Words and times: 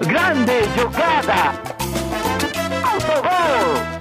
Grande 0.00 0.52
jogada! 0.78 1.58
Autogol! 2.84 3.96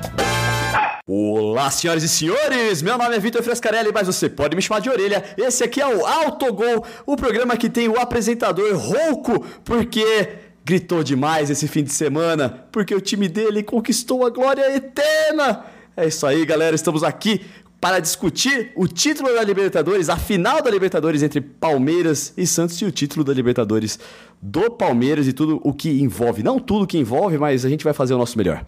Olá, 1.07 1.71
senhoras 1.71 2.03
e 2.03 2.09
senhores! 2.09 2.81
Meu 2.81 2.97
nome 2.97 3.15
é 3.15 3.19
Vitor 3.19 3.41
Frescarelli, 3.41 3.91
mas 3.93 4.07
você 4.07 4.27
pode 4.27 4.55
me 4.57 4.61
chamar 4.61 4.81
de 4.81 4.89
orelha. 4.89 5.23
Esse 5.37 5.63
aqui 5.63 5.79
é 5.79 5.87
o 5.87 6.05
Autogol, 6.05 6.85
o 7.05 7.15
programa 7.15 7.55
que 7.55 7.69
tem 7.69 7.87
o 7.87 7.97
apresentador 7.97 8.75
rouco, 8.75 9.45
porque 9.63 10.29
gritou 10.65 11.01
demais 11.01 11.49
esse 11.49 11.67
fim 11.67 11.83
de 11.83 11.93
semana, 11.93 12.67
porque 12.71 12.93
o 12.93 12.99
time 12.99 13.29
dele 13.29 13.63
conquistou 13.63 14.25
a 14.25 14.29
glória 14.29 14.75
eterna. 14.75 15.65
É 15.95 16.07
isso 16.07 16.27
aí, 16.27 16.45
galera. 16.45 16.75
Estamos 16.75 17.03
aqui 17.03 17.45
para 17.85 17.99
discutir 17.99 18.71
o 18.75 18.87
título 18.87 19.31
da 19.35 19.43
Libertadores, 19.43 20.09
a 20.09 20.17
final 20.17 20.59
da 20.59 20.71
Libertadores 20.71 21.21
entre 21.21 21.39
Palmeiras 21.39 22.33
e 22.35 22.47
Santos 22.47 22.81
e 22.81 22.85
o 22.85 22.91
título 22.91 23.23
da 23.23 23.31
Libertadores 23.31 23.99
do 24.41 24.71
Palmeiras 24.71 25.27
e 25.27 25.33
tudo 25.33 25.61
o 25.63 25.71
que 25.71 26.01
envolve. 26.01 26.41
Não 26.41 26.57
tudo 26.57 26.85
o 26.85 26.87
que 26.87 26.97
envolve, 26.97 27.37
mas 27.37 27.63
a 27.63 27.69
gente 27.69 27.83
vai 27.83 27.93
fazer 27.93 28.15
o 28.15 28.17
nosso 28.17 28.39
melhor. 28.39 28.65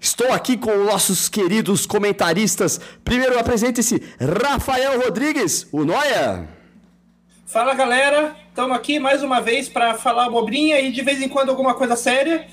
Estou 0.00 0.32
aqui 0.32 0.56
com 0.56 0.76
nossos 0.82 1.28
queridos 1.28 1.86
comentaristas. 1.86 2.80
Primeiro 3.04 3.38
apresente-se 3.38 4.02
Rafael 4.18 5.02
Rodrigues, 5.02 5.68
o 5.70 5.84
Noia. 5.84 6.48
Fala 7.46 7.74
galera, 7.74 8.34
estamos 8.48 8.76
aqui 8.76 8.98
mais 8.98 9.22
uma 9.22 9.40
vez 9.40 9.68
para 9.68 9.94
falar 9.94 10.26
abobrinha 10.26 10.80
e 10.80 10.90
de 10.90 11.02
vez 11.02 11.22
em 11.22 11.28
quando 11.28 11.50
alguma 11.50 11.74
coisa 11.74 11.94
séria. 11.94 12.44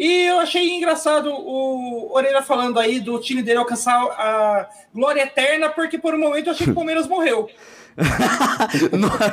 E 0.00 0.22
eu 0.22 0.38
achei 0.40 0.66
engraçado 0.70 1.30
o 1.30 2.10
Orelha 2.14 2.40
falando 2.40 2.78
aí 2.80 3.00
do 3.00 3.20
time 3.20 3.42
dele 3.42 3.58
alcançar 3.58 3.92
a 4.02 4.66
glória 4.94 5.20
eterna, 5.20 5.68
porque 5.68 5.98
por 5.98 6.14
um 6.14 6.18
momento 6.18 6.46
eu 6.46 6.52
achei 6.54 6.64
que 6.64 6.72
o 6.72 6.74
Palmeiras 6.74 7.04
morreu. 7.06 7.50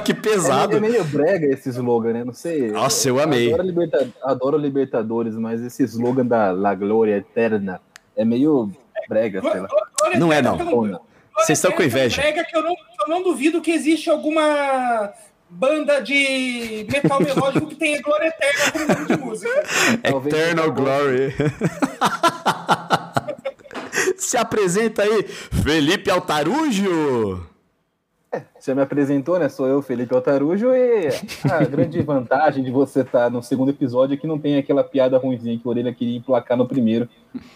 que 0.04 0.14
pesado. 0.14 0.76
É 0.76 0.80
meio 0.82 1.06
brega 1.06 1.46
esse 1.48 1.70
slogan, 1.70 2.12
né? 2.12 2.24
Não 2.26 2.34
sei. 2.34 2.70
Nossa, 2.70 3.08
eu 3.08 3.18
amei. 3.18 3.54
Adoro, 3.54 3.64
Liberta... 3.66 4.10
Adoro 4.22 4.58
Libertadores, 4.58 5.36
mas 5.36 5.62
esse 5.62 5.84
slogan 5.84 6.26
da 6.26 6.52
La 6.52 6.76
Glória 6.76 7.16
Eterna 7.16 7.80
é 8.14 8.26
meio 8.26 8.70
brega, 9.08 9.42
sei 9.42 9.62
lá. 9.62 9.70
Glória 9.98 10.20
Não 10.20 10.34
é, 10.34 10.42
não. 10.42 10.58
Vocês 10.58 11.58
estão 11.60 11.72
com 11.72 11.78
Glória 11.78 11.88
inveja. 11.88 12.22
é 12.22 12.26
brega 12.26 12.44
que 12.44 12.58
eu 12.58 12.62
não, 12.62 12.72
eu 12.74 13.08
não 13.08 13.24
duvido 13.24 13.62
que 13.62 13.72
existe 13.72 14.10
alguma 14.10 15.14
banda 15.50 16.00
de 16.02 16.86
metal 16.92 17.20
melódico 17.20 17.68
que 17.68 17.76
tenha 17.76 18.02
glória 18.02 18.28
eterna 18.28 18.72
como 18.72 18.88
nome 18.88 19.06
de 19.06 19.18
música. 19.18 19.64
Eternal. 20.04 20.72
Glory. 20.72 21.34
Se 24.18 24.38
apresenta 24.38 25.04
aí, 25.04 25.24
Felipe 25.24 26.10
Altarujo. 26.12 27.46
Você 28.60 28.76
me 28.76 28.82
apresentou, 28.82 29.40
né? 29.40 29.48
Sou 29.48 29.66
eu, 29.68 29.82
Felipe 29.82 30.14
Altarujo, 30.14 30.76
e 30.76 31.08
a 31.50 31.64
grande 31.64 32.02
vantagem 32.02 32.64
de 32.64 32.70
você 32.70 33.00
estar 33.02 33.32
no 33.32 33.42
segundo 33.42 33.70
episódio 33.70 34.16
é 34.16 34.18
que 34.18 34.28
não 34.28 34.38
tem 34.38 34.58
aquela 34.58 34.84
piada 34.84 35.18
ruimzinha 35.18 35.58
que 35.58 35.66
o 35.66 35.70
Orelha 35.70 35.94
queria 35.94 36.18
emplacar 36.18 36.58
no 36.58 36.68
primeiro. 36.68 37.08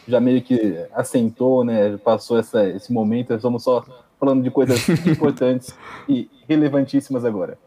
Já 0.08 0.22
meio 0.22 0.42
que 0.42 0.86
assentou, 0.94 1.66
né? 1.66 1.98
Passou 1.98 2.40
essa, 2.40 2.66
esse 2.70 2.94
momento, 2.94 3.34
estamos 3.34 3.64
só 3.64 3.84
falando 4.18 4.42
de 4.42 4.50
coisas 4.50 4.88
importantes 5.06 5.76
e 6.08 6.30
relevantíssimas 6.48 7.26
agora. 7.26 7.58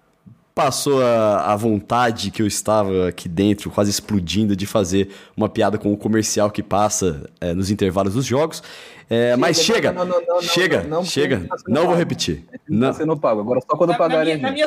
Passou 0.55 1.03
a, 1.05 1.53
a 1.53 1.57
vontade 1.57 2.31
que 2.31 2.41
eu 2.41 2.47
estava 2.47 3.09
aqui 3.09 3.29
dentro, 3.29 3.71
quase 3.73 3.91
explodindo, 3.91 4.55
de 4.55 4.67
fazer 4.67 5.11
uma 5.37 5.49
piada 5.49 5.77
com 5.79 5.93
o 5.93 5.97
comercial 5.97 6.49
que 6.49 6.63
passa 6.63 7.29
é, 7.41 7.53
nos 7.53 7.71
intervalos 7.73 8.15
dos 8.15 8.25
jogos. 8.25 8.63
É, 9.11 9.35
mas 9.35 9.59
chega, 9.61 9.91
não, 9.93 10.05
não, 10.05 10.21
não, 10.21 10.27
não, 10.37 10.43
chega, 10.43 10.83
não, 10.83 10.89
não, 10.99 11.05
chega. 11.05 11.45
tá 11.49 11.57
Não 11.67 11.87
vou 11.87 11.97
repetir. 11.97 12.45
Não. 12.69 12.93
Você 12.93 13.05
não 13.05 13.19
paga, 13.19 13.41
agora 13.41 13.61
só 13.69 13.77
quando 13.77 13.91
Na, 13.91 13.99
na 13.99 13.99
pagarem 13.99 14.37
minha, 14.37 14.47
na, 14.47 14.53
minha, 14.53 14.67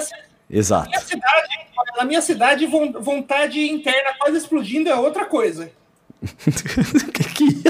exato. 0.49 0.89
na 0.89 0.97
minha 0.97 1.01
cidade, 1.01 1.47
na 1.97 2.03
minha 2.05 2.21
cidade, 2.21 2.65
von- 2.65 2.91
vontade 2.99 3.61
interna 3.71 4.13
quase 4.19 4.37
explodindo 4.37 4.89
é 4.89 4.95
outra 4.95 5.25
coisa. 5.25 5.71
Que- 7.13 7.33
que- 7.33 7.63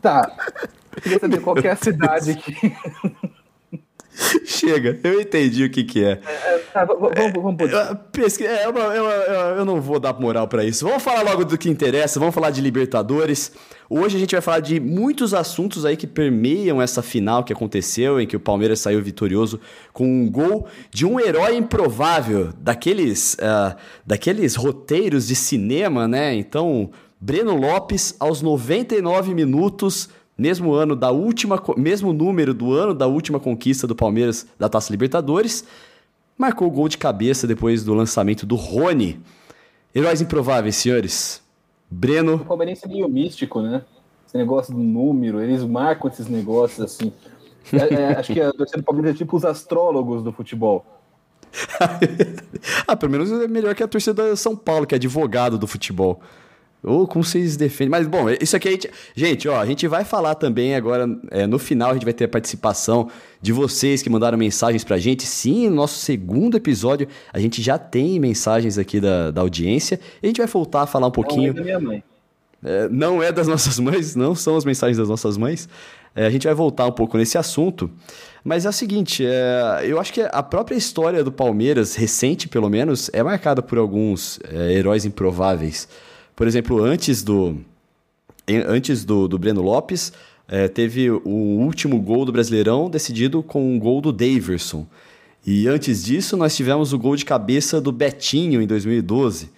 Tá. 0.00 0.34
Eu 0.96 1.02
queria 1.02 1.20
saber 1.20 1.40
qual 1.42 1.54
que 1.54 1.68
é 1.68 1.72
a 1.72 1.76
cidade 1.76 2.34
que. 2.36 2.52
chega, 4.44 4.98
eu 5.04 5.20
entendi 5.20 5.64
o 5.64 5.70
que, 5.70 5.84
que 5.84 6.04
é. 6.04 6.16
Tá, 6.72 6.84
v- 6.84 6.94
v- 6.94 7.32
vamos, 7.32 7.58
vamos 7.58 7.98
pesqui- 8.12 8.46
é, 8.46 8.66
eu, 8.66 8.72
não- 8.72 8.92
eu- 8.92 9.04
eu- 9.04 9.56
eu 9.58 9.64
não 9.64 9.80
vou 9.80 9.98
dar 10.00 10.12
moral 10.18 10.48
pra 10.48 10.64
isso. 10.64 10.86
Vamos 10.86 11.02
falar 11.02 11.22
logo 11.22 11.44
do 11.44 11.58
que 11.58 11.68
interessa, 11.68 12.18
vamos 12.18 12.34
falar 12.34 12.50
de 12.50 12.60
Libertadores. 12.60 13.52
Hoje 13.88 14.16
a 14.16 14.20
gente 14.20 14.32
vai 14.34 14.40
falar 14.40 14.60
de 14.60 14.80
muitos 14.80 15.32
assuntos 15.32 15.84
aí 15.84 15.96
que 15.96 16.06
permeiam 16.06 16.80
essa 16.82 17.02
final 17.02 17.44
que 17.44 17.52
aconteceu, 17.52 18.20
em 18.20 18.26
que 18.26 18.34
o 18.36 18.40
Palmeiras 18.40 18.80
saiu 18.80 19.00
vitorioso 19.02 19.60
com 19.92 20.04
um 20.04 20.30
gol 20.30 20.66
de 20.90 21.06
um 21.06 21.20
herói 21.20 21.54
improvável, 21.56 22.50
daqueles, 22.58 23.36
ah, 23.40 23.76
daqueles 24.04 24.56
roteiros 24.56 25.26
de 25.28 25.36
cinema, 25.36 26.08
né? 26.08 26.34
Então, 26.34 26.90
Breno 27.20 27.56
Lopes, 27.56 28.14
aos 28.18 28.42
99 28.42 29.34
minutos, 29.34 30.08
mesmo 30.36 30.74
ano 30.74 30.94
da 30.94 31.10
última, 31.10 31.62
mesmo 31.76 32.12
número 32.12 32.52
do 32.52 32.72
ano 32.72 32.92
da 32.92 33.06
última 33.06 33.40
conquista 33.40 33.86
do 33.86 33.94
Palmeiras 33.94 34.46
da 34.58 34.68
Taça 34.68 34.92
Libertadores, 34.92 35.64
marcou 36.36 36.68
o 36.68 36.70
gol 36.70 36.88
de 36.88 36.98
cabeça 36.98 37.46
depois 37.46 37.84
do 37.84 37.94
lançamento 37.94 38.44
do 38.44 38.54
Rony. 38.54 39.20
Heróis 39.94 40.20
improváveis, 40.20 40.76
senhores. 40.76 41.42
O 41.90 41.94
Breno, 41.94 42.40
palmeirense 42.40 42.84
é 42.84 42.88
meio 42.88 43.08
místico, 43.08 43.62
né? 43.62 43.82
Esse 44.26 44.36
negócio 44.36 44.74
do 44.74 44.80
número, 44.80 45.40
eles 45.40 45.62
marcam 45.62 46.10
esses 46.10 46.26
negócios 46.26 46.80
assim. 46.80 47.12
É, 47.72 47.94
é, 47.94 48.06
acho 48.18 48.32
que 48.32 48.40
a 48.40 48.52
torcida 48.52 48.78
do 48.78 48.84
Palmeiras 48.84 49.14
é 49.14 49.18
tipo 49.18 49.36
os 49.36 49.44
astrólogos 49.44 50.22
do 50.22 50.32
futebol. 50.32 50.84
ah, 52.86 52.96
pelo 52.96 53.12
menos 53.12 53.30
é 53.30 53.48
melhor 53.48 53.74
que 53.74 53.82
a 53.82 53.88
torcida 53.88 54.30
da 54.30 54.36
São 54.36 54.54
Paulo, 54.54 54.86
que 54.86 54.94
é 54.94 54.96
advogado 54.96 55.56
do 55.56 55.66
futebol. 55.66 56.20
Ou 56.82 57.06
como 57.06 57.24
vocês 57.24 57.56
defendem. 57.56 57.90
Mas, 57.90 58.06
bom, 58.06 58.26
isso 58.40 58.56
aqui 58.56 58.68
a 58.68 58.70
gente. 58.70 58.90
Gente, 59.14 59.48
ó, 59.48 59.60
a 59.60 59.66
gente 59.66 59.88
vai 59.88 60.04
falar 60.04 60.34
também 60.34 60.74
agora. 60.74 61.06
é, 61.30 61.46
no 61.46 61.58
final, 61.58 61.90
a 61.90 61.94
gente 61.94 62.04
vai 62.04 62.12
ter 62.12 62.24
a 62.24 62.28
participação 62.28 63.08
de 63.40 63.52
vocês 63.52 64.02
que 64.02 64.10
mandaram 64.10 64.38
mensagens 64.38 64.84
pra 64.84 64.98
gente. 64.98 65.24
Sim, 65.26 65.68
no 65.68 65.76
nosso 65.76 65.98
segundo 65.98 66.56
episódio, 66.56 67.08
a 67.32 67.38
gente 67.38 67.60
já 67.60 67.76
tem 67.78 68.20
mensagens 68.20 68.78
aqui 68.78 69.00
da, 69.00 69.30
da 69.30 69.40
audiência. 69.40 69.98
E 70.22 70.26
a 70.26 70.28
gente 70.28 70.38
vai 70.38 70.46
voltar 70.46 70.82
a 70.82 70.86
falar 70.86 71.08
um 71.08 71.12
pouquinho. 71.12 71.52
Não 71.52 71.60
é 71.60 71.64
da 71.64 71.64
minha 71.64 71.80
mãe. 71.80 72.04
É, 72.64 72.88
não 72.88 73.22
é 73.22 73.30
das 73.30 73.46
nossas 73.46 73.78
mães, 73.78 74.16
não 74.16 74.34
são 74.34 74.56
as 74.56 74.64
mensagens 74.64 74.96
das 74.96 75.08
nossas 75.08 75.36
mães. 75.36 75.68
É, 76.14 76.26
a 76.26 76.30
gente 76.30 76.46
vai 76.46 76.54
voltar 76.54 76.86
um 76.86 76.92
pouco 76.92 77.18
nesse 77.18 77.36
assunto. 77.36 77.90
Mas 78.42 78.64
é 78.64 78.68
o 78.68 78.72
seguinte, 78.72 79.24
é, 79.26 79.82
eu 79.84 80.00
acho 80.00 80.12
que 80.12 80.20
a 80.20 80.42
própria 80.42 80.76
história 80.76 81.22
do 81.22 81.32
Palmeiras, 81.32 81.96
recente 81.96 82.48
pelo 82.48 82.70
menos, 82.70 83.10
é 83.12 83.22
marcada 83.22 83.60
por 83.60 83.76
alguns 83.76 84.38
é, 84.50 84.72
heróis 84.72 85.04
improváveis. 85.04 85.88
Por 86.36 86.46
exemplo, 86.46 86.84
antes 86.84 87.22
do, 87.22 87.56
antes 88.68 89.04
do, 89.04 89.26
do 89.26 89.38
Breno 89.38 89.62
Lopes, 89.62 90.12
é, 90.46 90.68
teve 90.68 91.10
o 91.10 91.30
último 91.30 91.98
gol 91.98 92.26
do 92.26 92.30
Brasileirão 92.30 92.88
decidido 92.90 93.42
com 93.42 93.74
um 93.74 93.78
gol 93.78 94.00
do 94.02 94.12
Daverson. 94.12 94.86
E 95.46 95.66
antes 95.66 96.04
disso, 96.04 96.36
nós 96.36 96.54
tivemos 96.54 96.92
o 96.92 96.98
gol 96.98 97.16
de 97.16 97.24
cabeça 97.24 97.80
do 97.80 97.90
Betinho 97.90 98.60
em 98.60 98.66
2012. 98.66 99.50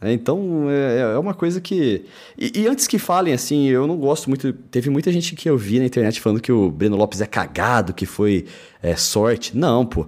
É, 0.00 0.12
então, 0.12 0.66
é, 0.68 1.14
é 1.14 1.18
uma 1.18 1.34
coisa 1.34 1.60
que. 1.60 2.04
E, 2.38 2.60
e 2.60 2.66
antes 2.66 2.86
que 2.86 2.98
falem 2.98 3.34
assim, 3.34 3.66
eu 3.68 3.86
não 3.86 3.96
gosto 3.96 4.28
muito. 4.28 4.52
Teve 4.52 4.90
muita 4.90 5.12
gente 5.12 5.34
que 5.36 5.48
eu 5.48 5.58
vi 5.58 5.78
na 5.78 5.86
internet 5.86 6.20
falando 6.20 6.40
que 6.40 6.52
o 6.52 6.70
Breno 6.70 6.96
Lopes 6.96 7.20
é 7.20 7.26
cagado, 7.26 7.92
que 7.92 8.06
foi 8.06 8.46
é, 8.82 8.96
sorte. 8.96 9.56
Não, 9.56 9.84
pô. 9.84 10.06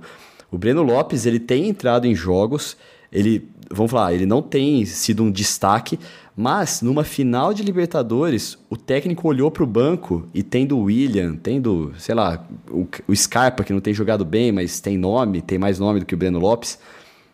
O 0.51 0.57
Breno 0.59 0.83
Lopes, 0.83 1.27
ele 1.27 1.41
tem 1.41 1.69
entrado 1.69 2.07
em 2.07 2.15
jogos, 2.15 2.77
ele, 3.13 3.49
vamos 3.71 3.91
falar, 3.91 4.15
ele 4.15 4.27
não 4.27 4.43
tem 4.43 4.85
sido 4.85 5.23
um 5.23 5.31
destaque, 5.31 5.99
mas 6.37 6.83
numa 6.83 7.03
final 7.03 7.55
de 7.55 7.63
Libertadores, 7.63 8.59
o 8.69 8.77
técnico 8.77 9.27
olhou 9.27 9.51
pro 9.51 9.67
banco 9.67 10.29
e 10.35 10.43
tendo 10.43 10.77
o 10.77 10.85
William, 10.85 11.35
tendo, 11.35 11.95
sei 11.99 12.15
lá, 12.15 12.45
o, 12.71 12.87
o 13.09 13.17
Scarpa, 13.17 13.65
que 13.65 13.73
não 13.73 13.81
tem 13.81 13.95
jogado 13.95 14.25
bem, 14.25 14.53
mas 14.53 14.79
tem 14.79 14.99
nome, 14.99 15.41
tem 15.41 15.59
mais 15.59 15.79
nome 15.79 16.01
do 16.01 16.07
que 16.07 16.15
o 16.15 16.19
Breno 16.19 16.39
Lopes, 16.39 16.79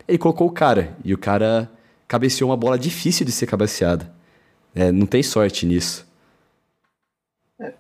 ele 0.07 0.19
colocou 0.19 0.47
o 0.47 0.53
cara. 0.53 0.97
E 1.05 1.13
o 1.13 1.19
cara 1.19 1.69
cabeceou 2.07 2.51
uma 2.51 2.57
bola 2.57 2.79
difícil 2.79 3.27
de 3.27 3.33
ser 3.33 3.47
cabeceada. 3.47 4.13
É, 4.75 4.93
não 4.93 5.07
tem 5.07 5.23
sorte 5.23 5.67
nisso. 5.67 6.07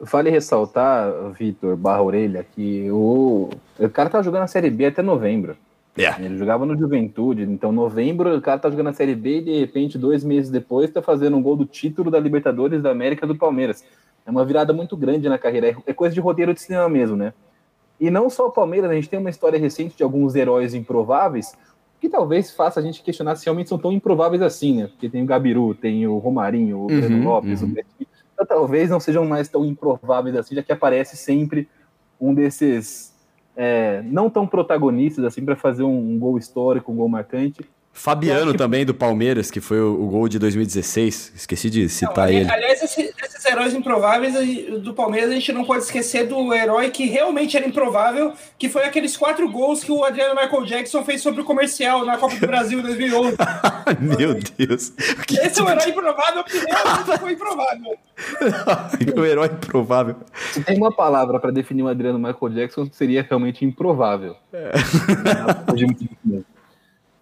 Vale 0.01 0.31
ressaltar, 0.31 1.13
Vitor 1.39 1.77
Barra 1.77 2.03
Orelha, 2.03 2.45
que 2.55 2.91
o, 2.91 3.51
o 3.79 3.89
cara 3.89 4.09
tá 4.09 4.23
jogando 4.23 4.43
a 4.43 4.47
Série 4.47 4.71
B 4.71 4.87
até 4.87 5.03
novembro. 5.03 5.57
É. 5.97 6.25
Ele 6.25 6.39
jogava 6.39 6.65
no 6.65 6.77
Juventude, 6.77 7.43
então 7.43 7.71
novembro 7.71 8.35
o 8.35 8.41
cara 8.41 8.59
tá 8.59 8.71
jogando 8.71 8.89
a 8.89 8.93
Série 8.95 9.15
B 9.15 9.39
e 9.39 9.43
de 9.43 9.61
repente, 9.61 9.99
dois 9.99 10.25
meses 10.25 10.51
depois, 10.51 10.91
tá 10.91 11.03
fazendo 11.03 11.37
um 11.37 11.43
gol 11.43 11.55
do 11.55 11.67
título 11.67 12.11
da 12.11 12.19
Libertadores 12.19 12.83
da 12.83 12.91
América 12.91 13.27
do 13.27 13.37
Palmeiras. 13.37 13.85
É 14.25 14.31
uma 14.31 14.45
virada 14.45 14.73
muito 14.73 14.97
grande 14.97 15.29
na 15.29 15.37
carreira, 15.37 15.69
é- 15.69 15.77
é 15.87 15.93
coisa 15.93 16.15
de 16.15 16.21
roteiro 16.21 16.55
de 16.55 16.61
cinema 16.63 16.89
mesmo, 16.89 17.17
né? 17.17 17.35
E 18.01 18.11
não 18.11 18.31
só 18.31 18.47
o 18.47 18.51
Palmeiras, 18.51 18.91
a 18.91 18.95
gente 18.95 19.09
tem 19.09 19.19
uma 19.19 19.31
história 19.31 19.59
recente 19.59 19.97
de 19.97 20.03
alguns 20.03 20.35
heróis 20.35 20.75
improváveis 20.75 21.53
que 22.01 22.09
talvez 22.09 22.51
faça 22.51 22.81
a 22.81 22.83
gente 22.83 23.03
questionar 23.03 23.37
se 23.37 23.45
realmente 23.45 23.69
são 23.69 23.79
tão 23.79 23.93
improváveis 23.93 24.43
assim, 24.43 24.79
né? 24.79 24.87
Porque 24.89 25.09
tem 25.09 25.23
o 25.23 25.27
Gabiru, 25.27 25.75
tem 25.75 26.07
o 26.07 26.19
Romarinho, 26.19 26.81
o 26.81 26.87
Breno 26.87 27.19
Uhum, 27.19 27.25
Lopes, 27.25 27.63
uhum. 27.63 27.69
o 27.69 27.71
Betinho. 27.71 28.09
Então, 28.35 28.45
talvez 28.47 28.91
não 28.91 28.99
sejam 28.99 29.25
mais 29.25 29.49
tão 29.49 29.65
improváveis 29.65 30.35
assim, 30.35 30.55
já 30.57 30.63
que 30.63 30.73
aparece 30.73 31.17
sempre 31.17 31.69
um 32.21 32.35
desses 32.35 33.12
é, 33.57 34.03
não 34.05 34.31
tão 34.31 34.47
protagonistas 34.47 35.25
assim 35.25 35.45
para 35.45 35.57
fazer 35.57 35.83
um, 35.83 36.15
um 36.15 36.19
gol 36.19 36.39
histórico, 36.39 36.93
um 36.93 36.97
gol 36.97 37.09
marcante. 37.09 37.65
Fabiano 37.93 38.53
que... 38.53 38.59
também, 38.59 38.87
do 38.87 38.95
Palmeiras, 38.95 39.51
que 39.51 39.61
foi 39.61 39.79
o, 39.81 40.03
o, 40.03 40.07
gol 40.07 40.29
de 40.29 40.39
2016. 40.39 41.33
Esqueci 41.37 41.69
de 41.69 41.89
citar 41.89 42.29
não, 42.29 42.35
ele. 42.35 42.51
Aliás, 42.51 42.83
esse, 42.83 43.13
esses 43.43 43.45
heróis 43.45 43.75
improváveis 43.75 44.35
do 44.81 44.95
Palmeiras, 44.95 45.31
a 45.31 45.35
gente 45.35 45.53
não 45.53 45.65
pode 45.65 45.83
esquecer 45.83 46.27
do 46.27 46.55
herói 46.55 46.91
que 46.91 47.07
realmente 47.07 47.57
era 47.57 47.67
improvável, 47.67 48.33
que 48.57 48.69
foi 48.69 48.85
aqueles 48.85 49.17
quatro 49.17 49.51
gols 49.51 49.83
que 49.83 49.91
o 49.91 50.05
Adriano 50.05 50.41
Michael 50.41 50.65
Jackson 50.65 51.05
fez 51.05 51.21
sobre 51.21 51.41
o 51.41 51.45
comercial 51.45 52.05
na 52.05 52.17
Copa 52.17 52.37
do 52.37 52.47
Brasil 52.47 52.79
em 52.79 52.83
2011. 52.83 53.37
Meu 54.01 54.35
Deus. 54.35 54.93
Esse 55.43 55.61
é 55.61 55.63
o 55.63 55.69
herói 55.69 55.89
improvável 55.89 56.45
que 56.45 56.59
realmente 56.59 57.19
foi 57.19 57.33
improvável. 57.33 57.99
o 59.21 59.25
herói 59.25 59.47
improvável. 59.49 60.17
Se 60.53 60.63
tem 60.63 60.77
uma 60.77 60.93
palavra 60.93 61.41
para 61.41 61.51
definir 61.51 61.83
o 61.83 61.89
Adriano 61.89 62.19
Michael 62.19 62.53
Jackson, 62.55 62.89
seria 62.93 63.23
realmente 63.23 63.65
improvável. 63.65 64.37
É. 64.53 64.73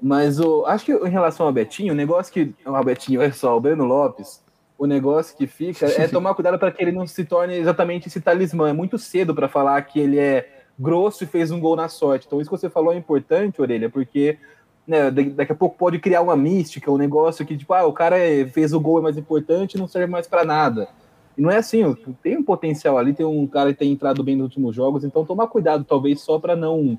Mas 0.03 0.41
o, 0.41 0.65
acho 0.65 0.87
que 0.87 0.93
em 0.93 1.11
relação 1.11 1.45
ao 1.47 1.53
Betinho, 1.53 1.93
o 1.93 1.97
negócio 1.97 2.33
que. 2.33 2.55
O 2.65 2.85
Betinho 2.85 3.21
é 3.21 3.31
só, 3.31 3.55
o 3.55 3.61
Breno 3.61 3.85
Lopes, 3.85 4.41
o 4.81 4.87
negócio 4.87 5.37
que 5.37 5.47
fica 5.47 5.85
é 5.87 6.09
tomar 6.09 6.35
cuidado 6.35 6.59
para 6.59 6.73
que 6.73 6.83
ele 6.83 6.91
não 6.91 7.07
se 7.07 7.23
torne 7.27 7.55
exatamente 7.55 8.09
esse 8.09 8.19
talismã. 8.19 8.71
É 8.71 8.73
muito 8.73 8.97
cedo 8.97 9.35
para 9.35 9.47
falar 9.47 9.83
que 9.83 10.01
ele 10.01 10.19
é 10.19 10.49
grosso 10.79 11.23
e 11.23 11.27
fez 11.27 11.51
um 11.51 11.61
gol 11.61 11.77
na 11.77 11.87
sorte. 11.87 12.27
Então, 12.27 12.41
isso 12.41 12.49
que 12.49 12.57
você 12.57 12.71
falou 12.71 12.95
é 12.95 12.97
importante, 12.97 13.61
Orelha, 13.61 13.91
porque 13.91 14.39
né, 14.87 15.11
daqui 15.11 15.53
a 15.53 15.55
pouco 15.55 15.77
pode 15.77 15.99
criar 15.99 16.23
uma 16.23 16.35
mística, 16.35 16.91
um 16.91 16.97
negócio 16.97 17.45
que, 17.45 17.59
tipo, 17.59 17.75
ah, 17.75 17.85
o 17.85 17.93
cara 17.93 18.17
é, 18.17 18.47
fez 18.47 18.73
o 18.73 18.81
gol 18.81 19.01
é 19.01 19.03
mais 19.03 19.19
importante 19.19 19.75
e 19.75 19.79
não 19.79 19.87
serve 19.87 20.11
mais 20.11 20.27
para 20.27 20.47
nada. 20.47 20.89
E 21.37 21.43
não 21.43 21.51
é 21.51 21.59
assim, 21.59 21.95
tem 22.23 22.39
um 22.39 22.43
potencial 22.43 22.97
ali, 22.97 23.13
tem 23.13 23.27
um 23.27 23.47
cara 23.47 23.75
que 23.75 23.79
tem 23.79 23.93
entrado 23.93 24.25
bem 24.25 24.35
nos 24.35 24.45
últimos 24.45 24.75
jogos, 24.75 25.05
então 25.05 25.27
tomar 25.27 25.49
cuidado, 25.49 25.85
talvez, 25.85 26.23
só 26.23 26.39
para 26.39 26.57
não 26.57 26.99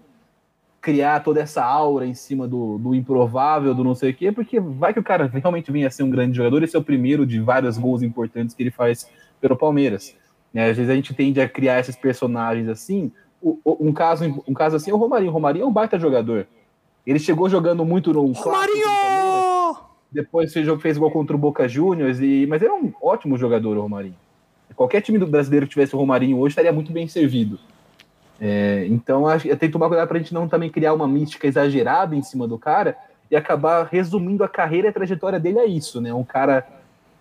criar 0.82 1.20
toda 1.20 1.40
essa 1.40 1.64
aura 1.64 2.06
em 2.08 2.14
cima 2.16 2.48
do, 2.48 2.80
do 2.80 2.96
improvável, 2.96 3.76
do 3.76 3.84
não 3.84 3.94
sei 3.94 4.12
o 4.12 4.14
quê, 4.14 4.32
porque 4.32 4.60
vai 4.60 4.92
que 4.92 5.00
o 5.00 5.04
cara 5.04 5.28
realmente 5.28 5.72
venha 5.72 5.88
a 5.88 5.92
ser 5.92 6.02
um 6.02 6.10
grande 6.10 6.36
jogador, 6.36 6.64
esse 6.64 6.76
é 6.76 6.80
o 6.80 6.84
primeiro 6.84 7.26
de 7.26 7.40
vários 7.40 7.78
gols 7.78 8.02
importantes 8.02 8.56
que 8.56 8.64
ele 8.64 8.72
faz 8.72 9.08
pelo 9.40 9.56
Palmeiras. 9.56 10.16
É, 10.54 10.70
às 10.70 10.76
vezes 10.76 10.90
a 10.90 10.96
gente 10.96 11.14
tende 11.14 11.40
a 11.40 11.48
criar 11.48 11.80
esses 11.80 11.96
personagens 11.96 12.68
assim. 12.68 13.12
O, 13.42 13.60
o, 13.64 13.88
um, 13.88 13.94
caso, 13.94 14.44
um 14.48 14.54
caso 14.54 14.76
assim 14.76 14.92
é 14.92 14.94
o 14.94 14.98
Romarinho. 14.98 15.32
O 15.32 15.34
Romarinho 15.34 15.64
é 15.64 15.68
um 15.68 15.72
baita 15.72 15.98
jogador. 15.98 16.48
Ele 17.06 17.20
chegou 17.20 17.50
jogando 17.50 17.86
muito 17.86 18.12
no. 18.12 18.32
Romarinho! 18.32 19.78
Depois 20.12 20.52
fez, 20.52 20.68
fez 20.82 20.98
gol 20.98 21.10
contra 21.10 21.36
o 21.36 21.40
Boca 21.40 21.68
Juniors, 21.68 22.20
e, 22.20 22.46
mas 22.48 22.62
é 22.62 22.70
um 22.70 22.92
ótimo 23.02 23.38
jogador, 23.38 23.78
o 23.78 23.82
Romarinho. 23.82 24.16
Qualquer 24.76 25.02
time 25.02 25.18
do 25.18 25.28
brasileiro 25.28 25.66
que 25.66 25.72
tivesse 25.72 25.96
o 25.96 26.00
Romarinho 26.00 26.38
hoje 26.38 26.52
estaria 26.52 26.74
muito 26.74 26.92
bem 26.92 27.08
servido. 27.08 27.58
É, 28.44 28.88
então, 28.90 29.28
acho, 29.28 29.48
tem 29.48 29.56
que 29.56 29.70
tomar 29.70 29.88
cuidado 29.88 30.08
para 30.08 30.18
a 30.18 30.20
gente 30.20 30.34
não 30.34 30.48
também 30.48 30.72
criar 30.72 30.96
uma 30.96 31.08
mística 31.08 31.46
exagerada 31.46 32.16
em 32.16 32.24
cima 32.24 32.48
do 32.48 32.58
cara 32.58 32.98
e 33.30 33.36
acabar 33.36 33.86
resumindo 33.86 34.44
a 34.44 34.50
carreira 34.50 34.88
e 34.88 34.90
a 34.90 34.94
trajetória 34.94 35.40
dele 35.40 35.60
a 35.60 35.66
isso, 35.68 36.02
né? 36.02 36.12
Um 36.12 36.24
cara 36.24 36.68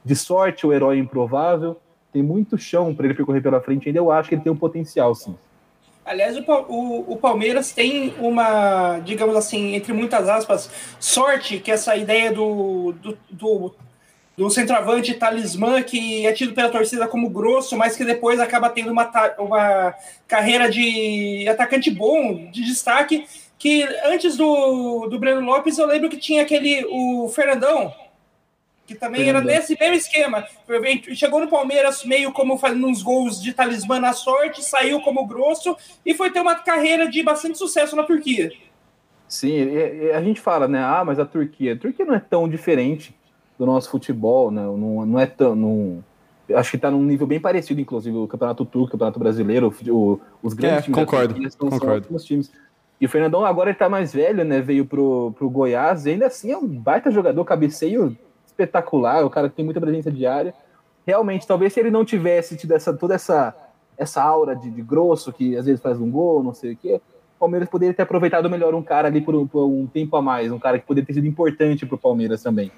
de 0.02 0.16
sorte, 0.16 0.66
o 0.66 0.70
um 0.70 0.72
herói 0.72 0.98
improvável, 0.98 1.78
tem 2.10 2.22
muito 2.22 2.56
chão 2.56 2.94
para 2.94 3.04
ele 3.04 3.14
percorrer 3.14 3.42
pela 3.42 3.60
frente 3.60 3.86
ainda. 3.86 3.98
Eu 3.98 4.10
acho 4.10 4.30
que 4.30 4.34
ele 4.34 4.42
tem 4.42 4.50
um 4.50 4.56
potencial, 4.56 5.14
sim. 5.14 5.36
Aliás, 6.06 6.38
o, 6.38 6.42
o, 6.42 7.12
o, 7.12 7.16
Palmeiras 7.18 7.70
tem 7.72 8.14
uma, 8.18 8.98
digamos 9.00 9.36
assim, 9.36 9.74
entre 9.74 9.92
muitas 9.92 10.26
aspas, 10.26 10.70
sorte 10.98 11.58
que 11.58 11.70
essa 11.70 11.94
ideia 11.94 12.32
do, 12.32 12.92
do, 12.92 13.18
do 13.30 13.74
do 14.40 14.48
centroavante 14.48 15.12
talismã 15.12 15.82
que 15.82 16.26
é 16.26 16.32
tido 16.32 16.54
pela 16.54 16.70
torcida 16.70 17.06
como 17.06 17.28
grosso, 17.28 17.76
mas 17.76 17.94
que 17.94 18.06
depois 18.06 18.40
acaba 18.40 18.70
tendo 18.70 18.90
uma, 18.90 19.04
uma 19.38 19.94
carreira 20.26 20.70
de 20.70 21.46
atacante 21.46 21.90
bom, 21.90 22.50
de 22.50 22.64
destaque, 22.64 23.26
que 23.58 23.82
antes 24.06 24.38
do, 24.38 25.08
do 25.08 25.18
Breno 25.18 25.42
Lopes 25.42 25.76
eu 25.76 25.86
lembro 25.86 26.08
que 26.08 26.16
tinha 26.16 26.40
aquele, 26.40 26.86
o 26.88 27.28
Fernandão, 27.28 27.94
que 28.86 28.94
também 28.94 29.24
Fernandão. 29.24 29.50
era 29.50 29.60
nesse 29.60 29.78
mesmo 29.78 29.96
esquema. 29.96 30.46
Chegou 31.14 31.38
no 31.38 31.48
Palmeiras 31.48 32.02
meio 32.06 32.32
como 32.32 32.56
fazendo 32.56 32.86
uns 32.86 33.02
gols 33.02 33.42
de 33.42 33.52
talismã 33.52 34.00
na 34.00 34.14
sorte, 34.14 34.64
saiu 34.64 35.02
como 35.02 35.26
grosso 35.26 35.76
e 36.04 36.14
foi 36.14 36.30
ter 36.30 36.40
uma 36.40 36.54
carreira 36.54 37.10
de 37.10 37.22
bastante 37.22 37.58
sucesso 37.58 37.94
na 37.94 38.04
Turquia. 38.04 38.50
Sim, 39.28 39.68
a 40.14 40.22
gente 40.22 40.40
fala, 40.40 40.66
né? 40.66 40.82
Ah, 40.82 41.04
mas 41.04 41.18
a 41.18 41.26
Turquia. 41.26 41.74
A 41.74 41.76
Turquia 41.76 42.06
não 42.06 42.14
é 42.14 42.20
tão 42.20 42.48
diferente 42.48 43.19
do 43.60 43.66
nosso 43.66 43.90
futebol, 43.90 44.50
né? 44.50 44.62
Não, 44.62 45.04
não 45.04 45.20
é 45.20 45.26
tão. 45.26 45.54
Não, 45.54 46.02
acho 46.54 46.70
que 46.70 46.76
está 46.76 46.90
num 46.90 47.04
nível 47.04 47.26
bem 47.26 47.38
parecido, 47.38 47.78
inclusive, 47.78 48.16
o 48.16 48.26
Campeonato 48.26 48.64
Turco, 48.64 48.88
o 48.88 48.90
Campeonato 48.92 49.18
Brasileiro, 49.18 49.72
o, 49.88 50.18
os 50.42 50.54
grandes 50.54 50.78
é, 50.78 50.82
times 50.82 50.98
concordo, 50.98 51.34
são, 51.52 51.68
concordo. 51.68 52.08
São 52.08 52.26
times. 52.26 52.50
E 52.98 53.04
o 53.04 53.08
Fernandão 53.08 53.44
agora 53.44 53.68
ele 53.68 53.78
tá 53.78 53.86
mais 53.86 54.14
velho, 54.14 54.44
né? 54.46 54.62
Veio 54.62 54.86
pro, 54.86 55.34
pro 55.36 55.50
Goiás, 55.50 56.06
e 56.06 56.10
ainda 56.12 56.26
assim 56.26 56.50
é 56.50 56.56
um 56.56 56.66
baita 56.66 57.10
jogador, 57.10 57.44
cabeceio 57.44 58.16
espetacular, 58.46 59.26
o 59.26 59.30
cara 59.30 59.50
que 59.50 59.56
tem 59.56 59.64
muita 59.64 59.80
presença 59.80 60.10
diária. 60.10 60.54
Realmente, 61.06 61.46
talvez 61.46 61.74
se 61.74 61.80
ele 61.80 61.90
não 61.90 62.02
tivesse 62.02 62.56
tido 62.56 62.72
essa, 62.72 62.94
toda 62.94 63.14
essa, 63.14 63.54
essa 63.98 64.22
aura 64.22 64.56
de, 64.56 64.70
de 64.70 64.80
grosso, 64.80 65.34
que 65.34 65.54
às 65.54 65.66
vezes 65.66 65.82
faz 65.82 66.00
um 66.00 66.10
gol, 66.10 66.42
não 66.42 66.54
sei 66.54 66.72
o 66.72 66.76
quê, 66.76 66.98
Palmeiras 67.40 67.70
poderia 67.70 67.94
ter 67.94 68.02
aproveitado 68.02 68.50
melhor 68.50 68.74
um 68.74 68.82
cara 68.82 69.08
ali 69.08 69.22
por 69.22 69.34
um, 69.34 69.46
por 69.46 69.64
um 69.64 69.86
tempo 69.86 70.14
a 70.14 70.20
mais, 70.20 70.52
um 70.52 70.58
cara 70.58 70.78
que 70.78 70.86
poderia 70.86 71.06
ter 71.06 71.14
sido 71.14 71.26
importante 71.26 71.86
para 71.86 71.94
o 71.94 71.98
Palmeiras 71.98 72.42
também. 72.42 72.70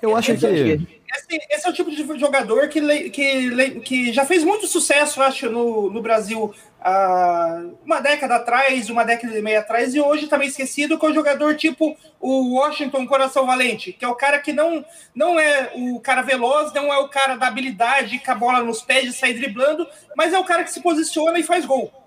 Eu 0.00 0.16
acho 0.16 0.34
que. 0.34 0.46
Esse, 0.46 1.38
esse, 1.50 1.66
é 1.66 1.70
o 1.70 1.72
tipo 1.72 1.90
de 1.90 2.18
jogador 2.18 2.68
que, 2.68 3.10
que, 3.10 3.80
que 3.80 4.12
já 4.12 4.24
fez 4.24 4.42
muito 4.42 4.66
sucesso, 4.66 5.22
acho, 5.22 5.50
no, 5.50 5.90
no 5.90 6.02
Brasil 6.02 6.52
há 6.80 7.62
uma 7.84 8.00
década 8.00 8.36
atrás, 8.36 8.88
uma 8.88 9.04
década 9.04 9.38
e 9.38 9.42
meia 9.42 9.60
atrás, 9.60 9.94
e 9.94 10.00
hoje 10.00 10.26
também 10.28 10.48
esquecido, 10.48 10.98
que 10.98 11.06
é 11.06 11.10
o 11.10 11.14
jogador 11.14 11.54
tipo 11.54 11.96
o 12.18 12.54
Washington 12.54 13.06
Coração 13.06 13.46
Valente, 13.46 13.92
que 13.92 14.04
é 14.04 14.08
o 14.08 14.14
cara 14.14 14.38
que 14.38 14.52
não, 14.52 14.84
não 15.14 15.38
é 15.38 15.72
o 15.74 16.00
cara 16.00 16.22
veloz, 16.22 16.72
não 16.72 16.92
é 16.92 16.98
o 16.98 17.08
cara 17.08 17.36
da 17.36 17.46
habilidade 17.46 18.18
com 18.18 18.30
a 18.30 18.34
bola 18.34 18.62
nos 18.62 18.80
pés 18.82 19.04
de 19.04 19.12
sair 19.12 19.34
driblando, 19.34 19.86
mas 20.16 20.32
é 20.32 20.38
o 20.38 20.44
cara 20.44 20.64
que 20.64 20.72
se 20.72 20.80
posiciona 20.80 21.38
e 21.38 21.42
faz 21.42 21.66
gol. 21.66 22.05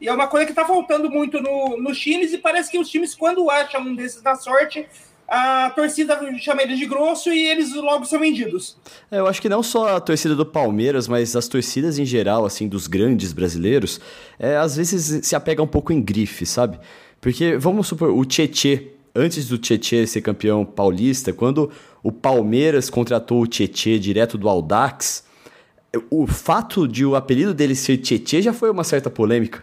E 0.00 0.08
é 0.08 0.12
uma 0.12 0.28
coisa 0.28 0.46
que 0.46 0.52
está 0.52 0.64
faltando 0.64 1.10
muito 1.10 1.40
no, 1.40 1.76
nos 1.76 1.98
times, 1.98 2.32
e 2.32 2.38
parece 2.38 2.70
que 2.70 2.78
os 2.78 2.88
times, 2.88 3.14
quando 3.14 3.50
acham 3.50 3.80
um 3.82 3.94
desses 3.94 4.22
da 4.22 4.36
sorte, 4.36 4.86
a 5.28 5.70
torcida 5.70 6.18
chama 6.38 6.62
eles 6.62 6.78
de 6.78 6.86
grosso 6.86 7.30
e 7.30 7.46
eles 7.46 7.74
logo 7.74 8.06
são 8.06 8.18
vendidos. 8.18 8.78
É, 9.10 9.18
eu 9.18 9.26
acho 9.26 9.42
que 9.42 9.48
não 9.48 9.62
só 9.62 9.96
a 9.96 10.00
torcida 10.00 10.34
do 10.34 10.46
Palmeiras, 10.46 11.06
mas 11.06 11.36
as 11.36 11.46
torcidas 11.46 11.98
em 11.98 12.06
geral, 12.06 12.46
assim, 12.46 12.66
dos 12.66 12.86
grandes 12.86 13.32
brasileiros, 13.32 14.00
é, 14.38 14.56
às 14.56 14.76
vezes 14.76 15.26
se 15.26 15.36
apega 15.36 15.62
um 15.62 15.66
pouco 15.66 15.92
em 15.92 16.00
grife, 16.00 16.46
sabe? 16.46 16.78
Porque, 17.20 17.58
vamos 17.58 17.88
supor, 17.88 18.10
o 18.10 18.24
Tietê, 18.24 18.92
antes 19.14 19.48
do 19.48 19.58
Tietê 19.58 20.06
ser 20.06 20.22
campeão 20.22 20.64
paulista, 20.64 21.32
quando 21.32 21.70
o 22.02 22.10
Palmeiras 22.10 22.88
contratou 22.88 23.42
o 23.42 23.46
Tietê 23.46 23.98
direto 23.98 24.38
do 24.38 24.48
Aldax, 24.48 25.24
o 26.10 26.26
fato 26.26 26.88
de 26.88 27.04
o 27.04 27.16
apelido 27.16 27.52
dele 27.52 27.74
ser 27.74 27.98
Tietê 27.98 28.40
já 28.40 28.52
foi 28.54 28.70
uma 28.70 28.84
certa 28.84 29.10
polêmica. 29.10 29.62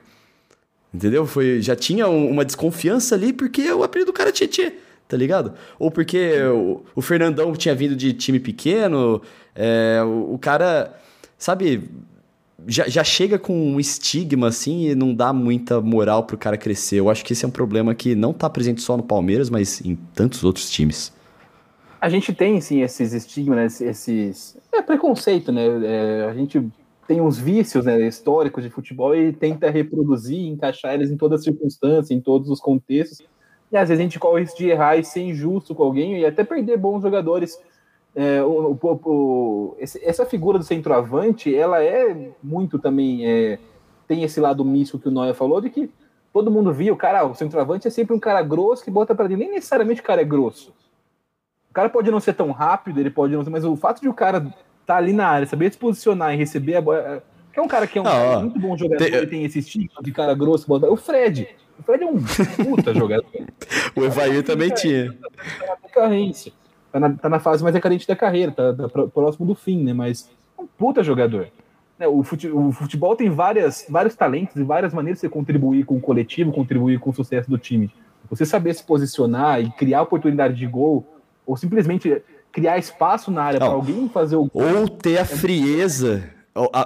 Entendeu? 0.96 1.25
Foi, 1.25 1.62
já 1.62 1.75
tinha 1.75 2.08
um, 2.08 2.32
uma 2.32 2.46
desconfiança 2.46 3.16
ali 3.16 3.34
porque 3.34 3.70
o 3.70 3.84
apelido 3.84 4.12
do 4.12 4.16
cara 4.16 4.30
é 4.30 4.32
Tietê, 4.32 4.75
tá 5.10 5.18
ligado? 5.18 5.54
Ou 5.78 5.92
porque 5.92 6.42
o, 6.44 6.84
o, 6.96 7.02
Fernandão 7.02 7.52
tinha 7.54 7.75
vindo 7.75 7.98
de 7.98 8.14
time 8.14 8.40
pequeno, 8.40 9.22
é, 9.54 10.02
o, 10.06 10.36
o, 10.36 10.40
cara, 10.40 10.98
sabe, 11.38 11.84
já, 12.66 12.88
já 12.88 13.04
chega 13.04 13.38
com 13.38 13.54
um 13.74 13.78
estigma 13.78 14.48
assim 14.48 14.88
e 14.88 14.96
não 14.96 15.14
dá 15.14 15.34
muita 15.34 15.82
moral 15.82 16.24
pro 16.24 16.38
cara 16.38 16.58
crescer. 16.58 16.96
Eu 16.96 17.10
acho 17.10 17.25
que 17.25 17.34
esse 17.34 17.44
é 17.44 17.48
um 17.48 17.52
problema 17.52 17.94
que 17.94 18.16
não 18.16 18.32
tá 18.32 18.50
presente 18.50 18.82
só 18.82 18.96
no 18.96 19.04
Palmeiras, 19.04 19.50
mas 19.50 19.82
em 19.82 19.96
tantos 20.14 20.46
outros 20.46 20.72
times. 20.72 21.12
A 22.00 22.08
gente 22.08 22.34
tem, 22.34 22.62
sim, 22.62 22.84
esses 22.84 23.12
estigmas, 23.12 23.82
né? 23.82 23.90
esses... 23.90 24.56
É 24.72 24.82
preconceito, 24.82 25.52
né? 25.52 25.66
É, 25.84 26.28
a 26.30 26.34
gente 26.34 26.66
tem 27.08 27.22
uns 27.22 27.38
vícios 27.38 27.86
né, 27.86 28.00
históricos 28.02 28.64
de 28.64 28.70
futebol 28.70 29.16
e 29.16 29.32
tenta 29.32 29.70
reproduzir, 29.70 30.48
encaixar 30.48 30.94
eles 30.94 31.12
em 31.12 31.18
todas 31.18 31.40
as 31.40 31.46
circunstâncias, 31.46 32.12
em 32.12 32.20
todos 32.20 32.50
os 32.50 32.60
contextos. 32.60 33.22
E 33.72 33.78
às 33.78 33.90
vezes 33.90 34.00
a 34.00 34.04
gente 34.04 34.20
corre 34.20 34.36
o 34.36 34.40
risco 34.40 34.58
de 34.58 34.70
errar 34.70 34.98
e 34.98 35.04
ser 35.04 35.22
injusto 35.22 35.76
com 35.76 35.84
alguém 35.84 36.20
e 36.20 36.26
até 36.26 36.44
perder 36.44 36.78
bons 36.78 37.02
jogadores. 37.02 37.60
É, 38.16 38.42
o, 38.42 38.78
o, 38.82 39.02
o, 39.06 39.78
essa 39.80 40.26
figura 40.26 40.58
do 40.58 40.64
centroavante, 40.64 41.54
ela 41.54 41.84
é 41.84 42.32
muito 42.42 42.80
também. 42.80 43.28
É, 43.28 43.60
tem 44.08 44.24
esse 44.24 44.40
lado 44.40 44.64
místico 44.64 45.00
que 45.00 45.08
o 45.08 45.12
Noia 45.12 45.34
falou, 45.34 45.60
de 45.60 45.70
que 45.70 45.92
todo 46.32 46.52
mundo 46.52 46.72
via 46.72 46.94
o 46.94 46.98
cara, 46.98 47.26
o 47.26 47.34
centroavante 47.34 47.88
é 47.88 47.92
sempre 47.92 48.16
um 48.16 48.20
cara 48.20 48.42
grosso 48.42 48.84
que 48.84 48.92
bota 48.92 49.16
para 49.16 49.28
dentro. 49.28 49.44
Nem 49.44 49.54
necessariamente 49.54 50.02
o 50.02 50.04
cara 50.04 50.22
é 50.22 50.26
grosso. 50.26 50.74
O 51.70 51.74
cara 51.74 51.90
pode 51.90 52.10
não 52.10 52.20
ser 52.20 52.34
tão 52.34 52.52
rápido, 52.52 53.00
ele 53.00 53.10
pode 53.10 53.34
não 53.34 53.44
ser, 53.44 53.50
mas 53.50 53.66
o 53.66 53.76
fato 53.76 54.00
de 54.00 54.08
o 54.08 54.14
cara 54.14 54.54
tá 54.86 54.98
ali 54.98 55.13
na 55.13 55.27
área, 55.27 55.48
saber 55.48 55.72
se 55.72 55.77
posicionar 55.77 56.34
e 56.34 56.38
receber 56.38 56.75
a 56.75 56.82
bola. 56.82 57.00
É, 57.00 57.22
que 57.51 57.60
é 57.60 57.63
um 57.63 57.68
cara 57.68 57.88
que 57.88 57.98
é 57.98 58.01
um 58.01 58.06
cara 58.06 58.39
muito 58.42 58.60
bom 58.60 58.77
jogador, 58.77 59.04
tem... 59.04 59.13
ele 59.13 59.27
tem 59.27 59.46
esse 59.46 59.60
estilo 59.60 59.88
de 60.01 60.12
cara 60.12 60.34
grosso, 60.34 60.68
bota... 60.68 60.89
o 60.89 60.98
Fred. 60.98 61.48
O 61.80 61.84
Fred 61.84 62.04
é 62.04 62.08
um 62.08 62.22
puta 62.63 62.94
jogador. 62.96 63.25
o 63.96 64.04
Evair 64.04 64.44
também 64.44 64.70
tinha. 64.70 65.13
Tá 65.13 65.77
na 65.82 65.89
carência. 65.89 66.51
Tá 66.92 67.00
na, 67.00 67.10
tá 67.12 67.30
na 67.30 67.39
fase 67.39 67.63
mais 67.63 67.77
carente 67.80 68.08
da 68.08 68.15
carreira, 68.15 68.51
tá, 68.51 68.74
tá 68.74 69.08
próximo 69.08 69.46
do 69.46 69.56
fim, 69.56 69.84
né? 69.84 69.94
Mas 69.94 70.30
é 70.58 70.62
um 70.62 70.68
puta 70.68 71.04
jogador. 71.04 71.48
É, 71.98 72.08
o 72.08 72.24
futebol 72.24 73.15
tem 73.15 73.30
várias, 73.30 73.86
vários 73.89 74.15
talentos 74.15 74.58
e 74.58 74.63
várias 74.63 74.94
maneiras 74.94 75.18
de 75.18 75.22
você 75.22 75.30
contribuir 75.30 75.86
com 75.86 75.96
o 75.96 76.01
coletivo, 76.01 76.51
contribuir 76.51 77.00
com 77.00 77.10
o 77.10 77.13
sucesso 77.13 77.50
do 77.50 77.58
time. 77.58 77.89
Você 78.30 78.46
saber 78.46 78.74
se 78.74 78.84
posicionar 78.84 79.62
e 79.62 79.72
criar 79.72 80.01
oportunidade 80.01 80.56
de 80.56 80.68
gol, 80.68 81.06
ou 81.46 81.56
simplesmente 81.56 82.22
criar 82.56 82.78
espaço 82.78 83.30
na 83.30 83.44
área 83.44 83.60
para 83.60 83.68
alguém 83.68 84.08
fazer 84.08 84.38
o 84.38 84.46
gol. 84.46 84.64
Ou 84.64 84.88
ter 84.88 85.18
a 85.18 85.26
frieza 85.26 86.24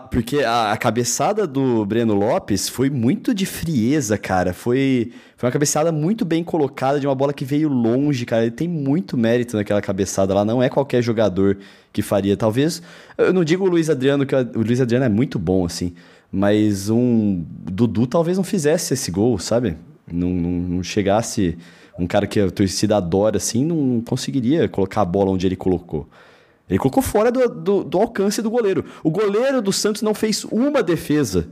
porque 0.10 0.40
a, 0.40 0.76
cabeçada 0.78 1.46
do 1.46 1.86
Breno 1.86 2.16
Lopes 2.16 2.68
foi 2.68 2.90
muito 2.90 3.36
de 3.36 3.46
frieza, 3.46 4.18
cara. 4.18 4.52
Foi, 4.52 5.12
foi 5.38 5.48
uma 5.48 5.54
cabeçada 5.54 5.92
muito 5.92 6.26
bem 6.26 6.44
colocada 6.44 7.00
de 7.00 7.06
uma 7.06 7.14
bola 7.14 7.32
que 7.32 7.46
veio 7.46 7.70
longe, 7.70 8.26
cara. 8.26 8.42
Ele 8.42 8.52
tem 8.52 8.68
muito 8.68 9.16
mérito 9.16 9.56
naquela 9.56 9.80
cabeçada 9.80 10.34
lá. 10.34 10.44
Não 10.44 10.62
é 10.62 10.70
qualquer 10.70 11.04
jogador 11.04 11.60
que 11.94 12.02
faria. 12.02 12.36
Talvez. 12.36 12.82
Eu 13.16 13.32
não 13.32 13.44
digo 13.44 13.64
o 13.64 13.70
Luiz 13.70 13.92
Adriano, 13.92 14.26
que 14.26 14.34
o 14.34 14.64
Luiz 14.64 14.82
Adriano 14.82 15.06
é 15.06 15.10
muito 15.10 15.38
bom, 15.38 15.64
assim. 15.66 15.94
Mas 16.32 16.90
um. 16.90 17.46
Dudu 17.72 18.08
talvez 18.08 18.38
não 18.38 18.44
fizesse 18.44 18.96
esse 18.96 19.12
gol, 19.12 19.38
sabe? 19.38 19.78
Não, 20.12 20.30
não, 20.30 20.52
não 20.52 20.84
chegasse. 20.84 21.56
Um 22.00 22.08
cara 22.08 22.26
que 22.26 22.40
a 22.40 22.50
torcida 22.50 22.98
adora, 22.98 23.38
assim, 23.38 23.66
não 23.66 24.02
conseguiria 24.02 24.70
colocar 24.70 25.02
a 25.02 25.06
bola 25.06 25.32
onde 25.32 25.46
ele 25.46 25.56
colocou. 25.56 26.08
Ele 26.70 26.80
colocou 26.80 27.02
fora 27.02 27.32
do, 27.32 27.50
do, 27.50 27.84
do, 27.84 27.98
alcance 27.98 28.42
do 28.42 28.50
goleiro. 28.50 28.86
O 29.04 29.10
goleiro 29.10 29.62
do 29.62 29.74
Santos 29.74 30.02
não 30.02 30.14
fez 30.14 30.46
uma 30.46 30.84
defesa 30.84 31.50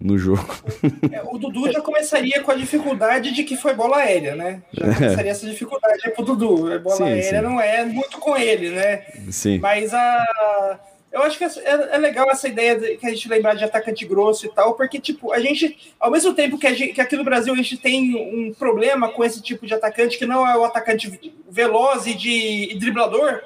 no 0.00 0.16
jogo. 0.16 0.56
É, 1.12 1.22
o 1.22 1.38
Dudu 1.38 1.70
já 1.72 1.80
começaria 1.80 2.42
com 2.42 2.50
a 2.50 2.54
dificuldade 2.54 3.32
de 3.32 3.42
que 3.42 3.56
foi 3.56 3.74
bola 3.74 3.98
aérea, 3.98 4.34
né? 4.34 4.62
Já 4.72 4.86
é. 4.86 4.94
começaria 4.94 5.30
é. 5.30 5.32
essa 5.32 5.46
dificuldade 5.46 6.00
aí 6.04 6.12
pro 6.12 6.24
Dudu. 6.24 6.72
A 6.72 6.78
bola 6.78 6.96
sim, 6.96 7.02
aérea 7.04 7.40
sim. 7.40 7.44
não 7.44 7.60
é 7.60 7.84
muito 7.84 8.18
com 8.18 8.36
ele, 8.36 8.70
né? 8.70 9.04
Sim. 9.30 9.58
Mas 9.58 9.92
a. 9.92 10.78
Eu 11.10 11.22
acho 11.22 11.38
que 11.38 11.44
é, 11.44 11.50
é 11.64 11.98
legal 11.98 12.30
essa 12.30 12.48
ideia 12.48 12.78
de, 12.78 12.96
que 12.96 13.06
a 13.06 13.10
gente 13.10 13.28
lembrar 13.28 13.54
de 13.54 13.64
atacante 13.64 14.04
grosso 14.04 14.46
e 14.46 14.48
tal, 14.50 14.74
porque, 14.74 15.00
tipo, 15.00 15.32
a 15.32 15.40
gente, 15.40 15.94
ao 15.98 16.10
mesmo 16.10 16.34
tempo 16.34 16.58
que, 16.58 16.74
gente, 16.74 16.92
que 16.92 17.00
aqui 17.00 17.16
no 17.16 17.24
Brasil 17.24 17.52
a 17.52 17.56
gente 17.56 17.78
tem 17.78 18.14
um 18.14 18.52
problema 18.52 19.08
com 19.08 19.24
esse 19.24 19.42
tipo 19.42 19.66
de 19.66 19.72
atacante, 19.72 20.18
que 20.18 20.26
não 20.26 20.46
é 20.46 20.56
o 20.56 20.64
atacante 20.64 21.32
veloz 21.48 22.06
e, 22.06 22.14
de, 22.14 22.72
e 22.72 22.78
driblador, 22.78 23.40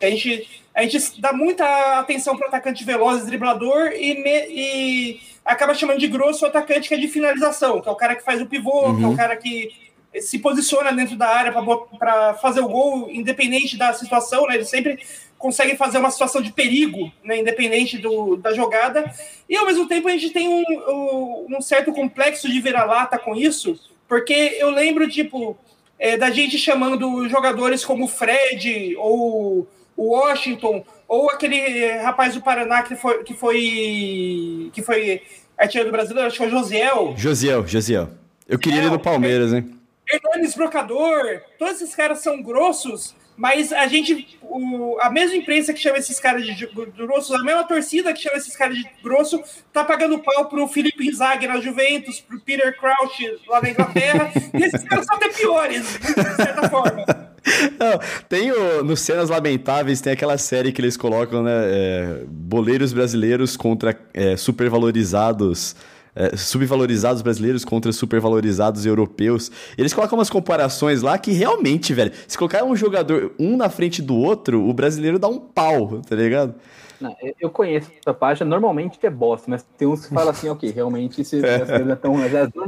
a 0.00 0.06
gente, 0.06 0.62
a 0.74 0.82
gente 0.82 1.20
dá 1.20 1.32
muita 1.32 2.00
atenção 2.00 2.36
para 2.36 2.46
o 2.46 2.48
atacante 2.48 2.82
veloz, 2.82 3.26
driblador, 3.26 3.92
e, 3.92 4.14
me, 4.14 4.46
e, 4.48 5.20
acaba 5.44 5.74
chamando 5.74 5.98
de 5.98 6.08
grosso 6.08 6.44
o 6.44 6.48
atacante 6.48 6.88
que 6.88 6.94
é 6.94 6.98
de 6.98 7.08
finalização, 7.08 7.80
que 7.80 7.88
é 7.88 7.92
o 7.92 7.96
cara 7.96 8.16
que 8.16 8.24
faz 8.24 8.40
o 8.40 8.46
pivô, 8.46 8.86
uhum. 8.86 8.96
que 8.96 9.02
é 9.02 9.06
o 9.06 9.10
uhum. 9.10 9.16
cara 9.16 9.36
que 9.36 9.91
se 10.20 10.38
posiciona 10.38 10.92
dentro 10.92 11.16
da 11.16 11.28
área 11.28 11.52
para 11.98 12.34
fazer 12.34 12.60
o 12.60 12.68
gol, 12.68 13.08
independente 13.10 13.76
da 13.76 13.92
situação, 13.92 14.46
né? 14.46 14.56
Ele 14.56 14.64
sempre 14.64 14.98
consegue 15.38 15.76
fazer 15.76 15.98
uma 15.98 16.10
situação 16.10 16.40
de 16.40 16.52
perigo, 16.52 17.12
né? 17.24 17.40
independente 17.40 17.98
do, 17.98 18.36
da 18.36 18.54
jogada. 18.54 19.12
E 19.48 19.56
ao 19.56 19.66
mesmo 19.66 19.88
tempo 19.88 20.06
a 20.06 20.12
gente 20.12 20.30
tem 20.30 20.48
um, 20.48 21.46
um 21.50 21.60
certo 21.60 21.92
complexo 21.92 22.48
de 22.48 22.60
vira-lata 22.60 23.18
com 23.18 23.34
isso, 23.34 23.78
porque 24.06 24.56
eu 24.58 24.70
lembro, 24.70 25.08
tipo, 25.08 25.58
é, 25.98 26.16
da 26.16 26.30
gente 26.30 26.56
chamando 26.56 27.28
jogadores 27.28 27.84
como 27.84 28.06
Fred 28.06 28.94
ou 28.96 29.66
o 29.96 30.10
Washington, 30.10 30.84
ou 31.08 31.28
aquele 31.30 31.90
rapaz 31.98 32.34
do 32.34 32.40
Paraná 32.40 32.82
que 32.82 32.94
foi 32.94 33.24
que 33.24 33.34
foi, 33.34 34.70
que 34.72 34.80
foi 34.80 35.22
artilheiro 35.58 35.90
do 35.90 35.92
brasileiro, 35.92 36.28
acho 36.28 36.38
que 36.38 36.44
foi 36.44 36.48
o 36.48 36.58
Josiel. 36.58 37.14
Josiel, 37.16 37.66
Josiel. 37.66 38.10
Eu 38.48 38.58
queria 38.58 38.78
ele 38.80 38.90
no 38.90 38.98
Palmeiras, 38.98 39.52
hein? 39.52 39.81
Hernanes 40.10 40.54
Brocador, 40.54 41.42
todos 41.58 41.80
esses 41.80 41.94
caras 41.94 42.18
são 42.20 42.42
grossos, 42.42 43.14
mas 43.36 43.72
a 43.72 43.86
gente, 43.86 44.38
o, 44.42 44.98
a 45.00 45.10
mesma 45.10 45.36
imprensa 45.36 45.72
que 45.72 45.80
chama 45.80 45.98
esses 45.98 46.20
caras 46.20 46.44
de 46.44 46.66
grosso, 46.66 47.34
a 47.34 47.42
mesma 47.42 47.64
torcida 47.64 48.12
que 48.12 48.20
chama 48.20 48.36
esses 48.36 48.54
caras 48.54 48.76
de 48.76 48.88
grosso, 49.02 49.42
tá 49.72 49.84
pagando 49.84 50.18
pau 50.18 50.48
pro 50.48 50.68
Felipe 50.68 51.08
Inzaghi 51.08 51.46
na 51.46 51.60
Juventus, 51.60 52.20
pro 52.20 52.38
Peter 52.40 52.76
Crouch 52.78 53.40
lá 53.48 53.62
na 53.62 53.70
Inglaterra, 53.70 54.30
e 54.52 54.62
esses 54.62 54.84
caras 54.84 55.06
são 55.06 55.16
até 55.16 55.28
piores, 55.28 55.98
de 55.98 56.36
certa 56.36 56.68
forma. 56.68 57.04
Não, 57.78 57.98
tem 58.28 58.52
o, 58.52 58.84
no 58.84 58.96
Cenas 58.96 59.28
Lamentáveis, 59.28 60.00
tem 60.00 60.12
aquela 60.12 60.38
série 60.38 60.70
que 60.70 60.80
eles 60.80 60.96
colocam, 60.96 61.42
né? 61.42 61.50
É, 61.52 62.24
boleiros 62.28 62.92
brasileiros 62.92 63.56
contra 63.56 63.98
é, 64.14 64.36
supervalorizados 64.36 65.74
é, 66.14 66.36
subvalorizados 66.36 67.22
brasileiros 67.22 67.64
contra 67.64 67.92
supervalorizados 67.92 68.84
europeus. 68.86 69.50
Eles 69.76 69.92
colocam 69.94 70.18
umas 70.18 70.30
comparações 70.30 71.02
lá 71.02 71.16
que 71.18 71.32
realmente, 71.32 71.92
velho, 71.94 72.12
se 72.26 72.36
colocar 72.36 72.64
um 72.64 72.76
jogador 72.76 73.32
um 73.38 73.56
na 73.56 73.68
frente 73.68 74.02
do 74.02 74.16
outro, 74.16 74.62
o 74.66 74.72
brasileiro 74.72 75.18
dá 75.18 75.28
um 75.28 75.38
pau, 75.38 76.00
tá 76.08 76.14
ligado? 76.14 76.54
Não, 77.00 77.16
eu 77.40 77.50
conheço 77.50 77.90
essa 77.98 78.14
página, 78.14 78.48
normalmente 78.48 78.96
é 79.04 79.10
bosta, 79.10 79.50
mas 79.50 79.66
tem 79.76 79.88
uns 79.88 80.06
que 80.06 80.14
falam 80.14 80.30
assim, 80.30 80.48
ok, 80.48 80.70
realmente 80.70 81.24
se 81.24 81.40
é. 81.44 81.96
tão. 81.96 82.14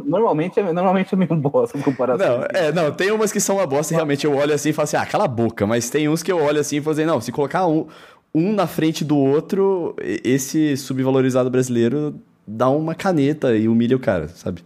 Normalmente 0.04 0.58
é, 0.58 0.72
normalmente 0.72 1.14
é 1.14 1.16
meio 1.16 1.36
bosta 1.36 1.78
em 1.78 1.80
comparação. 1.80 2.38
Não, 2.38 2.46
é, 2.52 2.72
não, 2.72 2.90
tem 2.90 3.12
umas 3.12 3.30
que 3.30 3.38
são 3.38 3.56
uma 3.56 3.66
bosta 3.66 3.94
e 3.94 3.94
realmente 3.94 4.24
eu 4.24 4.34
olho 4.34 4.52
assim 4.52 4.70
e 4.70 4.72
falo 4.72 4.84
assim, 4.84 4.96
ah, 4.96 5.06
cala 5.06 5.26
a 5.26 5.28
boca, 5.28 5.66
mas 5.66 5.88
tem 5.88 6.08
uns 6.08 6.20
que 6.20 6.32
eu 6.32 6.38
olho 6.38 6.58
assim 6.58 6.78
e 6.78 6.80
falo 6.80 6.94
assim, 6.94 7.04
não, 7.04 7.20
se 7.20 7.30
colocar 7.30 7.66
um, 7.68 7.86
um 8.34 8.52
na 8.52 8.66
frente 8.66 9.04
do 9.04 9.16
outro, 9.16 9.94
esse 10.02 10.76
subvalorizado 10.76 11.48
brasileiro 11.48 12.20
dá 12.46 12.68
uma 12.68 12.94
caneta 12.94 13.56
e 13.56 13.68
humilha 13.68 13.96
o 13.96 14.00
cara, 14.00 14.28
sabe? 14.28 14.64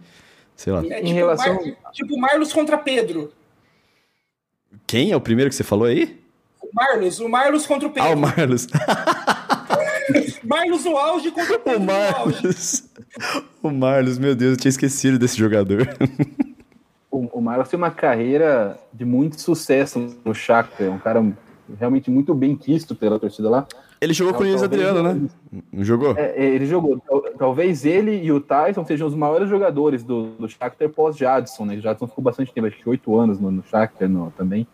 Sei 0.55 0.71
lá. 0.71 0.79
É, 0.79 0.95
tipo, 0.95 1.07
em 1.07 1.13
relação... 1.13 1.55
Mar... 1.55 1.91
tipo 1.91 2.17
Marlos 2.17 2.51
contra 2.51 2.77
Pedro. 2.77 3.31
Quem 4.85 5.11
é 5.11 5.15
o 5.15 5.21
primeiro 5.21 5.49
que 5.49 5.55
você 5.55 5.63
falou 5.63 5.85
aí? 5.85 6.19
O 6.61 6.69
Marlos, 6.73 7.19
o 7.19 7.29
Marlos 7.29 7.65
contra 7.65 7.87
o 7.87 7.91
Pedro. 7.91 8.09
Ah, 8.09 8.13
o 8.13 8.17
Marlos. 8.17 8.67
Marlos 10.43 10.85
o 10.85 10.97
auge 10.97 11.31
contra 11.31 11.55
o 11.55 11.59
Pedro 11.59 11.79
o 11.79 11.85
Marlos. 11.85 12.83
O 13.61 13.69
Marlos, 13.69 14.17
meu 14.17 14.35
Deus, 14.35 14.51
eu 14.51 14.57
tinha 14.57 14.69
esquecido 14.69 15.17
desse 15.17 15.37
jogador. 15.37 15.87
O, 17.11 17.39
o 17.39 17.41
Marlos 17.41 17.69
tem 17.69 17.77
uma 17.77 17.91
carreira 17.91 18.77
de 18.93 19.05
muito 19.05 19.39
sucesso 19.41 20.15
no 20.23 20.33
Shakhtar, 20.33 20.87
é 20.87 20.89
um 20.89 20.99
cara 20.99 21.25
realmente 21.77 22.09
muito 22.09 22.33
bem 22.33 22.55
quisto 22.55 22.95
pela 22.95 23.19
torcida 23.19 23.49
lá. 23.49 23.67
Ele 24.01 24.13
jogou 24.13 24.33
com 24.33 24.43
o 24.43 24.47
Luiz 24.47 24.63
Adriano, 24.63 25.03
né? 25.03 25.29
Não 25.73 25.83
jogou? 25.83 26.15
É, 26.17 26.31
é, 26.37 26.45
ele 26.45 26.65
jogou. 26.65 27.01
Talvez 27.37 27.85
ele 27.85 28.23
e 28.23 28.31
o 28.31 28.39
Tyson 28.39 28.85
sejam 28.85 29.07
os 29.07 29.15
maiores 29.15 29.49
jogadores 29.49 30.03
do, 30.03 30.27
do 30.31 30.47
Shakhtar 30.47 30.89
pós-Jadson, 30.89 31.65
né? 31.65 31.75
O 31.75 31.81
Jadson 31.81 32.07
ficou 32.07 32.23
bastante 32.23 32.53
tempo, 32.53 32.67
acho 32.67 32.77
que 32.77 32.87
oito 32.87 33.17
anos 33.17 33.39
no, 33.39 33.51
no 33.51 33.63
Shakhtar 33.63 34.07
no, 34.07 34.31
também. 34.37 34.65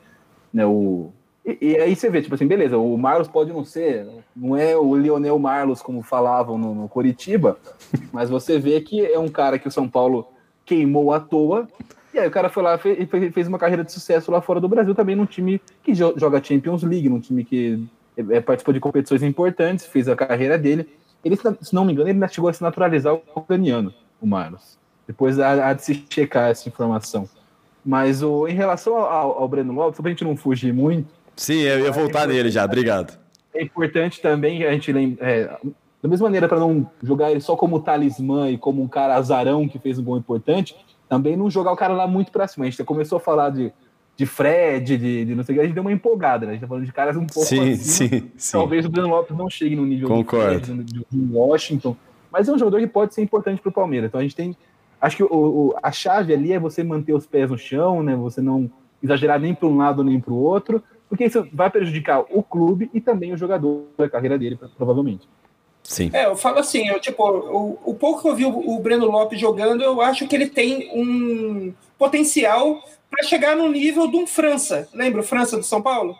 Né? 0.54 0.66
O, 0.66 1.12
e, 1.46 1.58
e, 1.62 1.78
aí 1.78 1.96
você 1.96 2.10
vê, 2.10 2.22
tipo 2.22 2.34
assim, 2.34 2.48
beleza, 2.48 2.78
o 2.78 2.98
Marlos 2.98 3.28
pode 3.28 3.54
não 3.54 3.64
ser, 3.64 4.08
não 4.36 4.58
é 4.58 4.76
o 4.76 4.96
Lionel 4.96 5.38
Marlos 5.38 5.82
como 5.82 6.02
falavam 6.02 6.58
no, 6.58 6.74
no 6.74 6.90
Coritiba, 6.90 7.58
mas 8.12 8.30
você 8.30 8.58
vê 8.58 8.82
que 8.82 9.06
é 9.06 9.20
um 9.20 9.28
cara 9.28 9.60
que 9.60 9.68
o 9.68 9.72
São 9.72 9.88
Paulo 9.88 10.28
queimou 10.66 11.14
à 11.14 11.20
toa, 11.20 11.68
e 12.14 12.18
aí 12.18 12.28
o 12.28 12.32
cara 12.32 12.50
foi 12.50 12.64
lá 12.64 12.80
e 12.84 13.32
fez 13.32 13.48
uma 13.48 13.60
carreira 13.60 13.84
de 13.84 13.92
sucesso 13.92 14.32
lá 14.32 14.42
fora 14.42 14.60
do 14.60 14.70
Brasil 14.70 14.96
também 14.96 15.16
num 15.16 15.26
time 15.26 15.62
que 15.84 15.94
joga 15.94 16.44
Champions 16.44 16.82
League, 16.82 17.10
num 17.10 17.20
time 17.20 17.44
que 17.44 17.86
é, 18.18 18.40
participou 18.40 18.74
de 18.74 18.80
competições 18.80 19.24
importantes, 19.24 19.86
fez 19.86 20.08
a 20.08 20.16
carreira 20.16 20.58
dele. 20.58 20.88
Ele, 21.24 21.36
se 21.36 21.74
não 21.74 21.84
me 21.84 21.94
engano, 21.94 22.10
ele 22.10 22.28
chegou 22.28 22.50
a 22.50 22.54
se 22.54 22.62
naturalizar 22.62 23.14
o 23.14 23.22
ucraniano, 23.36 23.94
o 24.22 24.28
Marlos. 24.28 24.78
Depois 25.08 25.40
há, 25.40 25.70
há, 25.70 25.74
de 25.74 25.84
se 25.84 26.06
checar 26.10 26.50
essa 26.50 26.68
informação. 26.68 27.28
Mas 27.86 28.24
o, 28.24 28.48
em 28.48 28.54
relação 28.54 28.98
ao, 28.98 29.40
ao 29.40 29.48
Breno 29.48 29.74
Lopes, 29.74 30.00
pra 30.00 30.10
gente 30.10 30.24
não 30.24 30.36
fugir 30.36 30.74
muito. 30.74 31.08
Sim, 31.36 31.62
eu 31.62 31.80
ia 31.80 31.92
voltar 31.92 32.24
é 32.24 32.34
nele 32.34 32.50
já, 32.50 32.66
obrigado. 32.66 33.18
É 33.54 33.64
importante 33.64 34.22
também 34.22 34.66
a 34.66 34.72
gente 34.72 34.92
lembrar. 34.92 35.28
É, 35.28 35.58
da 36.02 36.10
mesma 36.10 36.28
maneira, 36.28 36.48
para 36.48 36.60
não 36.60 36.90
jogar 37.02 37.32
ele 37.32 37.42
só 37.42 37.56
como 37.56 37.80
talismã 37.80 38.50
e 38.50 38.58
como 38.58 38.82
um 38.82 38.88
cara 38.88 39.16
azarão 39.16 39.68
que 39.68 39.80
fez 39.80 39.98
um 39.98 40.04
gol 40.04 40.18
importante, 40.18 40.76
também 41.10 41.36
não 41.36 41.50
jogar 41.50 41.72
o 41.72 41.76
cara 41.76 41.94
lá 41.94 42.08
muito 42.08 42.32
para 42.32 42.48
cima. 42.48 42.66
A 42.66 42.70
gente 42.70 42.84
começou 42.84 43.18
a 43.18 43.22
falar 43.22 43.50
de 43.50 43.74
de 44.18 44.26
Fred, 44.26 44.98
de, 44.98 45.26
de, 45.26 45.36
não 45.36 45.44
sei 45.44 45.54
o 45.54 45.58
que, 45.58 45.62
a 45.62 45.66
gente 45.66 45.74
deu 45.74 45.84
uma 45.84 45.92
empolgada, 45.92 46.46
né? 46.46 46.52
A 46.52 46.54
gente 46.54 46.62
tá 46.62 46.68
falando 46.68 46.86
de 46.86 46.92
caras 46.92 47.18
um 47.18 47.26
pouco 47.26 47.48
sim, 47.48 47.76
sim, 47.76 48.32
sim. 48.38 48.52
Talvez 48.52 48.86
o 48.86 48.90
Breno 48.90 49.10
Lopes 49.10 49.36
não 49.36 49.50
chegue 49.50 49.76
no 49.76 49.86
nível 49.86 50.08
Concordo. 50.08 50.60
de, 50.60 50.66
Fred, 50.66 51.06
de 51.12 51.34
Washington, 51.34 51.98
mas 52.32 52.48
é 52.48 52.52
um 52.54 52.58
jogador 52.58 52.80
que 52.80 52.88
pode 52.88 53.14
ser 53.14 53.22
importante 53.22 53.62
para 53.62 53.70
o 53.70 53.74
Palmeiras. 53.74 54.08
Então 54.08 54.20
a 54.20 54.24
gente 54.24 54.36
tem. 54.36 54.56
Acho 55.02 55.18
que 55.18 55.24
o, 55.24 55.28
o, 55.30 55.76
a 55.84 55.92
chave 55.92 56.34
ali 56.34 56.54
é 56.54 56.60
você 56.60 56.84
manter 56.84 57.14
os 57.14 57.26
pés 57.26 57.50
no 57.50 57.58
chão, 57.58 58.02
né? 58.02 58.16
Você 58.16 58.42
não 58.42 58.72
exagerar 59.04 59.40
nem 59.40 59.54
para 59.54 59.68
um 59.68 59.78
lado 59.78 60.04
nem 60.04 60.20
para 60.20 60.34
o 60.34 60.38
outro, 60.38 60.82
porque 61.10 61.26
isso 61.26 61.46
vai 61.52 61.70
prejudicar 61.70 62.22
o 62.30 62.42
clube 62.42 62.90
e 62.94 63.02
também 63.02 63.34
o 63.34 63.38
jogador 63.38 63.86
da 63.98 64.10
carreira 64.10 64.38
dele, 64.38 64.58
provavelmente. 64.78 65.28
Sim. 65.84 66.10
É, 66.14 66.26
eu 66.26 66.36
falo 66.36 66.58
assim, 66.58 66.88
eu, 66.88 67.00
tipo, 67.00 67.24
o, 67.24 67.78
o 67.86 67.94
pouco 67.94 68.22
que 68.22 68.28
eu 68.28 68.36
vi 68.36 68.46
o, 68.46 68.76
o 68.76 68.80
Breno 68.80 69.06
Lopes 69.06 69.40
jogando, 69.40 69.84
eu 69.84 70.02
acho 70.02 70.28
que 70.28 70.36
ele 70.36 70.48
tem 70.48 70.90
um 70.94 71.72
potencial 71.98 72.82
para 73.16 73.28
chegar 73.28 73.56
no 73.56 73.70
nível 73.72 74.08
de 74.08 74.18
um 74.18 74.28
França. 74.28 74.90
Lembra 74.94 75.22
o 75.22 75.24
França 75.24 75.58
do 75.58 75.64
São 75.64 75.82
Paulo? 75.82 76.18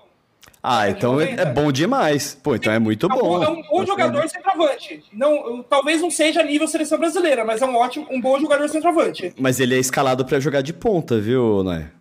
Ah, 0.64 0.90
então 0.90 1.22
é, 1.22 1.34
é, 1.34 1.46
bom 1.46 1.72
demais. 1.72 2.38
Pô, 2.42 2.56
então 2.56 2.74
é 2.74 2.80
muito 2.80 3.08
bom. 3.08 3.44
É 3.44 3.50
um 3.50 3.62
bom 3.62 3.86
jogador 3.86 4.28
centroavante. 4.28 5.04
Não, 5.14 5.62
talvez 5.62 6.02
não 6.02 6.10
seja 6.10 6.42
nível 6.42 6.68
seleção 6.68 6.98
brasileira, 6.98 7.46
mas 7.46 7.62
é 7.62 7.66
um 7.66 7.76
ótimo, 7.76 8.08
um 8.10 8.20
bom 8.20 8.40
jogador 8.40 8.68
centroavante. 8.68 9.34
Mas 9.38 9.60
ele 9.60 9.76
é 9.76 9.80
escalado 9.80 10.26
para 10.26 10.40
jogar 10.40 10.62
de 10.62 10.74
ponta, 10.74 11.20
viu, 11.20 11.64
Noé? 11.64 11.92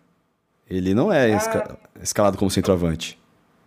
Ele 0.67 0.95
não 0.95 1.13
é 1.13 1.31
ah, 1.33 1.77
escalado 2.01 2.37
como 2.37 2.49
centroavante. 2.49 3.19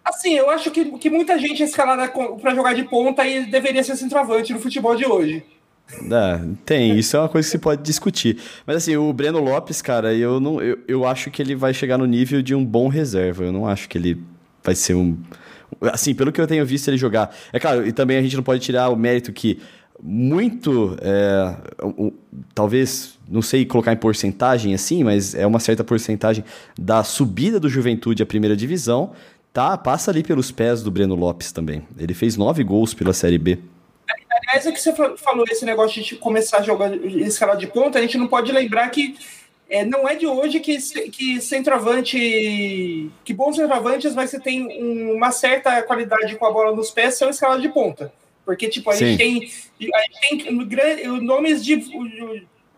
Assim, 0.05 0.35
eu 0.35 0.51
acho 0.51 0.71
que, 0.71 0.85
que 0.99 1.11
muita 1.11 1.39
gente 1.39 1.63
é 1.63 1.67
escalada 1.67 2.09
para 2.09 2.55
jogar 2.55 2.75
de 2.75 2.83
ponta 2.83 3.25
e 3.25 3.47
deveria 3.47 3.85
ser 3.85 3.95
centroavante 3.95 4.53
no 4.53 4.59
futebol 4.59 4.97
de 4.97 5.07
hoje. 5.07 5.45
É, 5.91 6.41
tem, 6.65 6.99
isso 6.99 7.17
é 7.17 7.21
uma 7.21 7.29
coisa 7.29 7.47
que 7.47 7.51
se 7.53 7.59
pode 7.59 7.83
discutir. 7.83 8.39
Mas 8.67 8.77
assim, 8.77 8.97
o 8.97 9.13
Breno 9.13 9.41
Lopes, 9.41 9.81
cara, 9.81 10.15
eu 10.15 10.39
não 10.39 10.61
eu, 10.61 10.79
eu 10.87 11.07
acho 11.07 11.31
que 11.31 11.41
ele 11.41 11.55
vai 11.55 11.73
chegar 11.73 11.97
no 11.97 12.07
nível 12.07 12.43
de 12.43 12.55
um 12.55 12.65
bom 12.65 12.89
reserva. 12.89 13.45
Eu 13.45 13.53
não 13.53 13.67
acho 13.67 13.89
que 13.89 13.97
ele 13.97 14.23
vai 14.63 14.75
ser 14.75 14.95
um. 14.95 15.17
Assim, 15.81 16.15
pelo 16.15 16.31
que 16.31 16.41
eu 16.41 16.47
tenho 16.47 16.65
visto 16.65 16.89
ele 16.89 16.99
jogar. 16.99 17.35
É 17.53 17.59
claro, 17.59 17.87
e 17.87 17.93
também 17.93 18.19
a 18.19 18.23
gente 18.23 18.37
não 18.37 18.43
pode 18.43 18.61
tirar 18.61 18.91
o 18.91 18.97
mérito 18.97 19.33
que 19.33 19.61
muito. 20.03 20.97
É, 21.01 21.57
talvez, 22.55 23.19
não 23.29 23.43
sei 23.43 23.65
colocar 23.65 23.93
em 23.93 23.97
porcentagem 23.97 24.75
assim, 24.75 25.03
mas 25.03 25.35
é 25.35 25.47
uma 25.47 25.59
certa 25.59 25.83
porcentagem 25.83 26.45
da 26.79 27.03
subida 27.03 27.59
do 27.59 27.69
Juventude 27.69 28.23
à 28.23 28.27
primeira 28.27 28.57
divisão. 28.57 29.13
Tá, 29.53 29.77
passa 29.77 30.11
ali 30.11 30.23
pelos 30.23 30.51
pés 30.51 30.83
do 30.83 30.91
Breno 30.91 31.15
Lopes 31.15 31.51
também. 31.51 31.83
Ele 31.99 32.15
fez 32.15 32.37
nove 32.37 32.63
gols 32.63 32.93
pela 32.93 33.13
Série 33.13 33.39
B. 33.39 33.59
Aliás, 34.31 34.67
é 34.67 34.73
que 34.73 34.81
você 34.81 34.93
falou 35.17 35.45
esse 35.51 35.65
negócio 35.65 36.03
de 36.03 36.17
jogar 36.17 36.63
jogar 36.63 36.97
escala 36.97 37.57
de 37.57 37.67
ponta, 37.67 37.99
a 37.99 38.03
gente 38.03 38.19
não 38.19 38.29
pode 38.29 38.51
lembrar 38.53 38.89
que 38.91 39.17
é, 39.71 39.85
não 39.85 40.09
é 40.09 40.15
de 40.15 40.27
hoje 40.27 40.61
que, 40.61 40.79
que 41.11 41.41
centroavante, 41.41 43.11
que 43.23 43.35
bons 43.35 43.57
centroavantes, 43.57 44.15
mas 44.15 44.31
você 44.31 44.41
tem 44.41 45.13
uma 45.13 45.31
certa 45.31 45.83
qualidade 45.83 46.37
com 46.37 46.47
a 46.47 46.51
bola 46.51 46.75
nos 46.75 46.91
pés, 46.91 47.19
são 47.19 47.29
escala 47.29 47.61
de 47.61 47.69
ponta. 47.69 48.13
Porque, 48.47 48.67
tipo, 48.67 48.91
a 48.91 48.95
gente 48.95 49.19
tem, 49.19 49.51
a 49.95 50.01
gente 50.01 50.47
tem 50.47 51.21
nomes 51.21 51.63
de 51.63 51.85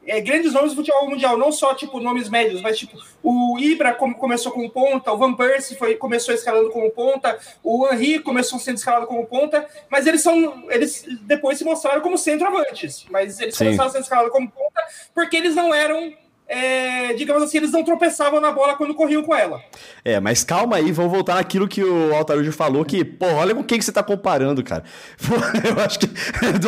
é, 0.06 0.20
grandes 0.20 0.52
nomes 0.52 0.72
do 0.72 0.76
futebol 0.76 1.08
mundial, 1.08 1.36
não 1.36 1.52
só 1.52 1.74
tipo 1.74 2.00
nomes 2.00 2.28
médios, 2.28 2.60
mas 2.62 2.78
tipo 2.78 2.96
o 3.22 3.58
Ibra 3.58 3.94
como 3.94 4.14
começou 4.14 4.50
como 4.52 4.70
ponta, 4.70 5.12
o 5.12 5.18
Van 5.18 5.34
Persie 5.34 5.76
foi, 5.76 5.94
começou 5.96 6.34
escalando 6.34 6.70
como 6.70 6.90
ponta, 6.90 7.38
o 7.62 7.86
Henry 7.92 8.18
começou 8.20 8.58
sendo 8.58 8.76
escalado 8.76 9.06
como 9.06 9.26
ponta, 9.26 9.66
mas 9.88 10.06
eles 10.06 10.22
são 10.22 10.64
eles 10.70 11.04
depois 11.22 11.58
se 11.58 11.64
mostraram 11.64 12.00
como 12.00 12.16
centroavantes, 12.16 13.06
mas 13.10 13.38
eles 13.40 13.54
Sim. 13.54 13.64
começaram 13.64 13.88
a 13.88 13.92
ser 13.92 14.00
escalados 14.00 14.32
como 14.32 14.50
ponta 14.50 14.80
porque 15.14 15.36
eles 15.36 15.54
não 15.54 15.74
eram 15.74 16.12
é, 16.52 17.12
digamos 17.12 17.44
assim, 17.44 17.58
eles 17.58 17.70
não 17.70 17.84
tropeçavam 17.84 18.40
na 18.40 18.50
bola 18.50 18.74
quando 18.74 18.92
corriam 18.92 19.22
com 19.22 19.32
ela. 19.32 19.62
É, 20.04 20.18
mas 20.18 20.42
calma 20.42 20.78
aí, 20.78 20.90
vamos 20.90 21.12
voltar 21.12 21.36
naquilo 21.36 21.68
que 21.68 21.84
o 21.84 22.12
Altarujo 22.12 22.50
falou, 22.50 22.84
que, 22.84 23.04
pô, 23.04 23.26
olha 23.26 23.54
com 23.54 23.62
quem 23.62 23.78
que 23.78 23.84
você 23.84 23.92
tá 23.92 24.02
comparando, 24.02 24.60
cara. 24.64 24.82
Pô, 25.16 25.34
eu 25.64 25.80
acho 25.80 26.00
que. 26.00 26.06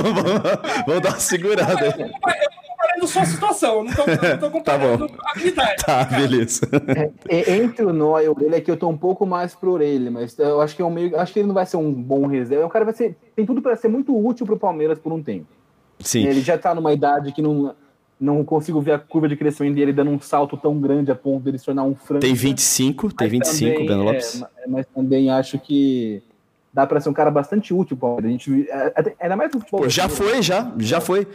vamos, 0.87 1.03
dar 1.03 1.09
uma 1.09 1.19
segurada. 1.19 1.87
Eu 1.87 1.93
tô 1.93 2.72
comparando 3.03 3.07
só 3.07 3.21
a 3.21 3.25
situação, 3.25 3.85
não 3.85 3.93
tô, 3.93 4.07
não 4.07 4.39
tô 4.39 4.51
comparando 4.59 5.09
tá 5.09 5.15
a 5.25 5.31
habilidade. 5.33 5.77
Tá, 5.85 6.05
cara. 6.05 6.21
beleza. 6.21 6.69
É, 7.29 7.57
entre 7.57 7.85
o 7.85 7.93
Nó 7.93 8.21
e 8.21 8.29
o 8.29 8.33
Orelha, 8.33 8.59
aqui 8.59 8.71
eu 8.71 8.77
tô 8.77 8.89
um 8.89 8.97
pouco 8.97 9.27
mais 9.27 9.55
pro 9.55 9.73
Orelha, 9.73 10.11
mas 10.11 10.39
eu 10.39 10.61
acho 10.61 10.77
que 10.77 10.83
é 10.83 10.85
um 10.85 10.91
meio. 10.91 11.19
Acho 11.19 11.33
que 11.33 11.41
ele 11.41 11.49
não 11.49 11.55
vai 11.55 11.67
ser 11.67 11.77
um 11.77 11.93
bom 11.93 12.27
reserva. 12.27 12.67
O 12.67 12.71
cara 12.71 12.85
vai 12.85 12.95
ser. 12.95 13.17
Tem 13.35 13.45
tudo 13.45 13.61
para 13.61 13.77
ser 13.77 13.89
muito 13.89 14.17
útil 14.17 14.47
pro 14.47 14.59
Palmeiras 14.59 14.99
por 14.99 15.13
um 15.13 15.23
tempo. 15.23 15.47
Sim. 16.01 16.27
Ele 16.27 16.41
já 16.41 16.59
tá 16.59 16.75
numa 16.75 16.93
idade 16.93 17.33
que 17.33 17.43
não 17.43 17.75
não 18.21 18.45
consigo 18.45 18.81
ver 18.81 18.93
a 18.93 18.99
curva 19.01 19.29
de 19.29 19.37
crescimento 19.37 19.75
dele 19.75 19.93
dando 19.93 20.13
um 20.13 20.21
salto 20.21 20.57
tão 20.57 20.79
grande 20.79 21.11
a 21.11 21.15
ponto 21.15 21.43
dele 21.43 21.59
se 21.59 21.65
tornar 21.65 21.83
um 21.83 21.97
franco. 21.97 22.21
Tem 22.21 22.35
25, 22.35 23.13
tem 23.13 23.29
25, 23.29 23.73
também, 23.73 23.87
Breno 23.87 24.05
Lopes. 24.05 24.45
É, 24.59 24.69
mas 24.69 24.87
também 24.95 25.29
acho 25.29 25.59
que 25.59 26.23
dá 26.73 26.87
para 26.87 27.01
ser 27.01 27.09
um 27.09 27.13
cara 27.13 27.31
bastante 27.31 27.75
útil, 27.75 27.97
Paulo. 27.97 28.25
A 28.25 28.29
gente 28.29 28.69
é, 28.71 28.93
é, 28.97 29.15
ainda 29.21 29.37
mais 29.37 29.53
no 29.53 29.61
futebol. 29.61 29.83
Pô, 29.83 29.89
já 29.89 30.09
foi, 30.09 30.43
já, 30.43 30.73
já 30.79 31.01
foi. 31.01 31.27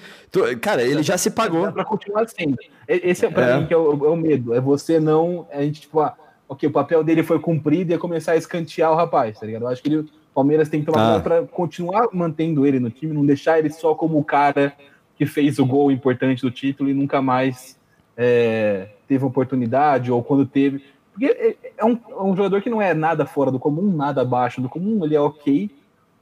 Cara, 0.61 0.81
ele 0.81 1.03
já 1.03 1.17
se 1.17 1.29
pagou. 1.29 1.71
Para 1.71 1.85
continuar 1.85 2.27
sendo. 2.27 2.57
Esse 2.87 3.25
é 3.25 3.29
para 3.29 3.47
é. 3.47 3.59
mim 3.59 3.67
que 3.67 3.73
é 3.73 3.77
o, 3.77 4.05
é 4.05 4.09
o, 4.09 4.15
medo, 4.15 4.53
é 4.53 4.59
você 4.59 4.99
não, 4.99 5.47
a 5.51 5.61
gente 5.61 5.81
tipo, 5.81 5.99
ah, 5.99 6.15
OK, 6.49 6.67
o 6.67 6.71
papel 6.71 7.03
dele 7.03 7.23
foi 7.23 7.39
cumprido 7.39 7.91
e 7.91 7.93
é 7.93 7.97
começar 7.97 8.31
a 8.31 8.37
escantear 8.37 8.91
o 8.91 8.95
rapaz, 8.95 9.39
tá 9.39 9.45
ligado? 9.45 9.63
Eu 9.63 9.67
acho 9.67 9.83
que 9.83 9.89
ele, 9.89 9.97
o 9.97 10.09
Palmeiras 10.33 10.69
tem 10.69 10.79
que 10.79 10.85
tomar 10.85 11.17
ah. 11.17 11.19
para 11.19 11.43
continuar 11.43 12.07
mantendo 12.13 12.65
ele 12.65 12.79
no 12.79 12.89
time, 12.89 13.13
não 13.13 13.25
deixar 13.25 13.59
ele 13.59 13.69
só 13.69 13.93
como 13.93 14.17
o 14.17 14.23
cara 14.23 14.73
que 15.15 15.25
fez 15.25 15.59
o 15.59 15.65
gol 15.65 15.91
importante 15.91 16.41
do 16.41 16.51
título 16.51 16.89
e 16.89 16.93
nunca 16.93 17.21
mais 17.21 17.77
é, 18.15 18.87
teve 19.07 19.25
oportunidade, 19.25 20.11
ou 20.11 20.23
quando 20.23 20.45
teve. 20.45 20.83
Porque 21.17 21.25
é, 21.25 21.55
é 21.77 21.83
um, 21.83 21.99
é 22.09 22.21
um, 22.21 22.35
jogador 22.35 22.61
que 22.61 22.69
não 22.69 22.79
é 22.79 22.93
nada 22.93 23.25
fora 23.25 23.49
do 23.49 23.57
comum, 23.57 23.91
nada 23.91 24.21
abaixo 24.21 24.61
do 24.61 24.69
comum, 24.69 25.03
ele 25.03 25.15
é 25.15 25.19
ok, 25.19 25.67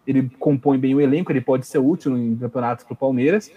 ele 0.08 0.32
compõe 0.40 0.78
bem 0.78 0.96
o 0.96 1.02
elenco, 1.02 1.34
ele 1.34 1.42
pode 1.42 1.68
ser 1.68 1.80
útil 1.80 2.18
em 2.18 2.38
campeonatos 2.38 2.86
para 2.86 2.94
o 2.94 2.98
Palmeiras, 2.98 3.52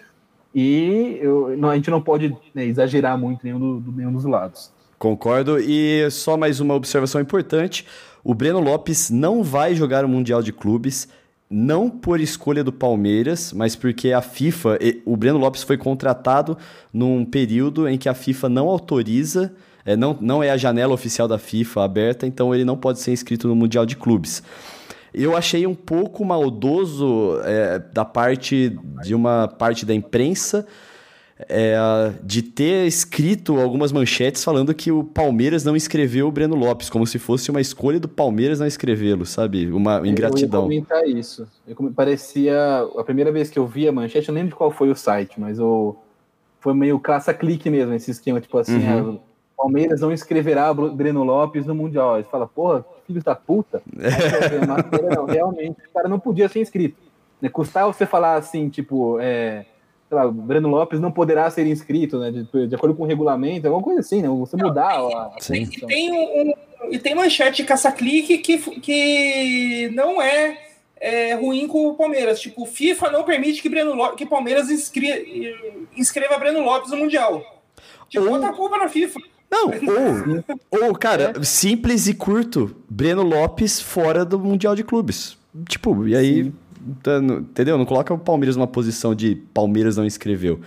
e 0.53 1.19
eu, 1.23 1.57
não, 1.57 1.71
a 1.71 1.77
gente 1.77 1.91
não 1.91 2.03
pode 2.03 2.37
né, 2.53 2.65
exagerar 2.65 3.17
muito 3.17 3.45
nenhum, 3.45 3.61
do, 3.61 3.81
do, 3.81 3.93
nenhum 3.93 4.13
dos 4.13 4.25
lados. 4.25 4.73
Concordo, 4.99 5.61
e 5.61 6.11
só 6.11 6.37
mais 6.37 6.59
uma 6.59 6.75
observação 6.75 7.21
importante: 7.21 7.87
o 8.25 8.35
Breno 8.35 8.59
Lopes 8.59 9.09
não 9.09 9.45
vai 9.45 9.77
jogar 9.77 10.05
o 10.05 10.09
Mundial 10.09 10.43
de 10.43 10.53
Clubes 10.53 11.09
não 11.51 11.89
por 11.89 12.21
escolha 12.21 12.63
do 12.63 12.73
Palmeiras, 12.73 13.53
mas 13.53 13.75
porque 13.75 14.13
a 14.13 14.21
FIFA, 14.21 14.79
o 15.07 15.17
Breno 15.17 15.39
Lopes 15.39 15.63
foi 15.63 15.79
contratado 15.79 16.59
num 16.93 17.25
período 17.25 17.89
em 17.89 17.97
que 17.97 18.09
a 18.09 18.13
FIFA 18.13 18.49
não 18.49 18.69
autoriza, 18.69 19.55
é, 19.89 19.97
não, 19.97 20.15
não 20.21 20.43
é 20.43 20.51
a 20.51 20.57
janela 20.59 20.93
oficial 20.93 21.27
da 21.27 21.39
FIFA 21.39 21.83
aberta, 21.83 22.27
então 22.27 22.55
ele 22.55 22.63
não 22.63 22.77
pode 22.77 23.01
ser 23.01 23.11
inscrito 23.11 23.49
no 23.49 23.57
Mundial 23.57 23.87
de 23.87 23.97
Clubes. 23.97 24.43
Eu 25.15 25.35
achei 25.35 25.67
um 25.67 25.75
pouco 25.75 26.23
maldoso 26.27 27.41
é, 27.43 27.79
da 27.79 28.05
parte 28.05 28.79
de 29.03 29.15
uma 29.15 29.49
parte 29.49 29.87
da 29.87 29.95
imprensa 29.95 30.67
é, 31.49 32.13
de 32.23 32.43
ter 32.43 32.87
escrito 32.87 33.59
algumas 33.59 33.91
manchetes 33.91 34.45
falando 34.45 34.75
que 34.75 34.93
o 34.93 35.03
Palmeiras 35.03 35.65
não 35.65 35.75
escreveu 35.75 36.29
o 36.29 36.31
Breno 36.31 36.55
Lopes, 36.55 36.91
como 36.91 37.07
se 37.07 37.19
fosse 37.19 37.51
uma 37.51 37.61
escolha 37.61 37.99
do 37.99 38.09
Palmeiras 38.09 38.61
não 38.61 38.67
escrevê-lo, 38.67 39.25
sabe? 39.25 39.71
Uma 39.73 40.07
ingratidão. 40.07 40.65
Eu 40.65 40.69
comentar 40.69 41.09
isso. 41.09 41.49
Eu, 41.67 41.75
parecia. 41.97 42.87
A 42.95 43.05
primeira 43.05 43.33
vez 43.33 43.49
que 43.49 43.59
eu 43.59 43.67
vi 43.67 43.89
a 43.89 43.93
manchete, 43.93 44.29
eu 44.29 44.35
não 44.35 44.43
lembro 44.43 44.55
qual 44.55 44.71
foi 44.71 44.91
o 44.91 44.95
site, 44.95 45.41
mas 45.41 45.59
o, 45.59 45.97
foi 46.61 46.75
meio 46.75 47.01
caça-clique 47.01 47.71
mesmo, 47.71 47.95
esse 47.95 48.11
esquema, 48.11 48.39
tipo 48.39 48.59
assim. 48.59 48.77
Uhum. 48.77 49.15
É, 49.15 49.28
Palmeiras 49.59 50.01
não 50.01 50.13
escreverá 50.13 50.73
Breno 50.73 51.25
Lopes 51.25 51.67
no 51.67 51.75
Mundial. 51.75 52.15
Ele 52.15 52.29
fala, 52.31 52.47
porra, 52.47 52.85
filho 53.05 53.21
da 53.23 53.35
puta. 53.35 53.83
É. 53.99 55.17
Não, 55.17 55.27
realmente, 55.27 55.81
o 55.91 55.93
cara 55.93 56.09
não 56.09 56.21
podia 56.21 56.49
ser 56.49 56.61
inscrito. 56.61 56.97
Né? 57.43 57.49
Custava 57.49 57.93
você 57.93 58.07
falar 58.07 58.37
assim, 58.37 58.69
tipo, 58.69 59.19
é, 59.21 59.67
sei 60.09 60.17
lá, 60.17 60.29
Breno 60.29 60.69
Lopes 60.69 61.01
não 61.01 61.11
poderá 61.11 61.51
ser 61.51 61.67
inscrito, 61.67 62.21
né? 62.21 62.31
De, 62.31 62.69
de 62.69 62.75
acordo 62.75 62.95
com 62.95 63.03
o 63.03 63.07
regulamento, 63.07 63.67
alguma 63.67 63.83
coisa 63.83 63.99
assim, 64.01 64.23
né? 64.23 64.29
Você 64.29 64.57
mudar 64.57 64.97
não, 64.97 65.09
a. 65.09 65.37
Sim. 65.41 65.63
E 65.63 65.87
tem, 65.87 66.13
um, 66.13 66.55
e 66.93 66.99
tem 67.01 67.17
manchete 67.17 67.65
caça-clique 67.65 68.39
que, 68.39 68.59
que 68.81 69.91
não 69.93 70.23
é, 70.23 70.57
é, 71.01 71.35
ruim 71.35 71.67
com 71.67 71.89
o 71.89 71.95
Palmeiras. 71.95 72.41
Tipo, 72.41 72.65
FIFA 72.65 73.11
não 73.11 73.25
permite 73.25 73.61
que, 73.61 73.69
Breno 73.69 73.95
Lopes, 73.95 74.17
que 74.17 74.25
Palmeiras 74.25 74.71
inscreva, 74.71 75.21
inscreva 75.97 76.39
Breno 76.39 76.61
Lopes 76.61 76.93
no 76.93 76.99
Mundial. 76.99 77.43
Tipo, 78.09 78.27
ou... 78.27 78.35
outra 78.35 78.53
culpa 78.53 78.79
na 78.79 78.89
FIFA. 78.89 79.19
Não, 79.51 79.71
ou, 80.71 80.89
ou 80.89 80.95
cara, 80.95 81.33
é. 81.39 81.43
simples 81.43 82.07
e 82.07 82.15
curto, 82.15 82.77
Breno 82.89 83.23
Lopes 83.23 83.81
fora 83.81 84.25
do 84.25 84.39
Mundial 84.39 84.77
de 84.77 84.85
Clubes. 84.85 85.39
Tipo, 85.67 86.07
e 86.07 86.15
aí. 86.15 86.45
Sim 86.45 86.53
entendeu? 87.51 87.77
Não 87.77 87.85
coloca 87.85 88.15
o 88.15 88.19
Palmeiras 88.19 88.57
numa 88.57 88.67
posição 88.67 89.15
de 89.15 89.37
Palmeiras 89.53 89.97
não 89.97 90.07
escreveu. 90.07 90.61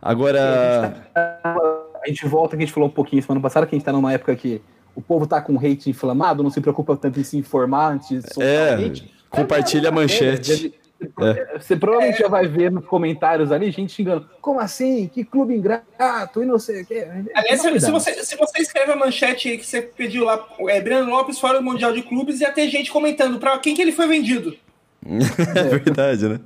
Agora. 0.00 1.08
A 1.14 2.08
gente 2.08 2.26
volta, 2.26 2.54
que 2.54 2.62
a 2.62 2.66
gente 2.66 2.74
falou 2.74 2.88
um 2.88 2.92
pouquinho 2.92 3.22
semana 3.22 3.40
passada, 3.40 3.66
que 3.66 3.74
a 3.74 3.78
gente 3.78 3.84
tá 3.84 3.92
numa 3.92 4.12
época 4.12 4.36
que 4.36 4.60
o 4.94 5.00
povo 5.00 5.26
tá 5.26 5.40
com 5.40 5.58
hate 5.58 5.88
inflamado, 5.88 6.42
não 6.42 6.50
se 6.50 6.60
preocupa 6.60 6.96
tanto 6.96 7.18
em 7.18 7.24
se 7.24 7.38
informar 7.38 7.94
antes 7.94 8.08
de 8.08 8.34
soltar 8.34 8.46
é, 8.46 8.74
hate. 8.74 9.10
Compartilha 9.30 9.88
a 9.88 9.92
manchete. 9.92 10.74
É. 11.20 11.58
Você 11.58 11.76
provavelmente 11.76 12.18
já 12.18 12.28
vai 12.28 12.46
ver 12.46 12.70
nos 12.70 12.84
comentários 12.84 13.52
ali 13.52 13.70
gente 13.70 13.92
xingando. 13.92 14.28
Como 14.40 14.60
assim? 14.60 15.08
Que 15.08 15.24
clube 15.24 15.54
ingrato 15.54 16.42
e 16.42 16.46
não 16.46 16.58
sei 16.58 16.82
o 16.82 16.86
quê. 16.86 17.06
Aliás, 17.34 17.60
se, 17.60 17.80
se, 17.80 17.90
você, 17.90 18.24
se 18.24 18.36
você 18.36 18.62
escreve 18.62 18.92
a 18.92 18.96
manchete 18.96 19.56
que 19.56 19.66
você 19.66 19.82
pediu 19.82 20.24
lá, 20.24 20.44
é, 20.68 20.80
Breno 20.80 21.10
Lopes 21.10 21.38
fora 21.38 21.58
do 21.58 21.64
Mundial 21.64 21.92
de 21.92 22.02
Clubes, 22.02 22.40
ia 22.40 22.50
ter 22.50 22.68
gente 22.68 22.90
comentando 22.90 23.38
para 23.38 23.58
quem 23.58 23.74
que 23.74 23.82
ele 23.82 23.92
foi 23.92 24.06
vendido. 24.06 24.56
é 25.54 25.78
verdade, 25.78 26.28
né? 26.28 26.40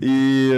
E 0.00 0.50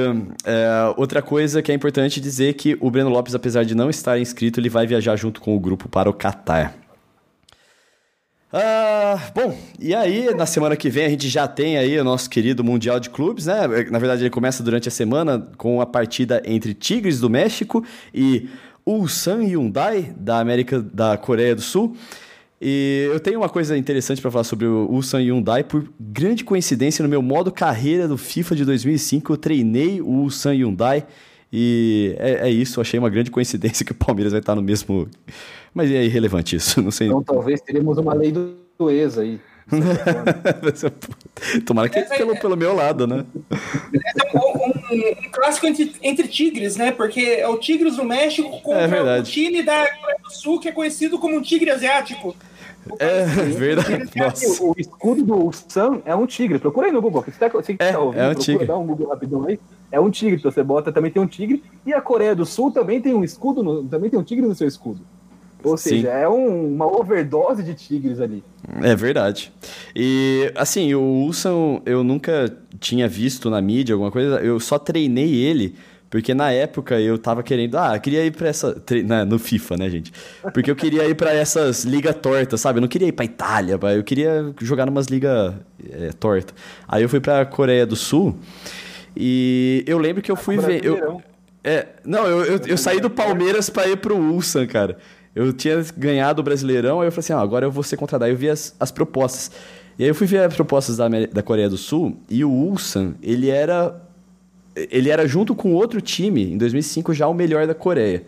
é, 0.45 0.95
outra 0.97 1.23
coisa 1.23 1.62
que 1.62 1.71
é 1.71 1.75
importante 1.75 2.21
dizer 2.21 2.55
que 2.55 2.77
o 2.81 2.90
Breno 2.90 3.09
Lopes, 3.09 3.35
apesar 3.35 3.64
de 3.64 3.75
não 3.75 3.88
estar 3.88 4.19
inscrito, 4.19 4.59
ele 4.59 4.69
vai 4.69 4.87
viajar 4.87 5.14
junto 5.16 5.40
com 5.40 5.55
o 5.55 5.61
grupo 5.61 5.88
para 5.88 6.11
o 6.11 6.12
Catar. 6.12 6.75
Ah, 8.52 9.30
bom, 9.32 9.56
e 9.78 9.94
aí 9.94 10.34
na 10.34 10.44
semana 10.44 10.74
que 10.74 10.90
vem 10.90 11.04
a 11.06 11.08
gente 11.08 11.28
já 11.28 11.46
tem 11.46 11.78
aí 11.78 11.96
o 11.96 12.02
nosso 12.02 12.28
querido 12.28 12.64
Mundial 12.64 12.98
de 12.98 13.08
Clubes, 13.08 13.46
né? 13.46 13.60
Na 13.90 13.98
verdade 14.00 14.22
ele 14.22 14.30
começa 14.30 14.60
durante 14.60 14.88
a 14.88 14.90
semana 14.90 15.48
com 15.56 15.80
a 15.80 15.86
partida 15.86 16.42
entre 16.44 16.74
Tigres 16.74 17.20
do 17.20 17.30
México 17.30 17.84
e 18.12 18.48
Ulsan 18.84 19.44
Hyundai 19.44 20.12
da 20.16 20.40
América 20.40 20.82
da 20.82 21.16
Coreia 21.16 21.54
do 21.54 21.62
Sul. 21.62 21.96
E 22.60 23.08
eu 23.12 23.20
tenho 23.20 23.38
uma 23.38 23.48
coisa 23.48 23.78
interessante 23.78 24.20
para 24.20 24.32
falar 24.32 24.44
sobre 24.44 24.66
o 24.66 24.88
Ulsan 24.90 25.20
Hyundai. 25.20 25.62
Por 25.62 25.88
grande 25.98 26.42
coincidência, 26.42 27.04
no 27.04 27.08
meu 27.08 27.22
modo 27.22 27.52
carreira 27.52 28.08
do 28.08 28.18
FIFA 28.18 28.56
de 28.56 28.64
2005, 28.64 29.32
eu 29.32 29.36
treinei 29.36 30.00
o 30.00 30.08
Ulsan 30.08 30.54
Hyundai. 30.54 31.06
E 31.52 32.14
é, 32.18 32.48
é, 32.48 32.50
isso, 32.50 32.80
achei 32.80 32.98
uma 32.98 33.10
grande 33.10 33.30
coincidência 33.30 33.84
que 33.84 33.92
o 33.92 33.94
Palmeiras 33.94 34.32
vai 34.32 34.40
estar 34.40 34.54
no 34.54 34.62
mesmo. 34.62 35.08
Mas 35.74 35.90
é 35.90 36.04
irrelevante 36.04 36.56
isso, 36.56 36.80
não 36.82 36.90
sei. 36.90 37.08
Então 37.08 37.22
talvez 37.22 37.60
teremos 37.60 37.98
uma 37.98 38.14
lei 38.14 38.32
do 38.32 38.90
ex 38.90 39.18
aí. 39.18 39.40
Tomara 41.64 41.88
que 41.88 42.02
pelo, 42.02 42.36
pelo 42.38 42.56
meu 42.56 42.74
lado, 42.74 43.06
né? 43.06 43.24
Um, 44.34 44.66
um 44.94 45.30
clássico 45.30 45.66
entre, 45.66 45.92
entre, 46.02 46.26
tigres, 46.26 46.76
né? 46.76 46.90
Porque 46.90 47.20
é 47.20 47.46
o 47.46 47.56
Tigres 47.56 47.96
do 47.96 48.04
México 48.04 48.60
contra 48.62 48.96
é 48.96 49.20
o 49.20 49.22
time 49.22 49.62
da 49.62 49.88
Coreia 49.88 50.18
do 50.22 50.32
Sul, 50.32 50.58
que 50.58 50.68
é 50.68 50.72
conhecido 50.72 51.18
como 51.18 51.36
um 51.36 51.42
tigre 51.42 51.70
asiático. 51.70 52.34
É 52.98 53.24
verdade. 53.24 54.10
Nossa. 54.16 54.62
O 54.62 54.74
escudo 54.76 55.22
do 55.22 55.52
Sam 55.52 56.02
é 56.04 56.14
um 56.14 56.26
tigre. 56.26 56.58
Procura 56.58 56.86
aí 56.86 56.92
no 56.92 57.00
Google. 57.00 57.22
Você, 57.22 57.32
tá, 57.32 57.48
você 57.48 57.76
é, 57.78 57.92
tá 57.92 58.00
ouvindo, 58.00 58.20
é 58.20 58.28
um 58.30 58.34
tigre. 58.34 58.66
Dá 58.66 58.76
um 58.76 58.86
Google 58.86 59.08
rapidão 59.08 59.46
aí. 59.46 59.58
É 59.92 59.98
um 59.98 60.11
tigre. 60.11 60.40
Você 60.42 60.62
bota, 60.62 60.92
também 60.92 61.11
tem 61.11 61.22
um 61.22 61.26
tigre. 61.26 61.62
E 61.85 61.92
a 61.92 62.00
Coreia 62.00 62.35
do 62.35 62.46
Sul 62.46 62.70
também 62.70 63.00
tem 63.00 63.14
um 63.14 63.24
escudo, 63.24 63.62
no, 63.62 63.85
também 63.85 64.11
tem 64.11 64.18
um 64.18 64.24
tigre 64.24 64.46
no 64.46 64.55
seu 64.55 64.68
escudo. 64.68 65.00
Ou 65.62 65.76
Sim. 65.76 65.90
seja, 65.90 66.09
é 66.09 66.29
um, 66.29 66.74
uma 66.74 66.87
overdose 66.87 67.62
de 67.62 67.74
tigres 67.74 68.20
ali. 68.20 68.42
É 68.83 68.96
verdade. 68.96 69.53
E, 69.94 70.50
assim, 70.55 70.94
o 70.94 71.00
Ulsan 71.00 71.81
eu 71.85 72.03
nunca 72.03 72.57
tinha 72.79 73.07
visto 73.07 73.50
na 73.50 73.61
mídia 73.61 73.94
alguma 73.94 74.11
coisa, 74.11 74.40
eu 74.40 74.59
só 74.59 74.79
treinei 74.79 75.35
ele 75.35 75.76
porque 76.11 76.35
na 76.35 76.50
época 76.50 77.00
eu 77.00 77.16
tava 77.16 77.40
querendo. 77.40 77.79
Ah, 77.79 77.94
eu 77.94 78.00
queria 78.00 78.26
ir 78.26 78.33
pra 78.33 78.48
essa. 78.48 78.83
né, 79.07 79.24
no 79.24 79.38
FIFA, 79.38 79.76
né, 79.76 79.88
gente? 79.88 80.12
Porque 80.53 80.68
eu 80.68 80.74
queria 80.74 81.09
ir 81.09 81.14
pra 81.14 81.33
essas 81.33 81.85
ligas 81.85 82.16
tortas, 82.16 82.61
sabe? 82.61 82.79
Eu 82.79 82.81
não 82.81 82.88
queria 82.88 83.07
ir 83.07 83.12
pra 83.12 83.24
Itália, 83.24 83.79
eu 83.94 84.03
queria 84.03 84.53
jogar 84.61 84.87
numas 84.87 85.07
ligas 85.07 85.55
é, 85.88 86.11
tortas. 86.18 86.53
Aí 86.88 87.05
eu 87.05 87.09
fui 87.09 87.20
pra 87.20 87.46
Coreia 87.46 87.87
do 87.87 87.94
Sul 87.94 88.37
e 89.16 89.85
eu 89.87 89.99
lembro 89.99 90.23
que 90.23 90.31
eu 90.31 90.37
fui 90.37 90.57
ver. 90.57 90.85
Eu, 90.85 91.23
é, 91.62 91.87
não, 92.05 92.27
eu, 92.27 92.44
eu, 92.44 92.61
eu 92.66 92.79
saí 92.79 93.01
do 93.01 93.11
Palmeiras 93.11 93.68
pra 93.68 93.87
ir 93.87 93.96
pro 93.96 94.16
Ulsan, 94.16 94.66
cara. 94.66 94.96
Eu 95.35 95.53
tinha 95.53 95.85
ganhado 95.96 96.40
o 96.40 96.42
Brasileirão, 96.42 97.01
aí 97.01 97.07
eu 97.07 97.12
falei 97.12 97.20
assim, 97.20 97.33
ah, 97.33 97.40
agora 97.40 97.66
eu 97.66 97.70
vou 97.70 97.83
ser 97.83 97.96
contratado. 97.96 98.25
Aí 98.25 98.33
eu 98.33 98.37
vi 98.37 98.49
as, 98.49 98.75
as 98.81 98.90
propostas. 98.90 99.51
E 99.99 100.03
aí 100.03 100.09
eu 100.09 100.14
fui 100.14 100.27
ver 100.27 100.44
as 100.44 100.55
propostas 100.55 100.96
da, 100.96 101.09
da 101.09 101.42
Coreia 101.42 101.68
do 101.68 101.77
Sul, 101.77 102.16
e 102.29 102.44
o 102.44 102.51
Ulsan, 102.51 103.14
ele 103.23 103.49
era... 103.49 104.01
Ele 104.75 105.11
era 105.11 105.27
junto 105.27 105.55
com 105.55 105.75
outro 105.75 106.01
time, 106.01 106.53
em 106.53 106.57
2005, 106.57 107.12
já 107.12 107.27
o 107.27 107.35
melhor 107.35 107.66
da 107.66 107.75
Coreia. 107.75 108.23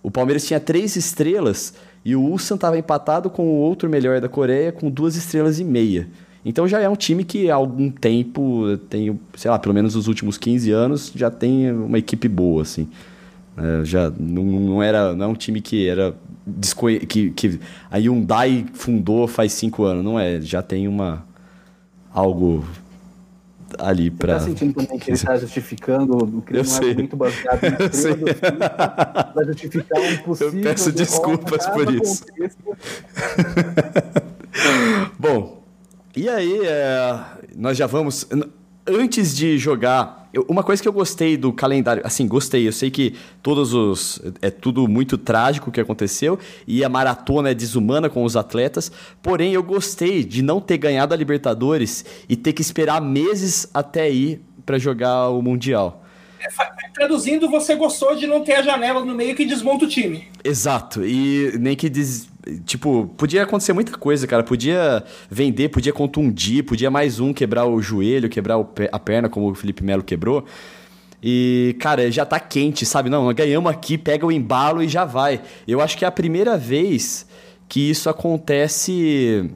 O 0.00 0.10
Palmeiras 0.10 0.46
tinha 0.46 0.60
três 0.60 0.94
estrelas, 0.94 1.74
e 2.04 2.14
o 2.14 2.20
Ulsan 2.20 2.54
estava 2.54 2.78
empatado 2.78 3.28
com 3.28 3.42
o 3.42 3.56
outro 3.56 3.90
melhor 3.90 4.20
da 4.20 4.28
Coreia, 4.28 4.70
com 4.70 4.88
duas 4.88 5.16
estrelas 5.16 5.58
e 5.58 5.64
meia. 5.64 6.08
Então 6.44 6.66
já 6.66 6.80
é 6.80 6.88
um 6.88 6.96
time 6.96 7.24
que 7.24 7.50
há 7.50 7.54
algum 7.54 7.90
tempo, 7.90 8.76
tem, 8.88 9.18
sei 9.34 9.50
lá, 9.50 9.58
pelo 9.58 9.74
menos 9.74 9.94
nos 9.94 10.06
últimos 10.06 10.38
15 10.38 10.70
anos, 10.70 11.12
já 11.14 11.30
tem 11.30 11.70
uma 11.72 11.98
equipe 11.98 12.28
boa, 12.28 12.62
assim. 12.62 12.88
É, 13.56 13.84
já 13.84 14.10
não, 14.18 14.44
não 14.44 14.82
era 14.82 15.14
não 15.16 15.24
é 15.24 15.28
um 15.28 15.34
time 15.34 15.60
que 15.60 15.88
era 15.88 16.14
que, 17.08 17.30
que 17.30 17.60
a 17.90 17.98
Hyundai 17.98 18.64
fundou 18.72 19.26
faz 19.26 19.52
cinco 19.52 19.82
anos 19.82 20.04
não 20.04 20.18
é 20.18 20.40
já 20.40 20.62
tem 20.62 20.86
uma 20.86 21.26
algo 22.12 22.64
ali 23.78 24.10
Tá 24.10 24.16
para 24.18 24.40
sentindo 24.40 24.74
também 24.74 24.98
que 24.98 25.10
ele 25.10 25.16
está 25.16 25.36
justificando 25.36 26.16
o 26.16 26.40
crime 26.40 26.58
Eu 26.58 26.62
um 26.62 26.64
sei. 26.64 26.90
argumento 26.90 27.16
baseado 27.16 27.64
em 27.64 27.68
Eu 27.82 27.90
FIFA 27.90 29.24
para 29.34 29.44
justificar 29.44 30.00
um 30.00 30.16
possível 30.22 30.62
peço 30.62 30.92
derrota 30.92 30.92
desculpas 30.92 31.66
por 31.66 31.94
isso. 31.94 32.24
Bom, 35.18 35.57
e 36.22 36.28
aí, 36.28 36.60
é, 36.64 37.20
nós 37.56 37.76
já 37.76 37.86
vamos. 37.86 38.26
Antes 38.90 39.36
de 39.36 39.58
jogar, 39.58 40.28
eu- 40.32 40.46
uma 40.48 40.62
coisa 40.62 40.80
que 40.82 40.88
eu 40.88 40.92
gostei 40.92 41.36
do 41.36 41.52
calendário, 41.52 42.02
assim, 42.06 42.26
gostei. 42.26 42.66
Eu 42.66 42.72
sei 42.72 42.90
que 42.90 43.14
todos 43.42 43.74
os. 43.74 44.18
É 44.40 44.50
tudo 44.50 44.88
muito 44.88 45.18
trágico 45.18 45.68
o 45.68 45.72
que 45.72 45.80
aconteceu 45.80 46.38
e 46.66 46.82
a 46.82 46.88
maratona 46.88 47.50
é 47.50 47.54
desumana 47.54 48.08
com 48.08 48.24
os 48.24 48.34
atletas. 48.34 48.90
Porém, 49.22 49.52
eu 49.52 49.62
gostei 49.62 50.24
de 50.24 50.40
não 50.40 50.58
ter 50.58 50.78
ganhado 50.78 51.12
a 51.12 51.16
Libertadores 51.16 52.02
e 52.28 52.34
ter 52.34 52.54
que 52.54 52.62
esperar 52.62 53.00
meses 53.02 53.68
até 53.74 54.10
ir 54.10 54.40
para 54.64 54.78
jogar 54.78 55.28
o 55.28 55.42
Mundial. 55.42 56.02
Fa- 56.52 56.70
Traduzindo, 56.94 57.48
você 57.50 57.74
gostou 57.76 58.16
de 58.16 58.26
não 58.26 58.42
ter 58.42 58.54
a 58.54 58.62
janela 58.62 59.04
no 59.04 59.14
meio 59.14 59.34
que 59.36 59.44
desmonta 59.44 59.84
o 59.84 59.88
time. 59.88 60.28
Exato, 60.42 61.04
e 61.04 61.52
nem 61.60 61.76
que 61.76 61.88
diz. 61.90 62.26
Tipo, 62.64 63.10
podia 63.16 63.42
acontecer 63.42 63.72
muita 63.72 63.96
coisa, 63.96 64.26
cara. 64.26 64.42
Podia 64.42 65.02
vender, 65.30 65.68
podia 65.68 65.92
contundir, 65.92 66.62
podia 66.64 66.90
mais 66.90 67.20
um 67.20 67.32
quebrar 67.32 67.66
o 67.66 67.80
joelho, 67.82 68.28
quebrar 68.28 68.56
a 68.92 68.98
perna, 68.98 69.28
como 69.28 69.50
o 69.50 69.54
Felipe 69.54 69.82
Melo 69.84 70.02
quebrou. 70.02 70.44
E, 71.22 71.76
cara, 71.80 72.10
já 72.10 72.24
tá 72.24 72.38
quente, 72.38 72.86
sabe? 72.86 73.10
Não, 73.10 73.32
ganhamos 73.34 73.70
aqui, 73.70 73.98
pega 73.98 74.24
o 74.24 74.30
embalo 74.32 74.82
e 74.82 74.88
já 74.88 75.04
vai. 75.04 75.40
Eu 75.66 75.80
acho 75.80 75.96
que 75.98 76.04
é 76.04 76.08
a 76.08 76.12
primeira 76.12 76.56
vez 76.56 77.26
que 77.68 77.90
isso 77.90 78.08
acontece. 78.08 79.50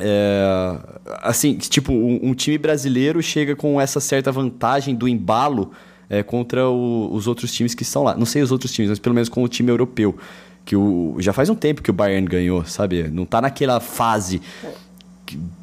é, 0.00 0.78
assim, 1.22 1.54
tipo, 1.56 1.92
um, 1.92 2.18
um 2.30 2.34
time 2.34 2.58
brasileiro 2.58 3.22
chega 3.22 3.54
com 3.54 3.80
essa 3.80 4.00
certa 4.00 4.32
vantagem 4.32 4.94
do 4.94 5.06
embalo 5.06 5.70
é, 6.10 6.22
contra 6.22 6.68
o- 6.68 7.08
os 7.12 7.26
outros 7.26 7.52
times 7.52 7.74
que 7.74 7.82
estão 7.82 8.02
lá. 8.02 8.14
Não 8.16 8.26
sei 8.26 8.42
os 8.42 8.50
outros 8.52 8.72
times, 8.72 8.90
mas 8.90 8.98
pelo 8.98 9.14
menos 9.14 9.28
com 9.28 9.42
o 9.42 9.48
time 9.48 9.70
europeu. 9.70 10.16
Que 10.64 10.76
o, 10.76 11.16
já 11.18 11.32
faz 11.32 11.48
um 11.50 11.54
tempo 11.54 11.82
que 11.82 11.90
o 11.90 11.94
Bayern 11.94 12.26
ganhou, 12.26 12.64
sabe? 12.64 13.04
Não 13.08 13.24
tá 13.24 13.40
naquela 13.40 13.80
fase 13.80 14.40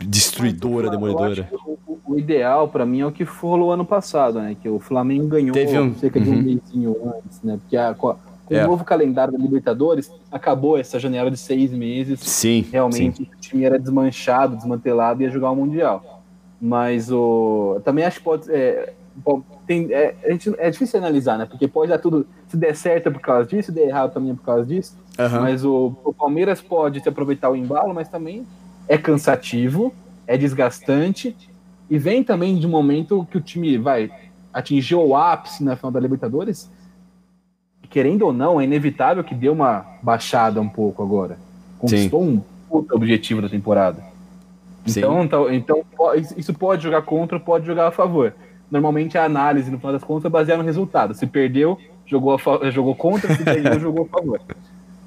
destruidora, 0.04 0.90
demolidora. 0.90 1.48
o, 1.66 1.78
o- 1.88 2.00
o 2.10 2.18
ideal 2.18 2.68
pra 2.68 2.86
mim 2.88 3.02
é 3.02 3.06
o 3.06 3.12
que 3.12 3.24
rolou 3.24 3.72
ano 3.72 3.86
passado, 3.86 4.40
né? 4.40 4.56
Que 4.60 4.68
o 4.68 4.80
Flamengo 4.80 5.28
ganhou 5.28 5.54
Teve 5.54 5.80
um- 5.80 5.94
cerca 5.96 6.20
de 6.20 6.28
um 6.30 6.34
uhum. 6.34 6.42
mêsinho 6.42 6.96
antes, 7.06 7.40
né? 7.44 7.60
Porque 7.62 7.78
a- 7.78 7.94
com, 7.94 8.16
É. 8.50 8.64
o 8.66 8.68
novo 8.68 8.84
calendário 8.84 9.32
da 9.32 9.38
Libertadores 9.40 10.12
acabou 10.32 10.76
essa 10.78 10.98
janela 11.00 11.30
de 11.30 11.38
seis 11.38 11.72
meses. 11.72 12.20
Sim, 12.22 12.66
Realmente 12.72 13.22
o 13.22 13.40
time 13.40 13.64
era 13.64 13.78
desmanchado, 13.78 14.56
desmantelado 14.56 15.22
e 15.22 15.26
ia 15.26 15.32
jogar 15.32 15.52
o 15.52 15.56
Mundial. 15.56 16.24
Mas 16.60 17.12
o. 17.12 17.80
Também 17.86 18.04
acho 18.06 18.18
que 18.18 18.24
pode. 18.24 18.52
É, 18.52 18.92
tem, 19.70 19.94
é, 19.94 20.16
a 20.26 20.32
gente, 20.32 20.52
é 20.58 20.68
difícil 20.72 20.98
analisar, 20.98 21.38
né? 21.38 21.46
Porque 21.46 21.68
pode 21.68 21.90
dar 21.92 22.00
tudo. 22.00 22.26
Se 22.48 22.58
der 22.58 22.76
certo 22.76 23.06
é 23.06 23.12
por 23.12 23.22
causa 23.22 23.48
disso, 23.48 23.68
se 23.68 23.72
der 23.72 23.88
errado 23.88 24.12
também 24.12 24.32
é 24.32 24.34
por 24.34 24.42
causa 24.42 24.66
disso. 24.66 24.98
sim. 25.12 25.22
Aham. 25.22 25.42
Mas 25.42 25.64
o, 25.64 25.94
o 26.04 26.12
Palmeiras 26.12 26.60
pode 26.60 27.00
se 27.00 27.08
aproveitar 27.08 27.52
o 27.52 27.56
embalo, 27.56 27.94
mas 27.94 28.10
também 28.10 28.48
é 28.88 28.98
cansativo, 28.98 29.94
é 30.26 30.36
desgastante 30.36 31.38
e 31.88 32.00
vem 32.00 32.24
também 32.24 32.58
de 32.58 32.66
um 32.66 32.70
momento 32.72 33.28
que 33.30 33.38
o 33.38 33.42
time 33.42 33.78
vai 33.78 34.10
atingir 34.52 34.96
o 34.96 35.16
ápice 35.16 35.64
na 35.64 35.76
final 35.76 35.92
da 35.92 36.00
Libertadores. 36.00 36.68
Querendo 37.92 38.24
ou 38.24 38.34
não, 38.34 38.60
é 38.60 38.64
inevitável 38.64 39.24
que 39.24 39.36
dê 39.36 39.50
uma 39.50 39.86
baixada 40.02 40.60
um 40.60 40.70
pouco 40.70 41.04
agora. 41.04 41.38
Conquistou 41.78 42.24
um 42.24 42.42
puta 42.68 42.96
objetivo 42.96 43.40
da 43.40 43.50
temporada. 43.50 44.04
Sim. 44.88 45.02
Então, 45.02 45.24
então, 45.24 45.54
então, 45.54 45.84
isso 46.36 46.56
pode 46.56 46.82
jogar 46.82 47.04
contra, 47.04 47.40
pode 47.40 47.68
jogar 47.68 47.90
a 47.90 47.92
favor. 47.92 48.34
Normalmente 48.72 49.18
a 49.18 49.24
análise, 49.26 49.72
no 49.72 49.78
final 49.80 49.94
das 49.94 50.04
contas, 50.04 50.26
é 50.26 50.30
baseada 50.30 50.62
no 50.62 50.66
resultado. 50.68 51.14
Se 51.14 51.26
perdeu, 51.26 51.78
jogou, 52.06 52.34
a 52.34 52.40
fa- 52.40 52.70
jogou 52.72 52.96
contra, 52.96 53.36
se 53.36 53.44
ganhou, 53.44 53.80
jogou 53.80 54.06
a 54.12 54.18
favor. 54.20 54.40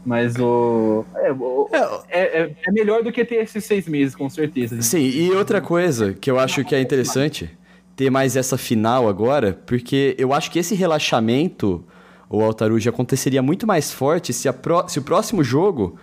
Mas 0.05 0.35
o. 0.37 1.05
É, 1.14 1.31
o- 1.33 1.68
É, 1.72 1.79
é, 2.11 2.42
é- 2.42 2.57
é 2.66 2.72
melhor 2.72 3.05
do 3.05 3.12
que 3.12 3.25
ter 3.25 3.37
esses 3.37 3.64
seis 3.64 3.87
meses, 3.87 4.16
com 4.16 4.29
certeza. 4.29 4.83
Sim, 4.83 4.98
e 5.09 5.31
outra 5.31 5.61
coisa 5.61 6.12
que 6.12 6.29
eu 6.31 6.38
acho 6.40 6.64
que 6.64 6.75
é 6.75 6.81
interessante 6.81 7.48
ter 7.94 8.11
mais 8.11 8.35
essa 8.37 8.59
final 8.59 9.09
agora, 9.09 9.61
porque 9.66 10.16
eu 10.18 10.33
acho 10.33 10.51
que 10.51 10.59
esse 10.59 10.75
relaxamento, 10.75 11.85
o 12.29 12.42
Altaruja, 12.42 12.90
aconteceria 12.90 13.42
muito 13.42 13.64
mais 13.66 13.92
forte 13.92 14.33
se, 14.33 14.48
a 14.48 14.53
pró- 14.53 14.88
se 14.88 14.98
o 14.98 15.03
próximo 15.03 15.44
jogo 15.44 15.96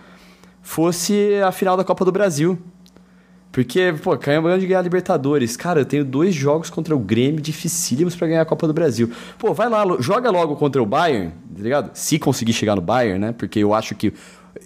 fosse 0.62 1.34
a 1.44 1.52
final 1.52 1.76
da 1.76 1.84
Copa 1.84 2.04
do 2.04 2.12
Brasil. 2.12 2.58
Porque, 3.52 3.92
pô, 4.02 4.12
acabamos 4.12 4.60
de 4.60 4.66
ganhar 4.66 4.78
a 4.78 4.82
Libertadores. 4.82 5.56
Cara, 5.56 5.80
eu 5.80 5.84
tenho 5.84 6.04
dois 6.04 6.34
jogos 6.34 6.70
contra 6.70 6.94
o 6.94 6.98
Grêmio 6.98 7.40
dificílimos 7.40 8.14
pra 8.14 8.28
ganhar 8.28 8.42
a 8.42 8.44
Copa 8.44 8.66
do 8.66 8.72
Brasil. 8.72 9.10
Pô, 9.38 9.52
vai 9.52 9.68
lá, 9.68 9.84
joga 9.98 10.30
logo 10.30 10.54
contra 10.54 10.80
o 10.80 10.86
Bayern, 10.86 11.32
tá 11.56 11.62
ligado? 11.62 11.90
Se 11.94 12.18
conseguir 12.18 12.52
chegar 12.52 12.76
no 12.76 12.82
Bayern, 12.82 13.18
né? 13.18 13.32
Porque 13.32 13.58
eu 13.58 13.74
acho 13.74 13.94
que. 13.94 14.12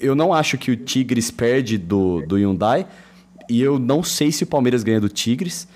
Eu 0.01 0.15
não 0.15 0.33
acho 0.35 0.59
que 0.59 0.71
o 0.71 0.77
Tigres 0.77 1.31
perde 1.31 1.79
do, 1.79 2.23
do 2.27 2.37
Hyundai. 2.37 2.87
E 3.49 3.61
eu 3.61 3.79
não 3.79 4.03
sei 4.03 4.33
se 4.33 4.45
o 4.45 4.47
Palmeiras 4.47 4.83
ganha 4.83 5.01
do 5.01 5.09
Tigres. 5.09 5.69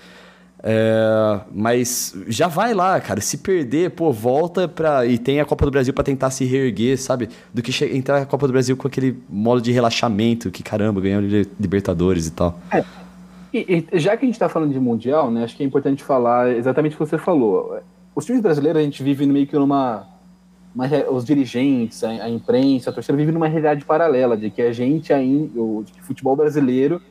É, 0.61 1.39
mas 1.53 2.13
já 2.27 2.47
vai 2.47 2.73
lá, 2.73 2.99
cara. 2.99 3.21
Se 3.21 3.37
perder, 3.37 3.91
pô, 3.91 4.11
volta 4.11 4.67
pra. 4.67 5.05
E 5.05 5.17
tem 5.17 5.39
a 5.39 5.45
Copa 5.45 5.65
do 5.65 5.71
Brasil 5.71 5.93
pra 5.93 6.03
tentar 6.03 6.29
se 6.31 6.43
reerguer, 6.45 6.97
sabe? 6.99 7.29
Do 7.53 7.61
que 7.61 7.71
entrar 7.95 8.19
na 8.19 8.25
Copa 8.25 8.45
do 8.45 8.51
Brasil 8.51 8.75
com 8.75 8.87
aquele 8.87 9.17
modo 9.29 9.61
de 9.61 9.71
relaxamento, 9.71 10.51
que 10.51 10.61
caramba, 10.61 10.99
ganhou 10.99 11.21
Li- 11.21 11.47
Libertadores 11.59 12.27
e 12.27 12.31
tal. 12.31 12.59
E, 13.53 13.85
e 13.91 13.99
já 13.99 14.15
que 14.17 14.25
a 14.25 14.27
gente 14.27 14.35
está 14.35 14.49
falando 14.49 14.71
de 14.73 14.79
Mundial, 14.79 15.31
né, 15.31 15.43
acho 15.43 15.55
que 15.57 15.63
é 15.63 15.65
importante 15.65 16.03
falar 16.03 16.51
exatamente 16.55 16.93
o 16.95 16.97
que 16.99 17.05
você 17.05 17.17
falou. 17.17 17.79
Os 18.13 18.25
times 18.25 18.41
brasileiros, 18.41 18.79
a 18.81 18.83
gente 18.83 19.01
vive 19.01 19.25
meio 19.25 19.47
que 19.47 19.55
numa. 19.55 20.05
uma 20.75 20.85
os 21.09 21.23
dirigentes, 21.23 22.03
a, 22.03 22.09
a 22.09 22.29
imprensa, 22.29 22.89
a 22.89 22.93
torcida 22.93 23.17
vive 23.17 23.31
numa 23.31 23.47
realidade 23.47 23.85
paralela, 23.85 24.35
de 24.35 24.49
que 24.49 24.61
a 24.61 24.73
gente 24.73 25.13
ainda. 25.13 25.57
O 25.59 25.85
futebol 26.01 26.35
brasileiro 26.35 27.01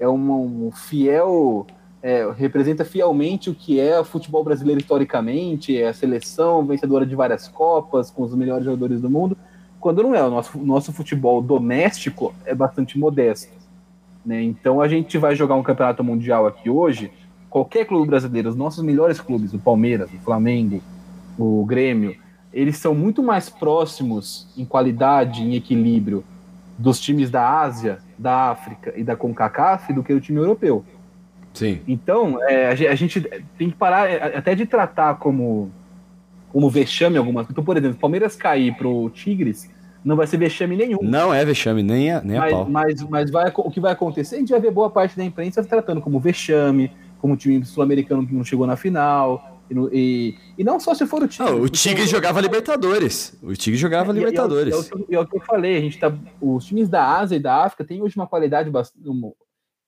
é 0.00 0.08
uma- 0.08 0.34
um 0.34 0.70
fiel. 0.72 1.66
É, 2.06 2.30
representa 2.30 2.84
fielmente 2.84 3.50
o 3.50 3.54
que 3.54 3.80
é 3.80 3.98
o 3.98 4.04
futebol 4.04 4.44
brasileiro 4.44 4.80
historicamente, 4.80 5.76
é 5.76 5.88
a 5.88 5.92
seleção 5.92 6.64
vencedora 6.64 7.04
de 7.04 7.16
várias 7.16 7.48
Copas, 7.48 8.12
com 8.12 8.22
os 8.22 8.32
melhores 8.32 8.64
jogadores 8.64 9.00
do 9.00 9.10
mundo, 9.10 9.36
quando 9.80 10.04
não 10.04 10.14
é. 10.14 10.22
O 10.22 10.30
nosso, 10.30 10.56
nosso 10.56 10.92
futebol 10.92 11.42
doméstico 11.42 12.32
é 12.44 12.54
bastante 12.54 12.96
modesto. 12.96 13.52
Né? 14.24 14.40
Então 14.40 14.80
a 14.80 14.86
gente 14.86 15.18
vai 15.18 15.34
jogar 15.34 15.56
um 15.56 15.64
campeonato 15.64 16.04
mundial 16.04 16.46
aqui 16.46 16.70
hoje. 16.70 17.10
Qualquer 17.50 17.84
clube 17.84 18.06
brasileiro, 18.06 18.50
os 18.50 18.56
nossos 18.56 18.84
melhores 18.84 19.20
clubes, 19.20 19.52
o 19.52 19.58
Palmeiras, 19.58 20.08
o 20.12 20.18
Flamengo, 20.18 20.80
o 21.36 21.64
Grêmio, 21.64 22.14
eles 22.52 22.76
são 22.76 22.94
muito 22.94 23.20
mais 23.20 23.50
próximos 23.50 24.46
em 24.56 24.64
qualidade, 24.64 25.42
em 25.42 25.56
equilíbrio 25.56 26.22
dos 26.78 27.00
times 27.00 27.32
da 27.32 27.60
Ásia, 27.62 27.98
da 28.16 28.50
África 28.50 28.92
e 28.96 29.02
da 29.02 29.16
CONCACAF 29.16 29.92
do 29.92 30.04
que 30.04 30.12
o 30.12 30.20
time 30.20 30.38
europeu. 30.38 30.84
Sim. 31.56 31.80
Então, 31.88 32.38
é, 32.42 32.68
a 32.68 32.94
gente 32.94 33.18
tem 33.56 33.70
que 33.70 33.76
parar 33.76 34.10
é, 34.10 34.36
até 34.36 34.54
de 34.54 34.66
tratar 34.66 35.14
como, 35.14 35.72
como 36.52 36.68
vexame 36.68 37.16
algumas 37.16 37.48
Então, 37.48 37.64
por 37.64 37.78
exemplo, 37.78 37.98
Palmeiras 37.98 38.36
cair 38.36 38.76
pro 38.76 39.08
Tigres 39.08 39.70
não 40.04 40.16
vai 40.16 40.26
ser 40.26 40.36
vexame 40.36 40.76
nenhum. 40.76 40.98
Não 41.00 41.32
é 41.32 41.42
vexame, 41.46 41.82
nem 41.82 42.12
a, 42.12 42.20
nem 42.20 42.38
mas, 42.38 42.52
a 42.52 42.56
pau. 42.56 42.68
Mas, 42.68 43.02
mas 43.04 43.30
vai, 43.30 43.50
o 43.56 43.70
que 43.70 43.80
vai 43.80 43.92
acontecer, 43.92 44.36
a 44.36 44.38
gente 44.38 44.50
vai 44.50 44.60
ver 44.60 44.70
boa 44.70 44.90
parte 44.90 45.16
da 45.16 45.24
imprensa 45.24 45.64
tratando 45.64 46.02
como 46.02 46.20
vexame, 46.20 46.92
como 47.18 47.32
o 47.32 47.36
time 47.38 47.64
sul-americano 47.64 48.26
que 48.26 48.34
não 48.34 48.44
chegou 48.44 48.66
na 48.66 48.76
final. 48.76 49.58
E, 49.70 49.74
e, 49.92 50.38
e, 50.58 50.62
não 50.62 50.78
só 50.78 50.94
se 50.94 51.06
for 51.06 51.22
o 51.22 51.26
Tigre. 51.26 51.50
Não, 51.50 51.62
o 51.62 51.68
Tigre 51.70 52.06
jogava 52.06 52.38
Libertadores. 52.42 53.36
O 53.42 53.54
Tigre 53.54 53.80
jogava 53.80 54.12
é, 54.12 54.14
Libertadores. 54.14 54.74
É, 54.74 54.78
é, 54.78 55.14
é, 55.14 55.20
o 55.20 55.26
que 55.26 55.38
eu 55.38 55.40
falei, 55.40 55.78
a 55.78 55.80
gente 55.80 55.98
tá, 55.98 56.12
os 56.38 56.66
times 56.66 56.88
da 56.90 57.16
Ásia 57.16 57.36
e 57.36 57.40
da 57.40 57.64
África 57.64 57.82
têm 57.82 58.02
hoje 58.02 58.14
uma 58.14 58.26
qualidade 58.26 58.68
bastante, 58.68 59.02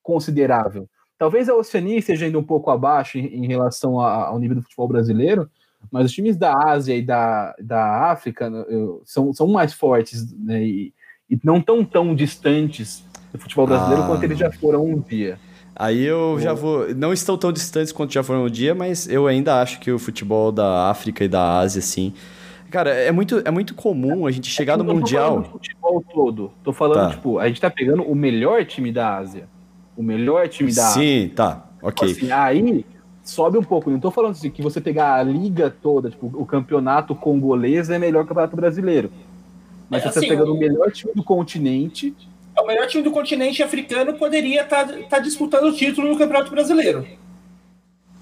considerável. 0.03 0.89
Talvez 1.19 1.49
a 1.49 1.55
Oceania 1.55 1.99
esteja 1.99 2.27
indo 2.27 2.39
um 2.39 2.45
pouco 2.45 2.71
abaixo 2.71 3.19
em, 3.19 3.27
em 3.27 3.47
relação 3.47 4.01
a, 4.01 4.27
ao 4.27 4.39
nível 4.39 4.57
do 4.57 4.63
futebol 4.63 4.87
brasileiro, 4.87 5.51
mas 5.91 6.07
os 6.07 6.13
times 6.13 6.37
da 6.37 6.55
Ásia 6.57 6.95
e 6.97 7.03
da, 7.03 7.55
da 7.61 8.11
África 8.11 8.49
né, 8.49 8.65
são, 9.05 9.33
são 9.33 9.49
mais 9.49 9.73
fortes 9.73 10.33
né, 10.33 10.63
e, 10.63 10.95
e 11.29 11.39
não 11.43 11.61
tão 11.61 11.85
tão 11.85 12.15
distantes 12.15 13.05
do 13.33 13.39
futebol 13.39 13.67
brasileiro 13.67 14.03
ah, 14.03 14.07
quanto 14.07 14.23
eles 14.23 14.39
já 14.39 14.51
foram 14.51 14.85
um 14.85 15.01
dia. 15.01 15.39
Aí 15.75 16.03
eu 16.03 16.39
já 16.41 16.53
vou. 16.53 16.93
Não 16.95 17.13
estão 17.13 17.39
tão 17.39 17.53
distantes 17.53 17.93
quanto 17.93 18.13
já 18.13 18.23
foram 18.23 18.45
um 18.45 18.51
dia, 18.51 18.75
mas 18.75 19.09
eu 19.09 19.27
ainda 19.29 19.61
acho 19.61 19.79
que 19.79 19.93
o 19.93 19.99
futebol 19.99 20.51
da 20.51 20.91
África 20.91 21.25
e 21.25 21.29
da 21.29 21.59
Ásia, 21.59 21.79
assim. 21.79 22.13
Cara, 22.71 22.91
é 22.91 23.13
muito, 23.13 23.41
é 23.45 23.51
muito 23.51 23.75
comum 23.75 24.27
a 24.27 24.31
gente 24.31 24.51
chegar 24.51 24.75
é 24.75 24.77
no 24.77 24.85
Mundial. 24.85 25.43
Tô 25.43 25.51
futebol 25.51 26.05
todo. 26.13 26.51
Tô 26.65 26.73
falando, 26.73 27.09
tá. 27.09 27.11
tipo, 27.11 27.39
a 27.39 27.47
gente 27.49 27.61
tá 27.61 27.71
pegando 27.71 28.03
o 28.03 28.15
melhor 28.15 28.65
time 28.65 28.93
da 28.93 29.17
Ásia. 29.17 29.49
O 29.99 30.03
melhor 30.03 30.47
time 30.47 30.73
da 30.73 30.91
Sim, 30.91 31.33
tá. 31.35 31.67
Ok. 31.83 32.09
Assim, 32.09 32.31
aí 32.31 32.87
sobe 33.25 33.59
um 33.59 33.65
pouco. 33.65 33.91
Não 33.91 33.99
tô 33.99 34.13
falando 34.13 34.31
assim 34.31 34.49
que 34.49 34.63
você 34.63 34.81
pegar 34.81 35.17
a 35.17 35.23
liga 35.25 35.75
toda, 35.83 36.09
tipo, 36.09 36.27
o 36.35 36.47
campeonato 36.47 37.17
congolês 37.17 37.91
é 37.91 37.99
melhor 37.99 38.21
que 38.21 38.27
o 38.27 38.29
campeonato 38.29 38.55
brasileiro. 38.55 39.11
Mas 39.91 40.03
é, 40.03 40.05
você 40.05 40.15
tá 40.15 40.21
assim, 40.21 40.29
pegando 40.29 40.55
o 40.55 40.57
melhor 40.57 40.93
time 40.93 41.13
do 41.13 41.25
continente. 41.25 42.15
É 42.57 42.61
o 42.61 42.67
melhor 42.67 42.87
time 42.87 43.03
do 43.03 43.11
continente 43.11 43.61
africano 43.61 44.15
poderia 44.15 44.63
estar 44.63 44.87
tá, 44.87 44.95
tá 45.11 45.19
disputando 45.19 45.65
o 45.65 45.73
título 45.73 46.09
no 46.09 46.17
Campeonato 46.17 46.53
Brasileiro. 46.53 47.05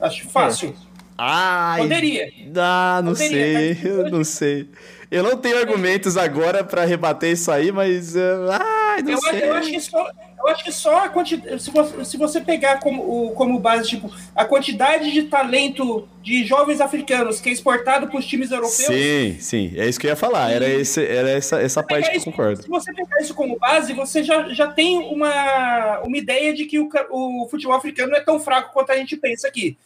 Acho 0.01 0.27
fácil. 0.31 0.71
É. 0.71 0.97
Ai, 1.19 1.83
poderia. 1.83 2.33
Ah, 2.57 3.03
não 3.05 3.13
poderia, 3.13 3.75
sei, 3.75 3.79
eu 3.91 4.11
não 4.11 4.25
sei. 4.25 4.69
Eu 5.11 5.23
não 5.23 5.37
tenho 5.37 5.59
argumentos 5.59 6.17
agora 6.17 6.65
para 6.65 6.87
rebater 6.87 7.33
isso 7.33 7.51
aí, 7.51 7.71
mas. 7.71 8.15
Uh, 8.15 8.51
ai, 8.51 9.03
não 9.03 9.13
eu, 9.13 9.19
sei. 9.19 9.45
Eu 9.45 9.55
acho 9.55 9.71
que 9.71 9.81
só, 9.81 10.11
eu 10.39 10.49
acho 10.49 10.63
que 10.63 10.71
só 10.71 11.05
a 11.05 11.09
quantidade. 11.09 11.63
Se 11.63 11.71
você, 11.71 12.05
se 12.05 12.17
você 12.17 12.41
pegar 12.41 12.79
como, 12.79 13.33
como 13.33 13.59
base, 13.59 13.89
tipo, 13.89 14.13
a 14.35 14.45
quantidade 14.45 15.11
de 15.11 15.25
talento 15.25 16.09
de 16.23 16.45
jovens 16.45 16.81
africanos 16.81 17.41
que 17.41 17.49
é 17.49 17.53
exportado 17.53 18.07
para 18.07 18.19
os 18.19 18.27
times 18.27 18.51
europeus. 18.51 18.77
Sim, 18.77 19.37
sim. 19.41 19.73
É 19.77 19.89
isso 19.89 19.99
que 19.99 20.07
eu 20.07 20.11
ia 20.11 20.17
falar. 20.17 20.51
Era, 20.51 20.69
esse, 20.69 21.05
era 21.05 21.31
essa, 21.31 21.61
essa 21.61 21.83
parte 21.83 22.11
que 22.11 22.19
eu 22.19 22.23
concordo. 22.23 22.63
Se 22.63 22.69
você 22.69 22.93
pegar 22.93 23.21
isso 23.21 23.35
como 23.35 23.59
base, 23.59 23.93
você 23.93 24.23
já, 24.23 24.49
já 24.53 24.69
tem 24.69 24.99
uma, 24.99 26.01
uma 26.01 26.17
ideia 26.17 26.55
de 26.55 26.67
que 26.67 26.79
o, 26.79 26.89
o 27.11 27.49
futebol 27.51 27.77
africano 27.77 28.11
não 28.11 28.19
é 28.19 28.23
tão 28.23 28.39
fraco 28.39 28.73
quanto 28.73 28.93
a 28.93 28.97
gente 28.97 29.17
pensa 29.17 29.49
aqui. 29.49 29.77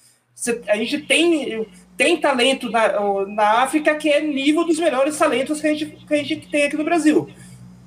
A 0.69 0.77
gente 0.77 0.99
tem, 1.03 1.67
tem 1.97 2.17
talento 2.19 2.71
na, 2.71 3.27
na 3.27 3.63
África 3.63 3.95
que 3.95 4.09
é 4.09 4.21
nível 4.21 4.65
dos 4.65 4.79
melhores 4.79 5.17
talentos 5.17 5.61
que 5.61 5.67
a 5.67 5.75
gente, 5.75 5.87
que 5.87 6.15
a 6.15 6.17
gente 6.25 6.49
tem 6.49 6.65
aqui 6.65 6.77
no 6.77 6.85
Brasil. 6.85 7.29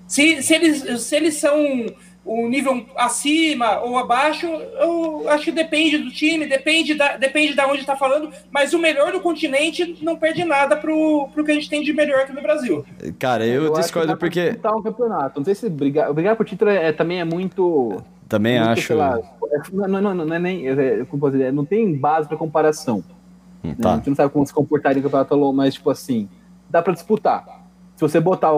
Se, 0.08 0.44
se, 0.44 0.54
eles, 0.54 1.02
se 1.02 1.16
eles 1.16 1.36
são 1.36 1.88
um 2.26 2.48
nível 2.48 2.86
acima 2.96 3.82
ou 3.82 3.98
abaixo, 3.98 4.48
eu 4.48 5.28
acho 5.30 5.46
que 5.46 5.52
depende 5.52 5.98
do 5.98 6.10
time, 6.10 6.46
depende 6.46 6.96
da, 6.96 7.18
depende 7.18 7.54
da 7.54 7.68
onde 7.68 7.82
está 7.82 7.96
falando, 7.98 8.32
mas 8.50 8.74
o 8.74 8.80
melhor 8.80 9.12
do 9.12 9.20
continente 9.20 9.98
não 10.02 10.16
perde 10.16 10.46
nada 10.46 10.78
pro, 10.78 11.28
pro 11.34 11.44
que 11.44 11.52
a 11.52 11.54
gente 11.54 11.70
tem 11.70 11.84
de 11.84 11.92
melhor 11.92 12.22
aqui 12.22 12.32
no 12.32 12.42
Brasil. 12.42 12.86
Cara, 13.20 13.46
eu, 13.46 13.66
eu 13.66 13.74
discordo 13.74 14.16
porque. 14.18 14.54
Tá 14.54 14.74
um 14.74 14.82
campeonato. 14.82 15.40
Não 15.40 15.46
sei 15.46 15.56
se 15.56 15.70
brigar, 15.70 16.14
brigar 16.14 16.36
por 16.36 16.46
título 16.46 16.72
é, 16.72 16.92
também 16.94 17.20
é 17.20 17.26
muito. 17.26 18.02
Também 18.30 18.58
muito, 18.58 18.72
acho. 18.72 18.96
Lá, 18.96 19.20
é, 19.20 19.62
não, 19.74 19.88
não, 19.88 20.16
não, 20.16 20.26
não, 20.26 20.36
é 20.36 20.40
nem. 20.40 20.68
É, 20.68 21.06
como 21.06 21.30
dizer, 21.30 21.52
não 21.52 21.66
tem 21.66 21.94
base 21.94 22.28
para 22.28 22.38
comparação. 22.38 23.04
Hum, 23.64 23.70
né? 23.70 23.76
tá. 23.82 23.94
A 23.94 23.96
gente 23.98 24.10
não 24.10 24.16
sabe 24.16 24.32
como 24.32 24.46
se 24.46 24.54
comportaria 24.54 25.02
no 25.02 25.10
campeonato, 25.10 25.54
mas, 25.54 25.74
tipo 25.74 25.90
assim, 25.90 26.30
dá 26.70 26.82
para 26.82 26.94
disputar 26.94 27.63
se 27.96 28.02
você 28.02 28.20
botar 28.20 28.52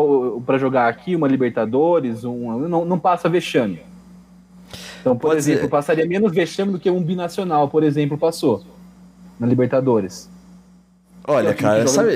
para 0.45 0.58
jogar 0.58 0.88
aqui 0.88 1.15
uma 1.15 1.28
Libertadores, 1.28 2.24
um, 2.24 2.60
não, 2.67 2.86
não 2.86 3.00
passa 3.00 3.30
vexame. 3.30 3.82
Então, 5.02 5.15
por 5.15 5.30
Pode 5.30 5.38
exemplo, 5.38 5.63
ser. 5.63 5.69
passaria 5.69 6.06
menos 6.06 6.32
vexame 6.32 6.71
do 6.71 6.80
que 6.80 6.89
um 6.89 7.04
binacional, 7.04 7.67
por 7.67 7.84
exemplo, 7.84 8.17
passou 8.17 8.63
na 9.39 9.45
Libertadores. 9.45 10.30
Olha, 11.28 11.56
cara, 11.56 11.88
sabe, 11.88 12.12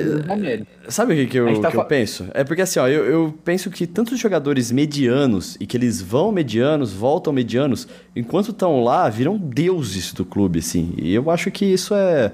sabe 0.88 1.13
o 1.13 1.15
que, 1.15 1.25
que, 1.25 1.38
eu, 1.38 1.62
tá 1.62 1.71
que 1.71 1.77
eu 1.77 1.86
penso? 1.86 2.27
É 2.32 2.43
porque 2.43 2.62
assim, 2.62 2.79
ó, 2.79 2.88
eu, 2.88 3.05
eu 3.05 3.34
penso 3.43 3.71
que 3.71 3.88
tantos 3.88 4.19
jogadores 4.19 4.71
medianos 4.71 5.58
e 5.60 5.65
que 5.65 5.75
eles 5.75 5.99
vão 5.99 6.32
medianos, 6.32 6.93
voltam 6.93 7.34
medianos, 7.34 7.88
enquanto 8.15 8.51
estão 8.51 8.84
lá, 8.84 9.10
viram 9.10 9.36
deuses 9.36 10.13
do 10.13 10.23
clube, 10.23 10.60
assim. 10.60 10.93
E 10.95 11.12
eu 11.12 11.32
acho 11.32 11.49
que 11.49 11.65
isso 11.65 11.95
é, 11.95 12.34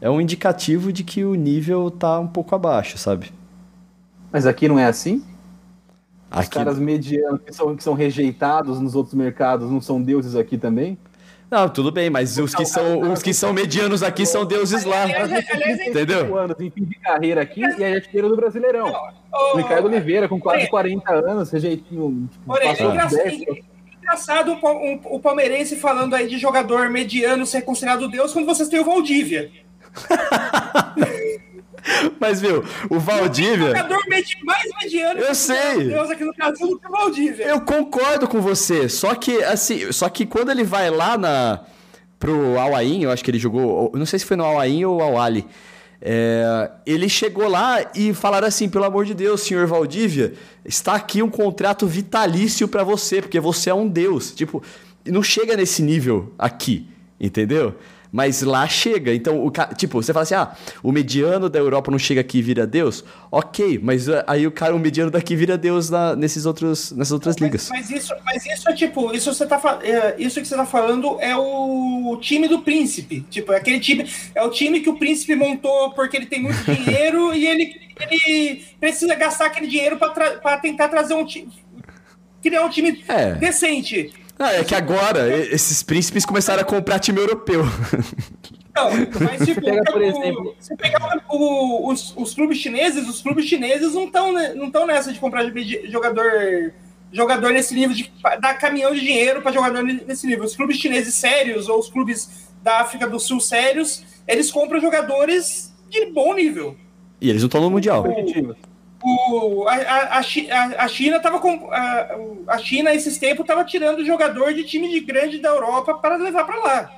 é 0.00 0.08
um 0.08 0.20
indicativo 0.20 0.92
de 0.92 1.02
que 1.02 1.24
o 1.24 1.34
nível 1.34 1.90
tá 1.90 2.20
um 2.20 2.28
pouco 2.28 2.54
abaixo, 2.54 2.96
sabe? 2.96 3.32
Mas 4.34 4.48
aqui 4.48 4.66
não 4.66 4.80
é 4.80 4.86
assim? 4.86 5.22
Os 6.28 6.38
aqui... 6.38 6.50
caras 6.50 6.76
medianos 6.76 7.40
que 7.46 7.52
são, 7.52 7.76
que 7.76 7.84
são 7.84 7.94
rejeitados 7.94 8.80
nos 8.80 8.96
outros 8.96 9.14
mercados 9.14 9.70
não 9.70 9.80
são 9.80 10.02
deuses 10.02 10.34
aqui 10.34 10.58
também? 10.58 10.98
Não, 11.48 11.68
tudo 11.68 11.92
bem, 11.92 12.10
mas 12.10 12.36
os 12.36 12.52
que 12.52 12.66
são, 12.66 13.12
os 13.12 13.22
que 13.22 13.32
são 13.32 13.52
medianos 13.52 14.02
aqui 14.02 14.26
são 14.26 14.44
deuses 14.44 14.82
lá. 14.82 15.04
Entendeu? 15.86 16.36
anos 16.36 16.58
em 16.58 16.68
fim 16.68 16.82
de 16.82 16.96
carreira 16.96 17.42
aqui 17.42 17.60
e 17.60 17.82
é 17.84 17.94
artilheiro 17.94 18.28
do 18.28 18.34
Brasileirão. 18.34 18.92
O 19.52 19.56
Ricardo 19.56 19.84
Oliveira, 19.84 20.28
com 20.28 20.40
quase 20.40 20.66
40 20.66 21.14
anos, 21.14 21.52
rejeitinho. 21.52 22.28
Tipo, 22.32 22.58
é 22.58 22.72
engraçado, 22.72 23.28
engraçado 24.02 24.58
o, 25.04 25.20
palmeirense 25.20 25.76
falando 25.76 26.12
aí 26.14 26.26
de 26.26 26.38
jogador 26.38 26.90
mediano 26.90 27.46
ser 27.46 27.62
considerado 27.62 28.08
Deus 28.08 28.32
quando 28.32 28.46
vocês 28.46 28.68
têm 28.68 28.80
o 28.80 28.84
Valdívia. 28.84 29.48
Mas, 32.18 32.40
viu, 32.40 32.64
o 32.88 32.98
Valdívia. 32.98 33.66
O 33.66 33.76
jogador 33.76 34.00
mais 34.08 34.26
mediano 34.82 35.20
eu 35.20 35.34
sei. 35.34 35.84
Deus 35.88 36.10
aqui 36.10 36.24
no 36.24 36.32
Brasil 36.32 36.66
do 36.68 36.78
que 36.78 36.86
o 36.86 36.90
Valdívia. 36.90 37.46
Eu 37.46 37.60
concordo 37.60 38.26
com 38.26 38.40
você. 38.40 38.88
Só 38.88 39.14
que, 39.14 39.42
assim, 39.44 39.92
só 39.92 40.08
que 40.08 40.24
quando 40.24 40.50
ele 40.50 40.64
vai 40.64 40.90
lá 40.90 41.18
na, 41.18 41.60
pro 42.18 42.58
Al 42.58 42.74
Ain, 42.74 43.02
eu 43.02 43.10
acho 43.10 43.22
que 43.22 43.30
ele 43.30 43.38
jogou. 43.38 43.92
Não 43.94 44.06
sei 44.06 44.18
se 44.18 44.24
foi 44.24 44.36
no 44.36 44.44
Al 44.44 44.58
Ain 44.58 44.84
ou 44.84 45.02
Al 45.02 45.20
Ali. 45.20 45.46
É, 46.06 46.70
ele 46.84 47.08
chegou 47.08 47.48
lá 47.48 47.90
e 47.94 48.12
falaram 48.12 48.46
assim: 48.46 48.68
pelo 48.68 48.84
amor 48.84 49.04
de 49.04 49.14
Deus, 49.14 49.42
senhor 49.42 49.66
Valdívia, 49.66 50.34
está 50.64 50.94
aqui 50.94 51.22
um 51.22 51.30
contrato 51.30 51.86
vitalício 51.86 52.68
para 52.68 52.84
você, 52.84 53.22
porque 53.22 53.40
você 53.40 53.70
é 53.70 53.74
um 53.74 53.88
deus. 53.88 54.32
Tipo, 54.34 54.62
não 55.06 55.22
chega 55.22 55.56
nesse 55.56 55.82
nível 55.82 56.32
aqui, 56.38 56.86
entendeu? 57.20 57.74
Mas 58.14 58.42
lá 58.42 58.68
chega. 58.68 59.12
Então, 59.12 59.44
o 59.44 59.50
tipo, 59.76 60.00
você 60.00 60.12
fala 60.12 60.22
assim: 60.22 60.36
ah, 60.36 60.54
o 60.84 60.92
mediano 60.92 61.50
da 61.50 61.58
Europa 61.58 61.90
não 61.90 61.98
chega 61.98 62.20
aqui 62.20 62.38
e 62.38 62.42
vira 62.42 62.64
Deus? 62.64 63.04
Ok, 63.28 63.80
mas 63.82 64.08
ah, 64.08 64.22
aí 64.28 64.46
o 64.46 64.52
cara, 64.52 64.72
o 64.72 64.78
mediano 64.78 65.10
daqui 65.10 65.34
vira 65.34 65.58
Deus 65.58 65.90
na, 65.90 66.14
nesses 66.14 66.46
outros, 66.46 66.92
nessas 66.92 67.10
outras 67.10 67.34
mas, 67.34 67.42
ligas. 67.42 67.68
Mas 67.70 67.90
isso, 67.90 68.14
mas 68.24 68.46
isso 68.46 68.70
é 68.70 68.72
tipo, 68.72 69.12
isso, 69.12 69.34
você 69.34 69.44
tá, 69.44 69.80
é, 69.82 70.14
isso 70.16 70.40
que 70.40 70.46
você 70.46 70.54
tá 70.54 70.64
falando 70.64 71.20
é 71.20 71.36
o 71.36 72.16
time 72.20 72.46
do 72.46 72.60
príncipe. 72.60 73.22
Tipo, 73.28 73.52
é 73.52 73.56
aquele 73.56 73.80
time, 73.80 74.08
é 74.32 74.44
o 74.44 74.50
time 74.50 74.78
que 74.78 74.88
o 74.88 74.96
príncipe 74.96 75.34
montou 75.34 75.90
porque 75.90 76.16
ele 76.16 76.26
tem 76.26 76.40
muito 76.40 76.62
dinheiro 76.72 77.34
e 77.34 77.44
ele, 77.44 77.74
ele 77.98 78.64
precisa 78.78 79.16
gastar 79.16 79.46
aquele 79.46 79.66
dinheiro 79.66 79.96
para 79.96 80.56
tentar 80.58 80.86
trazer 80.86 81.14
um 81.14 81.26
time. 81.26 81.50
Criar 82.40 82.64
um 82.64 82.70
time 82.70 83.02
é. 83.08 83.32
decente. 83.32 84.12
Ah, 84.38 84.52
é 84.54 84.64
que 84.64 84.74
agora 84.74 85.28
esses 85.36 85.82
príncipes 85.82 86.24
começaram 86.24 86.62
a 86.62 86.64
comprar 86.64 86.98
time 86.98 87.20
europeu. 87.20 87.62
Não, 88.74 88.90
mas 89.20 89.46
tipo, 89.46 89.60
pega, 89.60 89.84
por 89.84 90.02
exemplo, 90.02 90.56
você 90.58 90.76
pegar 90.76 91.22
o, 91.28 91.88
os, 91.88 92.12
os 92.16 92.34
clubes 92.34 92.58
chineses, 92.58 93.08
os 93.08 93.22
clubes 93.22 93.44
chineses 93.46 93.94
não 93.94 94.06
estão 94.06 94.32
não 94.56 94.68
tão 94.68 94.84
nessa 94.84 95.12
de 95.12 95.20
comprar 95.20 95.44
jogador 95.88 96.72
jogador 97.12 97.52
nesse 97.52 97.72
nível 97.74 97.94
de 97.94 98.12
dar 98.40 98.54
caminhão 98.54 98.92
de 98.92 99.00
dinheiro 99.00 99.40
para 99.40 99.52
jogador 99.52 99.84
nesse 99.84 100.26
nível. 100.26 100.44
Os 100.44 100.56
clubes 100.56 100.76
chineses 100.78 101.14
sérios 101.14 101.68
ou 101.68 101.78
os 101.78 101.88
clubes 101.88 102.50
da 102.60 102.80
África 102.80 103.06
do 103.06 103.20
Sul 103.20 103.38
sérios, 103.38 104.02
eles 104.26 104.50
compram 104.50 104.80
jogadores 104.80 105.72
de 105.88 106.06
bom 106.06 106.34
nível. 106.34 106.76
E 107.20 107.30
eles 107.30 107.42
não 107.42 107.46
estão 107.46 107.60
no 107.60 107.70
mundial. 107.70 108.04
O, 108.04 108.56
o, 109.04 109.68
a, 109.68 109.74
a, 109.74 110.18
a, 110.84 110.88
China 110.88 111.20
tava 111.20 111.38
com. 111.38 111.68
A, 111.70 112.08
a 112.48 112.58
China, 112.58 112.92
esses 112.94 113.18
tempos, 113.18 113.40
estava 113.44 113.64
tirando 113.64 114.04
jogador 114.04 114.52
de 114.54 114.64
time 114.64 114.88
de 114.90 115.00
grande 115.00 115.38
da 115.38 115.50
Europa 115.50 115.94
para 115.94 116.16
levar 116.16 116.44
para 116.44 116.56
lá. 116.62 116.90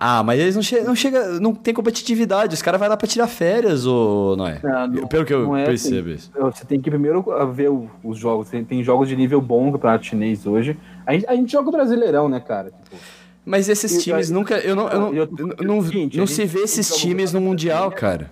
Ah, 0.00 0.22
mas 0.22 0.38
eles 0.38 0.54
não, 0.54 0.62
che 0.62 0.80
não 0.82 0.94
chega, 0.94 1.40
não 1.40 1.52
tem 1.52 1.74
competitividade. 1.74 2.54
Os 2.54 2.62
caras 2.62 2.78
vão 2.78 2.88
lá 2.88 2.96
pra 2.96 3.08
tirar 3.08 3.26
férias, 3.26 3.84
ou 3.84 4.36
não 4.36 4.46
é? 4.46 4.60
Não, 4.62 4.86
não- 4.86 5.08
Pelo 5.08 5.24
que 5.24 5.34
eu 5.34 5.56
é 5.56 5.64
percebo 5.64 6.12
assim. 6.12 6.30
Você 6.38 6.64
tem 6.64 6.80
que 6.80 6.88
primeiro 6.88 7.24
ver 7.52 7.68
o- 7.68 7.90
os 8.04 8.16
jogos. 8.16 8.48
Tem, 8.48 8.64
tem 8.64 8.82
jogos 8.84 9.08
de 9.08 9.16
nível 9.16 9.40
bom 9.40 9.66
no 9.66 9.72
campeonato 9.72 10.06
chinês 10.06 10.46
hoje. 10.46 10.78
A 11.04 11.12
gente, 11.14 11.26
a 11.26 11.34
gente 11.34 11.50
joga 11.50 11.68
o 11.68 11.72
Brasileirão, 11.72 12.28
né, 12.28 12.38
cara? 12.38 12.70
Tipo, 12.70 12.96
Mas 13.44 13.68
esses 13.68 13.92
E- 13.96 14.00
times 14.04 14.28
e- 14.30 14.32
nunca. 14.32 14.56
Eu 14.58 14.76
não, 14.76 14.88
eu 14.88 15.00
não, 15.00 15.14
e 15.14 15.20
outro- 15.20 15.36
eu 15.58 15.64
não, 15.66 15.80
não 16.14 16.26
se 16.28 16.44
vê 16.44 16.60
esses 16.60 16.96
times 16.96 17.32
no 17.32 17.40
Mundial, 17.40 17.90
cara. 17.90 18.30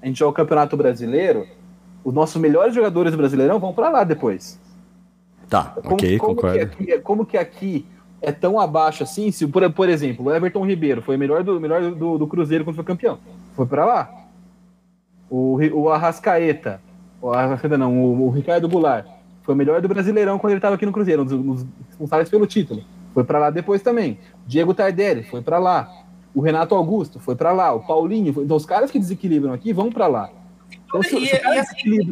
a 0.00 0.06
gente 0.06 0.18
joga 0.18 0.30
o 0.30 0.34
Campeonato 0.34 0.76
Brasileiro. 0.78 1.46
Os 2.04 2.14
nossos 2.14 2.40
melhores 2.40 2.74
jogadores 2.74 3.12
do 3.12 3.18
Brasileirão 3.18 3.58
vão 3.58 3.72
pra 3.72 3.88
lá 3.90 4.04
depois. 4.04 4.58
Tá, 5.48 5.64
Como, 5.82 5.94
ok, 5.94 6.18
como 6.18 6.34
concordo. 6.36 6.56
Que 6.58 6.62
aqui, 6.92 6.98
como 7.00 7.26
que 7.26 7.36
aqui 7.36 7.86
é 8.22 8.30
tão 8.32 8.58
abaixo 8.60 9.02
assim? 9.02 9.30
Se, 9.30 9.46
por, 9.46 9.68
por 9.72 9.88
exemplo, 9.88 10.26
o 10.26 10.34
Everton 10.34 10.64
Ribeiro 10.66 11.02
foi 11.02 11.16
o 11.16 11.18
melhor 11.18 11.42
do, 11.42 11.60
melhor 11.60 11.90
do, 11.94 12.18
do 12.18 12.26
Cruzeiro 12.26 12.64
quando 12.64 12.76
foi 12.76 12.84
campeão. 12.84 13.18
Foi 13.54 13.66
pra 13.66 13.84
lá. 13.84 14.10
O, 15.28 15.58
o 15.74 15.88
Arrascaeta, 15.90 16.80
o 17.20 17.30
Arrascaeta 17.30 17.78
não, 17.78 17.96
o, 18.02 18.26
o 18.26 18.30
Ricardo 18.30 18.68
Goulart, 18.68 19.06
foi 19.42 19.54
o 19.54 19.56
melhor 19.56 19.80
do 19.80 19.88
Brasileirão 19.88 20.38
quando 20.38 20.52
ele 20.52 20.60
tava 20.60 20.74
aqui 20.74 20.86
no 20.86 20.92
Cruzeiro, 20.92 21.22
um 21.22 21.24
dos, 21.24 21.34
um 21.34 21.54
dos 21.54 21.66
responsáveis 21.88 22.28
pelo 22.28 22.46
título. 22.46 22.82
Foi 23.14 23.24
pra 23.24 23.38
lá 23.38 23.50
depois 23.50 23.82
também. 23.82 24.18
Diego 24.46 24.72
Tardelli 24.74 25.24
foi 25.24 25.42
pra 25.42 25.58
lá. 25.58 25.90
O 26.34 26.40
Renato 26.40 26.74
Augusto 26.76 27.18
foi 27.18 27.34
pra 27.34 27.52
lá. 27.52 27.72
O 27.72 27.80
Paulinho. 27.80 28.32
foi- 28.32 28.44
Então 28.44 28.56
os 28.56 28.64
caras 28.64 28.90
que 28.90 28.98
desequilibram 29.00 29.52
aqui 29.52 29.72
vão 29.72 29.90
pra 29.90 30.06
lá. 30.06 30.30
Então, 30.90 31.02
se, 31.02 31.16
E- 31.16 31.26
se 31.26 31.34
e 31.36 31.58
assim- 31.58 32.10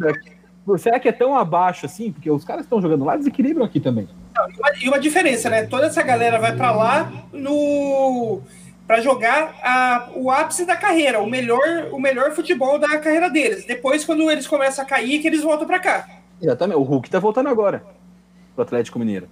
será 0.77 0.99
que 0.99 1.07
é 1.07 1.11
tão 1.11 1.35
abaixo 1.35 1.85
assim? 1.85 2.11
Porque 2.11 2.31
os 2.31 2.43
caras 2.43 2.61
que 2.61 2.65
estão 2.67 2.81
jogando 2.81 3.05
lá 3.05 3.15
desequilibram 3.15 3.65
aqui 3.65 3.79
também. 3.79 4.07
E 4.35 4.59
uma, 4.59 4.71
e 4.83 4.87
uma 4.87 4.99
diferença, 4.99 5.49
né? 5.49 5.63
Toda 5.67 5.85
essa 5.87 6.01
galera 6.01 6.39
vai 6.39 6.55
pra 6.55 6.71
lá 6.71 7.11
no 7.33 8.41
para 8.87 9.01
jogar 9.01 9.53
a, 9.61 10.09
o 10.15 10.31
ápice 10.31 10.65
da 10.65 10.75
carreira, 10.75 11.19
o 11.21 11.29
melhor, 11.29 11.89
o 11.91 11.99
melhor 11.99 12.31
futebol 12.31 12.79
da 12.79 12.97
carreira 12.97 13.29
deles. 13.29 13.63
Depois, 13.67 14.03
quando 14.03 14.31
eles 14.31 14.47
começam 14.47 14.83
a 14.83 14.87
cair, 14.87 15.19
que 15.19 15.27
eles 15.27 15.43
voltam 15.43 15.67
pra 15.67 15.77
cá. 15.77 16.07
Exatamente. 16.41 16.77
O 16.77 16.81
Hulk 16.81 17.07
tá 17.07 17.19
voltando 17.19 17.49
agora 17.49 17.83
pro 18.55 18.63
Atlético 18.63 18.97
Mineiro. 18.97 19.27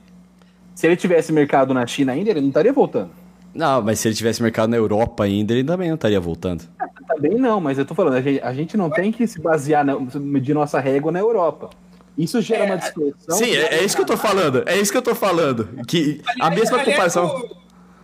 Se 0.76 0.86
ele 0.86 0.96
tivesse 0.96 1.34
mercado 1.34 1.74
na 1.74 1.88
China 1.88 2.12
ainda, 2.12 2.30
ele 2.30 2.42
não 2.42 2.50
estaria 2.50 2.72
voltando. 2.72 3.10
Não, 3.52 3.82
mas 3.82 4.00
se 4.00 4.08
ele 4.08 4.14
tivesse 4.14 4.44
mercado 4.44 4.70
na 4.70 4.78
Europa 4.78 5.24
ainda, 5.24 5.54
ele 5.54 5.64
também 5.64 5.88
não 5.88 5.96
estaria 5.96 6.20
voltando. 6.20 6.64
Também 7.08 7.36
não, 7.36 7.62
mas 7.62 7.78
eu 7.78 7.86
tô 7.86 7.96
falando, 7.96 8.16
a 8.16 8.22
gente, 8.22 8.42
a 8.44 8.54
gente 8.54 8.76
não 8.78 8.90
tem 8.90 9.12
que 9.12 9.26
se 9.26 9.40
basear, 9.40 9.86
na, 9.86 9.98
medir 10.20 10.54
nossa 10.54 10.80
régua 10.80 11.12
na 11.12 11.20
Europa. 11.20 11.70
Isso 12.18 12.42
gera 12.42 12.66
uma 12.66 12.78
distorção. 12.78 13.38
Sim, 13.38 13.56
é, 13.56 13.76
é 13.76 13.84
isso 13.84 13.96
que 13.96 14.02
eu 14.02 14.06
tô 14.06 14.18
falando. 14.18 14.64
É 14.68 14.78
isso 14.78 14.92
que 14.92 14.98
eu 14.98 15.02
tô 15.04 15.14
falando. 15.16 15.70
Que 15.88 16.22
a 16.42 16.50
mesma 16.50 16.78
Aliás, 16.78 16.86
comparação. 16.86 17.28
o- 17.28 17.58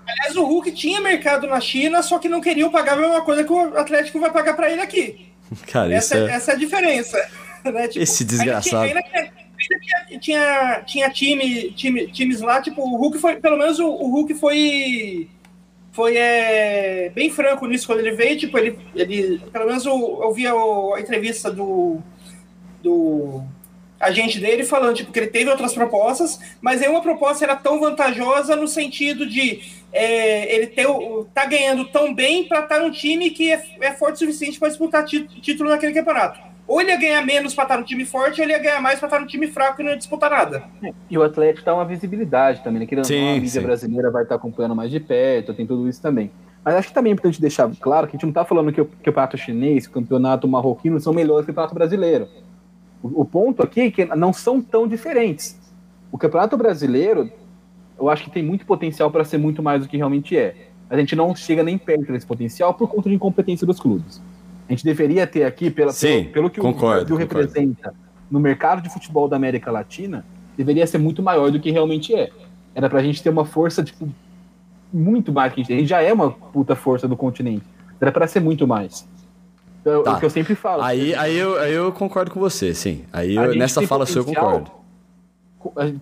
Aliás, 0.08 0.36
o 0.36 0.44
Hulk 0.46 0.72
tinha 0.74 1.02
mercado 1.02 1.48
na 1.48 1.60
China, 1.60 2.04
só 2.04 2.20
que 2.20 2.30
não 2.30 2.40
queriam 2.42 2.70
pagar 2.70 2.94
a 2.94 3.02
mesma 3.02 3.22
coisa 3.22 3.44
que 3.44 3.52
o 3.52 3.78
Atlético 3.78 4.20
vai 4.20 4.32
pagar 4.32 4.54
pra 4.56 4.70
ele 4.72 4.82
aqui. 4.82 5.28
Cara, 5.68 5.98
isso 5.98 6.14
Essa, 6.14 6.18
é. 6.18 6.32
essa 6.36 6.52
é 6.52 6.56
a 6.56 6.58
diferença. 6.58 7.18
né? 7.66 7.88
Tipo, 7.88 8.04
Esse 8.04 8.24
desgraçado. 8.24 8.84
Ainda, 8.84 9.02
tinha, 9.02 9.22
ainda 9.22 9.40
tinha, 9.82 10.20
tinha, 10.20 10.84
tinha 10.86 11.10
time, 11.10 11.72
time, 11.72 12.08
times 12.12 12.42
lá, 12.42 12.62
tipo, 12.62 12.82
o 12.82 12.98
Hulk 12.98 13.18
foi. 13.18 13.38
Pelo 13.38 13.58
menos 13.58 13.80
o, 13.80 13.88
o 13.88 14.12
Hulk 14.12 14.36
foi. 14.36 15.28
Foi 15.94 16.18
é, 16.18 17.12
bem 17.14 17.30
franco 17.30 17.68
nisso 17.68 17.88
quando 17.88 18.00
ele 18.00 18.12
veio. 18.12 18.38
Tipo, 18.38 18.58
ele. 18.58 18.78
ele 18.96 19.40
pelo 19.52 19.68
menos 19.68 19.86
eu, 19.86 20.20
eu 20.22 20.34
vi 20.34 20.46
a, 20.46 20.54
a 20.54 21.00
entrevista 21.00 21.50
do. 21.50 22.00
do 22.82 23.42
agente 24.00 24.38
dele 24.38 24.66
falando 24.66 24.98
tipo, 24.98 25.14
que 25.14 25.20
ele 25.20 25.28
teve 25.28 25.50
outras 25.50 25.74
propostas, 25.74 26.38
mas 26.60 26.82
nenhuma 26.82 27.02
proposta 27.02 27.46
era 27.46 27.56
tão 27.56 27.80
vantajosa 27.80 28.54
no 28.54 28.68
sentido 28.68 29.26
de 29.26 29.62
é, 29.94 30.54
ele 30.54 30.68
ter, 30.68 30.86
tá 31.34 31.46
ganhando 31.46 31.86
tão 31.86 32.14
bem 32.14 32.44
para 32.44 32.60
estar 32.60 32.80
num 32.80 32.92
time 32.92 33.30
que 33.30 33.50
é, 33.50 33.66
é 33.80 33.94
forte 33.94 34.16
o 34.16 34.18
suficiente 34.18 34.60
para 34.60 34.68
disputar 34.68 35.06
título 35.06 35.70
naquele 35.70 35.94
campeonato. 35.94 36.53
Ou 36.68 36.80
ele 36.80 36.92
ia 36.92 36.98
ganhar 37.00 37.26
menos 37.26 37.54
para 37.54 37.66
estar 37.66 37.78
no 37.78 37.84
time 37.84 38.06
forte, 38.06 38.40
ou 38.40 38.46
ele 38.46 38.54
ia 38.54 38.60
ganhar 38.60 38.82
mais 38.82 38.98
para 38.98 39.08
estar 39.08 39.20
no 39.20 39.28
time 39.28 39.48
fraco 39.48 39.82
e 39.82 39.84
não 39.84 39.92
ia 39.92 39.98
disputar 39.98 40.30
nada. 40.30 40.64
E 41.10 41.18
o 41.18 41.24
Atlético 41.24 41.66
dá 41.66 41.74
uma 41.74 41.86
visibilidade 41.86 42.64
também, 42.64 42.80
né? 42.80 42.86
Querendo 42.86 43.04
não, 43.04 43.10
Sim, 43.10 43.32
a 43.32 43.34
mídia 43.34 43.62
sim. 43.62 43.68
brasileira 43.68 44.10
vai 44.10 44.24
estar 44.24 44.36
acompanhando 44.36 44.76
mais 44.76 44.90
de 44.90 45.00
perto, 45.00 45.54
tem 45.54 45.68
tudo 45.68 45.88
isso 45.90 46.02
também. 46.02 46.32
Mas 46.64 46.76
acho 46.76 46.88
que 46.88 46.94
também 46.94 47.12
é 47.12 47.14
importante 47.14 47.42
deixar 47.42 47.70
claro 47.80 48.08
que 48.08 48.16
a 48.16 48.18
gente 48.18 48.26
não 48.26 48.32
tá 48.32 48.46
falando 48.46 48.72
que 48.72 48.80
o 48.80 48.86
campeonato 48.86 49.38
chinês, 49.38 49.86
o 49.86 49.92
campeonato 49.92 50.48
marroquino 50.48 51.00
são 51.00 51.12
melhores 51.12 51.46
que 51.46 51.52
o 51.52 51.54
campeonato 51.54 51.76
brasileiro. 51.76 52.28
O, 53.02 53.22
o 53.22 53.26
ponto 53.26 53.62
aqui 53.62 53.82
é 53.82 53.92
que 53.92 54.06
não 54.06 54.32
são 54.32 54.62
tão 54.62 54.88
diferentes. 54.88 55.60
O 56.10 56.18
campeonato 56.18 56.56
brasileiro, 56.56 57.30
eu 58.00 58.10
acho 58.10 58.24
que 58.24 58.32
tem 58.32 58.42
muito 58.42 58.66
potencial 58.66 59.12
para 59.12 59.26
ser 59.26 59.38
muito 59.38 59.62
mais 59.62 59.82
do 59.82 59.90
que 59.90 59.98
realmente 59.98 60.38
é. 60.38 60.56
A 60.90 60.98
gente 60.98 61.16
não 61.16 61.36
chega 61.36 61.64
nem 61.64 61.78
perto 61.78 62.12
desse 62.14 62.26
potencial 62.26 62.74
por 62.74 62.88
conta 62.88 63.10
de 63.10 63.16
incompetência 63.16 63.68
dos 63.68 63.80
clubes. 63.80 64.22
A 64.74 64.76
gente 64.76 64.86
deveria 64.86 65.28
ter 65.28 65.44
aqui, 65.44 65.70
pela, 65.70 65.92
Sim, 65.92 66.24
pelo, 66.24 66.32
pelo 66.34 66.50
que 66.50 66.60
concordo, 66.60 67.14
o 67.14 67.16
Brasil 67.16 67.16
representa 67.16 67.94
no 68.30 68.40
mercado 68.40 68.82
de 68.82 68.90
futebol 68.92 69.28
da 69.28 69.36
América 69.36 69.70
Latina, 69.72 70.26
deveria 70.58 70.88
ser 70.88 70.98
muito 70.98 71.22
maior 71.22 71.52
do 71.52 71.60
que 71.60 71.70
realmente 71.70 72.16
é. 72.16 72.32
Era 72.74 72.90
pra 72.90 73.04
gente 73.04 73.22
ter 73.22 73.30
uma 73.30 73.46
força, 73.46 73.84
tipo, 73.84 74.10
muito 74.92 75.32
mais 75.32 75.54
que 75.54 75.60
a 75.60 75.64
gente 75.64 75.68
tem. 75.68 75.78
A 75.78 75.80
gente 75.82 75.90
já 75.90 76.02
é 76.02 76.12
uma 76.12 76.32
puta 76.32 76.76
força 76.76 77.08
do 77.08 77.16
continente. 77.16 77.64
Era 78.02 78.12
pra 78.12 78.26
ser 78.26 78.40
muito 78.40 78.68
mais. 78.68 79.08
Então, 79.82 80.02
Tá. 80.02 80.14
O 80.16 80.20
que 80.20 80.26
eu 80.26 80.30
sempre 80.32 80.56
falo. 80.56 80.82
Aí, 80.82 81.14
aí, 81.14 81.38
eu, 81.38 81.60
aí 81.60 81.72
eu 81.74 81.92
concordo 81.92 82.32
com 82.32 82.40
você, 82.40 82.74
sim. 82.74 83.04
Aí 83.14 83.36
eu- 83.36 83.54
nessa 83.56 83.80
fala 83.84 84.08
sua 84.08 84.22
eu 84.22 84.26
concordo. 84.26 84.72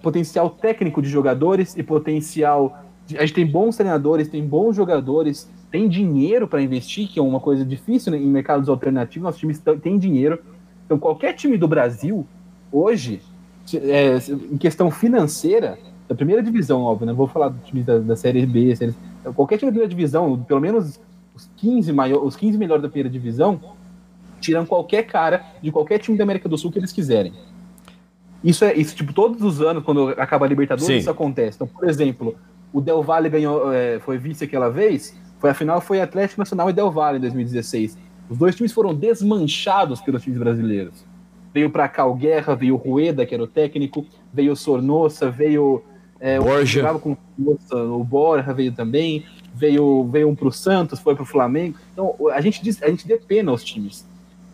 potencial 0.01 0.49
técnico 0.49 1.01
de 1.01 1.09
jogadores 1.09 1.75
e 1.77 1.83
potencial. 1.83 2.85
de- 3.05 3.17
a 3.17 3.21
gente 3.21 3.33
tem 3.33 3.45
bons 3.45 3.75
treinadores, 3.75 4.29
tem 4.29 4.45
bons 4.45 4.75
jogadores, 4.75 5.49
tem 5.71 5.87
dinheiro 5.87 6.47
para 6.47 6.61
investir, 6.61 7.07
que 7.07 7.19
é 7.19 7.23
uma 7.23 7.39
coisa 7.39 7.63
difícil 7.63 8.11
né, 8.11 8.17
em 8.17 8.27
mercados 8.27 8.67
alternativos. 8.67 9.23
Nossos 9.23 9.39
times 9.39 9.61
têm 9.81 9.97
dinheiro. 9.97 10.39
Então, 10.85 10.99
qualquer 10.99 11.33
time 11.33 11.57
do 11.57 11.67
Brasil, 11.67 12.27
hoje, 12.71 13.21
é, 13.73 14.17
em 14.51 14.57
questão 14.57 14.91
financeira, 14.91 15.79
da 16.11 16.15
primeira 16.15 16.43
divisão, 16.43 16.81
óbvio, 16.81 17.07
né? 17.07 17.13
Vou 17.13 17.25
falar 17.25 17.47
do 17.47 17.59
time 17.59 17.83
da, 17.83 17.97
da 17.99 18.17
Série 18.17 18.45
B, 18.45 18.75
série, 18.75 18.93
qualquer 19.33 19.57
time 19.57 19.71
da 19.71 19.75
primeira 19.75 19.87
divisão, 19.87 20.43
pelo 20.43 20.59
menos 20.59 20.99
os 21.33 21.49
15, 21.55 21.93
maior, 21.93 22.21
os 22.21 22.35
15 22.35 22.57
melhores 22.57 22.81
da 22.81 22.89
primeira 22.89 23.09
divisão, 23.09 23.61
tiram 24.41 24.65
qualquer 24.65 25.03
cara 25.03 25.41
de 25.61 25.71
qualquer 25.71 25.99
time 25.99 26.17
da 26.17 26.25
América 26.25 26.49
do 26.49 26.57
Sul 26.57 26.69
que 26.69 26.79
eles 26.79 26.91
quiserem. 26.91 27.31
Isso 28.43 28.65
é 28.65 28.73
isso, 28.73 28.93
tipo, 28.93 29.13
todos 29.13 29.41
os 29.41 29.61
anos, 29.61 29.83
quando 29.85 30.09
acaba 30.09 30.45
a 30.45 30.49
Libertadores, 30.49 30.87
Sim. 30.87 30.97
isso 30.97 31.09
acontece. 31.09 31.55
Então, 31.55 31.67
por 31.67 31.87
exemplo, 31.87 32.35
o 32.73 32.81
Del 32.81 33.01
Valle 33.01 33.29
ganhou, 33.29 33.71
é, 33.71 33.99
foi 33.99 34.17
vice 34.17 34.43
aquela 34.43 34.69
vez, 34.69 35.15
foi 35.41 35.49
a 35.49 35.53
final 35.55 35.81
foi 35.81 35.99
Atlético 35.99 36.39
Nacional 36.39 36.69
e 36.69 36.73
Del 36.73 36.91
Valle 36.91 37.17
em 37.17 37.21
2016. 37.21 37.97
Os 38.29 38.37
dois 38.37 38.55
times 38.55 38.71
foram 38.71 38.93
desmanchados 38.93 39.99
pelos 39.99 40.21
times 40.21 40.37
brasileiros. 40.37 41.03
Veio 41.51 41.69
pra 41.71 41.89
cá 41.89 42.05
o 42.05 42.13
Guerra, 42.13 42.55
veio 42.55 42.75
o 42.75 42.77
Rueda, 42.77 43.25
que 43.25 43.33
era 43.33 43.43
o 43.43 43.47
técnico, 43.47 44.05
veio 44.31 44.53
o 44.53 44.55
Sornossa, 44.55 45.31
veio. 45.31 45.83
É, 46.19 46.39
o 46.39 46.43
Borja. 46.43 46.65
jogava 46.65 46.99
com 46.99 47.13
o 47.13 47.97
o 47.99 48.03
Borja 48.03 48.53
veio 48.53 48.71
também, 48.71 49.25
veio, 49.55 50.07
veio 50.11 50.29
um 50.29 50.35
pro 50.35 50.51
Santos, 50.51 50.99
foi 50.99 51.15
pro 51.15 51.25
Flamengo. 51.25 51.75
Então, 51.91 52.15
a 52.31 52.39
gente, 52.39 52.63
diz, 52.63 52.81
a 52.83 52.87
gente 52.87 53.07
dê 53.07 53.17
pena 53.17 53.49
aos 53.49 53.63
times. 53.63 54.07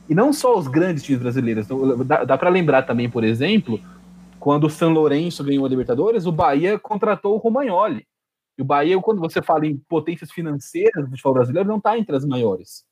E 0.07 0.15
não 0.15 0.31
só 0.31 0.57
os 0.57 0.69
grandes 0.69 1.03
times 1.03 1.21
brasileiros. 1.21 1.65
Então, 1.65 1.97
dá 2.05 2.23
dá 2.23 2.37
para 2.37 2.49
lembrar 2.49 2.83
também, 2.83 3.09
por 3.09 3.25
exemplo, 3.25 3.77
quando 4.39 4.63
o 4.63 4.69
São 4.69 4.93
Lourenço 4.93 5.43
ganhou 5.43 5.65
a 5.65 5.69
Libertadores, 5.69 6.25
o 6.25 6.31
Bahia 6.31 6.79
contratou 6.79 7.35
o 7.35 7.37
Romagnoli. 7.37 8.07
E 8.57 8.61
o 8.61 8.65
Bahia, 8.65 8.99
quando 8.99 9.19
você 9.19 9.41
fala 9.41 9.65
em 9.67 9.77
potências 9.87 10.31
financeiras 10.31 11.05
do 11.05 11.11
futebol 11.11 11.33
brasileiro, 11.33 11.69
não 11.69 11.77
está 11.77 11.97
entre 11.97 12.15
as 12.15 12.25
maiores. 12.25 12.83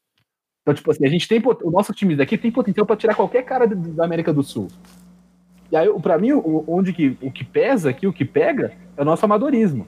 Então, 0.62 0.74
tipo 0.74 0.92
assim, 0.92 1.06
a 1.06 1.10
gente 1.10 1.28
tem 1.28 1.42
o 1.64 1.72
nosso 1.72 1.94
time 1.94 2.16
daqui 2.16 2.38
tem 2.38 2.52
potencial 2.52 2.86
para 2.86 2.96
tirar 2.96 3.16
qualquer 3.16 3.44
cara 3.44 3.68
da 3.68 4.04
América 4.06 4.34
do 4.34 4.44
Sul. 4.44 4.68
E 5.72 5.76
aí, 5.76 5.88
para 6.00 6.18
mim, 6.18 6.34
o, 6.34 6.64
onde 6.68 6.94
que, 6.94 7.18
o 7.22 7.32
que 7.32 7.44
pesa 7.44 7.90
aqui, 7.90 8.08
o 8.08 8.14
que 8.14 8.26
pega, 8.26 8.74
é 8.96 9.02
o 9.02 9.06
nosso 9.06 9.26
amadorismo. 9.26 9.88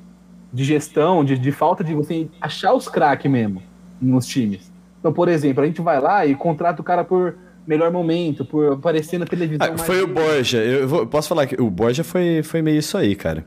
De 0.52 0.63
gestão, 0.63 1.24
de, 1.24 1.38
de 1.38 1.52
falta 1.52 1.84
de 1.84 1.94
você 1.94 2.28
achar 2.42 2.74
os 2.74 2.88
craques 2.88 3.30
mesmo 3.30 3.62
nos 4.02 4.26
times. 4.26 4.72
Então, 5.00 5.12
por 5.12 5.28
exemplo, 5.28 5.63
a 5.63 5.68
gente 5.68 5.82
vai 5.82 6.00
lá 6.00 6.26
e 6.26 6.36
contrata 6.36 6.82
o 6.82 6.86
cara 6.86 7.04
por 7.04 7.36
melhor 7.66 7.92
momento, 7.92 8.46
por 8.46 8.74
aparecer 8.74 9.20
na 9.20 9.26
televisão. 9.26 9.68
Ah, 9.68 9.70
mais 9.70 9.82
foi 9.82 10.02
o 10.02 10.08
vezes. 10.08 10.24
Borja. 10.32 10.58
Eu 10.60 10.88
vou- 10.88 11.06
posso 11.06 11.28
falar 11.28 11.45
que 11.45 11.62
o 11.62 11.70
Borja 11.70 12.04
foi, 12.04 12.41
foi 12.43 12.62
meio 12.62 12.80
isso 12.80 12.97
aí, 12.97 13.16
cara. 13.16 13.45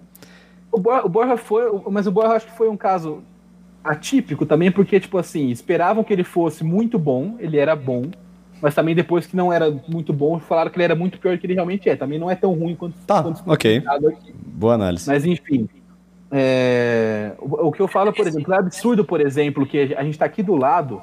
O 0.72 0.78
Borja, 0.78 1.06
o 1.06 1.08
Borja 1.08 1.36
foi, 1.36 1.62
mas 1.90 2.06
o 2.06 2.12
Borja 2.12 2.34
acho 2.34 2.46
que 2.46 2.56
foi 2.56 2.68
um 2.68 2.76
caso 2.76 3.22
atípico 3.82 4.44
também, 4.46 4.70
porque, 4.70 5.00
tipo 5.00 5.18
assim, 5.18 5.50
esperavam 5.50 6.04
que 6.04 6.12
ele 6.12 6.22
fosse 6.24 6.62
muito 6.62 6.98
bom, 6.98 7.36
ele 7.38 7.56
era 7.56 7.74
bom, 7.74 8.04
mas 8.60 8.74
também 8.74 8.94
depois 8.94 9.26
que 9.26 9.34
não 9.34 9.52
era 9.52 9.70
muito 9.88 10.12
bom, 10.12 10.38
falaram 10.38 10.70
que 10.70 10.76
ele 10.76 10.84
era 10.84 10.94
muito 10.94 11.18
pior 11.18 11.34
do 11.34 11.40
que 11.40 11.46
ele 11.46 11.54
realmente 11.54 11.88
é. 11.88 11.96
Também 11.96 12.18
não 12.18 12.30
é 12.30 12.34
tão 12.36 12.52
ruim 12.52 12.74
quanto, 12.76 12.94
Tá, 13.06 13.22
quanto 13.22 13.42
ok. 13.50 13.82
Boa 14.46 14.74
análise. 14.74 15.08
Mas 15.08 15.24
enfim. 15.24 15.68
é, 16.30 17.32
o, 17.38 17.68
o 17.68 17.72
que 17.72 17.80
eu 17.80 17.88
falo, 17.88 18.12
por 18.12 18.26
exemplo, 18.26 18.52
é 18.52 18.58
absurdo, 18.58 19.04
por 19.04 19.20
exemplo, 19.20 19.66
que 19.66 19.94
a 19.96 20.04
gente 20.04 20.18
tá 20.18 20.26
aqui 20.26 20.42
do 20.42 20.54
lado 20.56 21.00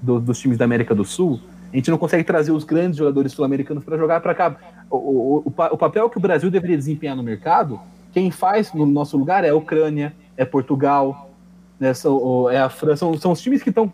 do- 0.00 0.18
dos 0.20 0.38
times 0.40 0.56
da 0.58 0.64
América 0.64 0.94
do 0.94 1.04
Sul, 1.04 1.38
a 1.72 1.76
gente 1.76 1.90
não 1.90 1.98
consegue 1.98 2.24
trazer 2.24 2.52
os 2.52 2.64
grandes 2.64 2.96
jogadores 2.98 3.32
sul-americanos 3.32 3.84
para 3.84 3.96
jogar 3.98 4.20
para 4.20 4.34
cá. 4.34 4.56
O, 4.90 4.96
o, 4.96 5.42
o 5.46 5.76
papel 5.76 6.08
que 6.08 6.16
o 6.16 6.20
Brasil 6.20 6.50
deveria 6.50 6.76
desempenhar 6.76 7.14
no 7.14 7.22
mercado, 7.22 7.78
quem 8.16 8.30
faz 8.30 8.72
no 8.72 8.86
nosso 8.86 9.14
lugar 9.18 9.44
é 9.44 9.50
a 9.50 9.54
Ucrânia, 9.54 10.14
é 10.38 10.44
Portugal, 10.46 11.30
né? 11.78 11.92
São, 11.92 12.48
é 12.48 12.58
a 12.58 12.70
França, 12.70 12.96
são, 12.96 13.14
são 13.18 13.32
os 13.32 13.42
times 13.42 13.62
que 13.62 13.68
estão 13.68 13.92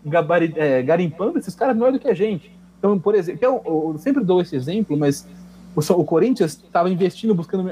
é, 0.55 0.81
garimpando 0.81 1.37
esses 1.37 1.53
caras 1.53 1.75
melhor 1.75 1.91
do 1.91 1.99
que 1.99 2.07
a 2.07 2.13
gente. 2.13 2.49
Então, 2.79 2.97
por 2.97 3.15
exemplo, 3.15 3.39
eu, 3.41 3.61
eu 3.65 3.97
sempre 3.97 4.23
dou 4.23 4.39
esse 4.39 4.55
exemplo, 4.55 4.95
mas 4.95 5.27
o, 5.75 5.81
o 5.99 6.05
Corinthians 6.05 6.53
estava 6.53 6.89
investindo, 6.89 7.35
buscando 7.35 7.69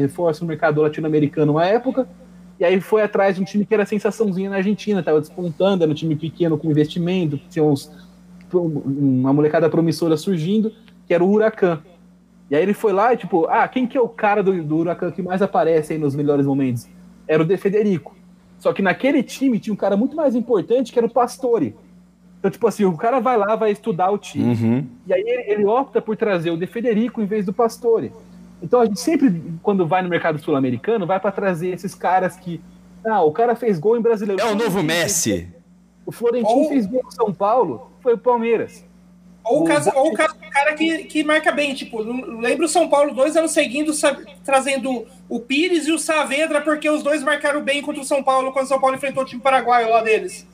reforço 0.00 0.44
no 0.44 0.48
mercado 0.48 0.80
latino-americano 0.80 1.52
na 1.52 1.66
época, 1.66 2.08
e 2.58 2.64
aí 2.64 2.80
foi 2.80 3.02
atrás 3.02 3.36
de 3.36 3.42
um 3.42 3.44
time 3.44 3.66
que 3.66 3.74
era 3.74 3.84
sensaçãozinha 3.84 4.48
na 4.48 4.56
Argentina, 4.56 5.00
estava 5.00 5.20
despontando, 5.20 5.82
era 5.82 5.92
um 5.92 5.94
time 5.94 6.16
pequeno 6.16 6.56
com 6.56 6.70
investimento, 6.70 7.38
tinha 7.50 7.62
uns, 7.62 7.92
uma 8.50 9.30
molecada 9.30 9.68
promissora 9.68 10.16
surgindo, 10.16 10.72
que 11.06 11.12
era 11.12 11.22
o 11.22 11.30
Huracan. 11.30 11.82
E 12.50 12.54
aí 12.54 12.62
ele 12.62 12.74
foi 12.74 12.92
lá 12.92 13.12
e 13.12 13.16
tipo, 13.16 13.46
ah, 13.46 13.66
quem 13.66 13.86
que 13.86 13.98
é 13.98 14.00
o 14.00 14.08
cara 14.08 14.42
do, 14.42 14.62
do 14.62 14.76
Huracan 14.76 15.10
que 15.10 15.22
mais 15.22 15.42
aparece 15.42 15.92
aí 15.92 15.98
nos 15.98 16.14
melhores 16.14 16.46
momentos? 16.46 16.86
Era 17.26 17.42
o 17.42 17.46
De 17.46 17.56
Federico. 17.56 18.14
Só 18.58 18.72
que 18.72 18.82
naquele 18.82 19.22
time 19.22 19.58
tinha 19.58 19.74
um 19.74 19.76
cara 19.76 19.96
muito 19.96 20.16
mais 20.16 20.34
importante 20.34 20.92
que 20.92 20.98
era 20.98 21.06
o 21.06 21.10
Pastore. 21.10 21.74
Então, 22.38 22.50
tipo 22.50 22.66
assim, 22.66 22.84
o 22.84 22.96
cara 22.96 23.20
vai 23.20 23.36
lá, 23.36 23.56
vai 23.56 23.72
estudar 23.72 24.10
o 24.10 24.18
time. 24.18 24.54
Uhum. 24.54 24.86
E 25.06 25.12
aí 25.12 25.20
ele, 25.20 25.52
ele, 25.52 25.64
opta 25.64 26.00
por 26.00 26.16
trazer 26.16 26.50
o 26.50 26.56
De 26.56 26.66
Federico 26.66 27.20
em 27.20 27.26
vez 27.26 27.44
do 27.44 27.52
Pastore. 27.52 28.12
Então 28.62 28.80
a 28.80 28.86
gente 28.86 29.00
sempre, 29.00 29.42
quando 29.62 29.86
vai 29.86 30.02
no 30.02 30.08
mercado 30.08 30.38
sul-americano, 30.38 31.06
vai 31.06 31.18
para 31.18 31.32
trazer 31.32 31.68
esses 31.68 31.94
caras 31.94 32.36
que. 32.36 32.60
Ah, 33.04 33.22
o 33.22 33.32
cara 33.32 33.54
fez 33.54 33.78
gol 33.78 33.96
em 33.96 34.00
brasileiro. 34.00 34.40
É 34.40 34.50
o 34.50 34.54
novo 34.54 34.82
Messi. 34.82 35.48
O 36.04 36.12
Florentino 36.12 36.60
ou... 36.60 36.68
fez 36.68 36.86
gol 36.86 37.02
em 37.06 37.10
São 37.10 37.32
Paulo, 37.32 37.90
foi 38.00 38.14
o 38.14 38.18
Palmeiras. 38.18 38.84
Ou 39.46 39.62
o 39.62 39.64
caso, 39.64 39.90
ou 39.94 40.08
o 40.08 40.12
caso 40.12 40.34
do 40.34 40.50
cara 40.50 40.74
que, 40.74 41.04
que 41.04 41.22
marca 41.22 41.52
bem, 41.52 41.72
tipo, 41.72 42.02
lembra 42.02 42.66
o 42.66 42.68
São 42.68 42.88
Paulo 42.88 43.14
dois 43.14 43.36
anos 43.36 43.52
seguindo 43.52 43.92
trazendo 44.44 45.06
o 45.28 45.38
Pires 45.38 45.86
e 45.86 45.92
o 45.92 45.98
Saavedra, 45.98 46.60
porque 46.60 46.90
os 46.90 47.02
dois 47.02 47.22
marcaram 47.22 47.62
bem 47.62 47.80
contra 47.80 48.02
o 48.02 48.04
São 48.04 48.24
Paulo 48.24 48.52
quando 48.52 48.64
o 48.64 48.68
São 48.68 48.80
Paulo 48.80 48.96
enfrentou 48.96 49.22
o 49.22 49.26
time 49.26 49.40
paraguaio 49.40 49.88
lá 49.88 50.02
deles. 50.02 50.46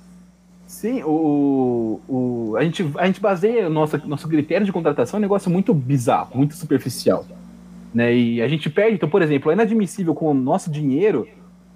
Sim, 0.67 1.03
o, 1.05 2.01
o, 2.07 2.57
a, 2.57 2.65
gente, 2.65 2.91
a 2.97 3.07
gente 3.07 3.21
baseia 3.21 3.67
o 3.67 3.71
nosso, 3.71 3.97
nosso 4.07 4.29
critério 4.29 4.67
de 4.67 4.73
contratação 4.73 5.19
em 5.19 5.21
um 5.21 5.23
negócio 5.23 5.51
muito 5.51 5.73
bizarro, 5.73 6.37
muito 6.37 6.55
superficial. 6.55 7.25
Né? 7.95 8.15
E 8.15 8.43
a 8.43 8.49
gente 8.49 8.69
perde, 8.69 8.97
então, 8.97 9.09
por 9.09 9.23
exemplo, 9.23 9.51
é 9.51 9.55
inadmissível 9.55 10.15
com 10.15 10.31
o 10.31 10.35
nosso 10.35 10.71
dinheiro 10.71 11.27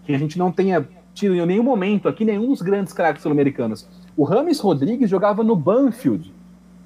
que 0.04 0.14
a 0.14 0.18
gente 0.18 0.38
não 0.38 0.52
tenha 0.52 0.86
tido 1.14 1.34
em 1.34 1.46
nenhum 1.46 1.62
momento 1.62 2.08
aqui 2.08 2.24
nenhum 2.24 2.48
dos 2.48 2.60
grandes 2.60 2.92
craques 2.92 3.22
sul-americanos. 3.22 3.88
O 4.16 4.24
Rames 4.24 4.60
Rodrigues 4.60 5.08
jogava 5.08 5.42
no 5.42 5.56
Banfield, 5.56 6.32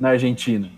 na 0.01 0.11
Argentina. 0.11 0.69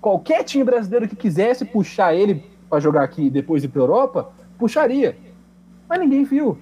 Qualquer 0.00 0.42
time 0.42 0.64
brasileiro 0.64 1.08
que 1.08 1.16
quisesse 1.16 1.64
puxar 1.64 2.12
ele 2.14 2.44
para 2.68 2.80
jogar 2.80 3.04
aqui 3.04 3.26
e 3.26 3.30
depois 3.30 3.62
ir 3.62 3.68
para 3.68 3.80
Europa, 3.80 4.32
puxaria. 4.58 5.16
Mas 5.88 6.00
ninguém 6.00 6.24
viu. 6.24 6.58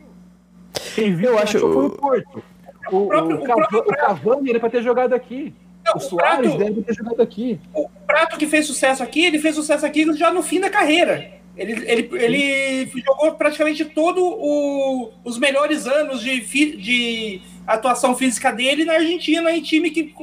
Quem 0.94 1.14
viu, 1.14 1.30
eu 1.30 1.38
acho, 1.38 1.58
foi 1.58 1.86
o 1.86 1.90
Porto. 1.90 2.42
O, 2.90 2.96
o, 3.04 3.08
próprio, 3.08 3.36
o, 3.36 3.42
Cavani, 3.42 3.78
o 3.78 3.96
Cavani 3.96 4.50
era 4.50 4.60
para 4.60 4.70
ter 4.70 4.82
jogado 4.82 5.14
aqui. 5.14 5.54
Não, 5.84 5.94
o 5.96 6.00
Soares 6.00 6.54
Prato, 6.54 6.64
deve 6.64 6.82
ter 6.82 6.94
jogado 6.94 7.20
aqui. 7.20 7.60
O 7.74 7.88
Prato 8.06 8.38
que 8.38 8.46
fez 8.46 8.66
sucesso 8.66 9.02
aqui, 9.02 9.24
ele 9.24 9.38
fez 9.38 9.54
sucesso 9.54 9.86
aqui 9.86 10.12
já 10.14 10.32
no 10.32 10.42
fim 10.42 10.60
da 10.60 10.70
carreira. 10.70 11.40
Ele, 11.56 11.72
ele, 11.86 12.08
ele 12.12 12.86
jogou 13.04 13.32
praticamente 13.32 13.84
todos 13.84 15.12
os 15.24 15.38
melhores 15.38 15.86
anos 15.86 16.20
de, 16.20 16.40
de 16.76 17.42
atuação 17.66 18.14
física 18.16 18.52
dele 18.52 18.84
na 18.84 18.94
Argentina, 18.94 19.50
em 19.52 19.62
time 19.62 19.90
que, 19.90 20.14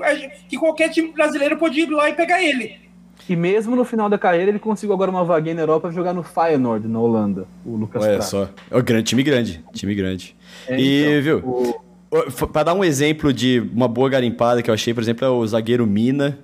que 0.47 0.57
qualquer 0.57 0.89
time 0.89 1.11
brasileiro 1.11 1.57
podia 1.57 1.83
ir 1.83 1.89
lá 1.89 2.09
e 2.09 2.13
pegar 2.13 2.41
ele. 2.43 2.89
E 3.27 3.35
mesmo 3.35 3.75
no 3.75 3.85
final 3.85 4.09
da 4.09 4.17
carreira, 4.17 4.49
ele 4.49 4.59
conseguiu 4.59 4.93
agora 4.93 5.11
uma 5.11 5.23
vaguinha 5.23 5.53
na 5.55 5.61
Europa 5.61 5.91
jogar 5.91 6.13
no 6.13 6.23
Feyenoord, 6.23 6.87
na 6.87 6.99
Holanda, 6.99 7.45
o 7.63 7.75
Lucas 7.75 8.01
Olha 8.01 8.13
Prato. 8.13 8.29
só. 8.29 8.49
É 8.71 8.77
um 8.77 8.81
grande, 8.81 9.03
time 9.03 9.21
grande. 9.21 9.63
Time 9.71 9.93
grande. 9.93 10.35
É, 10.67 10.79
e, 10.79 11.01
então, 11.03 11.21
viu? 11.21 11.37
O... 11.47 12.47
Para 12.47 12.63
dar 12.63 12.73
um 12.73 12.83
exemplo 12.83 13.31
de 13.31 13.59
uma 13.71 13.87
boa 13.87 14.09
garimpada 14.09 14.63
que 14.63 14.69
eu 14.69 14.73
achei, 14.73 14.95
por 14.95 15.03
exemplo, 15.03 15.23
é 15.23 15.29
o 15.29 15.45
zagueiro 15.45 15.85
Mina, 15.85 16.39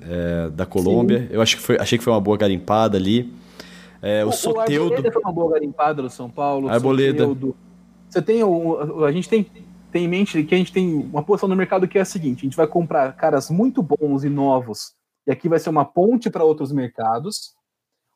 é, 0.00 0.48
da 0.50 0.64
Colômbia. 0.64 1.22
Sim. 1.22 1.28
Eu 1.30 1.42
acho 1.42 1.56
que 1.56 1.62
foi, 1.62 1.76
achei 1.76 1.98
que 1.98 2.04
foi 2.04 2.12
uma 2.12 2.20
boa 2.20 2.36
garimpada 2.36 2.96
ali. 2.96 3.32
É, 4.00 4.24
o, 4.24 4.28
o 4.28 4.32
Soteudo. 4.32 4.94
O 4.94 5.12
foi 5.12 5.22
uma 5.22 5.32
boa 5.32 5.54
garimpada 5.54 6.02
do 6.02 6.10
São 6.10 6.30
Paulo. 6.30 6.68
Arboleda. 6.68 7.28
Você 8.08 8.22
tem 8.22 8.42
o, 8.44 9.04
a 9.04 9.12
gente 9.12 9.28
tem, 9.28 9.44
tem 9.90 10.04
em 10.04 10.08
mente 10.08 10.42
que 10.44 10.54
a 10.54 10.58
gente 10.58 10.72
tem 10.72 10.94
uma 10.94 11.22
posição 11.22 11.48
no 11.48 11.56
mercado 11.56 11.88
que 11.88 11.98
é 11.98 12.02
a 12.02 12.04
seguinte: 12.04 12.40
a 12.40 12.42
gente 12.42 12.56
vai 12.56 12.66
comprar 12.66 13.14
caras 13.16 13.50
muito 13.50 13.82
bons 13.82 14.24
e 14.24 14.28
novos, 14.28 14.92
e 15.26 15.32
aqui 15.32 15.48
vai 15.48 15.58
ser 15.58 15.70
uma 15.70 15.84
ponte 15.84 16.30
para 16.30 16.44
outros 16.44 16.72
mercados. 16.72 17.56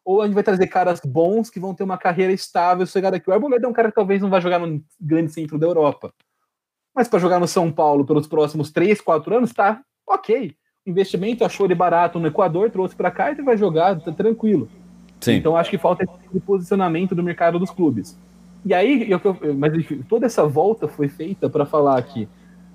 Ou 0.05 0.20
a 0.20 0.27
gente 0.27 0.35
vai 0.35 0.43
trazer 0.43 0.66
caras 0.66 1.01
bons 1.05 1.49
que 1.49 1.61
vão 1.61 1.75
ter 1.75 1.85
uma 1.85 1.97
carreira 1.97 2.33
estável, 2.33 2.85
sossegada 2.85 3.16
aqui. 3.16 3.31
O 3.31 3.33
Arboleda 3.33 3.66
é 3.66 3.68
um 3.68 3.73
cara 3.73 3.89
que 3.89 3.95
talvez 3.95 4.20
não 4.20 4.29
vai 4.29 4.41
jogar 4.41 4.59
no 4.59 4.83
grande 5.01 5.31
centro 5.31 5.59
da 5.59 5.66
Europa. 5.66 6.12
Mas 6.93 7.07
para 7.07 7.20
jogar 7.20 7.39
no 7.39 7.47
São 7.47 7.70
Paulo 7.70 8.05
pelos 8.05 8.27
próximos 8.27 8.73
3, 8.73 9.01
4 9.01 9.37
anos, 9.37 9.53
tá 9.53 9.81
ok. 10.05 10.57
Investimento, 10.85 11.45
achou 11.45 11.66
ele 11.66 11.75
barato 11.77 12.18
no 12.18 12.27
Equador, 12.27 12.68
trouxe 12.68 12.97
para 12.97 13.12
cá 13.12 13.31
e 13.31 13.41
vai 13.43 13.57
jogar, 13.57 14.01
tá 14.01 14.11
tranquilo. 14.11 14.68
Sim. 15.20 15.35
Então 15.35 15.57
acho 15.57 15.70
que 15.70 15.79
falta 15.79 16.03
esse 16.03 16.41
posicionamento 16.41 17.14
do 17.14 17.23
mercado 17.23 17.59
dos 17.59 17.70
clubes. 17.70 18.18
E 18.65 18.73
aí, 18.73 19.11
eu, 19.11 19.21
mas 19.57 19.75
enfim, 19.75 20.03
toda 20.09 20.27
essa 20.27 20.47
volta 20.47 20.87
foi 20.87 21.09
feita 21.09 21.49
para 21.51 21.67
falar 21.67 22.01
que 22.03 22.29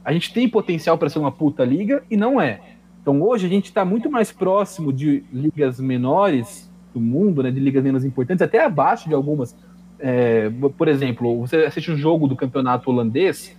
a 0.03 0.11
gente 0.11 0.33
tem 0.33 0.47
potencial 0.47 0.97
para 0.97 1.09
ser 1.09 1.19
uma 1.19 1.31
puta 1.31 1.63
liga 1.63 2.03
e 2.09 2.17
não 2.17 2.39
é. 2.39 2.61
Então 3.01 3.21
hoje 3.21 3.45
a 3.45 3.49
gente 3.49 3.65
está 3.65 3.85
muito 3.85 4.11
mais 4.11 4.31
próximo 4.31 4.91
de 4.91 5.23
ligas 5.31 5.79
menores 5.79 6.69
do 6.93 6.99
mundo, 6.99 7.41
né, 7.41 7.51
de 7.51 7.59
ligas 7.59 7.83
menos 7.83 8.03
importantes, 8.03 8.41
até 8.41 8.63
abaixo 8.63 9.07
de 9.07 9.15
algumas. 9.15 9.55
É, 9.99 10.51
por 10.77 10.87
exemplo, 10.87 11.39
você 11.39 11.57
assiste 11.57 11.91
um 11.91 11.97
jogo 11.97 12.27
do 12.27 12.35
campeonato 12.35 12.89
holandês, 12.91 13.55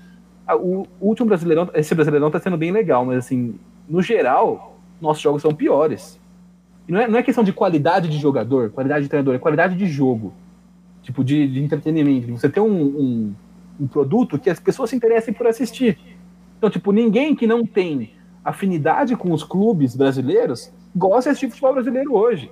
o, 0.54 0.86
último 1.00 1.28
Brasileirão, 1.28 1.68
esse 1.74 1.94
Brasileirão 1.94 2.28
está 2.28 2.38
sendo 2.38 2.56
bem 2.56 2.70
legal, 2.70 3.04
mas 3.04 3.18
assim, 3.18 3.58
no 3.88 4.00
geral, 4.00 4.78
nossos 5.00 5.22
jogos 5.22 5.42
são 5.42 5.54
piores. 5.54 6.18
E 6.86 6.92
não 6.92 7.00
é, 7.00 7.08
não 7.08 7.18
é 7.18 7.22
questão 7.22 7.44
de 7.44 7.52
qualidade 7.52 8.08
de 8.08 8.18
jogador, 8.18 8.70
qualidade 8.70 9.02
de 9.02 9.08
treinador, 9.08 9.34
é 9.34 9.38
qualidade 9.38 9.76
de 9.76 9.86
jogo. 9.86 10.32
Tipo, 11.08 11.24
de, 11.24 11.48
de 11.48 11.62
entretenimento. 11.62 12.30
Você 12.32 12.50
tem 12.50 12.62
um, 12.62 12.68
um, 12.68 13.34
um 13.80 13.86
produto 13.86 14.38
que 14.38 14.50
as 14.50 14.60
pessoas 14.60 14.90
se 14.90 14.96
interessem 14.96 15.32
por 15.32 15.46
assistir. 15.46 15.98
Então, 16.58 16.68
tipo, 16.68 16.92
ninguém 16.92 17.34
que 17.34 17.46
não 17.46 17.64
tem 17.64 18.10
afinidade 18.44 19.16
com 19.16 19.32
os 19.32 19.42
clubes 19.42 19.96
brasileiros 19.96 20.70
gosta 20.94 21.22
de 21.22 21.28
assistir 21.30 21.48
futebol 21.48 21.72
brasileiro 21.72 22.14
hoje. 22.14 22.50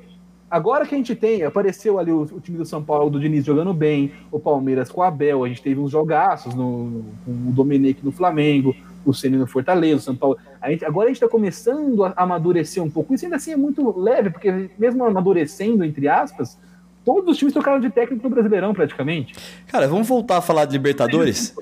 Agora 0.51 0.87
que 0.87 0.95
a 0.95 0.97
gente 0.97 1.15
tem, 1.15 1.43
apareceu 1.43 1.99
ali 1.99 2.11
o, 2.11 2.23
o, 2.23 2.41
time 2.41 2.57
do 2.57 2.65
São 2.65 2.83
Paulo, 2.83 3.11
do 3.11 3.21
Diniz 3.21 3.45
jogando 3.45 3.75
bem, 3.75 4.13
o 4.33 4.41
Palmeiras 4.41 4.91
com 4.91 5.03
o 5.03 5.05
Abel, 5.05 5.45
a 5.45 5.49
gente 5.49 5.61
teve 5.61 5.79
uns 5.79 5.91
jogaços 5.91 6.55
no, 6.55 7.05
com 7.27 7.33
o 7.33 7.53
Domenech 7.53 8.03
no 8.03 8.11
Flamengo, 8.11 8.75
o 9.05 9.13
Ceni 9.13 9.37
no 9.37 9.47
Fortaleza, 9.47 9.97
o 9.97 10.01
São 10.01 10.17
Paulo. 10.17 10.39
A 10.63 10.71
gente, 10.71 10.83
agora 10.83 11.09
a 11.09 11.09
gente 11.09 11.17
está 11.17 11.29
começando 11.29 12.03
a 12.03 12.15
amadurecer 12.17 12.83
um 12.83 12.89
pouco. 12.89 13.13
Isso 13.13 13.27
ainda 13.27 13.37
assim 13.37 13.53
é 13.53 13.57
muito 13.57 14.01
leve, 14.01 14.31
porque 14.31 14.71
mesmo 14.79 15.05
amadurecendo, 15.05 15.85
entre 15.85 16.09
aspas, 16.09 16.59
todos 17.07 17.31
os 17.31 17.39
times 17.39 17.55
trocaram 17.55 17.79
de 17.79 17.89
técnico 17.89 18.29
no 18.29 18.35
Brasileirão 18.35 18.75
praticamente. 18.75 19.33
Cara, 19.69 19.87
vamos 19.87 20.09
voltar 20.09 20.39
a 20.39 20.41
falar 20.43 20.65
de 20.65 20.73
Libertadores? 20.73 21.55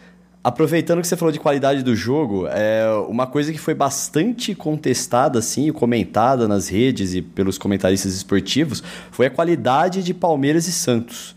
Aproveitando 0.42 1.01
que 1.01 1.07
você 1.07 1.16
falou 1.16 1.32
de 1.32 1.38
qualidade 1.38 1.82
do 1.82 1.95
jogo, 1.95 2.47
é 2.49 2.86
uma 3.09 3.26
coisa 3.26 3.53
que 3.53 3.59
foi 3.59 3.74
bastante 3.74 4.55
contestada, 4.55 5.38
assim, 5.38 5.70
comentada 5.70 6.49
nas 6.49 6.68
redes 6.68 7.14
e 7.14 7.22
pelos 7.22 7.57
comentaristas 7.57 8.14
esportivos, 8.14 8.82
foi 9.11 9.26
a 9.26 9.30
qualidade 9.30 10.03
de 10.03 10.12
Palmeiras 10.12 10.66
e 10.66 10.72
Santos. 10.72 11.36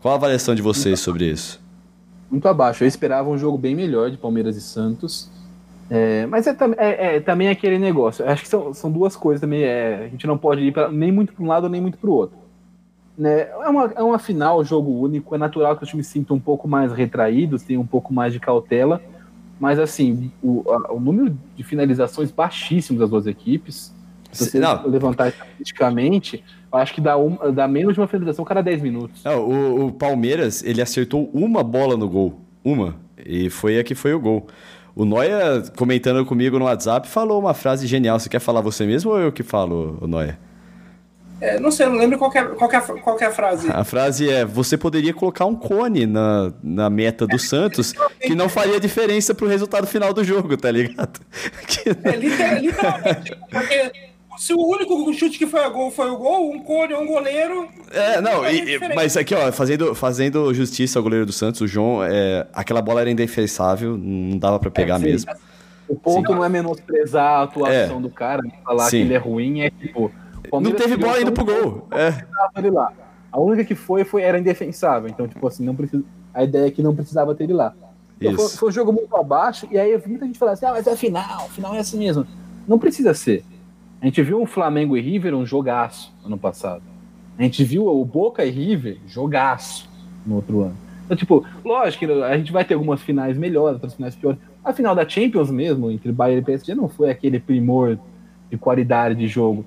Qual 0.00 0.12
a 0.12 0.16
avaliação 0.16 0.54
de 0.54 0.62
vocês 0.62 1.00
sobre 1.00 1.26
isso? 1.26 1.60
Muito 2.30 2.46
abaixo. 2.46 2.84
Eu 2.84 2.88
esperava 2.88 3.28
um 3.28 3.36
jogo 3.36 3.58
bem 3.58 3.74
melhor 3.74 4.10
de 4.10 4.16
Palmeiras 4.16 4.56
e 4.56 4.60
Santos. 4.60 5.30
É, 5.90 6.24
mas 6.26 6.46
é, 6.46 6.56
é, 6.78 7.16
é, 7.16 7.20
também 7.20 7.48
aquele 7.48 7.78
negócio. 7.78 8.26
Acho 8.26 8.42
que 8.42 8.48
são, 8.48 8.72
são 8.72 8.90
duas 8.90 9.16
coisas 9.16 9.40
também. 9.40 9.64
É, 9.64 10.04
a 10.04 10.08
gente 10.08 10.26
não 10.26 10.38
pode 10.38 10.62
ir 10.62 10.72
pra, 10.72 10.90
nem 10.90 11.12
muito 11.12 11.32
para 11.34 11.44
um 11.44 11.48
lado 11.48 11.68
nem 11.68 11.80
muito 11.80 11.98
para 11.98 12.08
o 12.08 12.12
outro. 12.14 12.49
Né? 13.20 13.42
É, 13.42 13.68
uma, 13.68 13.92
é 13.96 14.02
uma 14.02 14.18
final, 14.18 14.64
jogo 14.64 14.90
único, 14.90 15.34
é 15.34 15.38
natural 15.38 15.76
que 15.76 15.84
os 15.84 15.90
times 15.90 16.06
se 16.06 16.14
sintam 16.14 16.38
um 16.38 16.40
pouco 16.40 16.66
mais 16.66 16.90
retraídos, 16.90 17.62
tenham 17.62 17.82
um 17.82 17.86
pouco 17.86 18.14
mais 18.14 18.32
de 18.32 18.40
cautela, 18.40 18.98
mas 19.60 19.78
assim, 19.78 20.32
o, 20.42 20.64
a, 20.66 20.94
o 20.94 20.98
número 20.98 21.36
de 21.54 21.62
finalizações 21.62 22.30
baixíssimo 22.30 22.98
das 22.98 23.10
duas 23.10 23.26
equipes, 23.26 23.94
se 24.32 24.46
você 24.46 24.58
não. 24.58 24.86
levantar 24.88 25.28
estatisticamente, 25.28 26.42
eu 26.72 26.78
acho 26.78 26.94
que 26.94 27.00
dá, 27.02 27.18
um, 27.18 27.36
dá 27.52 27.68
menos 27.68 27.92
de 27.92 28.00
uma 28.00 28.06
finalização 28.06 28.42
cada 28.42 28.62
10 28.62 28.80
minutos. 28.80 29.22
Não, 29.22 29.44
o, 29.44 29.88
o 29.88 29.92
Palmeiras, 29.92 30.62
ele 30.62 30.80
acertou 30.80 31.28
uma 31.34 31.62
bola 31.62 31.98
no 31.98 32.08
gol, 32.08 32.40
uma, 32.64 32.96
e 33.26 33.50
foi 33.50 33.78
a 33.78 33.84
que 33.84 33.94
foi 33.94 34.14
o 34.14 34.20
gol. 34.20 34.46
O 34.96 35.04
Noia, 35.04 35.62
comentando 35.76 36.24
comigo 36.24 36.58
no 36.58 36.64
WhatsApp, 36.64 37.06
falou 37.06 37.38
uma 37.38 37.52
frase 37.52 37.86
genial. 37.86 38.18
Você 38.18 38.30
quer 38.30 38.40
falar 38.40 38.62
você 38.62 38.86
mesmo 38.86 39.10
ou 39.10 39.18
eu 39.18 39.30
que 39.30 39.42
falo, 39.42 39.98
Noia? 40.08 40.38
É, 41.40 41.58
não 41.58 41.70
sei, 41.70 41.86
não 41.86 41.96
lembro 41.96 42.18
qual 42.18 42.30
é, 42.34 42.42
qual, 42.42 42.70
é, 42.70 42.80
qual 42.80 43.18
é 43.18 43.24
a 43.24 43.30
frase. 43.30 43.68
A 43.70 43.84
frase 43.84 44.28
é: 44.28 44.44
você 44.44 44.76
poderia 44.76 45.14
colocar 45.14 45.46
um 45.46 45.54
cone 45.54 46.06
na, 46.06 46.52
na 46.62 46.90
meta 46.90 47.26
do 47.26 47.38
Santos 47.38 47.94
que 48.20 48.34
não 48.34 48.48
faria 48.48 48.78
diferença 48.78 49.34
pro 49.34 49.46
resultado 49.46 49.86
final 49.86 50.12
do 50.12 50.22
jogo, 50.22 50.56
tá 50.56 50.70
ligado? 50.70 51.20
É, 52.04 52.16
literalmente, 52.16 53.36
porque 53.50 53.90
se 54.40 54.54
o 54.54 54.58
único 54.58 55.12
chute 55.12 55.38
que 55.38 55.46
foi 55.46 55.60
a 55.60 55.68
gol 55.68 55.90
foi 55.90 56.10
o 56.10 56.16
gol, 56.16 56.50
um 56.50 56.60
cone, 56.60 56.94
um 56.94 57.06
goleiro. 57.06 57.68
É, 57.90 58.20
não, 58.20 58.48
e, 58.48 58.78
mas 58.94 59.16
aqui, 59.16 59.34
ó, 59.34 59.52
fazendo, 59.52 59.94
fazendo 59.94 60.52
justiça 60.54 60.98
ao 60.98 61.02
goleiro 61.02 61.26
do 61.26 61.32
Santos, 61.32 61.60
o 61.60 61.66
João, 61.66 62.02
é, 62.02 62.46
aquela 62.52 62.80
bola 62.80 63.02
era 63.02 63.10
indefensável, 63.10 63.96
não 63.96 64.38
dava 64.38 64.58
para 64.58 64.70
pegar 64.70 64.96
é, 64.96 64.98
mesmo. 64.98 65.30
O 65.88 65.96
ponto 65.96 66.28
sim. 66.28 66.34
não 66.34 66.44
é 66.44 66.48
menosprezar 66.48 67.40
a 67.40 67.42
atuação 67.42 67.98
é. 67.98 68.00
do 68.00 68.10
cara, 68.10 68.42
falar 68.64 68.84
sim. 68.84 68.98
que 68.98 69.02
ele 69.02 69.14
é 69.14 69.18
ruim, 69.18 69.60
é 69.60 69.70
tipo. 69.70 70.10
Não 70.52 70.72
teve 70.72 70.96
bola 70.96 71.20
indo 71.20 71.32
pro 71.32 71.44
gol. 71.44 71.86
É. 71.90 72.70
Lá. 72.70 72.92
A 73.30 73.38
única 73.38 73.64
que 73.64 73.74
foi, 73.74 74.04
foi 74.04 74.22
era 74.22 74.38
indefensável. 74.38 75.08
Então, 75.08 75.28
tipo 75.28 75.46
assim, 75.46 75.64
não 75.64 75.74
precisa, 75.74 76.02
a 76.34 76.42
ideia 76.42 76.66
é 76.66 76.70
que 76.70 76.82
não 76.82 76.94
precisava 76.94 77.34
ter 77.34 77.44
ele 77.44 77.52
lá. 77.52 77.74
Então, 78.20 78.34
foi, 78.34 78.48
foi, 78.48 78.68
um 78.68 78.72
jogo 78.72 78.92
muito 78.92 79.16
abaixo, 79.16 79.66
e 79.70 79.78
aí 79.78 80.00
muita 80.06 80.26
gente 80.26 80.38
fala 80.38 80.52
assim: 80.52 80.66
ah, 80.66 80.72
mas 80.72 80.86
é 80.86 80.96
final, 80.96 81.48
final 81.48 81.74
é 81.74 81.78
assim 81.78 81.98
mesmo. 81.98 82.26
Não 82.68 82.78
precisa 82.78 83.14
ser. 83.14 83.44
A 84.00 84.06
gente 84.06 84.22
viu 84.22 84.42
o 84.42 84.46
Flamengo 84.46 84.96
e 84.96 85.00
River 85.00 85.34
um 85.34 85.44
jogaço 85.46 86.12
ano 86.24 86.38
passado. 86.38 86.82
A 87.38 87.42
gente 87.42 87.64
viu 87.64 87.86
o 87.86 88.04
Boca 88.04 88.44
e 88.44 88.50
River 88.50 88.98
jogaço 89.06 89.88
no 90.26 90.36
outro 90.36 90.62
ano. 90.62 90.76
Então, 91.04 91.16
tipo, 91.16 91.44
lógico 91.64 92.06
que 92.06 92.12
a 92.12 92.36
gente 92.36 92.52
vai 92.52 92.64
ter 92.64 92.74
algumas 92.74 93.00
finais 93.02 93.36
melhores, 93.36 93.74
outras 93.74 93.94
finais 93.94 94.14
piores. 94.14 94.38
A 94.64 94.72
final 94.72 94.94
da 94.94 95.08
Champions 95.08 95.50
mesmo, 95.50 95.90
entre 95.90 96.12
Bayern 96.12 96.42
e 96.42 96.44
PSG, 96.44 96.74
não 96.74 96.88
foi 96.88 97.10
aquele 97.10 97.40
primor 97.40 97.98
de 98.50 98.56
qualidade 98.56 99.14
de 99.14 99.26
jogo. 99.26 99.64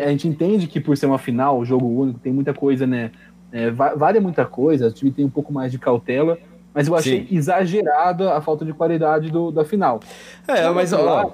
A 0.00 0.08
gente 0.08 0.28
entende 0.28 0.66
que 0.66 0.80
por 0.80 0.96
ser 0.96 1.06
uma 1.06 1.18
final, 1.18 1.58
o 1.58 1.64
jogo 1.64 1.86
único, 1.86 2.18
tem 2.18 2.32
muita 2.32 2.54
coisa, 2.54 2.86
né? 2.86 3.10
É, 3.52 3.70
vale 3.70 4.18
muita 4.18 4.46
coisa, 4.46 4.86
o 4.88 4.92
time 4.92 5.12
tem 5.12 5.24
um 5.24 5.30
pouco 5.30 5.52
mais 5.52 5.70
de 5.70 5.78
cautela, 5.78 6.38
mas 6.72 6.88
eu 6.88 6.96
achei 6.96 7.26
Sim. 7.26 7.36
exagerada 7.36 8.32
a 8.32 8.40
falta 8.40 8.64
de 8.64 8.72
qualidade 8.72 9.30
do, 9.30 9.50
da 9.50 9.62
final. 9.62 10.00
É, 10.48 10.70
mas 10.70 10.92
ó, 10.94 11.30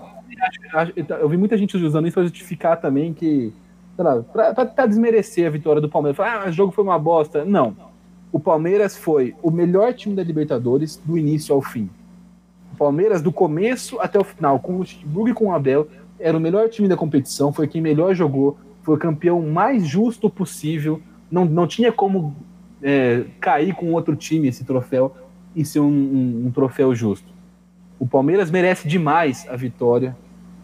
eu 1.20 1.28
vi 1.28 1.36
muita 1.36 1.56
gente 1.56 1.76
usando 1.76 2.06
isso 2.06 2.14
para 2.14 2.24
justificar 2.24 2.80
também 2.80 3.14
que, 3.14 3.52
sei 3.94 4.04
lá, 4.04 4.22
pra 4.22 4.86
desmerecer 4.86 5.46
a 5.46 5.50
vitória 5.50 5.80
do 5.80 5.88
Palmeiras. 5.88 6.16
Falar, 6.16 6.46
ah, 6.46 6.48
o 6.48 6.52
jogo 6.52 6.72
foi 6.72 6.84
uma 6.84 6.98
bosta. 6.98 7.44
Não. 7.44 7.76
O 8.32 8.38
Palmeiras 8.38 8.96
foi 8.96 9.34
o 9.42 9.50
melhor 9.50 9.94
time 9.94 10.14
da 10.14 10.22
Libertadores 10.22 11.00
do 11.04 11.16
início 11.16 11.54
ao 11.54 11.62
fim. 11.62 11.88
O 12.72 12.76
Palmeiras, 12.76 13.22
do 13.22 13.32
começo 13.32 13.98
até 14.00 14.18
o 14.18 14.24
final, 14.24 14.58
com 14.58 14.74
o 14.74 14.78
Luxemburgo 14.78 15.28
e 15.28 15.34
com 15.34 15.46
o 15.46 15.52
Abel, 15.54 15.88
era 16.18 16.36
o 16.36 16.40
melhor 16.40 16.68
time 16.68 16.88
da 16.88 16.96
competição, 16.96 17.52
foi 17.52 17.68
quem 17.68 17.80
melhor 17.80 18.14
jogou, 18.14 18.58
foi 18.82 18.96
o 18.96 18.98
campeão 18.98 19.42
mais 19.42 19.86
justo 19.86 20.28
possível. 20.30 21.00
Não, 21.30 21.44
não 21.44 21.66
tinha 21.66 21.92
como 21.92 22.34
é, 22.82 23.24
cair 23.40 23.74
com 23.74 23.92
outro 23.92 24.16
time 24.16 24.48
esse 24.48 24.64
troféu 24.64 25.14
e 25.54 25.64
ser 25.64 25.80
um, 25.80 25.86
um, 25.86 26.46
um 26.46 26.50
troféu 26.50 26.94
justo. 26.94 27.26
O 27.98 28.06
Palmeiras 28.06 28.50
merece 28.50 28.88
demais 28.88 29.46
a 29.48 29.56
vitória. 29.56 30.16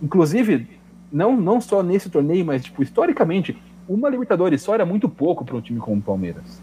Inclusive, 0.02 0.66
não, 1.12 1.36
não 1.36 1.60
só 1.60 1.82
nesse 1.82 2.08
torneio, 2.08 2.44
mas 2.44 2.64
tipo, 2.64 2.82
historicamente, 2.82 3.56
uma 3.88 4.08
Libertadores 4.08 4.62
só 4.62 4.74
era 4.74 4.86
muito 4.86 5.08
pouco 5.08 5.44
para 5.44 5.56
um 5.56 5.60
time 5.60 5.80
como 5.80 5.98
o 5.98 6.02
Palmeiras. 6.02 6.60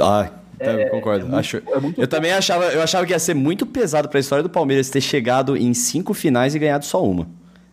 Ah, 0.00 0.30
é, 0.58 0.86
concordo. 0.86 1.20
É 1.20 1.28
muito, 1.28 1.36
Acho, 1.36 1.56
é 1.56 1.60
eu 1.60 1.80
pouco. 1.80 2.06
também 2.06 2.32
achava, 2.32 2.64
eu 2.66 2.82
achava 2.82 3.06
que 3.06 3.12
ia 3.12 3.18
ser 3.18 3.34
muito 3.34 3.66
pesado 3.66 4.08
para 4.08 4.18
a 4.18 4.20
história 4.20 4.42
do 4.42 4.50
Palmeiras 4.50 4.88
ter 4.88 5.00
chegado 5.00 5.56
em 5.56 5.72
cinco 5.74 6.14
finais 6.14 6.54
e 6.54 6.58
ganhado 6.58 6.84
só 6.84 7.04
uma. 7.04 7.26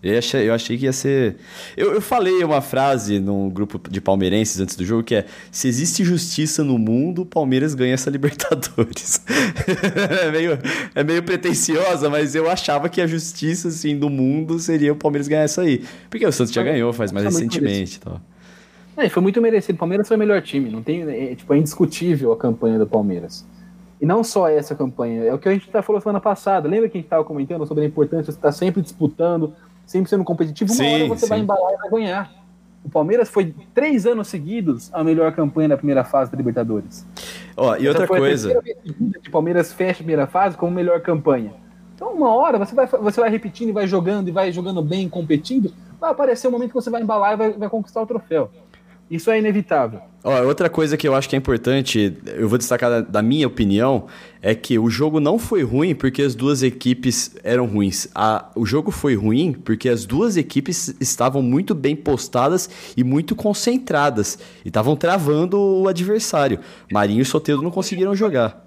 Eu 0.04 0.18
achei, 0.18 0.50
eu 0.50 0.54
achei 0.54 0.78
que 0.80 0.86
ia 0.86 0.94
ser. 0.94 1.36
Eu, 1.78 1.94
eu 1.94 2.02
falei 2.02 2.44
uma 2.44 2.60
frase 2.60 3.20
num 3.20 3.50
grupo 3.50 3.80
de 3.88 4.02
palmeirenses 4.02 4.60
antes 4.60 4.76
do 4.76 4.84
jogo 4.84 5.04
que 5.04 5.14
é: 5.14 5.26
se 5.52 5.68
existe 5.68 6.04
justiça 6.04 6.64
no 6.64 6.80
mundo, 6.80 7.22
o 7.22 7.26
Palmeiras 7.26 7.76
ganha 7.76 7.94
essa 7.94 8.10
Libertadores. 8.12 9.24
é, 10.24 10.32
meio, 10.32 10.58
é 10.96 11.04
meio 11.04 11.22
pretensiosa, 11.22 12.10
mas 12.10 12.34
eu 12.34 12.50
achava 12.50 12.90
que 12.90 13.00
a 13.00 13.06
justiça 13.06 13.68
assim, 13.68 13.96
do 13.96 14.10
mundo 14.10 14.58
seria 14.58 14.92
o 14.92 14.96
Palmeiras 14.96 15.28
ganhar 15.28 15.44
essa 15.44 15.62
aí. 15.62 15.84
Porque 16.10 16.26
o 16.26 16.32
Santos 16.32 16.52
já 16.52 16.64
ganhou, 16.64 16.92
faz 16.92 17.12
mais 17.12 17.26
recentemente. 17.26 18.00
Então. 18.02 18.20
É, 18.98 19.08
foi 19.08 19.22
muito 19.22 19.40
merecido. 19.40 19.76
O 19.76 19.80
Palmeiras 19.80 20.08
foi 20.08 20.18
o 20.18 20.20
melhor 20.20 20.42
time. 20.42 20.70
Não 20.70 20.82
tem, 20.82 21.04
é, 21.04 21.36
tipo, 21.36 21.54
é 21.54 21.58
indiscutível 21.58 22.32
a 22.32 22.38
campanha 22.38 22.80
do 22.80 22.88
Palmeiras. 22.88 23.46
E 24.02 24.06
não 24.06 24.24
só 24.24 24.50
essa 24.50 24.74
campanha, 24.74 25.26
é 25.26 25.34
o 25.34 25.38
que 25.38 25.48
a 25.48 25.54
gente 25.54 25.70
tá 25.70 25.84
falando 25.84 26.02
semana 26.02 26.20
passada. 26.20 26.68
Lembra 26.68 26.90
que 26.90 26.98
a 26.98 27.00
gente 27.00 27.06
estava 27.06 27.24
comentando 27.24 27.68
sobre 27.68 27.84
a 27.84 27.88
importância 27.88 28.32
de 28.32 28.38
estar 28.38 28.52
sempre 28.52 28.82
disputando, 28.82 29.54
sempre 29.92 30.10
sendo 30.10 30.24
competitivo, 30.24 30.72
uma 30.72 30.78
sim, 30.78 30.94
hora 30.94 31.08
você 31.10 31.26
sim. 31.26 31.30
vai 31.30 31.40
embalar 31.40 31.74
e 31.74 31.78
vai 31.78 31.90
ganhar. 31.90 32.32
O 32.84 32.90
Palmeiras 32.90 33.30
foi 33.30 33.54
três 33.76 34.08
anos 34.08 34.28
seguidos 34.28 34.90
a 34.94 35.04
melhor 35.04 35.32
campanha 35.34 35.70
da 35.70 35.78
primeira 35.78 36.04
fase 36.04 36.32
da 36.32 36.38
Libertadores. 36.38 37.06
Ó, 37.56 37.76
e 37.76 37.88
outra 37.88 38.08
coisa. 38.08 38.60
O 39.28 39.32
Palmeiras 39.32 39.72
fecha 39.74 39.92
a 39.92 39.98
primeira 39.98 40.26
fase 40.26 40.58
com 40.58 40.72
melhor 40.72 41.02
campanha. 41.02 41.54
Então, 41.94 42.14
uma 42.14 42.34
hora 42.34 42.58
você 42.58 42.74
vai, 42.74 42.88
você 42.88 43.20
vai 43.20 43.30
repetindo 43.30 43.70
e 43.70 43.72
vai 43.74 43.86
jogando 43.86 44.30
e 44.30 44.32
vai 44.32 44.52
jogando 44.52 44.82
bem, 44.82 45.08
competindo, 45.08 45.72
vai 46.00 46.10
aparecer 46.10 46.48
um 46.48 46.52
momento 46.52 46.70
que 46.70 46.76
você 46.76 46.90
vai 46.90 47.04
embalar 47.04 47.34
e 47.34 47.36
vai, 47.36 47.52
vai 47.52 47.70
conquistar 47.70 48.02
o 48.02 48.08
troféu. 48.08 48.50
Isso 49.12 49.30
é 49.30 49.40
inevitável. 49.40 50.00
Ó, 50.24 50.42
outra 50.44 50.70
coisa 50.70 50.96
que 50.96 51.06
eu 51.06 51.14
acho 51.14 51.28
que 51.28 51.36
é 51.36 51.38
importante, 51.38 52.18
eu 52.26 52.48
vou 52.48 52.58
destacar 52.58 52.90
da, 52.90 53.02
da, 53.02 53.22
minha 53.22 53.46
opinião, 53.46 54.08
é 54.42 54.56
que 54.56 54.80
o 54.80 54.90
jogo 54.90 55.20
não 55.20 55.38
foi 55.38 55.64
ruim 55.64 55.94
porque 55.94 56.22
as 56.22 56.34
duas 56.34 56.64
equipes 56.64 57.36
eram 57.44 57.66
ruins. 57.66 58.08
A, 58.16 58.50
o 58.56 58.66
jogo 58.66 58.90
foi 58.90 59.14
ruim 59.14 59.52
porque 59.52 59.90
as 59.90 60.06
duas 60.06 60.38
equipes 60.38 60.96
estavam 61.02 61.42
muito 61.42 61.76
bem 61.76 61.94
postadas 61.94 62.70
e 62.96 63.04
muito 63.04 63.36
concentradas. 63.36 64.40
E 64.64 64.70
estavam 64.70 64.96
travando 64.96 65.60
o 65.60 65.90
adversário. 65.90 66.62
Marinho 66.90 67.22
e 67.22 67.26
Soteldo 67.26 67.62
não 67.62 67.72
conseguiram 67.72 68.16
jogar. 68.16 68.66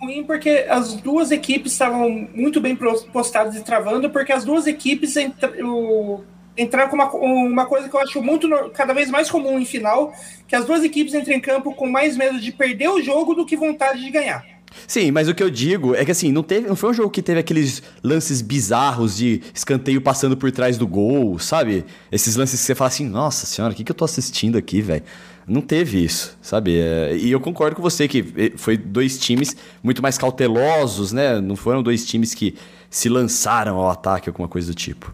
Ruim 0.00 0.22
porque 0.22 0.64
as 0.70 0.94
duas 0.94 1.32
equipes 1.32 1.72
estavam 1.72 2.28
muito 2.32 2.60
bem 2.60 2.78
postadas 3.12 3.56
e 3.56 3.64
travando, 3.64 4.08
porque 4.10 4.32
as 4.32 4.44
duas 4.44 4.68
equipes. 4.68 5.16
O 5.60 6.20
entrar 6.60 6.88
com 6.88 6.96
uma, 6.96 7.10
uma 7.12 7.66
coisa 7.66 7.88
que 7.88 7.94
eu 7.94 8.00
acho 8.00 8.22
muito 8.22 8.48
cada 8.74 8.92
vez 8.92 9.10
mais 9.10 9.30
comum 9.30 9.58
em 9.58 9.64
final, 9.64 10.12
que 10.46 10.54
as 10.54 10.64
duas 10.64 10.84
equipes 10.84 11.14
entram 11.14 11.34
em 11.34 11.40
campo 11.40 11.74
com 11.74 11.88
mais 11.88 12.16
medo 12.16 12.38
de 12.38 12.52
perder 12.52 12.88
o 12.88 13.02
jogo 13.02 13.34
do 13.34 13.46
que 13.46 13.56
vontade 13.56 14.02
de 14.02 14.10
ganhar. 14.10 14.44
Sim, 14.86 15.10
mas 15.10 15.28
o 15.28 15.34
que 15.34 15.42
eu 15.42 15.50
digo 15.50 15.94
é 15.94 16.04
que 16.04 16.10
assim, 16.10 16.30
não, 16.30 16.42
teve, 16.42 16.68
não 16.68 16.76
foi 16.76 16.90
um 16.90 16.94
jogo 16.94 17.10
que 17.10 17.22
teve 17.22 17.40
aqueles 17.40 17.82
lances 18.02 18.40
bizarros 18.40 19.16
de 19.16 19.42
escanteio 19.52 20.00
passando 20.00 20.36
por 20.36 20.50
trás 20.52 20.78
do 20.78 20.86
gol, 20.86 21.38
sabe? 21.38 21.84
Esses 22.10 22.36
lances 22.36 22.60
que 22.60 22.66
você 22.66 22.74
fala 22.74 22.88
assim, 22.88 23.08
nossa 23.08 23.46
senhora, 23.46 23.72
o 23.72 23.76
que, 23.76 23.82
que 23.82 23.90
eu 23.90 23.96
tô 23.96 24.04
assistindo 24.04 24.56
aqui, 24.56 24.80
velho? 24.80 25.02
Não 25.46 25.60
teve 25.60 26.04
isso, 26.04 26.38
sabe? 26.40 26.78
É, 26.78 27.16
e 27.16 27.32
eu 27.32 27.40
concordo 27.40 27.74
com 27.74 27.82
você 27.82 28.06
que 28.06 28.32
eh, 28.36 28.52
foi 28.56 28.76
dois 28.76 29.18
times 29.18 29.56
muito 29.82 30.00
mais 30.00 30.16
cautelosos, 30.16 31.12
né? 31.12 31.40
Não 31.40 31.56
foram 31.56 31.82
dois 31.82 32.06
times 32.06 32.34
que 32.34 32.54
se 32.88 33.08
lançaram 33.08 33.76
ao 33.76 33.90
ataque, 33.90 34.28
alguma 34.28 34.46
coisa 34.46 34.68
do 34.68 34.74
tipo. 34.74 35.12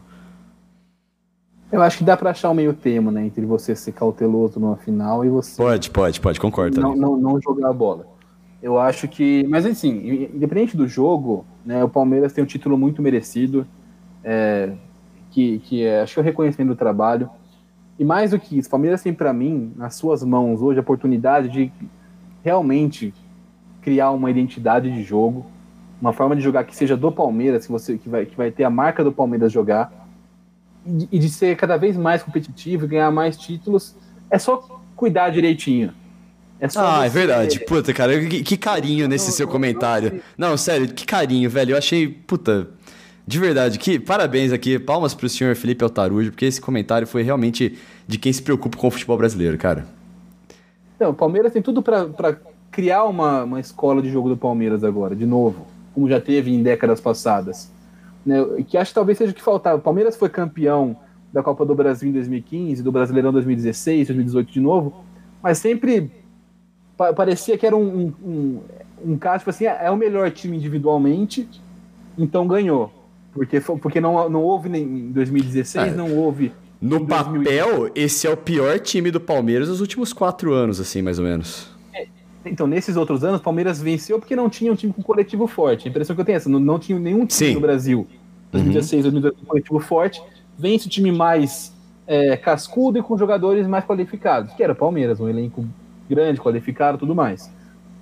Eu 1.70 1.82
acho 1.82 1.98
que 1.98 2.04
dá 2.04 2.16
para 2.16 2.30
achar 2.30 2.50
um 2.50 2.54
meio 2.54 2.72
termo, 2.72 3.10
né? 3.10 3.26
Entre 3.26 3.44
você 3.44 3.74
ser 3.74 3.92
cauteloso 3.92 4.60
numa 4.60 4.76
final 4.76 5.24
e 5.24 5.28
você. 5.28 5.56
Pode, 5.60 5.90
pode, 5.90 6.20
pode, 6.20 6.40
concordo. 6.40 6.80
Não, 6.80 6.94
não, 6.94 7.16
não, 7.16 7.40
jogar 7.40 7.70
a 7.70 7.72
bola. 7.72 8.06
Eu 8.62 8.78
acho 8.78 9.08
que. 9.08 9.44
Mas 9.48 9.66
assim, 9.66 10.28
independente 10.34 10.76
do 10.76 10.86
jogo, 10.86 11.44
né? 11.64 11.82
O 11.82 11.88
Palmeiras 11.88 12.32
tem 12.32 12.42
um 12.42 12.46
título 12.46 12.78
muito 12.78 13.02
merecido. 13.02 13.66
É, 14.22 14.72
que, 15.36 15.58
que 15.58 15.84
é, 15.84 16.00
acho 16.00 16.14
que 16.14 16.20
é 16.20 16.22
o 16.22 16.24
reconhecimento 16.24 16.68
do 16.68 16.76
trabalho. 16.76 17.28
E 17.98 18.04
mais 18.04 18.30
do 18.30 18.38
que 18.38 18.58
isso, 18.58 18.68
o 18.68 18.70
Palmeiras 18.70 19.02
tem 19.02 19.12
para 19.12 19.32
mim, 19.32 19.72
nas 19.76 19.94
suas 19.94 20.22
mãos 20.22 20.62
hoje, 20.62 20.78
a 20.78 20.82
oportunidade 20.82 21.48
de 21.48 21.70
realmente 22.42 23.12
criar 23.82 24.10
uma 24.12 24.30
identidade 24.30 24.90
de 24.90 25.02
jogo, 25.02 25.46
uma 26.00 26.12
forma 26.12 26.34
de 26.34 26.42
jogar 26.42 26.64
que 26.64 26.74
seja 26.74 26.96
do 26.96 27.12
Palmeiras, 27.12 27.66
que 27.66 27.72
você 27.72 27.98
que 27.98 28.08
vai, 28.08 28.24
que 28.24 28.36
vai 28.36 28.50
ter 28.50 28.64
a 28.64 28.70
marca 28.70 29.04
do 29.04 29.12
Palmeiras 29.12 29.52
jogar 29.52 30.05
e 31.10 31.18
de 31.18 31.28
ser 31.28 31.56
cada 31.56 31.76
vez 31.76 31.96
mais 31.96 32.22
competitivo 32.22 32.84
e 32.84 32.88
ganhar 32.88 33.10
mais 33.10 33.36
títulos, 33.36 33.94
é 34.30 34.38
só 34.38 34.80
cuidar 34.94 35.30
direitinho. 35.30 35.92
É 36.58 36.66
ah, 36.76 37.04
é 37.04 37.08
verdade. 37.08 37.60
Puta, 37.60 37.92
cara, 37.92 38.18
que, 38.26 38.42
que 38.42 38.56
carinho 38.56 39.06
nesse 39.06 39.30
seu 39.32 39.46
comentário. 39.46 40.22
Não, 40.38 40.56
sério, 40.56 40.88
que 40.88 41.04
carinho, 41.04 41.50
velho. 41.50 41.72
Eu 41.72 41.78
achei, 41.78 42.08
puta, 42.08 42.68
de 43.26 43.38
verdade, 43.38 43.78
que 43.78 43.98
parabéns 43.98 44.52
aqui, 44.52 44.78
palmas 44.78 45.12
pro 45.12 45.28
senhor 45.28 45.54
Felipe 45.54 45.84
Altarujo, 45.84 46.30
porque 46.30 46.46
esse 46.46 46.60
comentário 46.60 47.06
foi 47.06 47.22
realmente 47.22 47.78
de 48.06 48.18
quem 48.18 48.32
se 48.32 48.40
preocupa 48.40 48.78
com 48.78 48.86
o 48.86 48.90
futebol 48.90 49.18
brasileiro, 49.18 49.58
cara. 49.58 49.86
Então, 50.94 51.10
o 51.10 51.14
Palmeiras 51.14 51.52
tem 51.52 51.60
tudo 51.60 51.82
para 51.82 52.38
criar 52.70 53.04
uma, 53.04 53.44
uma 53.44 53.60
escola 53.60 54.00
de 54.00 54.10
jogo 54.10 54.30
do 54.30 54.36
Palmeiras 54.36 54.82
agora, 54.82 55.14
de 55.14 55.26
novo, 55.26 55.66
como 55.92 56.08
já 56.08 56.20
teve 56.20 56.54
em 56.54 56.62
décadas 56.62 57.00
passadas 57.00 57.70
né, 58.26 58.44
que 58.66 58.76
acho 58.76 58.90
que 58.90 58.94
talvez 58.94 59.16
seja 59.16 59.30
o 59.30 59.34
que 59.34 59.42
faltava. 59.42 59.78
O 59.78 59.80
Palmeiras 59.80 60.16
foi 60.16 60.28
campeão 60.28 60.96
da 61.32 61.42
Copa 61.42 61.64
do 61.64 61.74
Brasil 61.74 62.08
em 62.08 62.12
2015, 62.12 62.82
do 62.82 62.90
Brasileirão 62.90 63.32
2016, 63.32 64.08
2018 64.08 64.52
de 64.52 64.60
novo, 64.60 65.04
mas 65.42 65.58
sempre 65.58 66.10
pa 66.96 67.12
parecia 67.12 67.56
que 67.56 67.66
era 67.66 67.76
um, 67.76 68.12
um, 68.22 68.60
um, 69.04 69.18
caso, 69.18 69.40
tipo 69.40 69.50
assim, 69.50 69.66
é 69.66 69.90
o 69.90 69.96
melhor 69.96 70.30
time 70.30 70.56
individualmente, 70.56 71.48
então 72.18 72.46
ganhou. 72.46 72.92
Porque, 73.32 73.60
porque 73.60 74.00
não, 74.00 74.30
não 74.30 74.42
houve 74.42 74.68
nem, 74.68 74.82
em 74.82 75.12
2016, 75.12 75.92
é. 75.92 75.94
não 75.94 76.16
houve. 76.16 76.52
No 76.80 77.06
papel, 77.06 77.90
esse 77.94 78.26
é 78.26 78.30
o 78.30 78.36
pior 78.36 78.78
time 78.78 79.10
do 79.10 79.20
Palmeiras 79.20 79.68
nos 79.68 79.80
últimos 79.80 80.12
quatro 80.12 80.52
anos, 80.52 80.80
assim, 80.80 81.02
mais 81.02 81.18
ou 81.18 81.24
menos. 81.24 81.75
Então, 82.46 82.66
nesses 82.66 82.96
outros 82.96 83.24
anos, 83.24 83.40
o 83.40 83.42
Palmeiras 83.42 83.80
venceu 83.80 84.18
porque 84.18 84.36
não 84.36 84.48
tinha 84.48 84.72
um 84.72 84.74
time 84.74 84.92
com 84.92 85.02
coletivo 85.02 85.46
forte. 85.46 85.86
A 85.86 85.90
impressão 85.90 86.14
que 86.14 86.20
eu 86.20 86.24
tenho 86.24 86.36
é 86.36 86.38
essa, 86.38 86.48
não, 86.48 86.60
não 86.60 86.78
tinha 86.78 86.98
nenhum 86.98 87.26
time 87.26 87.50
Sim. 87.50 87.54
no 87.54 87.60
Brasil, 87.60 88.06
2016, 88.52 89.04
uhum. 89.04 89.10
2018, 89.12 89.42
um 89.42 89.46
coletivo 89.46 89.80
forte. 89.80 90.22
Vence 90.58 90.86
o 90.86 90.90
time 90.90 91.12
mais 91.12 91.74
é, 92.06 92.36
cascudo 92.36 92.98
e 92.98 93.02
com 93.02 93.18
jogadores 93.18 93.66
mais 93.66 93.84
qualificados, 93.84 94.52
que 94.54 94.62
era 94.62 94.72
o 94.72 94.76
Palmeiras, 94.76 95.20
um 95.20 95.28
elenco 95.28 95.64
grande, 96.08 96.40
qualificado 96.40 96.98
tudo 96.98 97.14
mais. 97.14 97.50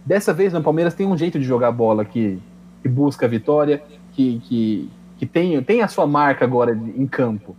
Dessa 0.04 0.32
vez, 0.32 0.52
no 0.52 0.62
Palmeiras 0.62 0.94
tem 0.94 1.06
um 1.06 1.16
jeito 1.16 1.38
de 1.38 1.44
jogar 1.44 1.72
bola 1.72 2.04
que, 2.04 2.38
que 2.82 2.88
busca 2.88 3.24
a 3.24 3.28
vitória, 3.28 3.82
que, 4.12 4.38
que, 4.40 4.90
que 5.18 5.26
tem, 5.26 5.60
tem 5.62 5.82
a 5.82 5.88
sua 5.88 6.06
marca 6.06 6.44
agora 6.44 6.72
em 6.74 7.06
campo. 7.06 7.56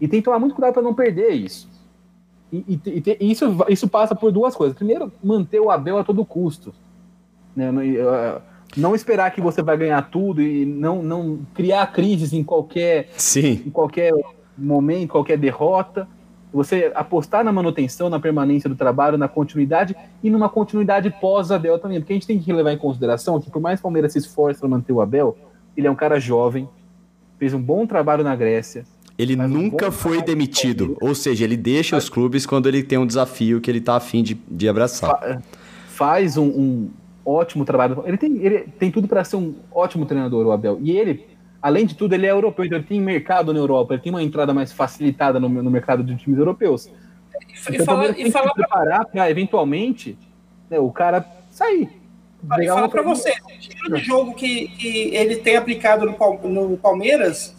E 0.00 0.06
tem 0.06 0.20
que 0.20 0.24
tomar 0.24 0.38
muito 0.38 0.54
cuidado 0.54 0.74
para 0.74 0.82
não 0.82 0.94
perder 0.94 1.30
isso. 1.30 1.68
E, 2.52 2.80
e, 2.84 3.16
e, 3.20 3.30
isso, 3.30 3.56
isso 3.68 3.88
passa 3.88 4.14
por 4.14 4.32
duas 4.32 4.54
coisas. 4.54 4.76
Primeiro, 4.76 5.12
manter 5.22 5.60
o 5.60 5.70
Abel 5.70 5.98
a 5.98 6.04
todo 6.04 6.24
custo. 6.24 6.72
Né? 7.54 7.70
Não 8.76 8.94
esperar 8.94 9.30
que 9.32 9.40
você 9.40 9.62
vai 9.62 9.76
ganhar 9.76 10.10
tudo 10.10 10.42
e 10.42 10.64
não, 10.64 11.02
não 11.02 11.40
criar 11.54 11.86
crises 11.92 12.32
em 12.32 12.44
qualquer, 12.44 13.08
Sim. 13.16 13.62
em 13.66 13.70
qualquer 13.70 14.12
momento, 14.56 15.10
qualquer 15.10 15.38
derrota. 15.38 16.08
Você 16.52 16.90
apostar 16.94 17.44
na 17.44 17.52
manutenção, 17.52 18.08
na 18.08 18.18
permanência 18.18 18.70
do 18.70 18.76
trabalho, 18.76 19.18
na 19.18 19.28
continuidade 19.28 19.94
e 20.22 20.30
numa 20.30 20.48
continuidade 20.48 21.10
pós-Abel 21.20 21.78
também. 21.78 22.00
Porque 22.00 22.12
a 22.12 22.16
gente 22.16 22.26
tem 22.26 22.38
que 22.38 22.52
levar 22.52 22.72
em 22.72 22.78
consideração 22.78 23.38
que, 23.40 23.50
por 23.50 23.60
mais 23.60 23.78
que 23.78 23.82
o 23.82 23.84
Palmeiras 23.84 24.12
se 24.12 24.18
esforce 24.18 24.58
para 24.58 24.68
manter 24.68 24.92
o 24.92 25.00
Abel, 25.00 25.36
ele 25.76 25.86
é 25.86 25.90
um 25.90 25.94
cara 25.94 26.18
jovem, 26.18 26.68
fez 27.38 27.52
um 27.52 27.60
bom 27.60 27.86
trabalho 27.86 28.24
na 28.24 28.34
Grécia, 28.34 28.84
ele 29.18 29.34
Mas 29.34 29.50
nunca 29.50 29.90
foi 29.90 30.22
demitido. 30.22 30.96
Ou 31.00 31.12
seja, 31.12 31.44
ele 31.44 31.56
deixa 31.56 31.96
os 31.96 32.08
clubes 32.08 32.46
quando 32.46 32.68
ele 32.68 32.84
tem 32.84 32.96
um 32.96 33.06
desafio 33.06 33.60
que 33.60 33.68
ele 33.68 33.80
tá 33.80 33.96
afim 33.96 34.22
de, 34.22 34.34
de 34.48 34.68
abraçar. 34.68 35.42
Faz 35.88 36.36
um, 36.36 36.46
um 36.46 36.90
ótimo 37.24 37.64
trabalho. 37.64 38.04
Ele 38.06 38.16
tem, 38.16 38.36
ele 38.36 38.60
tem 38.78 38.92
tudo 38.92 39.08
para 39.08 39.24
ser 39.24 39.34
um 39.34 39.56
ótimo 39.72 40.06
treinador, 40.06 40.46
o 40.46 40.52
Abel. 40.52 40.78
E 40.80 40.92
ele, 40.92 41.26
além 41.60 41.84
de 41.84 41.96
tudo, 41.96 42.14
ele 42.14 42.26
é 42.26 42.30
europeu, 42.30 42.64
então 42.64 42.78
ele 42.78 42.86
tem 42.86 43.00
mercado 43.00 43.52
na 43.52 43.58
Europa, 43.58 43.94
ele 43.94 44.02
tem 44.02 44.12
uma 44.12 44.22
entrada 44.22 44.54
mais 44.54 44.72
facilitada 44.72 45.40
no, 45.40 45.48
no 45.48 45.70
mercado 45.70 46.04
de 46.04 46.14
times 46.14 46.38
europeus. 46.38 46.86
E, 46.86 47.74
então, 47.74 47.84
fala, 47.84 48.14
e 48.16 48.30
fala 48.30 48.54
pra... 48.54 48.66
preparar 48.66 49.04
para 49.06 49.28
eventualmente 49.28 50.16
né, 50.70 50.78
o 50.78 50.92
cara 50.92 51.26
sair. 51.50 51.90
E 52.60 52.68
fala 52.68 52.88
para 52.88 53.02
você, 53.02 53.34
o 53.44 53.50
estilo 53.50 53.96
de 53.96 54.04
jogo 54.04 54.32
que, 54.32 54.68
que 54.68 55.12
ele 55.12 55.36
tem 55.36 55.56
aplicado 55.56 56.06
no, 56.06 56.68
no 56.68 56.76
Palmeiras 56.76 57.57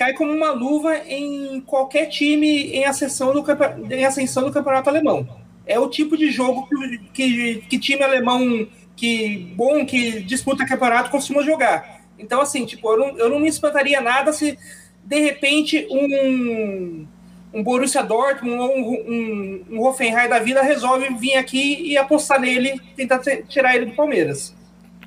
cai 0.00 0.14
como 0.14 0.32
uma 0.32 0.50
luva 0.52 0.96
em 1.06 1.60
qualquer 1.60 2.06
time 2.06 2.72
em 2.72 2.86
ascensão 2.86 3.34
do, 3.34 3.44
em 3.92 4.06
ascensão 4.06 4.44
do 4.44 4.50
campeonato 4.50 4.88
alemão. 4.88 5.28
É 5.66 5.78
o 5.78 5.90
tipo 5.90 6.16
de 6.16 6.30
jogo 6.30 6.66
que, 6.66 6.98
que, 7.12 7.54
que 7.68 7.78
time 7.78 8.02
alemão 8.02 8.66
que 8.96 9.52
bom 9.54 9.84
que 9.84 10.22
disputa 10.22 10.64
campeonato 10.64 11.10
costuma 11.10 11.42
jogar. 11.42 12.00
Então, 12.18 12.40
assim, 12.40 12.64
tipo, 12.64 12.90
eu 12.90 12.98
não, 12.98 13.18
eu 13.18 13.28
não 13.28 13.38
me 13.38 13.48
espantaria 13.48 14.00
nada 14.00 14.32
se 14.32 14.58
de 15.04 15.20
repente 15.20 15.86
um, 15.90 17.06
um 17.52 17.62
Borussia 17.62 18.02
Dortmund 18.02 18.58
ou 18.58 18.74
um, 18.74 18.82
um, 18.82 19.64
um 19.70 19.82
Hoffenheim 19.82 20.30
da 20.30 20.38
vida 20.38 20.62
resolve 20.62 21.12
vir 21.12 21.34
aqui 21.34 21.86
e 21.86 21.98
apostar 21.98 22.40
nele, 22.40 22.80
tentar 22.96 23.18
tirar 23.46 23.76
ele 23.76 23.84
do 23.84 23.92
Palmeiras. 23.92 24.56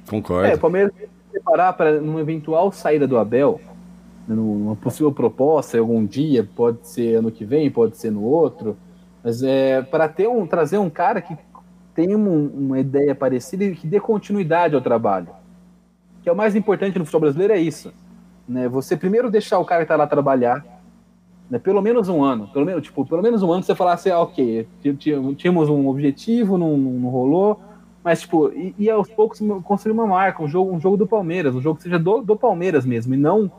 Concordo. 0.08 0.52
É, 0.52 0.54
o 0.54 0.60
Palmeiras 0.60 0.92
tem 0.96 1.08
que 1.08 1.32
preparar 1.32 1.74
para 1.74 2.00
uma 2.00 2.22
eventual 2.22 2.72
saída 2.72 3.08
do 3.08 3.18
Abel 3.18 3.60
numa 4.28 4.76
possível 4.76 5.12
proposta 5.12 5.78
algum 5.78 6.06
dia, 6.06 6.48
pode 6.56 6.88
ser 6.88 7.16
ano 7.16 7.32
que 7.32 7.44
vem, 7.44 7.70
pode 7.70 7.98
ser 7.98 8.12
no 8.12 8.24
outro, 8.24 8.78
mas 9.24 9.44
é 9.44 9.82
para 9.82 10.08
ter 10.08 10.28
um 10.28 10.46
trazer 10.46 10.78
um 10.78 10.90
cara 10.90 11.22
que 11.22 11.38
tem 11.94 12.16
um, 12.16 12.48
uma 12.48 12.80
ideia 12.80 13.14
parecida 13.14 13.64
e 13.64 13.76
que 13.76 13.88
dê 13.88 14.00
continuidade 14.00 14.76
ao 14.76 14.82
trabalho. 14.82 15.30
Que 16.22 16.30
é 16.30 16.32
o 16.32 16.36
mais 16.36 16.56
importante 16.56 16.98
no 16.98 17.06
futebol 17.06 17.22
brasileiro 17.22 17.54
é 17.54 17.60
isso, 17.60 17.94
né? 18.48 18.68
Você 18.70 18.96
primeiro 18.96 19.30
deixar 19.30 19.60
o 19.60 19.66
cara 19.66 19.82
que 19.82 19.86
está 19.86 19.96
lá 19.96 20.08
trabalhar, 20.08 20.66
né? 21.50 21.60
Pelo 21.60 21.82
menos 21.82 22.10
um 22.10 22.24
ano, 22.24 22.48
pelo 22.48 22.66
menos 22.66 22.84
tipo, 22.84 23.06
pelo 23.06 23.22
menos 23.22 23.44
um 23.44 23.52
ano 23.52 23.64
você 23.64 23.76
falar 23.76 23.94
assim, 23.94 24.10
ah, 24.10 24.22
ok, 24.22 24.68
tínhamos 25.38 25.70
um 25.70 25.88
objetivo, 25.88 26.58
não, 26.58 26.78
não 26.78 27.10
rolou, 27.10 27.62
mas 28.04 28.22
tipo, 28.22 28.50
e, 28.52 28.74
e, 28.78 28.90
aos 28.90 29.10
poucos 29.10 29.40
construir 29.64 29.94
uma 29.94 30.08
marca, 30.08 30.42
um 30.42 30.48
jogo, 30.48 30.74
um 30.74 30.80
jogo 30.80 30.98
do 30.98 31.08
Palmeiras, 31.08 31.56
um 31.56 31.62
jogo 31.62 31.78
que 31.78 31.84
seja 31.84 32.00
do, 32.00 32.22
do 32.22 32.36
Palmeiras 32.36 32.86
mesmo, 32.86 33.14
e 33.14 33.18
não 33.18 33.52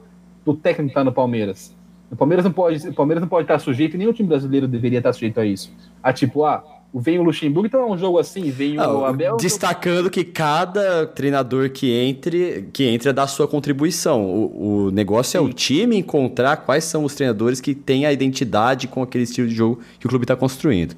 do 0.45 0.55
técnico 0.55 0.91
que 0.91 0.95
tá 0.95 1.05
no 1.05 1.13
Palmeiras. 1.13 1.75
O 2.11 2.17
Palmeiras 2.17 2.45
não 2.45 2.53
pode, 2.53 2.89
o 2.89 2.95
Palmeiras 2.95 3.23
não 3.23 3.29
pode 3.29 3.45
estar 3.45 3.59
sujeito, 3.59 3.95
e 3.95 3.99
nem 3.99 4.07
o 4.07 4.13
time 4.13 4.29
brasileiro 4.29 4.69
deveria 4.69 4.99
estar 4.99 5.13
sujeito 5.13 5.41
a 5.41 5.45
isso. 5.45 5.73
A 6.03 6.13
tipo, 6.13 6.45
ah, 6.45 6.63
vem 6.95 7.19
o 7.19 7.23
Luxemburgo, 7.25 7.67
então 7.67 7.81
é 7.81 7.87
um 7.87 7.99
jogo 7.99 8.19
assim, 8.19 8.51
vem 8.51 8.79
o 8.79 9.05
Abel. 9.05 9.37
Destacando 9.37 10.09
que 10.09 10.23
cada 10.23 11.07
treinador 11.07 11.71
que 11.71 11.91
entre, 11.91 12.69
que 12.73 12.85
entra 12.85 13.13
dá 13.13 13.27
sua 13.27 13.49
contribuição. 13.49 14.25
O, 14.25 14.87
o 14.87 14.91
negócio 14.93 15.33
Sim. 15.33 15.39
é 15.39 15.41
o 15.41 15.53
time 15.53 15.97
encontrar 15.97 16.59
quais 16.59 16.85
são 16.85 17.05
os 17.05 17.15
treinadores 17.15 17.61
que 17.61 17.75
têm 17.75 18.07
a 18.07 18.13
identidade 18.13 18.87
com 18.87 19.03
aquele 19.03 19.25
estilo 19.25 19.49
de 19.49 19.55
jogo 19.55 19.81
que 19.99 20.07
o 20.07 20.09
clube 20.09 20.25
está 20.25 20.37
construindo. 20.37 20.95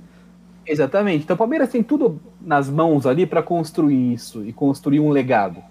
Exatamente. 0.67 1.25
Então 1.25 1.35
o 1.35 1.39
Palmeiras 1.39 1.71
tem 1.71 1.83
tudo 1.83 2.21
nas 2.41 2.69
mãos 2.69 3.07
ali 3.07 3.25
para 3.25 3.43
construir 3.43 4.13
isso 4.13 4.45
e 4.45 4.53
construir 4.53 5.01
um 5.01 5.11
legado. 5.11 5.63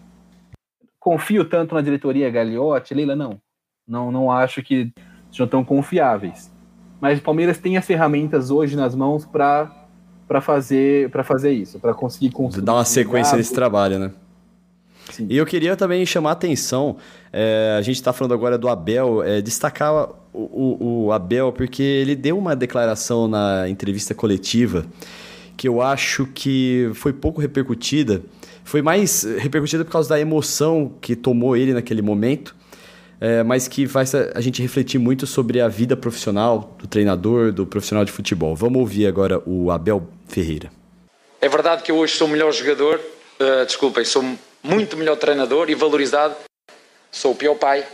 Confio 0.99 1.45
tanto 1.45 1.75
na 1.75 1.81
diretoria 1.81 2.31
Gagliotti, 2.31 2.95
Leila, 2.95 3.15
não. 3.15 3.39
Não, 3.87 4.11
não 4.11 4.31
acho 4.31 4.63
que 4.63 4.91
sejam 5.31 5.47
tão 5.47 5.63
confiáveis. 5.63 6.51
Mas 6.99 7.19
o 7.19 7.21
Palmeiras 7.21 7.57
tem 7.57 7.77
as 7.77 7.85
ferramentas 7.85 8.49
hoje 8.49 8.75
nas 8.75 8.95
mãos 8.95 9.25
para 9.25 9.71
para 10.27 10.41
fazer 10.41 11.09
para 11.11 11.23
fazer 11.23 11.51
isso, 11.51 11.79
para 11.79 11.93
conseguir 11.93 12.31
construir. 12.31 12.65
Dar 12.65 12.73
uma 12.73 12.85
sequência 12.85 13.37
nesse 13.37 13.53
trabalho, 13.53 13.99
né? 13.99 14.11
Sim. 15.11 15.27
E 15.29 15.37
eu 15.37 15.45
queria 15.45 15.75
também 15.75 16.03
chamar 16.03 16.31
a 16.31 16.33
atenção, 16.33 16.97
é, 17.31 17.75
a 17.77 17.81
gente 17.83 17.97
está 17.97 18.11
falando 18.11 18.33
agora 18.33 18.57
do 18.57 18.67
Abel, 18.67 19.21
é, 19.21 19.39
destacar 19.39 19.93
o, 19.93 20.09
o, 20.33 21.05
o, 21.05 21.11
Abel, 21.11 21.51
porque 21.51 21.83
ele 21.83 22.15
deu 22.15 22.37
uma 22.37 22.55
declaração 22.55 23.27
na 23.27 23.69
entrevista 23.69 24.15
coletiva 24.15 24.83
que 25.55 25.67
eu 25.67 25.79
acho 25.79 26.25
que 26.25 26.89
foi 26.95 27.13
pouco 27.13 27.39
repercutida. 27.39 28.21
Foi 28.63 28.81
mais 28.81 29.23
repercutida 29.37 29.85
por 29.85 29.91
causa 29.91 30.09
da 30.09 30.19
emoção 30.19 30.91
que 30.99 31.15
tomou 31.15 31.55
ele 31.55 31.71
naquele 31.71 32.01
momento 32.01 32.55
é, 33.19 33.43
mas 33.43 33.67
que 33.67 33.87
faz 33.87 34.13
a 34.13 34.41
gente 34.41 34.61
refletir 34.61 34.99
muito 34.99 35.25
sobre 35.25 35.61
a 35.61 35.67
vida 35.67 35.95
profissional 35.95 36.75
do 36.77 36.87
treinador, 36.87 37.51
do 37.51 37.65
profissional 37.65 38.03
de 38.05 38.11
futebol. 38.11 38.55
Vamos 38.55 38.79
ouvir 38.79 39.07
agora 39.07 39.41
o 39.45 39.71
Abel 39.71 40.07
Ferreira. 40.27 40.71
É 41.41 41.47
verdade 41.47 41.83
que 41.83 41.91
eu 41.91 41.97
hoje 41.97 42.13
sou 42.13 42.27
o 42.27 42.31
melhor 42.31 42.51
jogador, 42.51 42.99
uh, 43.39 43.65
desculpem, 43.65 44.03
sou 44.03 44.23
muito 44.63 44.97
melhor 44.97 45.15
treinador 45.15 45.69
e 45.69 45.75
valorizado. 45.75 46.35
Sou 47.11 47.31
o 47.31 47.35
pior 47.35 47.55
pai, 47.55 47.85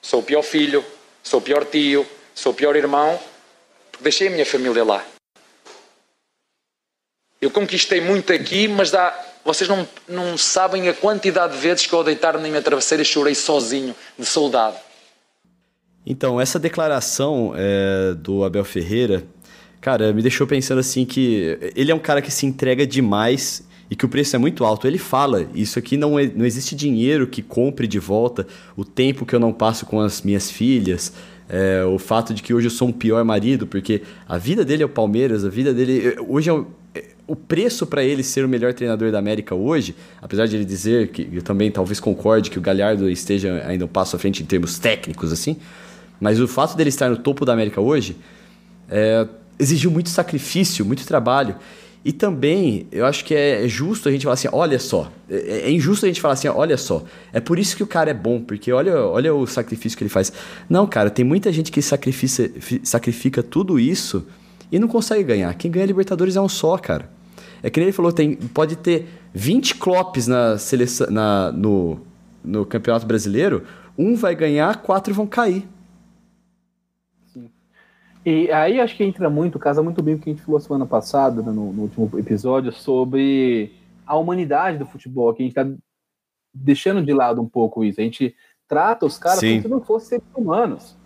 sou 0.00 0.20
o 0.20 0.22
pior 0.22 0.42
filho, 0.42 0.84
sou 1.22 1.40
o 1.40 1.42
pior 1.42 1.64
tio, 1.64 2.06
sou 2.34 2.52
o 2.52 2.54
pior 2.54 2.74
irmão, 2.74 3.18
porque 3.90 4.02
deixei 4.02 4.28
a 4.28 4.30
minha 4.30 4.46
família 4.46 4.84
lá. 4.84 5.04
Eu 7.42 7.50
conquistei 7.50 8.00
muito 8.00 8.32
aqui, 8.32 8.68
mas 8.68 8.92
dá, 8.92 9.12
vocês 9.44 9.68
não, 9.68 9.84
não 10.08 10.38
sabem 10.38 10.88
a 10.88 10.94
quantidade 10.94 11.54
de 11.54 11.58
vezes 11.58 11.84
que 11.84 11.92
eu 11.92 12.04
deitar 12.04 12.34
na 12.34 12.48
minha 12.48 12.62
travesseira 12.62 13.02
chorei 13.02 13.34
sozinho, 13.34 13.96
de 14.16 14.24
soldado. 14.24 14.76
Então, 16.06 16.40
essa 16.40 16.56
declaração 16.56 17.52
é, 17.56 18.14
do 18.14 18.44
Abel 18.44 18.64
Ferreira, 18.64 19.24
cara, 19.80 20.12
me 20.12 20.22
deixou 20.22 20.46
pensando 20.46 20.78
assim 20.78 21.04
que 21.04 21.58
ele 21.74 21.90
é 21.90 21.94
um 21.94 21.98
cara 21.98 22.22
que 22.22 22.30
se 22.30 22.46
entrega 22.46 22.86
demais 22.86 23.66
e 23.90 23.96
que 23.96 24.06
o 24.06 24.08
preço 24.08 24.36
é 24.36 24.38
muito 24.38 24.64
alto. 24.64 24.86
Ele 24.86 24.96
fala, 24.96 25.44
isso 25.52 25.80
aqui 25.80 25.96
não, 25.96 26.16
é, 26.16 26.30
não 26.32 26.46
existe 26.46 26.76
dinheiro 26.76 27.26
que 27.26 27.42
compre 27.42 27.88
de 27.88 27.98
volta 27.98 28.46
o 28.76 28.84
tempo 28.84 29.26
que 29.26 29.34
eu 29.34 29.40
não 29.40 29.52
passo 29.52 29.84
com 29.84 29.98
as 29.98 30.22
minhas 30.22 30.48
filhas, 30.48 31.12
é, 31.48 31.84
o 31.84 31.98
fato 31.98 32.32
de 32.32 32.40
que 32.40 32.54
hoje 32.54 32.68
eu 32.68 32.70
sou 32.70 32.86
um 32.86 32.92
pior 32.92 33.24
marido, 33.24 33.66
porque 33.66 34.02
a 34.28 34.38
vida 34.38 34.64
dele 34.64 34.84
é 34.84 34.86
o 34.86 34.88
Palmeiras, 34.88 35.44
a 35.44 35.48
vida 35.48 35.74
dele. 35.74 36.16
Hoje 36.28 36.48
é 36.48 36.52
o 36.52 36.80
preço 37.36 37.86
para 37.86 38.02
ele 38.02 38.22
ser 38.22 38.44
o 38.44 38.48
melhor 38.48 38.74
treinador 38.74 39.10
da 39.12 39.18
América 39.18 39.54
hoje, 39.54 39.94
apesar 40.20 40.46
de 40.46 40.56
ele 40.56 40.64
dizer 40.64 41.08
que 41.08 41.28
eu 41.32 41.42
também 41.42 41.70
talvez 41.70 42.00
concorde 42.00 42.50
que 42.50 42.58
o 42.58 42.60
Galhardo 42.60 43.08
esteja 43.08 43.62
ainda 43.66 43.84
um 43.84 43.88
passo 43.88 44.16
à 44.16 44.18
frente 44.18 44.42
em 44.42 44.46
termos 44.46 44.78
técnicos, 44.78 45.32
assim, 45.32 45.56
mas 46.20 46.40
o 46.40 46.48
fato 46.48 46.76
dele 46.76 46.88
estar 46.88 47.08
no 47.08 47.16
topo 47.16 47.44
da 47.44 47.52
América 47.52 47.80
hoje 47.80 48.16
é, 48.88 49.26
exigiu 49.58 49.90
muito 49.90 50.08
sacrifício, 50.08 50.84
muito 50.84 51.06
trabalho. 51.06 51.56
E 52.04 52.12
também, 52.12 52.86
eu 52.90 53.06
acho 53.06 53.24
que 53.24 53.34
é, 53.34 53.64
é 53.64 53.68
justo 53.68 54.08
a 54.08 54.12
gente 54.12 54.22
falar 54.22 54.34
assim, 54.34 54.48
olha 54.52 54.78
só. 54.78 55.10
É, 55.30 55.68
é, 55.68 55.70
injusto 55.70 56.04
a 56.04 56.08
gente 56.08 56.20
falar 56.20 56.34
assim, 56.34 56.48
olha 56.48 56.76
só. 56.76 57.04
É 57.32 57.40
por 57.40 57.58
isso 57.58 57.76
que 57.76 57.82
o 57.82 57.86
cara 57.86 58.10
é 58.10 58.14
bom, 58.14 58.40
porque 58.40 58.72
olha, 58.72 58.96
olha 59.00 59.32
o 59.32 59.46
sacrifício 59.46 59.96
que 59.96 60.02
ele 60.02 60.10
faz. 60.10 60.32
Não, 60.68 60.86
cara, 60.86 61.10
tem 61.10 61.24
muita 61.24 61.52
gente 61.52 61.70
que 61.70 61.80
sacrifica, 61.80 62.50
sacrifica 62.82 63.42
tudo 63.42 63.78
isso 63.78 64.26
e 64.72 64.78
não 64.78 64.88
consegue 64.88 65.22
ganhar. 65.22 65.54
Quem 65.54 65.70
ganha 65.70 65.84
Libertadores 65.84 66.34
é 66.34 66.40
um 66.40 66.48
só, 66.48 66.78
cara. 66.78 67.10
É 67.62 67.68
que 67.68 67.78
nem 67.78 67.88
ele 67.88 67.92
falou, 67.92 68.10
tem, 68.10 68.34
pode 68.34 68.74
ter 68.76 69.06
20 69.34 69.76
clopes 69.76 70.26
na 70.26 70.56
seleção, 70.56 71.08
na, 71.10 71.52
no, 71.52 72.00
no 72.42 72.64
Campeonato 72.64 73.06
Brasileiro, 73.06 73.64
um 73.96 74.16
vai 74.16 74.34
ganhar, 74.34 74.82
quatro 74.82 75.12
vão 75.12 75.26
cair. 75.26 75.68
Sim. 77.26 77.50
E 78.24 78.50
aí 78.50 78.80
acho 78.80 78.96
que 78.96 79.04
entra 79.04 79.28
muito, 79.28 79.58
casa 79.58 79.82
muito 79.82 80.02
bem 80.02 80.14
o 80.14 80.18
que 80.18 80.30
a 80.30 80.32
gente 80.32 80.42
falou 80.42 80.58
semana 80.58 80.86
passada, 80.86 81.42
né, 81.42 81.52
no, 81.52 81.72
no 81.72 81.82
último 81.82 82.10
episódio, 82.18 82.72
sobre 82.72 83.72
a 84.06 84.16
humanidade 84.16 84.78
do 84.78 84.86
futebol, 84.86 85.32
que 85.34 85.42
a 85.42 85.46
gente 85.46 85.58
está 85.58 85.70
deixando 86.52 87.04
de 87.04 87.12
lado 87.12 87.40
um 87.40 87.48
pouco 87.48 87.84
isso. 87.84 88.00
A 88.00 88.04
gente 88.04 88.34
trata 88.66 89.04
os 89.04 89.18
caras 89.18 89.38
Sim. 89.38 89.56
como 89.56 89.62
se 89.62 89.68
não 89.68 89.80
fossem 89.82 90.08
seres 90.08 90.24
humanos. 90.34 90.96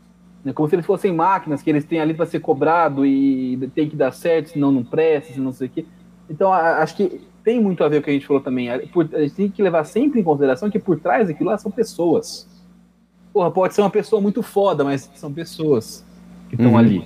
Né? 0.47 0.53
Como 0.53 0.69
se 0.69 0.77
eles 0.77 0.87
fossem 0.87 1.13
máquinas 1.13 1.61
que 1.61 1.69
eles 1.69 1.85
têm 1.85 1.99
ali 2.01 2.15
para 2.15 2.25
ser 2.25 2.39
cobrado 2.39 3.05
e 3.05 3.69
tem 3.75 3.89
que 3.89 3.97
dar 3.97 4.13
certo, 4.13 4.51
senão 4.51 4.71
não 4.71 4.85
presta, 4.85 5.33
senão 5.33 5.47
não 5.47 5.53
sei 5.53 5.67
o 5.67 5.71
quê. 5.71 5.85
Então, 6.31 6.53
a, 6.53 6.79
acho 6.85 6.97
que 6.97 7.21
tem 7.43 7.61
muito 7.61 7.83
a 7.83 7.89
ver 7.89 7.97
com 7.97 8.03
o 8.03 8.05
que 8.05 8.11
a 8.11 8.13
gente 8.13 8.27
falou 8.29 8.41
também. 8.41 8.71
A, 8.71 8.79
por, 8.93 9.09
a 9.13 9.23
gente 9.23 9.35
tem 9.35 9.49
que 9.51 9.61
levar 9.61 9.83
sempre 9.83 10.21
em 10.21 10.23
consideração 10.23 10.71
que 10.71 10.79
por 10.79 11.01
trás 11.01 11.27
daquilo 11.27 11.51
lá 11.51 11.59
são 11.59 11.69
pessoas. 11.73 12.49
Porra, 13.33 13.51
pode 13.51 13.75
ser 13.75 13.81
uma 13.81 13.91
pessoa 13.91 14.23
muito 14.23 14.41
foda, 14.41 14.85
mas 14.85 15.11
são 15.17 15.33
pessoas 15.33 16.07
que 16.49 16.55
estão 16.55 16.71
Uhum. 16.71 16.79
ali. 16.79 17.05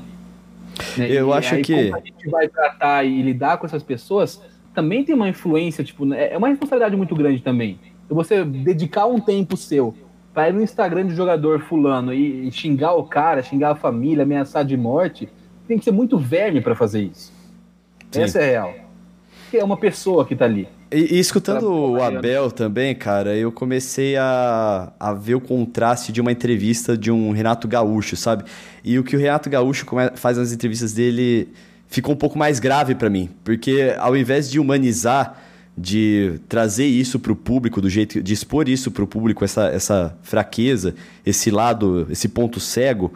Né? 0.99 1.11
Eu 1.11 1.30
E 1.30 1.32
acho 1.32 1.55
aí, 1.55 1.62
que- 1.62 1.84
Como 1.91 1.97
a 1.97 2.01
gente 2.05 2.28
vai 2.28 2.47
tratar 2.47 3.05
e 3.05 3.22
lidar 3.22 3.57
com 3.57 3.64
essas 3.64 3.82
pessoas 3.82 4.38
também 4.74 5.03
tem 5.03 5.14
uma 5.14 5.30
influência, 5.30 5.82
tipo, 5.82 6.05
né, 6.05 6.30
é 6.32 6.36
uma 6.36 6.49
responsabilidade 6.49 6.95
muito 6.95 7.14
grande 7.16 7.41
também. 7.43 7.80
Você 8.11 8.45
dedicar 8.45 9.07
um 9.07 9.18
tempo 9.18 9.57
seu 9.57 9.95
para 10.41 10.49
ir 10.49 10.55
no 10.55 10.62
Instagram 10.62 11.07
de 11.07 11.14
jogador 11.14 11.61
fulano 11.61 12.14
e, 12.14 12.49
e 12.49 12.51
xingar 12.51 12.95
o 12.95 13.05
cara, 13.05 13.43
xingar 13.43 13.72
a 13.72 13.74
família, 13.74 14.22
ameaçar 14.22 14.64
de 14.64 14.74
morte, 14.74 15.28
tem 15.68 15.78
que 15.78 15.84
ser 15.84 15.91
muito 15.91 16.16
verme 16.16 16.62
para 16.62 16.74
fazer 16.74 17.03
isso. 17.03 17.30
Sim. 18.11 18.22
Essa 18.22 18.38
é 18.38 18.57
a 18.57 18.62
real. 18.62 18.74
Porque 19.43 19.59
é 19.59 19.64
uma 19.64 19.76
pessoa 19.76 20.24
que 20.24 20.34
tá 20.34 20.47
ali. 20.47 20.66
E, 20.91 21.16
e 21.16 21.18
escutando 21.18 21.61
Pra- 21.61 21.68
o. 21.68 22.03
Abel 22.03 22.51
também, 22.51 22.95
cara, 22.95 23.36
eu 23.36 23.53
comecei 23.53 24.16
a, 24.16 24.91
a 24.99 25.12
ver 25.12 25.34
o 25.34 25.43
contraste 25.43 26.11
de 26.11 26.22
uma 26.22 26.32
entrevista 26.32 26.97
de 26.97 27.11
um 27.11 27.32
Renato 27.32 27.68
Gaúcho, 27.68 28.16
sabe? 28.16 28.45
E 28.82 28.99
o 28.99 29.05
que 29.05 29.14
o 29.14 29.18
Renato 29.18 29.51
Gaúcho 29.51 29.84
faz 30.14 30.38
nas 30.38 30.55
entrevistas 30.55 30.95
dele 30.95 31.49
ficou 31.86 32.14
um 32.14 32.18
pouco 32.18 32.38
mais 32.38 32.59
grave 32.59 32.95
pra 32.95 33.11
mim, 33.11 33.28
porque 33.45 33.95
ao 33.99 34.16
invés 34.16 34.51
de 34.51 34.59
humanizar, 34.59 35.38
de 35.81 36.39
trazer 36.49 36.85
isso 36.87 37.18
pro 37.18 37.35
público, 37.35 37.81
do 37.81 37.89
jeito 37.89 38.22
de 38.22 38.33
expor 38.35 38.68
isso 38.68 38.91
pro 38.91 39.07
público, 39.07 39.43
essa, 39.45 39.66
essa 39.68 40.14
fraqueza, 40.22 40.95
esse 41.24 41.51
lado, 41.51 42.07
esse 42.11 42.28
ponto 42.28 42.61
cego 42.61 43.12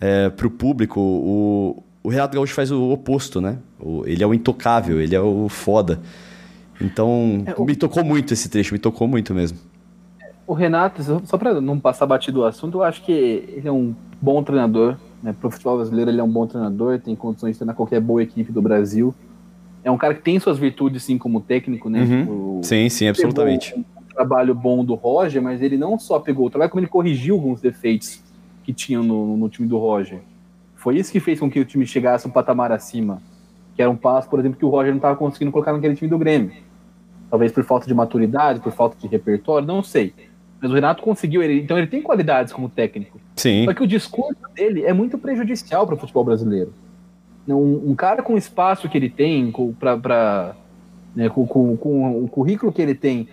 é, 0.00 0.30
pro 0.30 0.48
público, 0.50 1.00
o, 1.00 1.82
o 2.02 2.08
Renato 2.08 2.36
Gaúcho 2.36 2.54
faz 2.54 2.70
o 2.70 2.90
oposto, 2.90 3.40
né? 3.40 3.58
O- 3.80 4.04
ele 4.06 4.22
é 4.22 4.26
o 4.26 4.32
intocável, 4.32 5.00
ele 5.00 5.14
é 5.14 5.20
o 5.20 5.48
foda. 5.48 6.00
Então, 6.80 7.42
É, 7.46 7.54
o- 7.56 7.64
me 7.64 7.74
tocou 7.74 8.04
muito 8.04 8.32
esse 8.32 8.48
trecho, 8.48 8.74
me 8.74 8.78
tocou 8.78 9.08
muito 9.08 9.34
mesmo. 9.34 9.58
O 10.46 10.52
Renato, 10.52 11.02
só- 11.24 11.38
para 11.38 11.60
não 11.60 11.80
passar 11.80 12.06
batido 12.06 12.40
o 12.40 12.44
assunto, 12.44 12.78
eu 12.78 12.82
acho 12.82 13.02
que 13.02 13.12
ele 13.12 13.66
é 13.66 13.72
um 13.72 13.94
bom 14.20 14.42
treinador. 14.42 14.96
Né? 15.22 15.34
Pro 15.40 15.50
futebol 15.50 15.76
brasileiro, 15.78 16.10
ele 16.10 16.20
é 16.20 16.24
um 16.24 16.30
bom 16.30 16.46
treinador, 16.46 17.00
tem 17.00 17.16
condições 17.16 17.52
de 17.52 17.58
treinar 17.58 17.74
qualquer 17.74 18.00
boa 18.00 18.22
equipe 18.22 18.52
do 18.52 18.60
Brasil. 18.60 19.14
É 19.84 19.90
um 19.90 19.98
cara 19.98 20.14
que 20.14 20.22
tem 20.22 20.40
suas 20.40 20.58
virtudes, 20.58 21.04
sim, 21.04 21.18
como 21.18 21.42
técnico, 21.42 21.90
né? 21.90 22.00
Uhum. 22.00 22.20
Tipo, 22.20 22.60
Sim, 22.64 22.88
sim, 22.88 23.06
absolutamente. 23.06 23.74
um 23.76 23.84
trabalho 24.14 24.54
bom 24.54 24.82
do 24.82 24.94
Roger, 24.94 25.42
mas 25.42 25.60
ele 25.60 25.76
não 25.76 25.98
só 25.98 26.18
pegou 26.18 26.46
o 26.46 26.50
trabalho, 26.50 26.70
como 26.70 26.80
ele 26.80 26.88
corrigiu 26.88 27.34
alguns 27.34 27.60
defeitos 27.60 28.22
que 28.62 28.72
tinham 28.72 29.02
no, 29.02 29.36
no 29.36 29.48
time 29.48 29.68
do 29.68 29.76
Roger. 29.76 30.20
Foi 30.74 30.96
isso 30.96 31.12
que 31.12 31.20
fez 31.20 31.38
com 31.38 31.50
que 31.50 31.60
o 31.60 31.64
time 31.64 31.86
chegasse 31.86 32.26
um 32.26 32.30
patamar 32.30 32.72
acima. 32.72 33.22
Que 33.76 33.82
era 33.82 33.90
um 33.90 33.96
passo, 33.96 34.28
por 34.28 34.38
exemplo, 34.38 34.58
que 34.58 34.64
o 34.64 34.68
Roger 34.68 34.90
não 34.90 34.96
estava 34.96 35.16
conseguindo 35.16 35.52
colocar 35.52 35.72
naquele 35.72 35.94
time 35.94 36.08
do 36.08 36.18
Grêmio. 36.18 36.52
Talvez 37.28 37.52
por 37.52 37.64
falta 37.64 37.86
de 37.86 37.94
maturidade, 37.94 38.60
por 38.60 38.72
falta 38.72 38.96
de 38.96 39.06
repertório, 39.06 39.66
não 39.66 39.82
sei. 39.82 40.14
Mas 40.60 40.70
o 40.70 40.74
Renato 40.74 41.02
conseguiu, 41.02 41.42
ele, 41.42 41.60
então 41.60 41.76
ele 41.76 41.86
tem 41.86 42.00
qualidades 42.00 42.52
como 42.52 42.68
técnico. 42.68 43.20
Sim. 43.36 43.64
Só 43.64 43.74
que 43.74 43.82
o 43.82 43.86
discurso 43.86 44.40
dele 44.54 44.84
é 44.84 44.92
muito 44.92 45.18
prejudicial 45.18 45.84
para 45.84 45.94
o 45.94 45.98
futebol 45.98 46.24
brasileiro. 46.24 46.72
Um, 47.46 47.90
um 47.90 47.94
cara 47.94 48.22
com 48.22 48.34
o 48.34 48.38
espaço 48.38 48.88
que 48.88 48.96
ele 48.96 49.10
tem, 49.10 49.52
pra, 49.78 50.54
né, 51.14 51.28
com, 51.28 51.46
com, 51.46 51.76
com 51.76 52.24
o 52.24 52.28
currículo 52.28 52.72
que 52.72 52.80
ele 52.80 52.94
tem, 52.94 53.28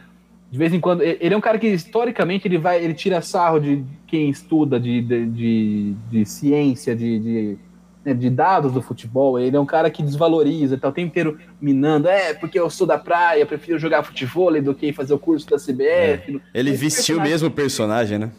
de 0.49 0.57
vez 0.57 0.73
em 0.73 0.79
quando. 0.81 1.01
Ele 1.01 1.33
é 1.33 1.37
um 1.37 1.41
cara 1.41 1.57
que, 1.57 1.67
historicamente, 1.67 2.47
ele 2.47 2.57
vai 2.57 2.83
ele 2.83 2.93
tira 2.93 3.21
sarro 3.21 3.59
de 3.59 3.83
quem 4.07 4.29
estuda 4.29 4.79
de, 4.79 5.01
de, 5.01 5.25
de, 5.27 5.93
de 6.09 6.25
ciência, 6.25 6.93
de, 6.93 7.19
de, 7.19 7.57
né, 8.03 8.13
de 8.13 8.29
dados 8.29 8.73
do 8.73 8.81
futebol. 8.81 9.39
Ele 9.39 9.55
é 9.55 9.59
um 9.59 9.65
cara 9.65 9.89
que 9.89 10.03
desvaloriza, 10.03 10.77
tá 10.77 10.89
o 10.89 10.91
tempo 10.91 11.07
inteiro 11.07 11.37
minando. 11.61 12.09
É, 12.09 12.33
porque 12.33 12.59
eu 12.59 12.69
sou 12.69 12.85
da 12.85 12.97
praia, 12.97 13.45
prefiro 13.45 13.79
jogar 13.79 14.03
futebol 14.03 14.61
do 14.61 14.75
que 14.75 14.91
fazer 14.91 15.13
o 15.13 15.19
curso 15.19 15.49
da 15.49 15.55
CBF. 15.55 16.41
Ele 16.53 16.71
Esse 16.71 16.77
vestiu 16.83 17.15
personagem- 17.15 17.31
mesmo 17.31 17.47
o 17.47 17.51
personagem, 17.51 18.17
né? 18.19 18.31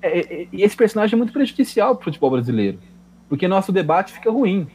é, 0.00 0.18
é, 0.42 0.46
e 0.52 0.62
esse 0.62 0.76
personagem 0.76 1.14
é 1.14 1.18
muito 1.18 1.32
prejudicial 1.32 1.96
pro 1.96 2.04
futebol 2.04 2.30
brasileiro. 2.30 2.78
Porque 3.28 3.48
nosso 3.48 3.72
debate 3.72 4.12
fica 4.12 4.30
ruim. 4.30 4.66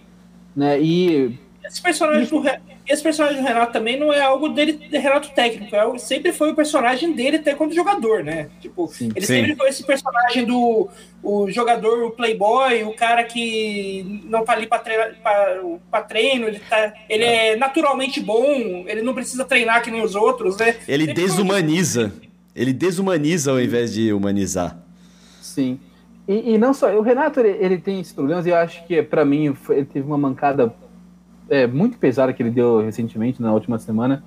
Né? 0.58 0.82
E 0.82 1.38
Esse 1.64 1.80
personagem, 1.80 2.26
do, 2.28 2.43
esse 2.89 3.03
personagem 3.03 3.39
do 3.41 3.47
Renato 3.47 3.72
também 3.74 3.99
não 3.99 4.12
é 4.12 4.22
algo 4.22 4.49
dele, 4.49 4.74
de 4.74 4.97
Renato 4.97 5.30
técnico, 5.36 5.76
é 5.76 5.80
algo, 5.80 5.99
sempre 5.99 6.32
foi 6.34 6.49
o 6.51 6.55
personagem 6.55 7.14
dele 7.14 7.38
até 7.38 7.53
quando 7.53 7.76
jogador, 7.76 8.24
né? 8.24 8.49
Tipo, 8.60 8.88
Sim. 8.88 9.12
ele 9.16 9.26
Sim. 9.26 9.36
sempre 9.36 9.55
foi 9.55 9.70
esse 9.70 9.84
personagem 9.86 10.45
do 10.45 10.89
o 11.22 11.51
jogador, 11.51 12.05
o 12.05 12.12
playboy, 12.12 12.84
o 12.86 12.93
cara 12.95 13.24
que 13.24 14.22
não 14.26 14.43
tá 14.43 14.53
ali 14.53 14.66
pra, 14.66 14.80
treina, 14.80 15.14
pra, 15.22 15.62
pra 15.91 16.01
treino, 16.01 16.47
ele, 16.47 16.60
tá, 16.60 16.93
ele 17.10 17.24
é 17.24 17.55
naturalmente 17.55 18.20
bom, 18.20 18.84
ele 18.88 19.01
não 19.03 19.14
precisa 19.14 19.45
treinar 19.45 19.84
que 19.84 19.91
nem 19.91 20.01
os 20.01 20.16
outros, 20.16 20.58
né? 20.58 20.76
Ele 20.88 21.05
Sempre 21.05 21.22
foi- 21.22 21.30
desumaniza. 21.30 22.14
Ele 22.55 22.74
desumaniza 22.74 23.51
ao 23.51 23.60
invés 23.62 23.93
de 23.93 24.12
humanizar. 24.12 24.76
sim. 25.39 25.80
E, 26.28 26.53
e 26.53 26.57
não 26.57 26.73
só. 26.73 26.93
O 26.97 27.01
Renato 27.01 27.39
ele, 27.39 27.57
ele 27.63 27.78
tem 27.78 27.99
esses 27.99 28.13
problemas 28.13 28.45
e 28.45 28.49
eu 28.49 28.55
acho 28.57 28.86
que, 28.86 29.01
para 29.01 29.23
mim, 29.23 29.55
ele 29.69 29.86
teve 29.86 30.05
uma 30.05 30.17
mancada 30.17 30.73
é, 31.49 31.65
muito 31.65 31.97
pesada 31.97 32.34
que 32.34 32.43
ele 32.43 32.49
deu 32.51 32.82
recentemente, 32.82 33.41
na 33.41 33.53
última 33.53 33.80
semana. 33.80 34.23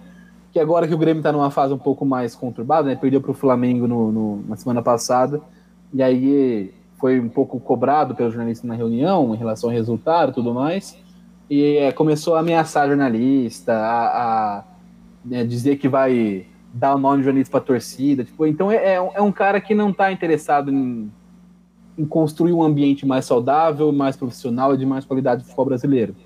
Que 0.53 0.59
agora 0.59 0.89
que 0.89 0.95
o 0.95 0.99
Grêmio 0.99 1.23
tá 1.23 1.31
numa 1.31 1.51
fase 1.51 1.73
um 1.75 1.79
pouco 1.79 2.05
mais 2.05 2.35
conturbada, 2.35 2.89
né? 2.89 2.97
Perdeu 2.97 3.21
pro 3.21 3.35
Flamengo 3.35 3.87
no, 3.87 4.11
no- 4.11 4.45
na 4.49 4.57
semana 4.57 4.83
passada. 4.83 5.41
E 5.93 6.03
aí 6.03 6.73
foi 6.99 7.21
um 7.21 7.29
pouco 7.29 7.61
cobrado 7.61 8.15
pelo 8.15 8.31
jornalista 8.31 8.67
na 8.67 8.75
reunião 8.75 9.35
em 9.35 9.39
relação 9.39 9.71
ao 9.71 9.75
resultado 9.77 10.33
tudo 10.33 10.53
mais. 10.53 10.97
E 11.49 11.77
é, 11.77 11.93
começou 11.93 12.35
a 12.37 12.41
ameaçar 12.41 12.89
jornalista, 12.89 13.73
a, 13.75 14.07
a, 14.59 14.65
né, 15.25 15.45
dizer 15.45 15.77
que 15.77 15.89
vai 15.89 16.47
dar 16.73 16.95
o 16.95 16.99
nome 16.99 17.19
de 17.19 17.25
jornalista 17.25 17.51
pra 17.53 17.61
torcida. 17.61 18.25
Tipo, 18.25 18.47
então 18.47 18.71
é, 18.73 18.95
é 18.95 19.01
um- 19.01 19.11
é 19.15 19.21
um 19.23 19.33
cara 19.33 19.61
que 19.61 19.75
não 19.75 19.93
tá 19.93 20.11
interessado 20.11 20.71
em, 20.73 21.11
em 22.01 22.07
construir 22.07 22.55
um 22.55 22.63
ambiente 22.63 23.05
mais 23.05 23.27
saudável, 23.27 23.93
mais 23.93 24.17
profissional 24.17 24.75
e 24.75 24.79
de 24.79 24.87
mais 24.87 25.05
qualidade 25.05 25.43
do 25.43 25.45
futebol 25.45 25.67
brasileiro. 25.67 26.17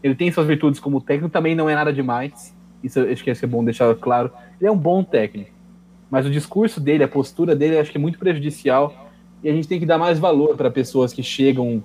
Ele 0.00 0.14
tem 0.14 0.30
suas 0.30 0.46
virtudes 0.46 0.78
como 0.78 1.00
técnico, 1.00 1.28
também 1.28 1.56
não 1.56 1.68
é 1.68 1.74
nada 1.74 1.92
demais. 1.92 2.54
Isso 2.84 3.00
acho 3.00 3.24
que 3.24 3.30
é 3.30 3.46
bom 3.48 3.64
deixar 3.64 3.92
claro. 3.96 4.30
Ele 4.60 4.68
é 4.68 4.72
um 4.72 4.76
bom 4.76 5.02
técnico. 5.02 5.50
Mas 6.08 6.24
o 6.24 6.30
discurso 6.30 6.80
dele, 6.80 7.02
a 7.02 7.08
postura 7.08 7.56
dele, 7.56 7.78
acho 7.78 7.90
que 7.90 7.98
é 7.98 8.00
muito 8.00 8.16
prejudicial. 8.16 9.10
E 9.42 9.48
a 9.48 9.52
gente 9.52 9.66
tem 9.66 9.80
que 9.80 9.86
dar 9.86 9.98
mais 9.98 10.20
valor 10.20 10.56
para 10.56 10.70
pessoas 10.70 11.12
que 11.12 11.22
chegam 11.22 11.82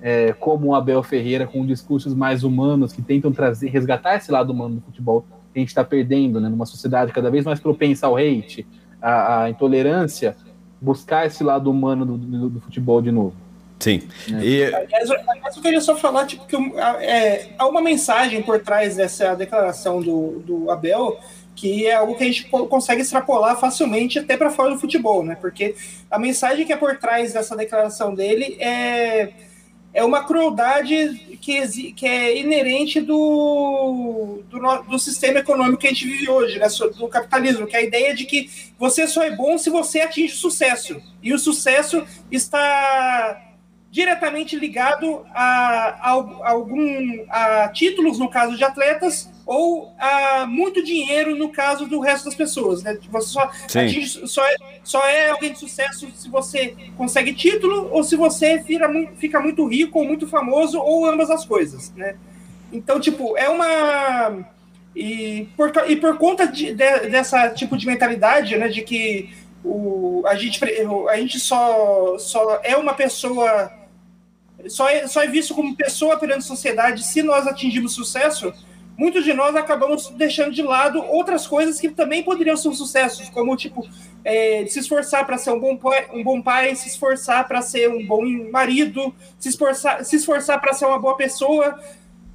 é, 0.00 0.32
como 0.32 0.68
o 0.68 0.74
Abel 0.76 1.02
Ferreira, 1.02 1.44
com 1.44 1.66
discursos 1.66 2.14
mais 2.14 2.44
humanos, 2.44 2.92
que 2.92 3.02
tentam 3.02 3.32
trazer, 3.32 3.68
resgatar 3.68 4.14
esse 4.14 4.30
lado 4.30 4.52
humano 4.52 4.76
do 4.76 4.80
futebol 4.82 5.26
que 5.52 5.58
a 5.58 5.58
gente 5.58 5.68
está 5.68 5.82
perdendo, 5.82 6.40
né, 6.40 6.48
numa 6.48 6.66
sociedade 6.66 7.12
cada 7.12 7.32
vez 7.32 7.44
mais 7.44 7.58
propensa 7.58 8.06
ao 8.06 8.16
hate, 8.16 8.64
à 9.02 9.50
intolerância, 9.50 10.36
buscar 10.80 11.26
esse 11.26 11.42
lado 11.42 11.70
humano 11.70 12.04
do, 12.04 12.16
do- 12.18 12.48
do 12.50 12.60
futebol 12.60 13.00
de 13.02 13.10
novo. 13.10 13.34
Sim. 13.78 14.02
É. 14.32 14.44
E, 14.44 14.64
Aliás, 14.74 15.10
aliás, 15.10 15.56
eu 15.56 15.62
queria 15.62 15.80
só 15.80 15.94
falar 15.96 16.26
tipo, 16.26 16.46
que 16.46 16.56
é, 17.00 17.50
há 17.58 17.66
uma 17.68 17.80
mensagem 17.82 18.42
por 18.42 18.58
trás 18.60 18.96
dessa 18.96 19.34
declaração 19.34 20.00
do, 20.00 20.38
do 20.46 20.70
Abel 20.70 21.18
que 21.54 21.86
é 21.86 21.94
algo 21.94 22.14
que 22.14 22.22
a 22.22 22.26
gente 22.26 22.44
co- 22.50 22.66
consegue 22.66 23.00
extrapolar 23.00 23.58
facilmente 23.58 24.18
até 24.18 24.36
para 24.36 24.50
fora 24.50 24.70
do 24.74 24.78
futebol, 24.78 25.22
né? 25.24 25.36
Porque 25.40 25.74
a 26.10 26.18
mensagem 26.18 26.66
que 26.66 26.72
é 26.72 26.76
por 26.76 26.98
trás 26.98 27.32
dessa 27.32 27.56
declaração 27.56 28.14
dele 28.14 28.56
é, 28.60 29.30
é 29.96 30.04
uma 30.04 30.22
crueldade 30.24 31.38
que, 31.40 31.92
que 31.94 32.06
é 32.06 32.38
inerente 32.38 33.00
do, 33.00 34.42
do, 34.46 34.82
do 34.82 34.98
sistema 34.98 35.38
econômico 35.38 35.78
que 35.78 35.86
a 35.86 35.90
gente 35.90 36.06
vive 36.06 36.28
hoje, 36.28 36.58
né? 36.58 36.66
Do 36.98 37.08
capitalismo, 37.08 37.66
que 37.66 37.74
é 37.74 37.78
a 37.78 37.82
ideia 37.82 38.14
de 38.14 38.26
que 38.26 38.50
você 38.78 39.08
só 39.08 39.22
é 39.22 39.34
bom 39.34 39.56
se 39.56 39.70
você 39.70 40.00
atinge 40.00 40.34
o 40.34 40.36
sucesso. 40.36 41.00
E 41.22 41.32
o 41.32 41.38
sucesso 41.38 42.06
está 42.30 43.42
diretamente 43.90 44.54
ligado 44.54 45.24
a, 45.34 45.96
a 46.02 46.10
algum 46.50 47.24
a 47.30 47.70
títulos 47.70 48.18
no 48.18 48.28
caso 48.28 48.54
de 48.54 48.64
atletas 48.64 49.30
ou 49.46 49.92
a 49.96 50.44
muito 50.44 50.82
dinheiro 50.82 51.36
no 51.36 51.48
caso 51.50 51.86
do 51.86 52.00
resto 52.00 52.24
das 52.24 52.34
pessoas, 52.34 52.82
né? 52.82 52.98
Você 53.10 53.28
só, 53.28 53.48
atinge- 53.86 54.26
só, 54.26 54.44
é, 54.44 54.56
só 54.82 55.06
é 55.06 55.30
alguém 55.30 55.52
de 55.52 55.58
sucesso 55.60 56.08
se 56.16 56.28
você 56.28 56.74
consegue 56.96 57.32
título 57.32 57.88
ou 57.92 58.02
se 58.02 58.16
você 58.16 58.58
vira, 58.58 58.88
fica 59.16 59.38
muito 59.40 59.64
rico 59.64 60.00
ou 60.00 60.04
muito 60.04 60.26
famoso 60.26 60.78
ou 60.80 61.06
ambas 61.06 61.30
as 61.30 61.44
coisas, 61.46 61.92
né? 61.94 62.16
Então, 62.72 62.98
tipo, 62.98 63.36
é 63.38 63.48
uma 63.48 64.44
e 64.96 65.46
por, 65.56 65.70
e 65.88 65.94
por 65.94 66.18
conta 66.18 66.46
de, 66.46 66.74
de- 66.74 67.08
dessa 67.08 67.48
tipo 67.50 67.76
de 67.76 67.86
mentalidade, 67.86 68.56
né, 68.56 68.66
de 68.68 68.82
que 68.82 69.30
o, 69.64 70.22
a 70.26 70.34
gente 70.34 70.58
a 71.08 71.16
gente 71.18 71.38
só 71.38 72.18
só 72.18 72.60
é 72.64 72.76
uma 72.76 72.94
pessoa 72.94 73.70
só 74.68 74.88
é, 74.88 75.06
só 75.06 75.22
é 75.22 75.28
visto 75.28 75.54
como 75.54 75.76
pessoa 75.76 76.18
perante 76.18 76.38
a 76.40 76.42
sociedade 76.42 77.04
se 77.04 77.22
nós 77.22 77.46
atingirmos 77.46 77.94
sucesso. 77.94 78.52
Muitos 78.96 79.24
de 79.24 79.32
nós 79.32 79.54
acabamos 79.54 80.08
deixando 80.10 80.52
de 80.52 80.62
lado 80.62 81.04
outras 81.04 81.46
coisas 81.46 81.80
que 81.80 81.88
também 81.88 82.22
poderiam 82.22 82.56
ser 82.56 82.68
um 82.68 82.74
sucessos, 82.74 83.28
como 83.28 83.56
tipo 83.56 83.86
é, 84.24 84.64
se 84.66 84.78
esforçar 84.78 85.26
para 85.26 85.38
ser 85.38 85.52
um 85.52 85.60
bom, 85.60 85.76
pai, 85.76 86.08
um 86.12 86.24
bom 86.24 86.40
pai, 86.40 86.74
se 86.74 86.88
esforçar 86.88 87.46
para 87.46 87.62
ser 87.62 87.88
um 87.90 88.04
bom 88.06 88.22
marido, 88.50 89.14
se 89.38 89.48
esforçar, 89.48 90.04
se 90.04 90.16
esforçar 90.16 90.60
para 90.60 90.72
ser 90.72 90.86
uma 90.86 90.98
boa 90.98 91.16
pessoa 91.16 91.78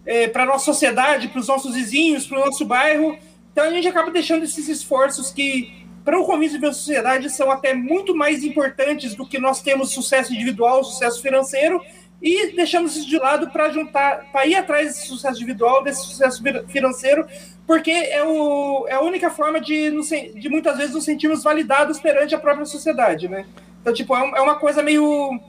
é, 0.06 0.28
para 0.28 0.46
nossa 0.46 0.66
sociedade, 0.66 1.28
para 1.28 1.40
os 1.40 1.48
nossos 1.48 1.76
vizinhos, 1.76 2.26
para 2.26 2.40
o 2.40 2.46
nosso 2.46 2.66
bairro. 2.66 3.18
Então 3.52 3.66
a 3.66 3.72
gente 3.72 3.88
acaba 3.88 4.12
deixando 4.12 4.44
esses 4.44 4.70
esforços 4.70 5.32
que, 5.32 5.86
para 6.06 6.20
o 6.20 6.26
convívio 6.26 6.62
da 6.62 6.72
sociedade, 6.72 7.30
são 7.30 7.52
até 7.52 7.74
muito 7.74 8.16
mais 8.16 8.44
importantes 8.44 9.14
do 9.16 9.26
que 9.26 9.38
nós 9.38 9.62
temos 9.62 9.92
sucesso 9.92 10.34
individual, 10.34 10.84
sucesso 10.84 11.22
financeiro, 11.22 11.82
e 12.22 12.56
deixamos 12.56 12.96
isso 12.96 13.10
de 13.10 13.18
lado 13.18 13.50
para 13.50 13.70
juntar, 13.72 14.32
para 14.32 14.46
ir 14.46 14.56
atrás 14.56 14.88
desse 14.88 15.08
sucesso 15.08 15.38
individual, 15.38 15.84
desse 15.84 16.06
sucesso 16.06 16.44
financeiro, 16.68 17.26
porque 17.66 17.90
é, 17.90 18.24
o, 18.24 18.86
é 18.88 18.94
a 18.94 19.02
única 19.02 19.32
forma 19.32 19.60
de, 19.60 19.90
de 20.36 20.50
muitas 20.50 20.78
vezes 20.78 20.94
nos 20.94 21.04
sentirmos 21.04 21.44
validados 21.44 22.00
perante 22.00 22.36
a 22.36 22.40
própria 22.40 22.66
sociedade, 22.66 23.28
né? 23.28 23.46
Então, 23.82 23.92
tipo, 23.94 24.16
é, 24.16 24.20
é 24.20 24.42
uma 24.42 24.56
coisa 24.56 24.84
meio, 24.84 25.40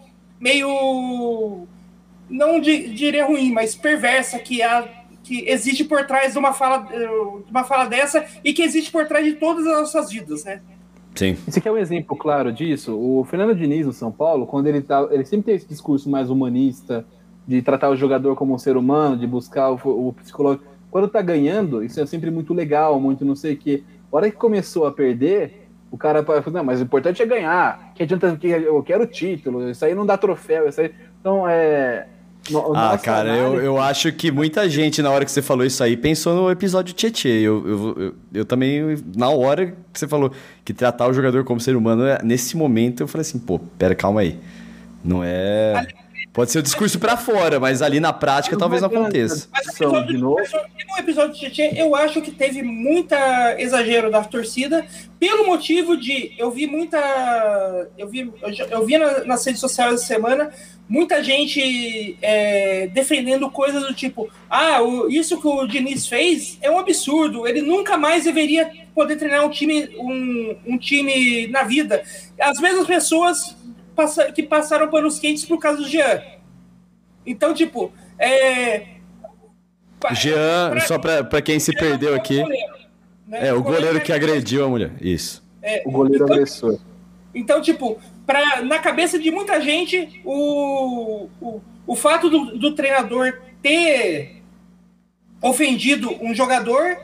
meio 0.41 1.67
não 2.31 2.59
diria 2.59 3.27
ruim, 3.27 3.53
mas 3.53 3.75
perversa 3.75 4.39
que, 4.39 4.63
há, 4.63 4.89
que 5.23 5.45
existe 5.47 5.85
por 5.85 6.07
trás 6.07 6.33
de 6.33 6.39
uma, 6.39 6.55
fala, 6.55 6.79
de 6.79 7.51
uma 7.51 7.65
fala 7.65 7.85
dessa 7.85 8.25
e 8.43 8.55
que 8.55 8.63
existe 8.63 8.91
por 8.91 9.07
trás 9.07 9.25
de 9.27 9.35
todas 9.35 9.67
as 9.67 9.81
nossas 9.81 10.11
vidas, 10.11 10.45
né? 10.45 10.63
Sim. 11.15 11.37
Esse 11.47 11.59
aqui 11.59 11.69
é 11.69 11.73
um 11.73 11.79
exemplo 11.79 12.17
claro 12.17 12.53
disso. 12.53 12.97
O 12.97 13.25
Fernando 13.25 13.55
Diniz, 13.55 13.87
no 13.87 13.93
São 13.93 14.11
Paulo, 14.11 14.47
quando 14.47 14.67
ele 14.67 14.81
tá. 14.81 15.07
Ele 15.11 15.25
sempre 15.25 15.47
tem 15.47 15.55
esse 15.55 15.69
discurso 15.69 16.09
mais 16.09 16.31
humanista, 16.31 17.05
de 17.47 17.61
tratar 17.63 17.91
o 17.91 17.97
jogador 17.97 18.35
como 18.37 18.55
um 18.55 18.59
ser 18.59 18.77
humano, 18.77 19.17
de 19.17 19.27
buscar 19.27 19.71
o, 19.71 20.09
o 20.09 20.13
psicólogo. 20.15 20.63
Quando 20.91 21.09
tá 21.09 21.23
ganhando, 21.23 21.83
isso 21.83 22.01
é 22.01 22.07
sempre 22.07 22.31
muito 22.31 22.53
legal, 22.53 23.01
muito 23.01 23.25
não 23.25 23.35
sei 23.35 23.55
o 23.55 23.57
quê. 23.57 23.83
A 24.11 24.17
hora 24.17 24.31
que 24.31 24.37
começou 24.37 24.87
a 24.87 24.93
perder, 24.93 25.69
o 25.91 25.97
cara 25.97 26.23
fala, 26.23 26.43
não, 26.51 26.65
mas 26.65 26.81
o 26.81 26.85
importante 26.85 27.23
é 27.23 27.27
ganhar. 27.27 27.93
Que 27.95 28.03
adianta 28.03 28.37
que 28.37 28.47
eu 28.47 28.83
quero 28.83 29.05
o 29.05 29.07
título, 29.07 29.71
isso 29.71 29.85
aí 29.85 29.95
não 29.95 30.05
dá 30.05 30.19
troféu, 30.19 30.69
isso 30.69 30.81
aí. 30.81 30.93
Então, 31.21 31.49
é, 31.49 32.07
no, 32.51 32.75
ah, 32.75 32.99
cara, 32.99 33.33
análise... 33.33 33.57
eu, 33.57 33.63
eu 33.63 33.81
acho 33.81 34.13
que 34.13 34.31
muita 34.31 34.69
gente, 34.69 35.01
na 35.01 35.11
hora 35.11 35.25
que 35.25 35.31
você 35.31 35.41
falou 35.41 35.65
isso 35.65 35.83
aí, 35.83 35.97
pensou 35.97 36.35
no 36.35 36.51
episódio 36.51 36.93
Tietê. 36.93 37.29
Eu, 37.29 37.67
eu, 37.67 37.97
eu, 37.99 38.15
eu, 38.35 38.45
também, 38.45 38.97
na 39.17 39.29
hora 39.29 39.75
que 39.93 39.99
você 39.99 40.09
falou 40.09 40.33
que 40.65 40.75
tratar 40.75 41.09
o 41.09 41.13
jogador 41.13 41.45
como 41.45 41.61
ser 41.61 41.77
humano, 41.77 42.05
é, 42.05 42.19
nesse 42.23 42.57
momento 42.57 43.03
eu 43.03 43.09
falei 43.09 43.23
assim, 43.23 43.39
pô, 43.39 43.59
pera, 43.59 43.95
calma 43.95 44.23
aí. 44.23 44.39
Não 45.05 45.23
é. 45.23 45.87
Pode 46.33 46.51
ser 46.51 46.61
o 46.61 46.63
discurso 46.63 46.99
para 46.99 47.15
fora, 47.17 47.61
mas 47.61 47.83
ali 47.83 48.01
na 48.01 48.13
prática 48.13 48.57
talvez 48.57 48.81
não 48.81 48.89
aconteça. 48.89 49.49
Mas 49.53 49.67
episódio, 49.69 50.19
no 50.19 50.39
episódio 50.99 51.35
de 51.35 51.51
Tietê, 51.51 51.79
eu 51.79 51.95
acho 51.95 52.23
que 52.23 52.31
teve 52.31 52.63
muita 52.63 53.61
exagero 53.61 54.11
da 54.11 54.25
torcida, 54.25 54.87
pelo 55.21 55.47
motivo 55.47 55.95
de 55.95 56.33
eu 56.39 56.51
vi 56.51 56.67
muita. 56.67 56.99
Eu 57.99 58.09
vi, 58.09 58.33
eu 58.71 58.87
vi 58.87 58.97
nas 58.97 59.45
redes 59.45 59.61
sociais 59.61 59.95
essa 59.95 60.07
semana 60.07 60.51
muita 60.89 61.23
gente 61.23 62.19
é, 62.21 62.87
defendendo 62.89 63.51
coisas 63.51 63.83
do 63.83 63.95
tipo: 63.95 64.31
ah, 64.49 64.79
isso 65.11 65.41
que 65.41 65.47
o 65.47 65.67
Diniz 65.67 66.07
fez 66.07 66.59
é 66.63 66.71
um 66.71 66.79
absurdo, 66.79 67.47
ele 67.47 67.61
nunca 67.61 67.97
mais 67.97 68.25
deveria 68.25 68.71
poder 68.95 69.17
treinar 69.17 69.45
um 69.45 69.51
time, 69.51 69.89
um, 69.99 70.57
um 70.67 70.79
time 70.79 71.47
na 71.49 71.63
vida. 71.63 72.03
As 72.39 72.59
mesmas 72.59 72.87
pessoas 72.87 73.57
passa, 73.95 74.33
que 74.33 74.43
passaram 74.43 74.89
panos 74.89 75.19
quentes 75.19 75.45
por 75.45 75.59
causa 75.59 75.79
do 75.79 75.89
Jean. 75.89 76.23
Então, 77.25 77.55
tipo, 77.55 77.93
é. 78.19 78.87
Jean, 80.13 80.71
pra, 80.71 80.81
só 80.81 80.99
para 80.99 81.43
quem 81.43 81.59
se 81.59 81.73
perdeu 81.73 82.15
aqui. 82.15 82.41
Goleiro, 82.41 82.73
né? 83.27 83.49
É, 83.49 83.53
o 83.53 83.63
goleiro, 83.63 83.87
goleiro 83.87 84.05
que 84.05 84.13
agrediu 84.13 84.65
a 84.65 84.69
mulher. 84.69 84.93
Isso. 85.01 85.43
É, 85.63 85.83
o 85.87 85.91
goleiro 85.91 86.25
então, 86.25 86.35
agressor. 86.35 86.79
Então, 87.35 87.63
tipo, 87.63 87.99
pra, 88.27 88.63
na 88.63 88.79
cabeça 88.79 89.19
de 89.19 89.31
muita 89.31 89.61
gente, 89.61 90.21
o, 90.25 91.29
o, 91.41 91.61
o 91.87 91.97
fato 91.97 92.29
do, 92.29 92.59
do 92.59 92.75
treinador 92.75 93.41
ter 93.63 94.43
ofendido 95.41 96.17
um 96.21 96.35
jogador 96.35 96.97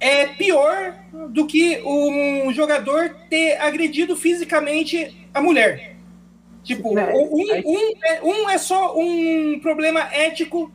é 0.00 0.26
pior 0.26 0.94
do 1.30 1.46
que 1.46 1.80
um 1.84 2.52
jogador 2.52 3.16
ter 3.30 3.56
agredido 3.58 4.16
fisicamente 4.16 5.28
a 5.32 5.40
mulher. 5.40 5.93
Tipo, 6.64 6.98
é, 6.98 7.14
um, 7.14 7.34
um, 7.34 7.92
é, 8.02 8.22
um 8.22 8.50
é 8.50 8.56
só 8.56 8.98
um 8.98 9.60
problema 9.60 10.00
ético, 10.14 10.72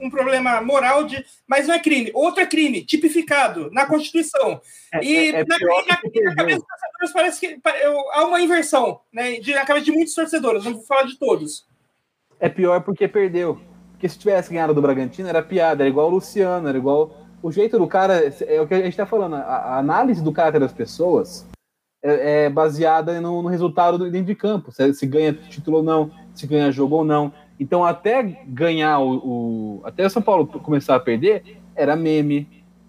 um 0.00 0.08
problema 0.08 0.62
moral, 0.62 1.04
de, 1.04 1.22
mas 1.48 1.66
não 1.66 1.74
é 1.74 1.80
crime. 1.80 2.12
Outro 2.14 2.40
é 2.42 2.46
crime, 2.46 2.84
tipificado 2.84 3.68
na 3.72 3.84
Constituição. 3.84 4.60
É, 4.94 5.04
e 5.04 5.16
é, 5.16 5.40
é 5.40 5.44
na, 5.44 5.58
na, 5.58 5.98
na, 6.24 6.34
cabeça 6.36 6.60
dos 6.60 6.66
torcedores 6.68 7.12
parece 7.12 7.40
que 7.40 7.60
há 8.12 8.24
uma 8.24 8.40
inversão, 8.40 9.00
né? 9.12 9.40
De, 9.40 9.52
na 9.52 9.66
cabeça 9.66 9.86
de 9.86 9.92
muitos 9.92 10.14
torcedores, 10.14 10.64
não 10.64 10.74
vou 10.74 10.82
falar 10.84 11.02
de 11.02 11.18
todos. 11.18 11.66
É 12.38 12.48
pior 12.48 12.80
porque 12.82 13.08
perdeu. 13.08 13.60
Porque 13.90 14.08
se 14.08 14.18
tivesse 14.18 14.50
ganhado 14.50 14.74
do 14.74 14.82
Bragantino, 14.82 15.28
era 15.28 15.42
piada, 15.42 15.82
era 15.82 15.88
igual 15.88 16.06
o 16.06 16.10
Luciano, 16.10 16.68
era 16.68 16.78
igual. 16.78 17.16
O 17.42 17.50
jeito 17.50 17.76
do 17.78 17.88
cara, 17.88 18.32
é 18.46 18.60
o 18.60 18.66
que 18.68 18.74
a 18.74 18.78
gente 18.78 18.90
está 18.90 19.06
falando, 19.06 19.34
a, 19.34 19.40
a, 19.40 19.78
análise 19.78 20.22
do 20.22 20.32
caráter 20.32 20.60
das 20.60 20.72
pessoas 20.72 21.44
é, 22.02 22.44
é 22.44 22.50
baseada 22.50 23.20
no, 23.20 23.42
no, 23.42 23.48
resultado 23.48 23.98
dentro 24.10 24.26
de 24.26 24.34
campo, 24.34 24.72
se, 24.72 24.92
se 24.94 25.06
ganha 25.06 25.32
título 25.32 25.78
ou 25.78 25.82
não, 25.82 26.10
se 26.34 26.46
ganha 26.46 26.72
jogo 26.72 26.96
ou 26.96 27.04
não. 27.04 27.32
Então, 27.58 27.84
até 27.84 28.22
ganhar 28.46 28.98
o, 28.98 29.14
o, 29.16 29.80
Até 29.84 30.04
o 30.04 30.10
São 30.10 30.20
Paulo 30.20 30.46
começar 30.46 30.96
a 30.96 31.00
perder, 31.00 31.58
era 31.76 31.94
meme, 31.94 32.48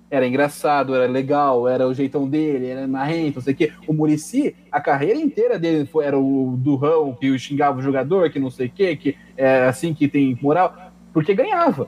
era 0.10 0.28
engraçado, 0.28 0.96
era 0.96 1.12
legal, 1.12 1.68
era 1.68 1.88
o 1.88 1.94
jeitão 1.94 2.28
dele, 2.28 2.68
era 2.68 2.88
marrento, 2.88 3.36
não 3.36 3.42
sei 3.42 3.54
o 3.54 3.58
quê. 3.58 3.72
O 3.88 3.94
Murici, 3.94 4.56
a 4.72 4.80
carreira 4.80 5.20
inteira 5.20 5.58
dele 5.58 5.86
foi, 5.86 6.06
era 6.06 6.18
o 6.18 6.56
durrão 6.58 7.16
que 7.20 7.38
xingava 7.40 7.80
o 7.80 7.82
jogador, 7.82 8.30
que 8.30 8.40
não 8.40 8.52
sei 8.52 8.68
o 8.68 8.72
quê, 8.72 8.96
que 8.96 9.16
é 9.36 9.64
assim 9.66 9.94
que 9.94 10.08
tem 10.08 10.38
moral, 10.42 10.92
porque 11.12 11.34
ganhava. 11.34 11.88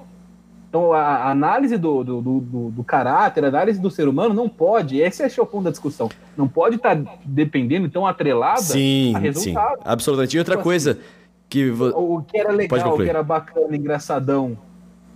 Então, 0.76 0.92
a, 0.92 1.32
análise 1.32 1.78
do, 1.78 2.04
do, 2.04 2.22
do, 2.22 2.70
do, 2.70 2.84
caráter, 2.84 3.46
a 3.46 3.48
análise 3.48 3.80
do 3.80 3.90
ser 3.90 4.10
humano 4.10 4.34
não 4.34 4.50
pode, 4.50 5.00
esse 5.00 5.24
é 5.24 5.42
o 5.42 5.46
ponto 5.46 5.64
da 5.64 5.70
discussão, 5.72 6.10
não 6.36 6.50
pode 6.50 6.76
estar 6.76 6.98
tá 6.98 7.14
dependendo, 7.24 7.88
tão 7.88 8.06
atrelada 8.06 8.60
sim, 8.60 9.16
a 9.16 9.20
resultado. 9.20 9.78
Sim, 9.78 9.84
absolutamente. 9.86 10.36
E 10.36 10.40
outra 10.40 10.56
então, 10.56 10.64
coisa. 10.64 10.92
Assim, 10.92 11.00
que 11.48 11.72
o 11.72 12.22
que 12.24 12.38
era 12.38 12.52
legal, 12.52 12.94
o 12.94 12.98
que 12.98 13.10
era 13.10 13.24
bacana, 13.24 13.74
engraçadão 13.74 14.58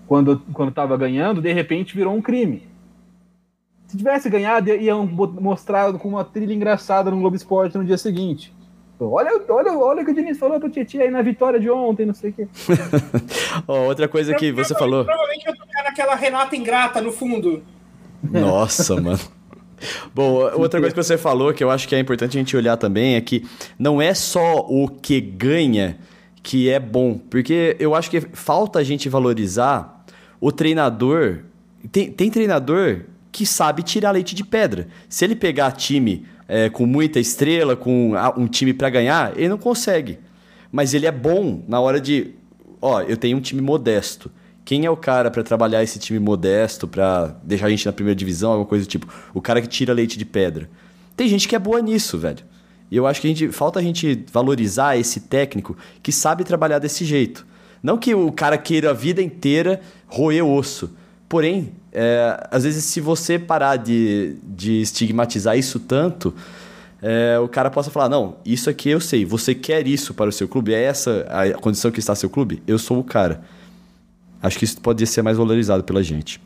quando 0.08 0.40
quando 0.54 0.70
estava 0.70 0.96
ganhando, 0.96 1.42
de 1.42 1.52
repente 1.52 1.94
virou 1.94 2.16
um 2.16 2.22
crime. 2.22 2.64
Se 3.88 3.98
tivesse 3.98 4.30
ganhado, 4.30 4.70
iam 4.70 5.06
mostrar 5.06 5.92
com 5.92 6.08
uma 6.08 6.24
trilha 6.24 6.54
engraçada 6.54 7.12
no 7.12 7.20
Globo 7.20 7.36
Esporte 7.36 7.78
no 7.78 7.84
dia 7.84 7.98
seguinte. 7.98 8.54
Olha, 9.00 9.32
olha, 9.48 9.72
olha 9.72 10.02
o 10.02 10.06
que 10.06 10.12
o 10.12 10.14
Diniz 10.14 10.38
falou 10.38 10.60
pro 10.60 10.70
Tietchan 10.70 11.04
aí 11.04 11.12
na 11.12 11.22
vitória 11.22 11.60
de 11.60 11.70
ontem, 11.70 12.06
não 12.06 12.14
sei 12.14 12.32
o 12.32 12.34
quê. 12.34 12.48
oh, 13.66 13.88
outra 13.88 14.08
coisa 14.08 14.34
que 14.34 14.52
você 14.52 14.76
falou. 14.76 15.06
Provavelmente 15.06 15.48
eu 15.48 15.56
tocar 15.56 15.84
naquela 15.84 16.16
Renata 16.16 16.56
ingrata 16.56 17.02
no 17.02 17.12
fundo. 17.12 17.64
Nossa, 18.22 18.96
mano. 19.00 19.20
Bom, 20.14 20.52
outra 20.58 20.82
coisa 20.82 20.94
que 20.94 21.02
você 21.02 21.18
falou 21.18 21.54
que 21.54 21.64
eu 21.64 21.72
acho 21.72 21.88
que 21.88 21.96
é 21.96 22.00
importante 22.00 22.38
a 22.38 22.40
gente 22.42 22.58
olhar 22.58 22.76
também 22.76 23.16
é 23.16 23.22
que 23.22 23.46
não 23.78 24.02
é 24.02 24.14
só 24.14 24.58
o 24.68 24.90
que 24.90 25.22
ganha 25.22 25.98
que 26.44 26.70
é 26.70 26.80
bom. 26.80 27.18
Porque 27.18 27.78
eu 27.80 27.96
acho 27.96 28.10
que 28.10 28.20
falta 28.20 28.80
a 28.80 28.84
gente 28.84 29.08
valorizar 29.08 30.06
o 30.42 30.52
treinador. 30.52 31.44
Tem, 31.92 32.12
tem 32.12 32.30
treinador 32.30 33.06
que 33.32 33.46
sabe 33.46 33.84
tirar 33.84 34.12
leite 34.12 34.36
de 34.36 34.44
pedra. 34.44 34.88
Se 35.08 35.24
ele 35.24 35.36
pegar 35.36 35.72
time 35.72 36.26
é, 36.50 36.68
com 36.68 36.88
muita 36.88 37.20
estrela, 37.20 37.76
com 37.76 38.14
um 38.36 38.48
time 38.48 38.74
para 38.74 38.90
ganhar, 38.90 39.38
ele 39.38 39.50
não 39.50 39.58
consegue. 39.58 40.18
Mas 40.72 40.96
ele 40.96 41.06
é 41.06 41.12
bom 41.12 41.64
na 41.68 41.80
hora 41.80 42.02
de. 42.02 42.32
Ó, 42.82 43.02
eu 43.02 43.16
tenho 43.16 43.38
um 43.38 43.42
time 43.42 43.62
modesto. 43.62 44.32
Quem 44.66 44.86
é 44.86 44.90
o 44.90 44.98
cara 44.98 45.30
para 45.30 45.44
trabalhar 45.44 45.84
esse 45.84 46.00
time 46.00 46.20
modesto, 46.20 46.88
para 46.88 47.36
deixar 47.44 47.68
a 47.68 47.70
gente 47.70 47.86
na 47.86 47.94
primeira 47.94 48.16
divisão, 48.16 48.52
alguma 48.52 48.68
coisa 48.68 48.86
do 48.86 48.90
tipo? 48.90 49.08
O 49.34 49.42
cara 49.42 49.62
que 49.62 49.68
tira 49.68 49.94
leite 49.94 50.18
de 50.18 50.26
pedra. 50.26 50.70
Tem 51.16 51.28
gente 51.28 51.48
que 51.48 51.56
é 51.56 51.60
boa 51.60 51.82
nisso, 51.82 52.18
velho. 52.18 52.44
E 52.90 52.98
eu 52.98 53.06
acho 53.06 53.22
que 53.22 53.28
a 53.28 53.30
gente, 53.30 53.52
falta 53.52 53.80
a 53.80 53.84
gente 53.84 54.26
valorizar 54.32 54.98
esse 54.98 55.22
técnico 55.22 55.78
que 56.02 56.12
sabe 56.12 56.44
trabalhar 56.44 56.80
desse 56.80 57.06
jeito. 57.06 57.46
Não 57.82 57.98
que 57.98 58.16
o 58.16 58.32
cara 58.32 58.58
queira 58.58 58.90
a 58.90 58.94
vida 58.94 59.22
inteira 59.22 59.82
roer 60.08 60.44
osso. 60.44 60.92
Porém, 61.28 61.74
é, 61.92 62.48
às 62.52 62.64
vezes, 62.64 62.84
se 62.86 63.02
você 63.02 63.40
parar 63.40 63.78
de, 63.78 64.36
de 64.44 64.82
estigmatizar 64.82 65.58
isso 65.58 65.80
tanto, 65.80 66.34
é, 67.02 67.40
o 67.40 67.48
cara 67.48 67.70
possa 67.70 67.90
falar: 67.90 68.10
não, 68.10 68.38
isso 68.46 68.70
aqui 68.70 68.90
eu 68.90 69.00
sei, 69.00 69.26
você 69.26 69.56
quer 69.56 69.88
isso 69.88 70.14
para 70.14 70.30
o 70.30 70.34
seu 70.34 70.48
clube? 70.48 70.74
É 70.74 70.84
essa 70.84 71.26
a 71.30 71.54
condição 71.54 71.92
que 71.92 72.00
está 72.00 72.14
seu 72.16 72.30
clube? 72.30 72.62
Eu 72.68 72.78
sou 72.78 73.00
o 73.00 73.04
cara. 73.04 73.42
Acho 74.42 74.58
que 74.58 74.66
isso 74.66 74.80
pode 74.80 75.06
ser 75.06 75.22
mais 75.22 75.38
valorizado 75.38 75.84
pela 75.84 76.02
gente. 76.02 76.42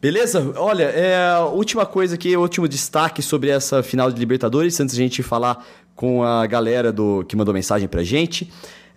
Beleza? 0.00 0.52
Olha, 0.56 0.84
é, 0.84 1.38
última 1.52 1.84
coisa 1.84 2.14
aqui, 2.14 2.36
último 2.36 2.68
destaque 2.68 3.20
sobre 3.20 3.50
essa 3.50 3.82
final 3.82 4.10
de 4.12 4.18
Libertadores, 4.18 4.78
antes 4.78 4.94
a 4.94 4.98
gente 4.98 5.22
falar 5.24 5.64
com 5.96 6.22
a 6.22 6.46
galera 6.46 6.92
do 6.92 7.24
que 7.24 7.34
mandou 7.34 7.52
mensagem 7.52 7.88
pra 7.88 8.04
gente, 8.04 8.48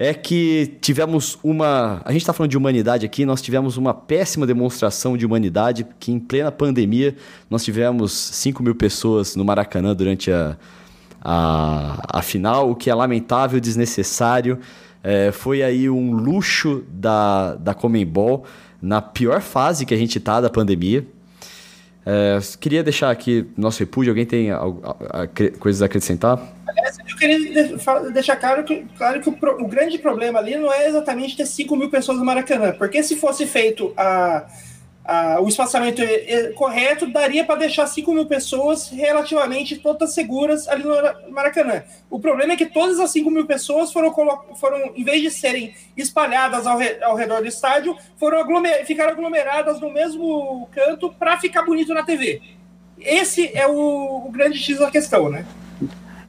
é 0.04 0.16
que 0.16 0.80
tivemos 0.82 1.38
uma. 1.44 2.02
A 2.04 2.12
gente 2.12 2.26
tá 2.26 2.34
falando 2.34 2.50
de 2.50 2.58
humanidade 2.58 3.06
aqui, 3.06 3.24
nós 3.24 3.40
tivemos 3.40 3.78
uma 3.78 3.94
péssima 3.94 4.48
demonstração 4.48 5.16
de 5.16 5.28
humanidade, 5.28 5.86
que 6.00 6.12
em 6.12 6.20
plena 6.20 6.52
pandemia 6.52 7.16
nós 7.48 7.64
tivemos 7.64 8.12
5 8.12 8.64
mil 8.64 8.74
pessoas 8.74 9.36
no 9.36 9.46
Maracanã 9.46 9.94
durante 9.94 10.32
a, 10.32 10.58
a, 11.22 12.18
a 12.18 12.22
final, 12.24 12.72
o 12.72 12.76
que 12.76 12.90
é 12.90 12.96
lamentável, 12.96 13.60
desnecessário. 13.60 14.58
É, 15.04 15.32
foi 15.32 15.62
aí 15.62 15.88
um 15.88 16.14
luxo 16.14 16.84
da, 16.90 17.54
da 17.54 17.76
Comembol 17.76 18.46
na 18.82 19.04
pior 19.04 19.40
fase 19.40 19.86
que 19.86 19.94
a 19.94 19.98
gente 19.98 20.20
tá 20.20 20.42
da 20.42 20.50
pandemia. 20.50 21.06
É, 22.06 22.40
queria 22.60 22.84
deixar 22.84 23.12
aqui 23.12 23.48
nosso 23.56 23.80
repúdio. 23.80 24.12
Alguém 24.12 24.26
tem 24.26 24.52
a, 24.52 24.58
a, 24.58 25.24
a, 25.24 25.28
coisas 25.60 25.82
a 25.82 25.86
acrescentar? 25.86 26.42
Aliás, 26.68 26.98
eu 27.08 27.16
queria 27.16 27.78
deixar 28.12 28.36
claro 28.38 28.64
que, 28.64 28.86
claro 28.98 29.22
que 29.22 29.30
o, 29.30 29.38
o, 29.60 29.68
grande 29.68 29.98
problema 29.98 30.40
ali 30.40 30.56
não 30.56 30.72
é 30.72 30.88
exatamente 30.88 31.38
ter 31.38 31.46
5 31.46 31.76
mil 31.76 31.90
pessoas 31.90 32.18
no 32.18 32.26
Maracanã, 32.26 32.72
porque 32.72 33.04
se 33.04 33.16
fosse 33.16 33.46
feito 33.46 33.94
a 33.96 34.46
o 35.42 35.48
espaçamento 35.48 36.02
correto, 36.56 37.12
daria 37.12 37.44
para 37.44 37.60
deixar 37.60 37.88
5 37.88 38.14
mil 38.14 38.26
pessoas 38.26 38.90
relativamente 38.90 39.78
todas 39.78 40.14
seguras 40.14 40.68
ali 40.68 40.84
no 40.84 40.96
Maracanã. 41.32 41.84
O 42.10 42.20
problema 42.20 42.54
é 42.54 42.56
que 42.56 42.68
todas 42.68 43.00
as 43.00 43.12
5 43.12 43.30
mil 43.32 43.46
pessoas 43.46 43.92
foram, 43.92 44.14
foram, 44.56 44.92
em 44.96 45.04
vez 45.04 45.22
de 45.22 45.32
serem 45.32 45.74
espalhadas 45.98 46.68
ao, 46.68 46.78
re, 46.78 47.04
ao 47.04 47.16
redor 47.16 47.42
do 47.42 47.48
estádio, 47.48 47.98
foram 48.18 48.40
aglomer, 48.40 48.86
ficaram 48.86 49.12
aglomeradas 49.12 49.82
no 49.82 49.92
mesmo 49.92 50.70
canto 50.72 51.12
para 51.14 51.40
ficar 51.40 51.64
bonito 51.64 51.94
na 51.94 52.04
TV. 52.04 52.42
Esse 53.00 53.50
é 53.58 53.68
o, 53.68 54.28
o, 54.28 54.32
grande 54.32 54.60
X 54.60 54.78
da 54.78 54.92
questão, 54.92 55.30
né? 55.30 55.46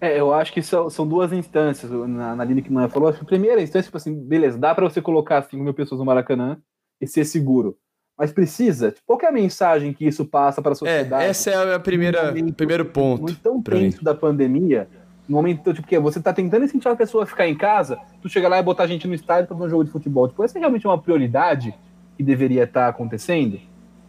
É, 0.00 0.18
eu 0.18 0.32
acho 0.32 0.52
que 0.52 0.62
são, 0.62 0.88
são 0.88 1.06
duas 1.06 1.32
instâncias, 1.32 1.92
na, 1.92 2.34
na 2.34 2.44
linha 2.44 2.62
que 2.62 2.72
não 2.72 2.88
falou. 2.88 3.10
A 3.10 3.24
primeira 3.24 3.60
instância, 3.60 3.84
tipo 3.84 3.98
assim, 3.98 4.14
beleza, 4.14 4.58
dá 4.58 4.74
para 4.74 4.88
você 4.88 5.02
colocar 5.02 5.42
5 5.42 5.62
mil 5.62 5.74
pessoas 5.74 5.98
no 5.98 6.06
Maracanã 6.06 6.58
e 7.00 7.06
ser 7.06 7.26
seguro 7.26 7.76
mas 8.22 8.30
precisa. 8.30 8.94
Qual 9.04 9.18
é 9.20 9.26
a 9.26 9.32
mensagem 9.32 9.92
que 9.92 10.06
isso 10.06 10.24
passa 10.24 10.62
para 10.62 10.70
a 10.70 10.74
é, 10.74 10.76
sociedade? 10.76 11.24
É, 11.24 11.28
essa 11.28 11.50
é 11.50 11.74
a 11.74 11.80
primeira, 11.80 12.26
momento, 12.26 12.54
primeiro 12.54 12.84
ponto. 12.84 13.22
Muito 13.22 13.40
tão 13.40 13.60
tenso 13.60 14.04
da 14.04 14.14
pandemia, 14.14 14.86
no 15.28 15.34
momento 15.34 15.74
tipo 15.74 15.88
que 15.88 15.98
você 15.98 16.20
está 16.20 16.32
tentando 16.32 16.64
incentivar 16.64 16.94
a 16.94 16.96
pessoa 16.96 17.24
a 17.24 17.26
ficar 17.26 17.48
em 17.48 17.56
casa, 17.56 17.98
tu 18.20 18.28
chega 18.28 18.46
lá 18.46 18.60
e 18.60 18.62
botar 18.62 18.84
a 18.84 18.86
gente 18.86 19.08
no 19.08 19.14
estádio 19.14 19.48
para 19.48 19.56
ver 19.56 19.64
um 19.64 19.68
jogo 19.68 19.82
de 19.82 19.90
futebol. 19.90 20.28
Tipo, 20.28 20.44
essa 20.44 20.56
é 20.56 20.60
realmente 20.60 20.86
uma 20.86 20.96
prioridade 21.02 21.74
que 22.16 22.22
deveria 22.22 22.62
estar 22.62 22.82
tá 22.82 22.88
acontecendo? 22.90 23.58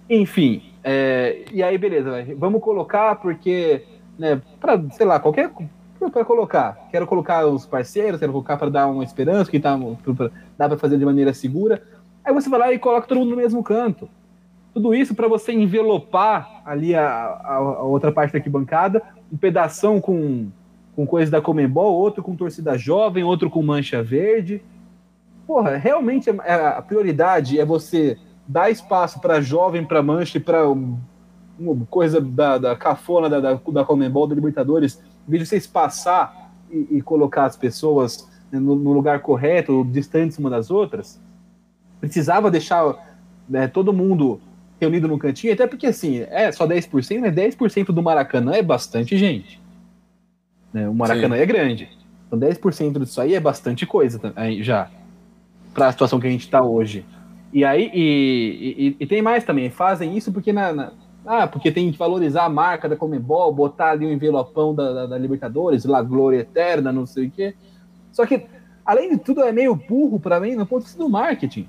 Enfim, 0.07 0.61
é, 0.83 1.45
e 1.51 1.63
aí 1.63 1.75
beleza, 1.75 2.11
vamos 2.37 2.61
colocar 2.61 3.15
porque, 3.15 3.83
né, 4.19 4.39
para 4.61 4.79
sei 4.91 5.07
lá, 5.07 5.19
qualquer 5.19 5.49
para 6.11 6.23
colocar. 6.23 6.87
Quero 6.91 7.07
colocar 7.07 7.47
os 7.47 7.65
parceiros, 7.65 8.19
quero 8.19 8.31
colocar 8.31 8.57
para 8.57 8.69
dar 8.69 8.87
uma 8.87 9.03
esperança, 9.03 9.49
que 9.49 9.59
tá, 9.59 9.75
pra, 10.15 10.29
dá 10.55 10.67
para 10.67 10.77
fazer 10.77 10.99
de 10.99 11.05
maneira 11.05 11.33
segura. 11.33 11.81
Aí 12.23 12.33
você 12.33 12.49
vai 12.49 12.59
lá 12.59 12.73
e 12.73 12.79
coloca 12.79 13.07
todo 13.07 13.17
mundo 13.19 13.31
no 13.31 13.37
mesmo 13.37 13.61
canto. 13.61 14.07
Tudo 14.73 14.93
isso 14.95 15.13
para 15.13 15.27
você 15.27 15.51
envelopar 15.51 16.61
ali 16.65 16.95
a, 16.95 17.05
a, 17.05 17.55
a, 17.55 17.83
outra 17.83 18.11
parte 18.11 18.31
da 18.31 18.39
arquibancada, 18.39 19.03
um 19.31 19.37
pedação 19.37 19.99
com, 19.99 20.47
com 20.95 21.05
coisas 21.05 21.29
da 21.29 21.41
Comembol, 21.41 21.93
outro 21.93 22.23
com 22.23 22.35
torcida 22.35 22.77
jovem, 22.77 23.23
outro 23.23 23.49
com 23.49 23.61
mancha 23.61 24.01
verde. 24.01 24.63
Porra, 25.45 25.75
realmente 25.75 26.29
a, 26.29 26.33
é, 26.45 26.53
a 26.77 26.81
prioridade 26.81 27.59
é 27.59 27.65
você 27.65 28.17
dar 28.47 28.71
espaço 28.71 29.19
para 29.19 29.41
jovem, 29.41 29.85
para 29.85 30.01
mancha 30.01 30.37
e 30.37 30.41
para 30.41 30.67
um, 30.67 30.97
coisa 31.89 32.19
da, 32.19 32.57
da 32.57 32.75
cafona 32.75 33.29
da, 33.29 33.39
da, 33.39 33.53
da 33.53 33.85
Comembol, 33.85 34.27
da 34.27 34.33
Libertadores, 34.33 34.99
em 35.27 35.31
vez 35.31 35.43
de 35.43 35.49
você 35.49 35.57
espaçar 35.57 36.51
e, 36.71 36.97
e 36.97 37.01
colocar 37.01 37.45
as 37.45 37.55
pessoas 37.55 38.27
no, 38.51 38.75
no 38.75 38.91
lugar 38.91 39.19
correto, 39.19 39.85
distantes 39.91 40.39
uma 40.39 40.49
das 40.49 40.71
outras 40.71 41.21
precisava 42.03 42.51
deixar 42.51 43.17
né, 43.47 43.65
todo 43.65 43.93
mundo 43.93 44.41
reunido 44.77 45.07
no 45.07 45.17
cantinho, 45.17 45.53
até 45.53 45.65
porque 45.65 45.87
assim, 45.87 46.25
é 46.29 46.51
só 46.51 46.67
10%, 46.67 47.21
mas 47.21 47.33
10% 47.33 47.85
do 47.93 48.03
Maracanã 48.03 48.51
é 48.51 48.61
bastante 48.61 49.17
gente. 49.17 49.57
Né? 50.73 50.89
O 50.89 50.93
Maracanã 50.93 51.37
Sim. 51.37 51.41
é 51.41 51.45
grande. 51.45 51.89
Então 52.27 52.37
10% 52.37 52.99
disso 52.99 53.21
aí 53.21 53.35
é 53.35 53.39
bastante 53.39 53.85
coisa 53.85 54.19
já. 54.59 54.89
Para 55.73 55.87
a 55.87 55.91
situação 55.93 56.19
que 56.19 56.27
a 56.27 56.29
gente 56.29 56.43
está 56.43 56.61
hoje. 56.61 57.05
E 57.53 57.63
aí, 57.63 57.89
e, 57.93 58.75
e, 58.77 58.97
e, 58.99 59.07
tem 59.07 59.21
mais 59.21 59.45
também, 59.45 59.69
fazem 59.69 60.17
isso 60.17 60.29
porque 60.33 60.51
na, 60.51 60.73
na, 60.73 60.91
ah, 61.25 61.47
porque 61.47 61.71
tem 61.71 61.89
que 61.89 61.97
valorizar 61.97 62.43
a 62.43 62.49
marca 62.49 62.89
da 62.89 62.97
Comebol, 62.97 63.53
botar 63.53 63.91
ali 63.91 64.05
o 64.05 64.09
um 64.09 64.11
envelopão 64.11 64.75
da, 64.75 64.91
da, 64.91 65.05
da 65.05 65.17
Libertadores, 65.17 65.85
lá 65.85 66.01
Glória 66.01 66.39
Eterna, 66.39 66.91
não 66.91 67.05
sei 67.05 67.27
o 67.27 67.31
quê. 67.31 67.55
Só 68.11 68.25
que, 68.25 68.45
além 68.85 69.11
de 69.11 69.17
tudo, 69.19 69.41
é 69.41 69.53
meio 69.53 69.73
burro 69.73 70.19
para 70.19 70.41
mim 70.41 70.55
no 70.55 70.65
ponto 70.65 70.81
de 70.81 70.87
vista 70.87 71.01
do 71.01 71.09
marketing. 71.09 71.65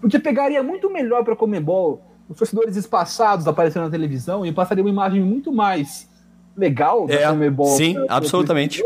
Porque 0.00 0.18
pegaria 0.18 0.62
muito 0.62 0.90
melhor 0.90 1.22
para 1.24 1.34
a 1.34 1.36
Comembol 1.36 2.02
os 2.28 2.36
torcedores 2.36 2.76
espaçados 2.76 3.48
aparecendo 3.48 3.84
na 3.84 3.90
televisão 3.90 4.46
e 4.46 4.52
passaria 4.52 4.84
uma 4.84 4.90
imagem 4.90 5.20
muito 5.20 5.52
mais 5.52 6.08
legal 6.56 7.06
da 7.06 7.14
é, 7.14 7.26
Comembol. 7.28 7.66
Sim, 7.66 7.94
pra, 7.94 8.06
absolutamente. 8.08 8.82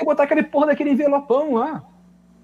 E 0.00 0.04
botar 0.04 0.22
aquele 0.22 0.44
porra 0.44 0.68
daquele 0.68 0.90
envelopão 0.90 1.54
lá, 1.54 1.84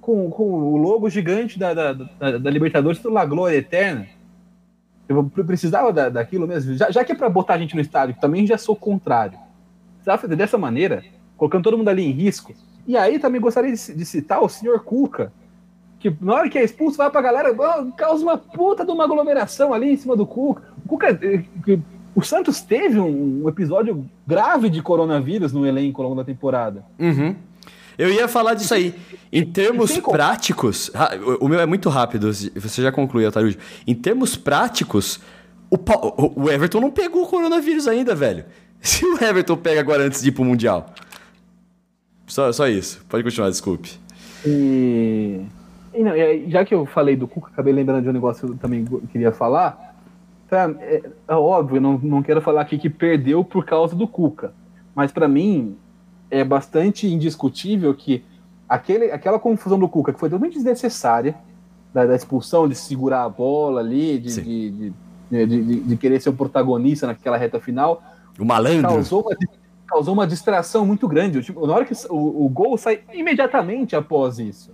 com, 0.01 0.29
com 0.29 0.43
o 0.43 0.77
logo 0.77 1.09
gigante 1.09 1.59
da, 1.59 1.73
da, 1.73 1.93
da, 1.93 2.39
da 2.39 2.51
Libertadores 2.51 2.99
do 2.99 3.11
La 3.11 3.25
Glória 3.25 3.57
Eterna. 3.57 4.09
Eu 5.09 5.25
precisava 5.25 5.93
da, 5.93 6.09
daquilo 6.09 6.49
mesmo. 6.49 6.75
Já, 6.75 6.91
já 6.91 7.05
que 7.05 7.13
é 7.13 7.15
para 7.15 7.29
botar 7.29 7.55
a 7.55 7.59
gente 7.59 7.75
no 7.75 7.81
estádio, 7.81 8.15
que 8.15 8.21
também 8.21 8.47
já 8.47 8.59
sou 8.59 8.75
contrário. 8.75 9.39
Precisava 9.95 10.21
fazer 10.21 10.37
dessa 10.37 10.59
maneira, 10.59 11.05
colocando 11.37 11.63
todo 11.63 11.79
mundo 11.79 11.89
ali 11.89 12.05
em 12.05 12.11
risco. 12.11 12.53
E 12.87 12.97
aí 12.97 13.19
também 13.19 13.41
gostaria 13.41 13.73
de, 13.73 13.95
de 13.95 14.05
citar 14.05 14.43
o 14.43 14.49
senhor 14.49 14.83
Cuca, 14.83 15.33
que 16.05 16.15
na 16.21 16.35
hora 16.35 16.51
que 16.51 16.59
é 16.59 16.63
expulso, 16.63 16.99
vai 16.99 17.11
pra 17.11 17.23
galera, 17.23 17.55
causa 17.97 18.23
uma 18.23 18.37
puta 18.37 18.85
de 18.85 18.91
uma 18.91 19.05
aglomeração 19.05 19.73
ali 19.73 19.91
em 19.91 19.97
cima 19.97 20.15
do 20.15 20.27
Cuca. 20.27 20.63
O 20.85 20.89
Cuca. 20.89 21.19
Eh, 21.23 21.79
o 22.15 22.23
Santos 22.23 22.61
teve 22.61 23.01
um, 23.01 23.49
episódio 23.49 24.05
grave 24.27 24.69
de 24.69 24.83
coronavírus 24.83 25.53
no 25.53 25.67
elenco 25.67 26.03
ao 26.03 26.09
longo 26.09 26.21
da 26.21 26.25
temporada. 26.25 26.85
Uhum. 26.99 27.35
Eu 27.97 28.11
ia 28.11 28.29
falar 28.29 28.53
disso 28.53 28.75
aí. 28.75 28.95
Em 29.33 29.45
termos 29.45 29.99
práticos. 29.99 30.93
O 31.41 31.49
meu 31.49 31.59
é 31.59 31.67
muito 31.67 31.89
rápido, 31.89 32.31
você 32.31 32.83
já 32.83 32.93
concluiu, 32.93 33.33
Tarujo. 33.33 33.57
Em 33.87 33.95
termos 33.95 34.37
práticos, 34.37 35.21
o, 35.71 35.79
o 36.43 36.51
Everton 36.51 36.81
não 36.81 36.91
pegou 36.91 37.25
o 37.25 37.27
coronavírus 37.27 37.89
ainda, 37.89 38.15
velho. 38.15 38.45
Se 38.79 39.07
o 39.07 39.25
Everton 39.25 39.57
pega 39.57 39.81
agora 39.81 40.05
antes 40.05 40.21
de 40.21 40.29
ir 40.29 40.33
pro 40.33 40.45
Mundial. 40.45 40.95
Só, 42.27 42.53
só 42.53 42.69
isso. 42.69 43.03
Pode 43.09 43.25
continuar, 43.25 43.49
desculpe. 43.49 43.91
E. 44.47 45.41
E 45.95 46.03
não, 46.03 46.13
já 46.49 46.65
que 46.65 46.75
eu 46.75 46.85
falei 46.85 47.15
do 47.15 47.29
Cuca, 47.29 47.51
acabei 47.53 47.73
lembrando 47.73 48.03
de 48.03 48.09
um 48.09 48.13
negócio 48.13 48.49
que 48.49 48.53
eu 48.55 48.59
também 48.59 48.85
queria 49.13 49.31
falar. 49.31 49.95
Pra, 50.49 50.71
é, 50.81 51.03
é, 51.29 51.35
óbvio, 51.35 51.81
não, 51.81 51.97
não 51.99 52.23
quero 52.23 52.43
falar 52.43 52.63
aqui 52.63 52.77
que 52.77 52.91
perdeu 52.91 53.45
por 53.45 53.65
causa 53.65 53.95
do 53.95 54.09
Cuca. 54.09 54.53
Mas 54.95 55.13
para 55.13 55.29
mim 55.29 55.77
é 56.31 56.43
bastante 56.43 57.07
indiscutível 57.07 57.95
que 57.95 58.25
aquele, 58.69 59.13
aquela 59.13 59.39
confusão 59.39 59.79
do 59.79 59.89
Cuca, 59.89 60.13
que 60.13 60.19
foi 60.19 60.29
totalmente 60.29 60.55
desnecessária, 60.55 61.37
da, 61.93 62.05
da 62.05 62.17
expulsão, 62.17 62.69
de 62.69 62.75
segurar 62.75 63.23
a 63.23 63.29
bola 63.29 63.81
ali, 63.81 64.19
de, 64.19 64.43
de, 64.43 64.93
de, 65.31 65.47
de, 65.47 65.81
de 65.81 65.97
querer 65.97 66.21
ser 66.21 66.31
o 66.31 66.35
protagonista 66.35 67.07
naquela 67.07 67.37
reta 67.37 67.61
final. 67.61 68.03
O 68.37 68.45
malandro. 68.45 68.83
Causou 68.83 69.23
uma, 69.23 69.37
causou 69.87 70.15
uma 70.15 70.27
distração 70.27 70.85
muito 70.85 71.07
grande. 71.07 71.41
Tipo, 71.41 71.65
na 71.69 71.75
hora 71.75 71.85
que 71.85 71.95
o, 72.11 72.47
o 72.47 72.49
gol 72.49 72.77
sai 72.77 73.03
imediatamente 73.13 73.95
após 73.95 74.41
isso 74.41 74.73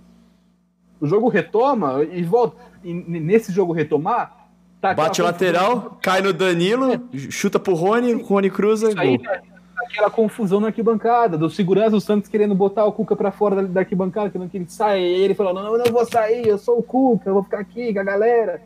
o 1.01 1.07
jogo 1.07 1.27
retoma 1.27 2.03
e 2.03 2.21
volta. 2.23 2.55
E 2.83 2.93
nesse 2.93 3.51
jogo 3.51 3.73
retomar. 3.73 4.39
Tá 4.79 4.95
Bate 4.95 5.21
lateral, 5.21 5.99
cai 6.01 6.23
no 6.23 6.33
Danilo, 6.33 6.93
é. 6.93 6.99
chuta 7.29 7.59
pro 7.59 7.75
Rony, 7.75 8.15
o 8.15 8.23
Rony 8.23 8.49
cruza 8.49 8.89
e 8.89 8.95
gol. 8.95 9.19
Tá 9.19 9.39
aquela 9.85 10.09
confusão 10.09 10.59
na 10.59 10.67
arquibancada, 10.67 11.37
do 11.37 11.49
segurança 11.49 11.91
do 11.91 12.01
Santos 12.01 12.29
querendo 12.29 12.55
botar 12.55 12.85
o 12.85 12.91
Cuca 12.91 13.15
para 13.15 13.31
fora 13.31 13.57
da, 13.57 13.61
da 13.63 13.79
arquibancada, 13.81 14.29
querendo 14.29 14.49
que 14.49 14.57
ele 14.57 14.65
saia. 14.67 14.99
E 14.99 15.21
ele 15.21 15.35
falou: 15.35 15.53
não, 15.53 15.75
eu 15.75 15.83
não 15.83 15.91
vou 15.91 16.05
sair, 16.05 16.47
eu 16.47 16.57
sou 16.57 16.79
o 16.79 16.83
Cuca, 16.83 17.29
eu 17.29 17.33
vou 17.33 17.43
ficar 17.43 17.59
aqui 17.59 17.93
com 17.93 17.99
a 17.99 18.03
galera. 18.03 18.61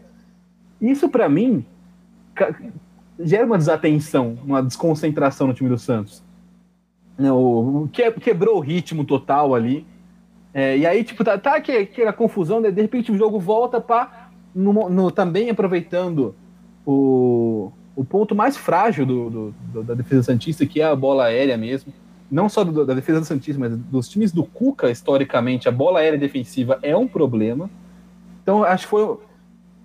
Isso, 0.80 1.10
para 1.10 1.28
mim, 1.28 1.66
gera 3.20 3.46
uma 3.46 3.58
desatenção, 3.58 4.38
uma 4.46 4.62
desconcentração 4.62 5.48
no 5.48 5.54
time 5.54 5.70
do 5.70 5.78
Santos. 5.78 6.24
O, 7.18 7.90
quebrou 8.22 8.58
o 8.58 8.62
ritmo 8.62 9.04
total 9.04 9.56
ali. 9.56 9.86
É, 10.58 10.78
e 10.78 10.88
aí, 10.88 11.04
tipo, 11.04 11.22
tá, 11.22 11.38
tá 11.38 11.60
que, 11.60 11.74
aquela 11.74 12.14
confusão, 12.14 12.62
né? 12.62 12.72
de 12.72 12.82
repente 12.82 13.12
o 13.12 13.18
jogo 13.18 13.38
volta 13.38 13.82
para 13.82 14.30
também 15.14 15.50
aproveitando 15.50 16.34
o, 16.86 17.74
o 17.94 18.06
ponto 18.06 18.34
mais 18.34 18.56
frágil 18.56 19.06
do, 19.06 19.30
do, 19.30 19.56
do, 19.74 19.84
da 19.84 19.94
defesa 19.94 20.24
Santista, 20.24 20.66
que 20.66 20.80
é 20.80 20.86
a 20.86 20.96
bola 20.96 21.26
aérea 21.26 21.58
mesmo. 21.58 21.92
Não 22.32 22.48
só 22.48 22.64
da 22.64 22.94
defesa 22.94 23.20
do 23.20 23.26
Santista, 23.26 23.60
mas 23.60 23.78
dos 23.78 24.08
times 24.08 24.32
do 24.32 24.46
Cuca, 24.46 24.90
historicamente, 24.90 25.68
a 25.68 25.74
bola 25.74 26.00
aérea 26.00 26.18
defensiva 26.18 26.80
é 26.82 26.96
um 26.96 27.06
problema. 27.06 27.70
Então, 28.42 28.64
acho 28.64 28.86
que 28.86 28.92
foi. 28.92 29.18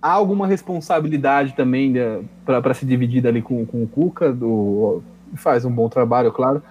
há 0.01 0.11
alguma 0.13 0.47
responsabilidade 0.47 1.53
também 1.53 1.91
né, 1.91 2.23
para 2.45 2.73
se 2.73 2.85
dividir 2.85 3.27
ali 3.27 3.41
com, 3.41 3.65
com 3.65 3.83
o 3.83 3.87
Cuca, 3.87 4.31
do, 4.31 5.03
faz 5.35 5.65
um 5.65 5.71
bom 5.71 5.89
trabalho, 5.89 6.31
claro, 6.31 6.63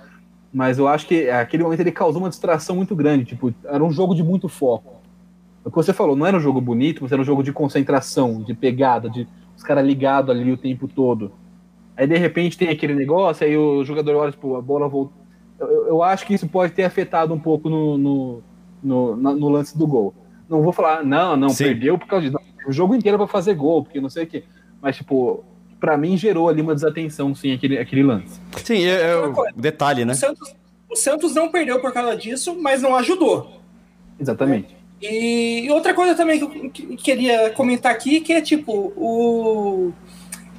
mas 0.53 0.78
eu 0.78 0.88
acho 0.88 1.07
que 1.07 1.30
aquele 1.30 1.62
momento 1.62 1.80
ele 1.80 1.92
causou 1.92 2.22
uma 2.22 2.28
distração 2.28 2.76
muito 2.76 2.96
grande, 2.96 3.24
tipo, 3.24 3.55
era 3.64 3.82
um 3.82 3.90
jogo 3.90 4.14
de 4.14 4.22
muito 4.22 4.48
foco. 4.48 5.01
O 5.64 5.70
que 5.70 5.76
você 5.76 5.92
falou, 5.92 6.16
não 6.16 6.26
era 6.26 6.36
um 6.36 6.40
jogo 6.40 6.61
bonito, 6.61 7.03
mas 7.03 7.12
era 7.12 7.20
um 7.20 7.24
jogo 7.24 7.42
de 7.42 7.53
concentração, 7.53 8.42
de 8.42 8.55
pegada, 8.55 9.09
de 9.09 9.28
os 9.57 9.62
caras 9.62 9.86
ligados 9.86 10.34
ali 10.34 10.51
o 10.51 10.57
tempo 10.57 10.88
todo. 10.88 11.32
Aí 11.96 12.07
de 12.07 12.16
repente 12.16 12.57
tem 12.57 12.68
aquele 12.68 12.94
negócio, 12.94 13.46
aí 13.46 13.57
o 13.57 13.84
jogador 13.84 14.16
olha, 14.16 14.32
tipo, 14.32 14.57
a 14.57 14.62
bola 14.62 14.88
voltou. 14.88 15.20
Eu, 15.59 15.86
eu 15.88 16.03
acho 16.03 16.26
que 16.26 16.32
isso 16.32 16.48
pode 16.48 16.72
ter 16.72 16.84
afetado 16.84 17.34
um 17.34 17.38
pouco 17.38 17.68
no, 17.68 17.98
no, 17.98 18.42
no, 18.82 19.16
no 19.16 19.48
lance 19.51 19.76
do 19.76 19.86
gol. 19.86 20.14
Não 20.48 20.62
vou 20.62 20.72
falar, 20.72 21.05
não, 21.05 21.36
não, 21.36 21.51
Sim. 21.51 21.64
perdeu 21.64 21.98
por 21.98 22.09
causa 22.09 22.26
disso. 22.26 22.38
O 22.66 22.72
jogo 22.72 22.94
inteiro 22.94 23.18
para 23.18 23.26
fazer 23.26 23.55
gol, 23.55 23.84
porque 23.84 24.01
não 24.01 24.09
sei 24.09 24.24
o 24.24 24.26
quê. 24.26 24.44
Mas, 24.80 24.96
tipo, 24.96 25.44
para 25.81 25.97
mim 25.97 26.16
gerou 26.16 26.49
ali 26.49 26.61
uma 26.61 26.74
desatenção, 26.74 27.35
sim, 27.35 27.53
aquele, 27.53 27.78
aquele 27.78 28.03
lance. 28.03 28.39
Sim, 28.62 28.85
é, 28.85 29.11
é 29.11 29.16
o 29.16 29.35
detalhe, 29.57 30.05
né? 30.05 30.12
O 30.12 30.16
Santos, 30.16 30.55
o 30.91 30.97
Santos 30.97 31.35
não 31.35 31.49
perdeu 31.49 31.81
por 31.81 31.93
causa 31.93 32.16
disso, 32.16 32.57
mas 32.61 32.83
não 32.83 32.95
ajudou. 32.95 33.61
Exatamente. 34.20 34.76
E, 35.01 35.66
outra 35.70 35.95
coisa 35.95 36.14
também 36.14 36.39
que 36.70 36.83
eu 36.85 36.97
queria 36.99 37.51
comentar 37.51 37.91
aqui, 37.91 38.20
que 38.20 38.33
é 38.33 38.43
tipo, 38.43 38.93
o. 38.97 39.93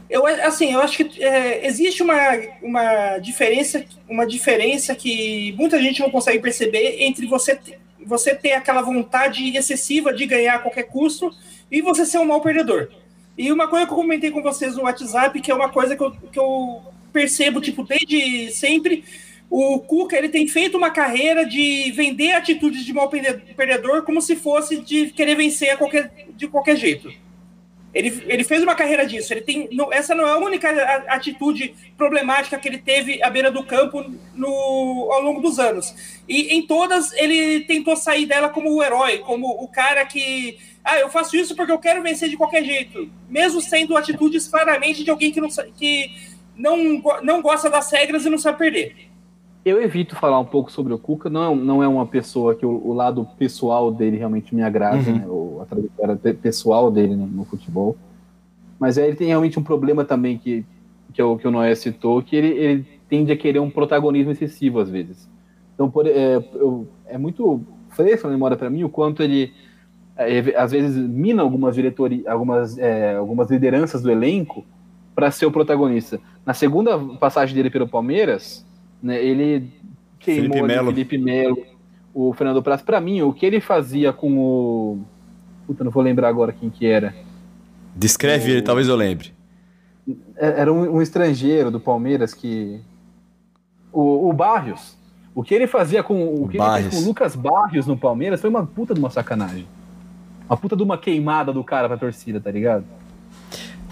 Eu, 0.09 0.25
assim, 0.25 0.73
eu 0.73 0.81
acho 0.81 1.05
que 1.05 1.23
é, 1.23 1.65
existe 1.65 2.03
uma, 2.03 2.17
uma 2.61 3.17
diferença, 3.19 3.85
uma 4.09 4.25
diferença 4.25 4.93
que 4.93 5.53
muita 5.57 5.79
gente 5.81 6.01
não 6.01 6.09
consegue 6.09 6.39
perceber 6.39 7.01
entre 7.01 7.25
você, 7.27 7.57
você 8.05 8.35
ter 8.35 8.53
aquela 8.53 8.81
vontade 8.81 9.55
excessiva 9.55 10.11
de 10.11 10.25
ganhar 10.25 10.55
a 10.55 10.59
qualquer 10.59 10.83
custo 10.83 11.31
e 11.71 11.81
você 11.81 12.05
ser 12.05 12.17
um 12.17 12.25
mau 12.25 12.41
perdedor. 12.41 12.89
E 13.41 13.51
uma 13.51 13.67
coisa 13.67 13.87
que 13.87 13.91
eu 13.91 13.97
comentei 13.97 14.29
com 14.29 14.43
vocês 14.43 14.75
no 14.75 14.83
WhatsApp, 14.83 15.41
que 15.41 15.49
é 15.49 15.55
uma 15.55 15.67
coisa 15.67 15.95
que 15.95 16.03
eu, 16.03 16.11
que 16.11 16.37
eu 16.37 16.79
percebo, 17.11 17.59
tipo, 17.59 17.83
desde 17.83 18.51
sempre, 18.51 19.03
o 19.49 19.79
Cuca 19.79 20.15
ele 20.15 20.29
tem 20.29 20.47
feito 20.47 20.77
uma 20.77 20.91
carreira 20.91 21.43
de 21.43 21.91
vender 21.91 22.33
atitudes 22.33 22.85
de 22.85 22.93
mau 22.93 23.09
perdedor 23.09 24.03
como 24.03 24.21
se 24.21 24.35
fosse 24.35 24.77
de 24.81 25.07
querer 25.07 25.33
vencer 25.33 25.71
a 25.71 25.77
qualquer, 25.77 26.13
de 26.37 26.47
qualquer 26.47 26.75
jeito. 26.75 27.11
Ele, 27.93 28.23
ele 28.27 28.43
fez 28.43 28.63
uma 28.63 28.75
carreira 28.75 29.05
disso. 29.05 29.33
Ele 29.33 29.41
tem, 29.41 29.67
não, 29.71 29.91
essa 29.91 30.15
não 30.15 30.25
é 30.25 30.31
a 30.31 30.37
única 30.37 30.69
atitude 31.07 31.75
problemática 31.97 32.57
que 32.57 32.67
ele 32.67 32.77
teve 32.77 33.21
à 33.21 33.29
beira 33.29 33.51
do 33.51 33.63
campo 33.63 34.03
no, 34.33 35.09
ao 35.11 35.21
longo 35.21 35.41
dos 35.41 35.59
anos. 35.59 35.93
E 36.27 36.55
em 36.55 36.65
todas 36.65 37.11
ele 37.13 37.61
tentou 37.61 37.95
sair 37.95 38.25
dela 38.25 38.49
como 38.49 38.73
o 38.73 38.81
herói, 38.81 39.19
como 39.19 39.47
o 39.47 39.67
cara 39.67 40.05
que 40.05 40.57
ah, 40.83 40.99
eu 40.99 41.09
faço 41.09 41.35
isso 41.35 41.55
porque 41.55 41.71
eu 41.71 41.79
quero 41.79 42.01
vencer 42.01 42.29
de 42.29 42.37
qualquer 42.37 42.63
jeito, 42.63 43.09
mesmo 43.29 43.61
sendo 43.61 43.95
atitudes 43.95 44.47
claramente 44.47 45.03
de 45.03 45.11
alguém 45.11 45.31
que 45.31 45.41
não, 45.41 45.49
que 45.49 46.11
não, 46.55 47.03
não 47.21 47.41
gosta 47.41 47.69
das 47.69 47.91
regras 47.91 48.25
e 48.25 48.29
não 48.29 48.37
sabe 48.37 48.57
perder. 48.57 49.10
Eu 49.63 49.81
evito 49.81 50.15
falar 50.15 50.39
um 50.39 50.45
pouco 50.45 50.71
sobre 50.71 50.91
o 50.91 50.97
Cuca, 50.97 51.29
não 51.29 51.51
é, 51.51 51.55
não 51.55 51.83
é 51.83 51.87
uma 51.87 52.07
pessoa 52.07 52.55
que 52.55 52.65
o, 52.65 52.69
o 52.69 52.93
lado 52.93 53.27
pessoal 53.37 53.91
dele 53.91 54.17
realmente 54.17 54.55
me 54.55 54.63
agrada, 54.63 55.09
uhum. 55.09 55.15
né, 55.17 55.25
o, 55.27 55.61
a 55.61 55.65
trajetória 55.65 56.15
pessoal 56.33 56.89
dele 56.89 57.15
no, 57.15 57.27
no, 57.27 57.45
futebol. 57.45 57.95
Mas 58.79 58.97
ele 58.97 59.15
tem 59.15 59.27
realmente 59.27 59.59
um 59.59 59.63
problema 59.63 60.03
também 60.03 60.37
que, 60.37 60.65
que, 61.13 61.21
é 61.21 61.23
o, 61.23 61.37
que 61.37 61.47
o 61.47 61.51
Noé 61.51 61.75
citou, 61.75 62.23
que 62.23 62.35
ele, 62.35 62.47
ele 62.47 62.87
tende 63.07 63.31
a 63.31 63.37
querer 63.37 63.59
um 63.59 63.69
protagonismo 63.69 64.31
excessivo 64.31 64.79
às 64.79 64.89
vezes. 64.89 65.29
Então, 65.75 65.91
por, 65.91 66.07
é, 66.07 66.37
eu, 66.55 66.87
é 67.05 67.17
muito 67.17 67.61
fresco 67.89 68.27
na 68.27 68.33
memória 68.33 68.57
para 68.57 68.69
mim 68.69 68.83
o 68.83 68.89
quanto 68.89 69.21
ele 69.21 69.53
é, 70.17 70.55
às 70.57 70.71
vezes 70.71 70.95
mina 70.97 71.41
algumas 71.41 71.75
diretorias, 71.75 72.25
algumas, 72.25 72.77
é, 72.77 73.15
algumas 73.15 73.49
lideranças 73.49 74.01
do 74.01 74.11
elenco 74.11 74.65
para 75.13 75.29
ser 75.29 75.45
o 75.45 75.51
protagonista. 75.51 76.19
Na 76.45 76.53
segunda 76.53 76.97
passagem 77.19 77.55
dele 77.55 77.69
pelo 77.69 77.87
Palmeiras, 77.87 78.65
né, 79.01 79.23
ele 79.23 79.71
queimou 80.19 80.51
Felipe 80.51 80.67
Melo. 80.67 80.87
Felipe 80.87 81.17
Melo, 81.17 81.65
o 82.13 82.33
Fernando 82.33 82.61
Praz. 82.61 82.81
Para 82.81 83.01
mim, 83.01 83.21
o 83.21 83.33
que 83.33 83.45
ele 83.45 83.59
fazia 83.59 84.13
com 84.13 84.37
o. 84.37 84.99
Puta, 85.65 85.83
não 85.83 85.91
vou 85.91 86.03
lembrar 86.03 86.29
agora 86.29 86.53
quem 86.53 86.69
que 86.69 86.85
era. 86.85 87.13
Descreve 87.95 88.51
o... 88.51 88.53
ele, 88.53 88.61
talvez 88.61 88.87
eu 88.87 88.95
lembre. 88.95 89.33
É, 90.35 90.61
era 90.61 90.71
um, 90.71 90.97
um 90.97 91.01
estrangeiro 91.01 91.71
do 91.71 91.79
Palmeiras 91.79 92.33
que. 92.33 92.81
O, 93.91 94.29
o 94.29 94.33
Barrios. 94.33 94.97
O 95.33 95.43
que 95.43 95.53
ele 95.53 95.65
fazia 95.65 96.03
com 96.03 96.43
o 96.43 96.47
que 96.47 96.57
ele 96.57 96.81
fez 96.81 96.95
com 96.95 97.01
o 97.01 97.05
Lucas 97.05 97.35
Barrios 97.35 97.87
no 97.87 97.97
Palmeiras 97.97 98.41
foi 98.41 98.49
uma 98.49 98.65
puta 98.65 98.93
de 98.93 98.99
uma 98.99 99.09
sacanagem. 99.09 99.65
Uma 100.49 100.57
puta 100.57 100.75
de 100.75 100.83
uma 100.83 100.97
queimada 100.97 101.53
do 101.53 101.63
cara 101.63 101.87
pra 101.87 101.97
torcida, 101.97 102.41
tá 102.41 102.51
ligado? 102.51 102.83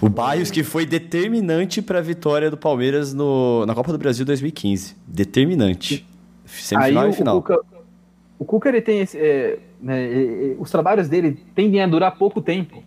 O 0.00 0.08
Barrios 0.08 0.50
que 0.50 0.62
foi 0.62 0.86
determinante 0.86 1.82
para 1.82 1.98
a 1.98 2.02
vitória 2.02 2.50
do 2.50 2.56
Palmeiras 2.56 3.12
no, 3.12 3.66
na 3.66 3.74
Copa 3.74 3.92
do 3.92 3.98
Brasil 3.98 4.24
2015. 4.24 4.96
Determinante. 5.06 6.06
Semifinal 6.46 7.04
Aí, 7.04 7.10
e 7.10 7.12
final. 7.12 7.36
O 7.36 7.42
Cuca, 7.42 7.60
o 8.38 8.44
Cuca 8.44 8.68
ele 8.70 8.80
tem 8.80 9.00
esse, 9.00 9.18
é, 9.18 9.58
né, 9.80 10.56
os 10.58 10.70
trabalhos 10.70 11.08
dele 11.08 11.38
tendem 11.54 11.82
a 11.82 11.86
durar 11.86 12.16
pouco 12.16 12.40
tempo. 12.40 12.82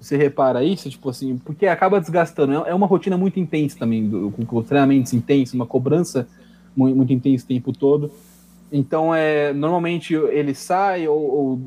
Você 0.00 0.16
repara 0.16 0.62
isso, 0.62 0.88
tipo 0.88 1.08
assim, 1.08 1.38
porque 1.38 1.66
acaba 1.66 2.00
desgastando. 2.00 2.52
É 2.66 2.74
uma 2.74 2.86
rotina 2.86 3.16
muito 3.16 3.40
intensa 3.40 3.78
também, 3.78 4.08
do, 4.08 4.30
com 4.30 4.62
treinamentos 4.62 5.12
intensos, 5.12 5.54
uma 5.54 5.66
cobrança 5.66 6.28
muito, 6.76 6.96
muito 6.96 7.12
intensa 7.12 7.44
o 7.44 7.48
tempo 7.48 7.72
todo. 7.72 8.10
Então, 8.72 9.14
é, 9.14 9.52
normalmente 9.52 10.14
ele 10.14 10.54
sai 10.54 11.08
ou, 11.08 11.18
ou, 11.18 11.60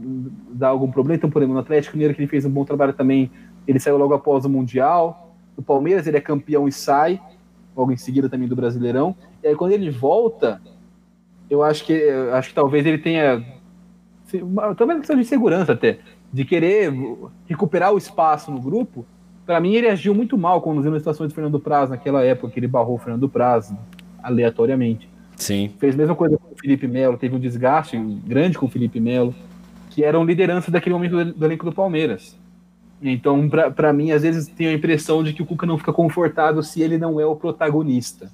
dá 0.52 0.70
algum 0.70 0.90
problema. 0.90 1.18
Então, 1.18 1.30
por 1.30 1.42
exemplo, 1.42 1.56
no 1.56 1.60
Atlético 1.60 1.96
Mineiro, 1.96 2.16
que 2.16 2.22
ele 2.22 2.30
fez 2.30 2.46
um 2.46 2.50
bom 2.50 2.64
trabalho 2.64 2.94
também, 2.94 3.30
ele 3.68 3.80
saiu 3.80 3.98
logo 3.98 4.14
após 4.14 4.46
o 4.46 4.50
Mundial. 4.50 5.36
No 5.58 5.64
Palmeiras, 5.64 6.08
ele 6.08 6.18
é 6.18 6.22
campeão 6.22 6.68
e 6.68 6.72
sai, 6.72 7.22
logo 7.76 7.92
em 7.92 7.98
seguida 7.98 8.30
também 8.30 8.48
do 8.48 8.56
Brasileirão. 8.56 9.16
E 9.44 9.48
aí, 9.48 9.56
quando 9.56 9.72
ele 9.72 9.90
volta, 9.90 10.62
eu 11.50 11.64
acho 11.64 11.86
que, 11.86 11.94
eu 11.94 12.34
acho 12.34 12.50
que 12.50 12.56
talvez 12.56 12.86
ele 12.86 12.98
tenha. 12.98 13.44
Talvez 14.78 15.00
questão 15.00 15.18
de 15.18 15.26
segurança 15.26 15.74
até, 15.74 16.00
de 16.32 16.44
querer 16.44 16.92
recuperar 17.46 17.94
o 17.94 17.98
espaço 17.98 18.52
no 18.52 18.60
grupo. 18.60 19.06
Para 19.46 19.60
mim, 19.60 19.74
ele 19.76 19.88
agiu 19.88 20.16
muito 20.16 20.38
mal 20.38 20.62
conduzindo 20.62 20.96
a 20.96 21.00
situação 21.00 21.28
de 21.28 21.34
Fernando 21.36 21.60
Praz 21.60 21.90
naquela 21.90 22.24
época, 22.24 22.52
que 22.52 22.60
ele 22.60 22.68
barrou 22.68 22.96
o 22.96 22.98
Fernando 22.98 23.30
Praz 23.30 23.74
aleatoriamente. 24.24 25.08
Sim. 25.36 25.72
Fez 25.78 25.94
a 25.94 25.98
mesma 25.98 26.16
coisa 26.16 26.38
com 26.38 26.54
o 26.54 26.58
Felipe 26.58 26.88
Melo, 26.88 27.18
teve 27.18 27.36
um 27.36 27.40
desgaste 27.40 27.98
grande 28.26 28.58
com 28.58 28.66
o 28.66 28.70
Felipe 28.70 29.00
Melo, 29.00 29.36
que 29.90 30.04
eram 30.04 30.24
lideranças 30.24 30.72
daquele 30.72 30.96
momento 30.96 31.12
do, 31.12 31.34
do 31.34 31.46
elenco 31.46 31.66
do 31.66 31.74
Palmeiras. 31.74 32.38
Então, 33.04 33.50
para 33.50 33.92
mim, 33.92 34.12
às 34.12 34.22
vezes 34.22 34.48
tenho 34.48 34.70
a 34.70 34.74
impressão 34.74 35.22
de 35.24 35.34
que 35.34 35.42
o 35.42 35.46
Cuca 35.46 35.66
não 35.66 35.78
fica 35.78 35.92
confortável 35.92 36.64
se 36.64 36.82
ele 36.82 36.98
não 36.98 37.20
é 37.20 37.26
o 37.26 37.36
protagonista. 37.36 38.32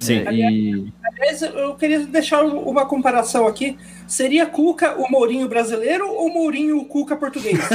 Sim. 0.00 0.24
É, 0.26 0.32
e... 0.34 0.92
Aliás, 1.04 1.42
eu 1.42 1.74
queria 1.76 2.00
deixar 2.00 2.42
uma 2.42 2.84
comparação 2.84 3.46
aqui. 3.46 3.78
Seria 4.06 4.44
Cuca 4.46 4.96
o 4.98 5.08
Mourinho 5.08 5.48
brasileiro 5.48 6.08
ou 6.08 6.28
Mourinho 6.28 6.78
o 6.78 6.84
Cuca 6.84 7.14
português? 7.16 7.60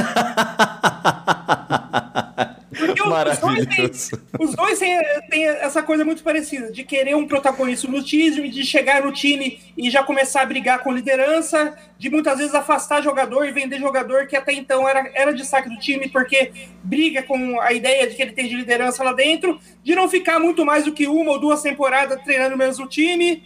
Porque 2.76 3.02
os 3.02 3.38
dois, 3.38 3.66
têm, 3.66 3.90
os 4.38 4.54
dois 4.54 4.78
têm, 4.78 5.00
têm, 5.30 5.46
essa 5.46 5.82
coisa 5.82 6.04
muito 6.04 6.22
parecida, 6.22 6.70
de 6.70 6.84
querer 6.84 7.16
um 7.16 7.26
protagonista 7.26 7.88
no 7.88 8.02
time, 8.02 8.48
de 8.50 8.64
chegar 8.64 9.02
no 9.02 9.12
time 9.12 9.58
e 9.76 9.90
já 9.90 10.02
começar 10.02 10.42
a 10.42 10.46
brigar 10.46 10.80
com 10.80 10.92
liderança, 10.92 11.74
de 11.98 12.10
muitas 12.10 12.38
vezes 12.38 12.54
afastar 12.54 13.02
jogador 13.02 13.44
e 13.46 13.52
vender 13.52 13.78
jogador 13.78 14.26
que 14.26 14.36
até 14.36 14.52
então 14.52 14.86
era, 14.86 15.10
era 15.14 15.32
destaque 15.32 15.70
do 15.70 15.78
time, 15.78 16.08
porque 16.08 16.52
briga 16.82 17.22
com 17.22 17.58
a 17.60 17.72
ideia 17.72 18.06
de 18.06 18.14
que 18.14 18.22
ele 18.22 18.32
tem 18.32 18.46
de 18.46 18.56
liderança 18.56 19.02
lá 19.02 19.12
dentro, 19.12 19.58
de 19.82 19.94
não 19.94 20.08
ficar 20.08 20.38
muito 20.38 20.64
mais 20.64 20.84
do 20.84 20.92
que 20.92 21.06
uma 21.06 21.32
ou 21.32 21.40
duas 21.40 21.62
temporadas 21.62 22.22
treinando 22.22 22.54
o 22.54 22.58
mesmo 22.58 22.86
time, 22.86 23.42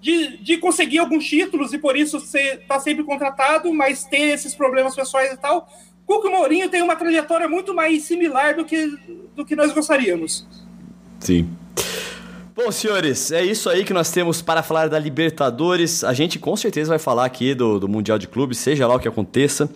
de, 0.00 0.36
de 0.38 0.58
conseguir 0.58 0.98
alguns 0.98 1.26
títulos 1.26 1.72
e 1.72 1.78
por 1.78 1.96
isso 1.96 2.20
ser, 2.20 2.64
tá 2.66 2.78
sempre 2.78 3.04
contratado, 3.04 3.72
mas 3.72 4.04
ter 4.04 4.34
esses 4.34 4.54
problemas 4.54 4.94
pessoais 4.94 5.32
e 5.32 5.36
tal. 5.36 5.68
Cuca 6.06 6.28
Mourinho 6.28 6.68
tem 6.68 6.82
uma 6.82 6.96
trajetória 6.96 7.48
muito 7.48 7.74
mais 7.74 8.02
similar 8.02 8.56
do 8.56 8.64
que, 8.64 8.98
do 9.34 9.44
que 9.44 9.56
nós 9.56 9.72
gostaríamos. 9.72 10.46
Sim. 11.20 11.48
Bom, 12.56 12.70
senhores, 12.70 13.32
é 13.32 13.44
isso 13.44 13.68
aí 13.68 13.84
que 13.84 13.92
nós 13.92 14.12
temos 14.12 14.40
para 14.40 14.62
falar 14.62 14.88
da 14.88 14.98
Libertadores. 14.98 16.04
A 16.04 16.12
gente 16.12 16.38
com 16.38 16.54
certeza 16.54 16.90
vai 16.90 16.98
falar 16.98 17.24
aqui 17.24 17.54
do, 17.54 17.80
do 17.80 17.88
Mundial 17.88 18.18
de 18.18 18.28
Clubes, 18.28 18.58
seja 18.58 18.86
lá 18.86 18.94
o 18.94 19.00
que 19.00 19.08
aconteça. 19.08 19.68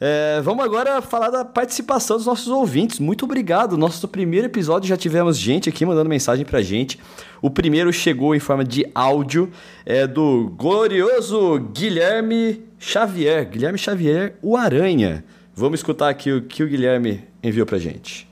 É, 0.00 0.40
vamos 0.42 0.64
agora 0.64 1.02
falar 1.02 1.28
da 1.28 1.44
participação 1.44 2.16
dos 2.16 2.24
nossos 2.24 2.48
ouvintes. 2.48 2.98
Muito 2.98 3.26
obrigado. 3.26 3.76
Nosso 3.76 4.08
primeiro 4.08 4.46
episódio 4.46 4.88
já 4.88 4.96
tivemos 4.96 5.38
gente 5.38 5.68
aqui 5.68 5.84
mandando 5.84 6.08
mensagem 6.08 6.44
pra 6.44 6.62
gente. 6.62 6.98
O 7.42 7.50
primeiro 7.50 7.92
chegou 7.92 8.34
em 8.34 8.40
forma 8.40 8.64
de 8.64 8.84
áudio, 8.94 9.50
é 9.84 10.06
do 10.06 10.52
glorioso 10.56 11.60
Guilherme 11.72 12.64
Xavier. 12.78 13.48
Guilherme 13.48 13.78
Xavier, 13.78 14.36
o 14.42 14.56
Aranha. 14.56 15.22
Vamos 15.60 15.80
escutar 15.80 16.08
aqui 16.08 16.32
o 16.32 16.40
que 16.40 16.62
o 16.62 16.66
Guilherme 16.66 17.28
enviou 17.42 17.66
pra 17.66 17.76
gente. 17.76 18.26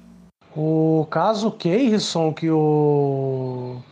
O 0.57 1.07
caso 1.11 1.51
Keirson 1.51 2.33
que 2.33 2.51
o 2.51 3.83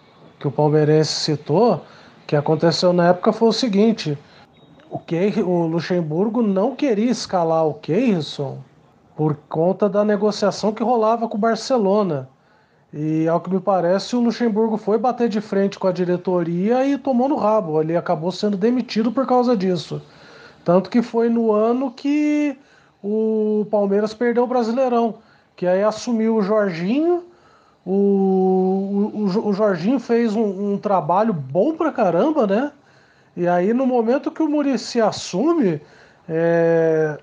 que 0.41 0.49
o 0.49 0.51
palmeirense 0.51 1.13
citou, 1.21 1.85
que 2.27 2.35
aconteceu 2.35 2.95
na 2.95 3.09
época 3.09 3.35
foi 3.35 3.49
o 3.49 3.53
seguinte: 3.53 4.17
o, 4.89 4.99
Keir, 4.99 5.47
o 5.47 5.67
Luxemburgo 5.67 6.41
não 6.41 6.75
queria 6.75 7.11
escalar 7.11 7.67
o 7.67 7.75
Keirson 7.75 8.57
por 9.15 9.37
conta 9.51 9.87
da 9.87 10.03
negociação 10.03 10.73
que 10.73 10.83
rolava 10.83 11.29
com 11.29 11.37
o 11.37 11.41
Barcelona. 11.41 12.31
E 12.91 13.29
ao 13.29 13.39
que 13.43 13.51
me 13.51 13.61
parece, 13.61 14.17
o 14.17 14.21
Luxemburgo 14.23 14.79
foi 14.79 14.97
bater 14.97 15.29
de 15.29 15.43
frente 15.43 15.79
com 15.79 15.87
a 15.87 15.93
diretoria 15.93 16.87
e 16.87 16.97
tomou 16.97 17.29
no 17.29 17.37
rabo. 17.37 17.83
Ele 17.83 17.99
acabou 17.99 18.33
sendo 18.33 18.57
demitido 18.57 19.13
por 19.13 19.27
causa 19.27 19.55
disso. 19.55 20.01
Tanto 20.65 20.89
que 20.89 21.03
foi 21.03 21.29
no 21.29 21.53
ano 21.53 21.91
que 21.91 22.57
o 23.03 23.67
Palmeiras 23.71 24.15
perdeu 24.15 24.45
o 24.45 24.47
Brasileirão, 24.47 25.17
que 25.55 25.67
aí 25.67 25.83
assumiu 25.83 26.37
o 26.37 26.43
Jorginho. 26.43 27.25
O, 27.85 29.13
o, 29.15 29.49
o 29.49 29.53
Jorginho 29.53 30.01
fez 30.01 30.35
um, 30.35 30.73
um, 30.73 30.79
trabalho 30.79 31.33
bom 31.33 31.77
pra 31.77 31.93
caramba, 31.93 32.47
né? 32.47 32.73
E 33.37 33.47
aí, 33.47 33.73
no 33.73 33.87
momento 33.87 34.31
que 34.31 34.43
o 34.43 34.49
Murici 34.49 35.01
assume, 35.01 35.81
é, 36.29 37.19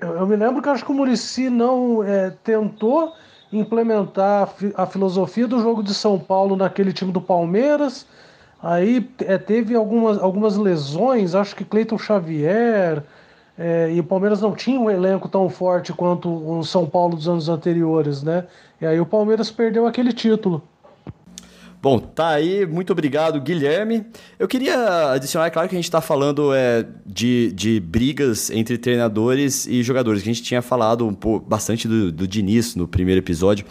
eu, 0.00 0.08
eu, 0.16 0.26
me 0.26 0.34
lembro 0.34 0.60
que 0.60 0.68
acho 0.68 0.84
que 0.84 0.90
o 0.90 0.94
Murici 0.94 1.48
não 1.48 2.02
é, 2.02 2.30
tentou 2.42 3.12
implementar 3.52 4.48
a 4.74 4.86
filosofia 4.86 5.46
do 5.46 5.60
jogo 5.60 5.82
de 5.82 5.94
São 5.94 6.18
Paulo 6.18 6.56
naquele 6.56 6.92
time 6.92 7.12
do 7.12 7.20
Palmeiras. 7.20 8.06
Aí 8.62 9.08
é, 9.20 9.38
teve 9.38 9.74
algumas, 9.74 10.18
algumas 10.18 10.56
lesões, 10.56 11.34
acho 11.34 11.54
que 11.54 11.64
Cleiton 11.64 11.98
Xavier, 11.98 13.04
é, 13.58 13.92
e 13.92 13.98
o 13.98 14.04
Palmeiras 14.04 14.40
não 14.40 14.54
tinha 14.54 14.78
um 14.78 14.88
elenco 14.88 15.28
tão 15.28 15.50
forte 15.50 15.92
quanto 15.92 16.28
o 16.28 16.62
São 16.62 16.86
Paulo 16.86 17.16
dos 17.16 17.28
anos 17.28 17.48
anteriores, 17.48 18.22
né? 18.22 18.44
E 18.80 18.86
aí 18.86 19.00
o 19.00 19.06
Palmeiras 19.06 19.50
perdeu 19.50 19.84
aquele 19.84 20.12
título. 20.12 20.62
Bom, 21.80 21.98
tá 21.98 22.30
aí, 22.30 22.66
muito 22.66 22.92
obrigado, 22.92 23.40
Guilherme. 23.40 24.04
Eu 24.36 24.48
queria 24.48 25.12
adicionar, 25.12 25.46
é 25.46 25.50
claro 25.50 25.68
que 25.68 25.76
a 25.76 25.78
gente 25.78 25.84
está 25.84 26.00
falando 26.00 26.52
é, 26.52 26.84
de, 27.06 27.52
de 27.52 27.78
brigas 27.78 28.50
entre 28.50 28.76
treinadores 28.76 29.64
e 29.66 29.80
jogadores, 29.82 30.22
que 30.22 30.28
a 30.28 30.32
gente 30.32 30.44
tinha 30.44 30.60
falado 30.60 31.06
um 31.06 31.14
pouco, 31.14 31.48
bastante 31.48 31.86
do, 31.86 32.10
do 32.10 32.26
Diniz 32.26 32.74
no 32.74 32.88
primeiro 32.88 33.20
episódio. 33.20 33.64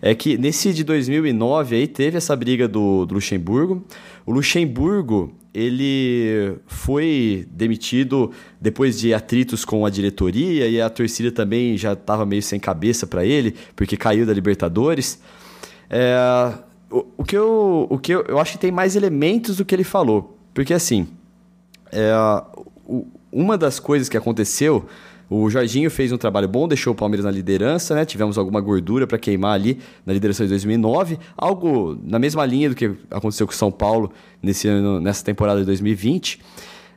É 0.00 0.14
que 0.14 0.38
nesse 0.38 0.72
de 0.72 0.82
2009 0.84 1.76
aí 1.76 1.86
teve 1.86 2.16
essa 2.16 2.34
briga 2.34 2.66
do, 2.66 3.04
do 3.04 3.14
Luxemburgo. 3.14 3.84
O 4.24 4.32
Luxemburgo, 4.32 5.30
ele 5.52 6.56
foi 6.66 7.46
demitido 7.50 8.30
depois 8.60 8.98
de 8.98 9.12
atritos 9.12 9.64
com 9.64 9.84
a 9.84 9.90
diretoria 9.90 10.68
e 10.68 10.80
a 10.80 10.88
torcida 10.88 11.32
também 11.32 11.76
já 11.76 11.94
estava 11.94 12.24
meio 12.24 12.42
sem 12.42 12.60
cabeça 12.60 13.06
para 13.06 13.24
ele, 13.24 13.54
porque 13.74 13.96
caiu 13.96 14.24
da 14.24 14.32
Libertadores. 14.32 15.20
É, 15.88 16.52
o, 16.90 17.06
o, 17.18 17.24
que, 17.24 17.36
eu, 17.36 17.86
o 17.90 17.98
que 17.98 18.12
eu, 18.12 18.22
eu 18.28 18.38
acho 18.38 18.52
que 18.52 18.58
tem 18.58 18.70
mais 18.70 18.94
elementos 18.94 19.56
do 19.56 19.64
que 19.64 19.74
ele 19.74 19.84
falou. 19.84 20.38
Porque, 20.54 20.72
assim, 20.72 21.08
é, 21.90 22.12
o, 22.86 23.06
uma 23.32 23.58
das 23.58 23.80
coisas 23.80 24.08
que 24.08 24.16
aconteceu, 24.16 24.86
o 25.30 25.48
Jorginho 25.48 25.88
fez 25.88 26.10
um 26.10 26.18
trabalho 26.18 26.48
bom, 26.48 26.66
deixou 26.66 26.92
o 26.92 26.96
Palmeiras 26.96 27.24
na 27.24 27.30
liderança, 27.30 27.94
né? 27.94 28.04
Tivemos 28.04 28.36
alguma 28.36 28.60
gordura 28.60 29.06
para 29.06 29.16
queimar 29.16 29.54
ali 29.54 29.78
na 30.04 30.12
liderança 30.12 30.42
de 30.42 30.48
2009, 30.48 31.20
algo 31.36 31.96
na 32.02 32.18
mesma 32.18 32.44
linha 32.44 32.68
do 32.68 32.74
que 32.74 32.90
aconteceu 33.08 33.46
com 33.46 33.52
o 33.52 33.56
São 33.56 33.70
Paulo 33.70 34.10
nesse 34.42 34.66
ano, 34.66 35.00
nessa 35.00 35.24
temporada 35.24 35.60
de 35.60 35.66
2020. 35.66 36.40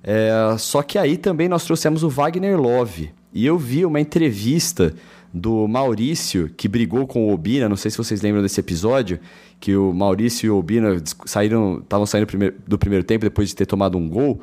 É, 0.03 0.55
só 0.57 0.81
que 0.81 0.97
aí 0.97 1.15
também 1.15 1.47
nós 1.47 1.64
trouxemos 1.64 2.01
o 2.01 2.10
Wagner 2.10 2.60
Love. 2.60 3.11
E 3.31 3.45
eu 3.45 3.55
vi 3.55 3.85
uma 3.85 4.01
entrevista 4.01 4.95
do 5.31 5.68
Maurício, 5.68 6.49
que 6.57 6.68
brigou 6.68 7.05
com 7.05 7.27
o 7.27 7.34
Obina, 7.34 7.69
não 7.69 7.76
sei 7.76 7.91
se 7.91 7.97
vocês 7.97 8.22
lembram 8.22 8.41
desse 8.41 8.60
episódio, 8.60 9.19
que 9.60 9.76
o 9.76 9.93
Maurício 9.93 10.47
e 10.47 10.49
o 10.49 10.57
Obina 10.57 11.01
saíram, 11.26 11.80
estavam 11.84 12.05
saindo 12.07 12.27
do 12.68 12.77
primeiro 12.80 13.03
tempo 13.03 13.26
depois 13.26 13.49
de 13.49 13.55
ter 13.55 13.65
tomado 13.68 13.97
um 13.97 14.10
gol, 14.10 14.41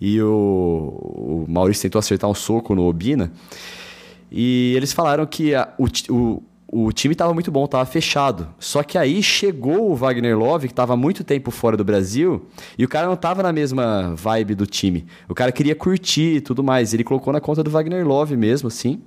e 0.00 0.20
o, 0.22 0.26
o 0.28 1.46
Maurício 1.48 1.82
tentou 1.82 1.98
acertar 1.98 2.28
um 2.30 2.34
soco 2.34 2.74
no 2.74 2.86
Obina, 2.86 3.32
e 4.30 4.74
eles 4.76 4.92
falaram 4.92 5.26
que 5.26 5.54
a, 5.54 5.68
o, 5.78 5.86
o, 6.12 6.42
o 6.70 6.92
time 6.92 7.12
estava 7.12 7.32
muito 7.32 7.50
bom, 7.50 7.64
estava 7.64 7.86
fechado. 7.86 8.48
Só 8.58 8.82
que 8.82 8.98
aí 8.98 9.22
chegou 9.22 9.90
o 9.90 9.96
Wagner 9.96 10.38
Love, 10.38 10.68
que 10.68 10.72
estava 10.72 10.96
muito 10.96 11.24
tempo 11.24 11.50
fora 11.50 11.76
do 11.76 11.84
Brasil, 11.84 12.46
e 12.76 12.84
o 12.84 12.88
cara 12.88 13.06
não 13.06 13.14
estava 13.14 13.42
na 13.42 13.52
mesma 13.52 14.14
vibe 14.14 14.54
do 14.54 14.66
time. 14.66 15.06
O 15.28 15.34
cara 15.34 15.50
queria 15.50 15.74
curtir 15.74 16.36
e 16.36 16.40
tudo 16.40 16.62
mais. 16.62 16.92
Ele 16.92 17.04
colocou 17.04 17.32
na 17.32 17.40
conta 17.40 17.62
do 17.64 17.70
Wagner 17.70 18.06
Love 18.06 18.36
mesmo, 18.36 18.68
assim. 18.68 19.00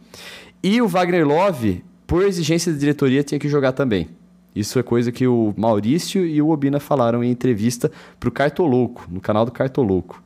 E 0.64 0.82
o 0.82 0.88
Wagner 0.88 1.28
Love, 1.28 1.84
por 2.08 2.24
exigência 2.24 2.72
da 2.72 2.80
diretoria, 2.80 3.24
tinha 3.24 3.40
que 3.40 3.48
jogar 3.48 3.74
também. 3.74 4.10
Isso 4.56 4.78
é 4.80 4.84
coisa 4.84 5.12
que 5.12 5.26
o 5.26 5.54
Maurício 5.56 6.26
e 6.26 6.42
o 6.42 6.50
Obina 6.50 6.80
falaram 6.80 7.24
em 7.24 7.32
entrevista 7.32 7.90
para 8.20 8.28
o 8.28 8.32
Cartoloco, 8.32 9.08
no 9.10 9.22
canal 9.22 9.46
do 9.46 9.52
Cartoloco. 9.52 10.22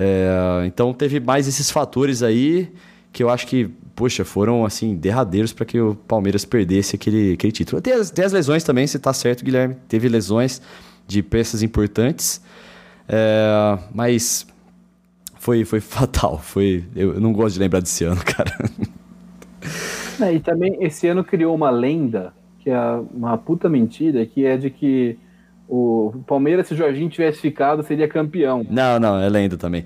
É, 0.00 0.64
então 0.64 0.94
teve 0.94 1.18
mais 1.18 1.48
esses 1.48 1.72
fatores 1.72 2.22
aí 2.22 2.72
que 3.12 3.20
eu 3.20 3.28
acho 3.28 3.48
que, 3.48 3.68
poxa, 3.96 4.24
foram 4.24 4.64
assim 4.64 4.94
derradeiros 4.94 5.52
para 5.52 5.66
que 5.66 5.80
o 5.80 5.96
Palmeiras 5.96 6.44
perdesse 6.44 6.94
aquele, 6.94 7.32
aquele 7.32 7.52
título. 7.52 7.82
Tem 7.82 7.94
as, 7.94 8.10
tem 8.10 8.24
as 8.24 8.32
lesões 8.32 8.62
também, 8.62 8.86
você 8.86 8.96
está 8.96 9.12
certo, 9.12 9.44
Guilherme. 9.44 9.76
Teve 9.88 10.08
lesões 10.08 10.62
de 11.04 11.20
peças 11.20 11.62
importantes, 11.64 12.40
é, 13.08 13.78
mas 13.92 14.46
foi, 15.36 15.64
foi 15.64 15.80
fatal. 15.82 16.38
Foi, 16.38 16.84
eu 16.94 17.20
não 17.20 17.32
gosto 17.32 17.54
de 17.54 17.60
lembrar 17.60 17.80
desse 17.80 18.04
ano, 18.04 18.22
cara. 18.24 18.52
É, 20.20 20.32
e 20.32 20.38
também 20.38 20.76
esse 20.80 21.08
ano 21.08 21.24
criou 21.24 21.54
uma 21.56 21.70
lenda, 21.70 22.32
que 22.60 22.70
é 22.70 22.80
uma 23.12 23.36
puta 23.36 23.68
mentira, 23.68 24.24
que 24.24 24.44
é 24.44 24.56
de 24.56 24.70
que 24.70 25.18
o 25.68 26.14
Palmeiras, 26.26 26.66
se 26.66 26.72
o 26.72 26.76
Jorginho 26.76 27.10
tivesse 27.10 27.40
ficado, 27.40 27.82
seria 27.82 28.08
campeão. 28.08 28.64
Não, 28.70 28.98
não, 28.98 29.20
é 29.20 29.28
lenda 29.28 29.58
também. 29.58 29.84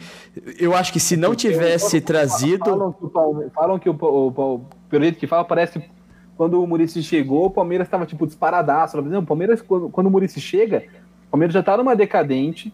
Eu 0.59 0.75
acho 0.75 0.93
que 0.93 1.01
se 1.01 1.17
não 1.17 1.35
tivesse 1.35 2.01
trazido. 2.01 2.65
Falam 2.65 2.93
que 2.93 3.05
o, 3.05 3.11
Palmeiras, 3.11 3.53
falam 3.53 3.79
que 3.79 3.91
o, 3.91 3.97
o, 4.01 4.61
pelo 4.89 5.03
jeito 5.03 5.19
que 5.19 5.27
fala, 5.27 5.45
parece 5.45 5.81
que 5.81 5.91
quando 6.37 6.63
o 6.63 6.67
Murici 6.67 7.03
chegou, 7.03 7.47
o 7.47 7.51
Palmeiras 7.51 7.89
estava 7.89 8.07
tipo 8.07 8.27
disparadaço. 8.27 9.01
Não, 9.03 9.21
o 9.21 9.27
Palmeiras, 9.27 9.61
quando, 9.61 9.89
quando 9.89 10.07
o 10.07 10.11
Murici 10.11 10.41
chega, 10.41 10.85
o 11.27 11.31
Palmeiras 11.33 11.53
já 11.53 11.61
está 11.61 11.77
numa 11.77 11.97
decadente, 11.97 12.73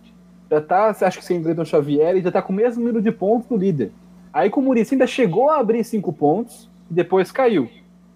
já 0.51 0.61
tá, 0.61 0.95
acho 1.01 1.19
que 1.19 1.25
sem 1.25 1.41
Brandon 1.41 1.65
Xavier, 1.65 2.17
e 2.17 2.21
já 2.21 2.29
está 2.29 2.43
com 2.43 2.53
o 2.53 2.57
mesmo 2.57 2.81
número 2.83 3.01
de 3.01 3.11
pontos 3.11 3.49
do 3.49 3.57
líder. 3.57 3.91
Aí 4.33 4.51
com 4.51 4.61
o 4.61 4.65
Murici 4.65 4.95
ainda 4.95 5.07
chegou 5.07 5.49
a 5.49 5.59
abrir 5.59 5.83
cinco 5.83 6.13
pontos, 6.13 6.69
e 6.91 6.95
depois 6.95 7.33
caiu. 7.33 7.71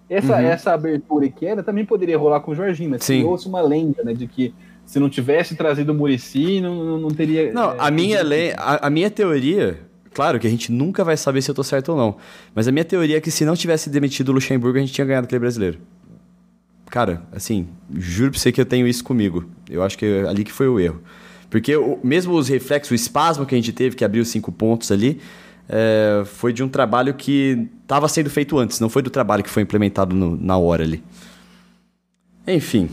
Essa, 0.09 0.33
uhum. 0.33 0.41
essa 0.41 0.73
abertura 0.73 1.25
e 1.25 1.31
queda 1.31 1.63
também 1.63 1.85
poderia 1.85 2.17
rolar 2.17 2.41
com 2.41 2.51
o 2.51 2.55
Jorginho, 2.55 2.91
mas 2.91 3.05
criou-se 3.05 3.47
uma 3.47 3.61
lenda, 3.61 4.03
né, 4.03 4.13
de 4.13 4.27
que 4.27 4.53
se 4.93 4.99
não 4.99 5.09
tivesse 5.09 5.55
trazido 5.55 5.91
o 5.91 5.95
Murici, 5.95 6.61
não, 6.61 6.99
não 6.99 7.09
teria. 7.09 7.51
Não, 7.51 7.71
é, 7.71 7.77
a, 7.79 7.89
minha 7.89 8.21
a, 8.55 8.85
a, 8.85 8.89
minha 8.91 9.09
teoria, 9.09 9.79
claro 10.13 10.39
que 10.39 10.45
a 10.45 10.49
gente 10.49 10.71
nunca 10.71 11.03
vai 11.03 11.17
saber 11.17 11.41
se 11.41 11.49
eu 11.49 11.55
tô 11.55 11.63
certo 11.63 11.93
ou 11.93 11.97
não, 11.97 12.17
mas 12.53 12.67
a 12.67 12.71
minha 12.71 12.85
teoria 12.85 13.17
é 13.17 13.19
que 13.19 13.31
se 13.31 13.43
não 13.43 13.55
tivesse 13.55 13.89
demitido 13.89 14.29
o 14.29 14.33
Luxemburgo, 14.33 14.77
a 14.77 14.81
gente 14.81 14.93
tinha 14.93 15.03
ganhado 15.03 15.25
aquele 15.25 15.39
brasileiro. 15.39 15.79
Cara, 16.91 17.23
assim, 17.31 17.67
juro 17.91 18.29
pra 18.29 18.39
você 18.39 18.51
que 18.51 18.61
eu 18.61 18.67
tenho 18.67 18.85
isso 18.85 19.03
comigo. 19.03 19.45
Eu 19.67 19.81
acho 19.81 19.97
que 19.97 20.05
é 20.05 20.27
ali 20.27 20.43
que 20.43 20.51
foi 20.51 20.67
o 20.67 20.79
erro. 20.79 21.01
Porque 21.49 21.75
o, 21.75 21.97
mesmo 22.03 22.35
os 22.35 22.47
reflexos, 22.47 22.91
o 22.91 22.93
espasmo 22.93 23.47
que 23.47 23.55
a 23.55 23.57
gente 23.57 23.73
teve, 23.73 23.95
que 23.95 24.05
abriu 24.05 24.23
cinco 24.23 24.51
pontos 24.51 24.91
ali, 24.91 25.19
é, 25.67 26.21
foi 26.23 26.53
de 26.53 26.61
um 26.61 26.69
trabalho 26.69 27.15
que 27.15 27.67
estava 27.81 28.07
sendo 28.07 28.29
feito 28.29 28.59
antes, 28.59 28.79
não 28.79 28.89
foi 28.89 29.01
do 29.01 29.09
trabalho 29.09 29.43
que 29.43 29.49
foi 29.49 29.63
implementado 29.63 30.15
no, 30.15 30.37
na 30.37 30.55
hora 30.55 30.83
ali. 30.83 31.03
Enfim. 32.45 32.89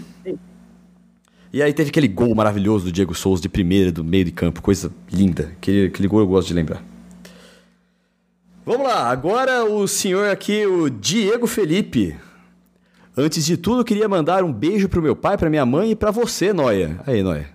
E 1.52 1.62
aí 1.62 1.72
teve 1.72 1.90
aquele 1.90 2.06
gol 2.06 2.34
maravilhoso 2.34 2.84
do 2.84 2.92
Diego 2.92 3.14
Souza 3.14 3.42
de 3.42 3.48
primeira, 3.48 3.90
do 3.90 4.04
meio 4.04 4.24
de 4.24 4.30
campo, 4.30 4.62
coisa 4.62 4.92
linda. 5.12 5.52
Aquele, 5.56 5.86
aquele 5.86 6.06
gol 6.06 6.20
eu 6.20 6.26
gosto 6.26 6.48
de 6.48 6.54
lembrar. 6.54 6.82
Vamos 8.64 8.86
lá, 8.86 9.10
agora 9.10 9.64
o 9.64 9.88
senhor 9.88 10.30
aqui, 10.30 10.64
o 10.64 10.88
Diego 10.88 11.46
Felipe. 11.48 12.16
Antes 13.16 13.44
de 13.44 13.56
tudo, 13.56 13.84
queria 13.84 14.08
mandar 14.08 14.44
um 14.44 14.52
beijo 14.52 14.88
pro 14.88 15.02
meu 15.02 15.16
pai, 15.16 15.36
pra 15.36 15.50
minha 15.50 15.66
mãe 15.66 15.90
e 15.90 15.96
pra 15.96 16.12
você, 16.12 16.52
Noia. 16.52 17.00
Aí, 17.04 17.22
Noia. 17.22 17.48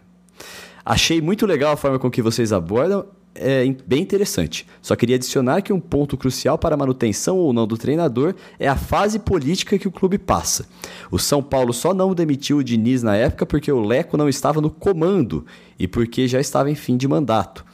Achei 0.84 1.22
muito 1.22 1.46
legal 1.46 1.74
a 1.74 1.78
forma 1.78 1.98
com 1.98 2.12
que 2.12 2.22
vocês 2.22 2.52
abordam 2.52 3.06
é 3.36 3.66
bem 3.86 4.02
interessante. 4.02 4.66
Só 4.82 4.96
queria 4.96 5.18
adicionar 5.18 5.62
que 5.62 5.74
um 5.74 5.80
ponto 5.80 6.18
crucial 6.18 6.58
para 6.58 6.76
a 6.76 6.78
manutenção 6.78 7.38
ou 7.38 7.52
não 7.52 7.68
do 7.68 7.78
treinador 7.78 8.34
é 8.58 8.68
a 8.68 8.76
fase 8.76 9.20
política 9.20 9.78
que 9.78 9.88
o 9.88 9.92
clube 9.92 10.18
passa. 10.18 10.66
O 11.12 11.20
São 11.20 11.44
Paulo 11.44 11.74
só 11.74 11.94
não 11.94 12.16
demitiu 12.16 12.58
o 12.58 12.64
Diniz 12.64 13.04
na 13.04 13.16
época 13.16 13.46
porque 13.46 13.72
o 13.72 13.82
Leco 13.82 14.18
não 14.18 14.30
estava 14.30 14.62
no 14.62 14.72
comando 14.72 15.46
e 15.78 15.88
porque 15.88 16.28
já 16.28 16.40
estava 16.40 16.72
em 16.72 16.76
fim 16.76 16.96
de 16.96 17.08
mandato. 17.08 17.66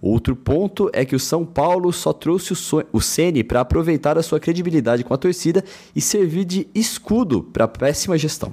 Outro 0.00 0.36
ponto 0.36 0.88
é 0.92 1.04
que 1.04 1.16
o 1.16 1.20
São 1.20 1.44
Paulo 1.44 1.92
só 1.92 2.12
trouxe 2.12 2.54
o 2.92 3.00
Ceni 3.00 3.42
para 3.42 3.60
aproveitar 3.60 4.16
a 4.16 4.22
sua 4.22 4.38
credibilidade 4.38 5.02
com 5.02 5.12
a 5.12 5.18
torcida 5.18 5.64
e 5.94 6.00
servir 6.00 6.44
de 6.44 6.68
escudo 6.72 7.42
para 7.42 7.64
a 7.64 7.68
péssima 7.68 8.16
gestão. 8.16 8.52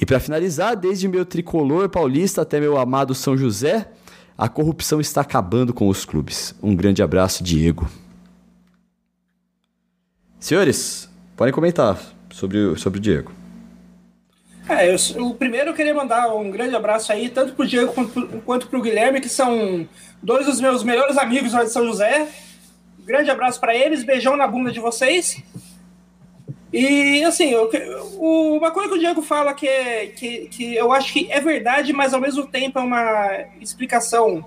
E 0.00 0.06
para 0.06 0.18
finalizar, 0.18 0.76
desde 0.76 1.06
meu 1.08 1.26
tricolor 1.26 1.88
paulista 1.90 2.42
até 2.42 2.58
meu 2.58 2.78
amado 2.78 3.14
São 3.14 3.36
José, 3.36 3.86
a 4.36 4.48
corrupção 4.48 5.00
está 5.00 5.20
acabando 5.20 5.72
com 5.72 5.88
os 5.88 6.04
clubes. 6.04 6.54
Um 6.62 6.74
grande 6.74 7.02
abraço, 7.02 7.42
Diego. 7.42 7.88
Senhores, 10.38 11.08
podem 11.36 11.54
comentar 11.54 11.98
sobre, 12.30 12.76
sobre 12.76 12.98
o 12.98 13.02
Diego. 13.02 13.32
É, 14.68 14.90
eu, 14.90 14.96
o 15.22 15.34
primeiro 15.34 15.70
eu 15.70 15.74
queria 15.74 15.94
mandar 15.94 16.34
um 16.34 16.50
grande 16.50 16.74
abraço 16.74 17.12
aí, 17.12 17.28
tanto 17.28 17.52
pro 17.52 17.66
Diego 17.66 17.92
quanto, 17.92 18.42
quanto 18.44 18.66
pro 18.66 18.82
Guilherme, 18.82 19.20
que 19.20 19.28
são 19.28 19.86
dois 20.22 20.46
dos 20.46 20.60
meus 20.60 20.82
melhores 20.82 21.18
amigos 21.18 21.52
lá 21.52 21.64
de 21.64 21.70
São 21.70 21.86
José. 21.86 22.28
Um 22.98 23.04
grande 23.04 23.30
abraço 23.30 23.60
para 23.60 23.74
eles, 23.74 24.04
beijão 24.04 24.36
na 24.36 24.46
bunda 24.46 24.72
de 24.72 24.80
vocês. 24.80 25.42
E 26.76 27.22
assim, 27.22 27.54
o, 27.54 28.56
uma 28.56 28.72
coisa 28.72 28.88
que 28.88 28.96
o 28.96 28.98
Diego 28.98 29.22
fala 29.22 29.54
que, 29.54 29.68
é, 29.68 30.08
que, 30.08 30.48
que 30.48 30.74
eu 30.74 30.92
acho 30.92 31.12
que 31.12 31.30
é 31.30 31.40
verdade, 31.40 31.92
mas 31.92 32.12
ao 32.12 32.20
mesmo 32.20 32.48
tempo 32.48 32.80
é 32.80 32.82
uma 32.82 33.30
explicação, 33.60 34.44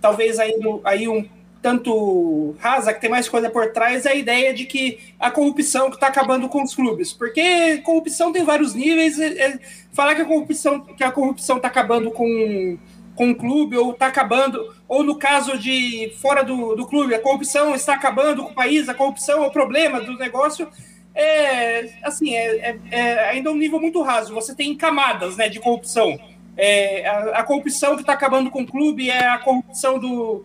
talvez 0.00 0.38
ainda 0.38 0.80
aí 0.82 1.06
um 1.06 1.28
tanto 1.60 2.56
rasa, 2.58 2.94
que 2.94 3.02
tem 3.02 3.10
mais 3.10 3.28
coisa 3.28 3.50
por 3.50 3.70
trás, 3.70 4.06
é 4.06 4.12
a 4.12 4.14
ideia 4.14 4.54
de 4.54 4.64
que 4.64 4.98
a 5.20 5.30
corrupção 5.30 5.90
que 5.90 5.96
está 5.96 6.06
acabando 6.06 6.48
com 6.48 6.62
os 6.62 6.74
clubes. 6.74 7.12
Porque 7.12 7.78
corrupção 7.78 8.32
tem 8.32 8.42
vários 8.42 8.72
níveis. 8.72 9.20
É, 9.20 9.26
é, 9.26 9.58
falar 9.92 10.14
que 10.14 10.22
a 10.22 10.26
corrupção 10.26 10.80
que 10.80 11.04
a 11.04 11.10
corrupção 11.10 11.56
está 11.56 11.68
acabando 11.68 12.10
com, 12.12 12.78
com 13.14 13.32
o 13.32 13.36
clube, 13.36 13.76
ou 13.76 13.90
está 13.90 14.06
acabando, 14.06 14.74
ou 14.88 15.02
no 15.02 15.18
caso 15.18 15.58
de 15.58 16.14
fora 16.18 16.42
do, 16.42 16.74
do 16.76 16.86
clube, 16.86 17.14
a 17.14 17.20
corrupção 17.20 17.74
está 17.74 17.92
acabando 17.92 18.42
com 18.42 18.52
o 18.52 18.54
país, 18.54 18.88
a 18.88 18.94
corrupção 18.94 19.44
é 19.44 19.46
o 19.46 19.50
problema 19.50 20.00
do 20.00 20.16
negócio. 20.16 20.66
É 21.18 21.94
assim, 22.02 22.34
é, 22.34 22.56
é, 22.58 22.78
é 22.90 23.30
ainda 23.30 23.50
um 23.50 23.56
nível 23.56 23.80
muito 23.80 24.02
raso. 24.02 24.34
Você 24.34 24.54
tem 24.54 24.76
camadas 24.76 25.36
né, 25.36 25.48
de 25.48 25.58
corrupção. 25.58 26.18
É, 26.56 27.08
a, 27.08 27.38
a 27.38 27.42
corrupção 27.42 27.94
que 27.94 28.02
está 28.02 28.12
acabando 28.12 28.50
com 28.50 28.62
o 28.62 28.66
clube 28.66 29.10
é 29.10 29.26
a 29.26 29.38
corrupção 29.38 29.98
do, 29.98 30.44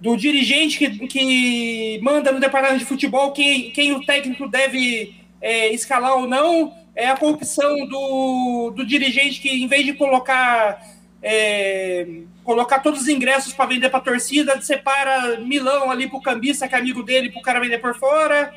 do 0.00 0.16
dirigente 0.16 0.78
que, 0.78 1.06
que 1.06 2.00
manda 2.02 2.32
no 2.32 2.40
departamento 2.40 2.80
de 2.80 2.84
futebol 2.86 3.32
quem, 3.32 3.70
quem 3.70 3.92
o 3.92 4.04
técnico 4.04 4.48
deve 4.48 5.14
é, 5.40 5.72
escalar 5.72 6.14
ou 6.14 6.26
não, 6.26 6.74
é 6.94 7.08
a 7.08 7.16
corrupção 7.16 7.86
do, 7.86 8.72
do 8.74 8.84
dirigente 8.84 9.40
que, 9.40 9.48
em 9.48 9.68
vez 9.68 9.86
de 9.86 9.92
colocar 9.94 10.82
é, 11.22 12.22
colocar 12.42 12.80
todos 12.80 13.02
os 13.02 13.08
ingressos 13.08 13.52
para 13.52 13.66
vender 13.66 13.90
para 13.90 14.00
torcida, 14.00 14.60
separa 14.60 15.38
milão 15.38 15.90
ali 15.90 16.08
para 16.08 16.18
o 16.18 16.22
cambista, 16.22 16.66
que 16.66 16.74
é 16.74 16.78
amigo 16.78 17.02
dele, 17.02 17.30
para 17.30 17.38
o 17.38 17.42
cara 17.42 17.60
vender 17.60 17.78
por 17.78 17.94
fora. 17.94 18.52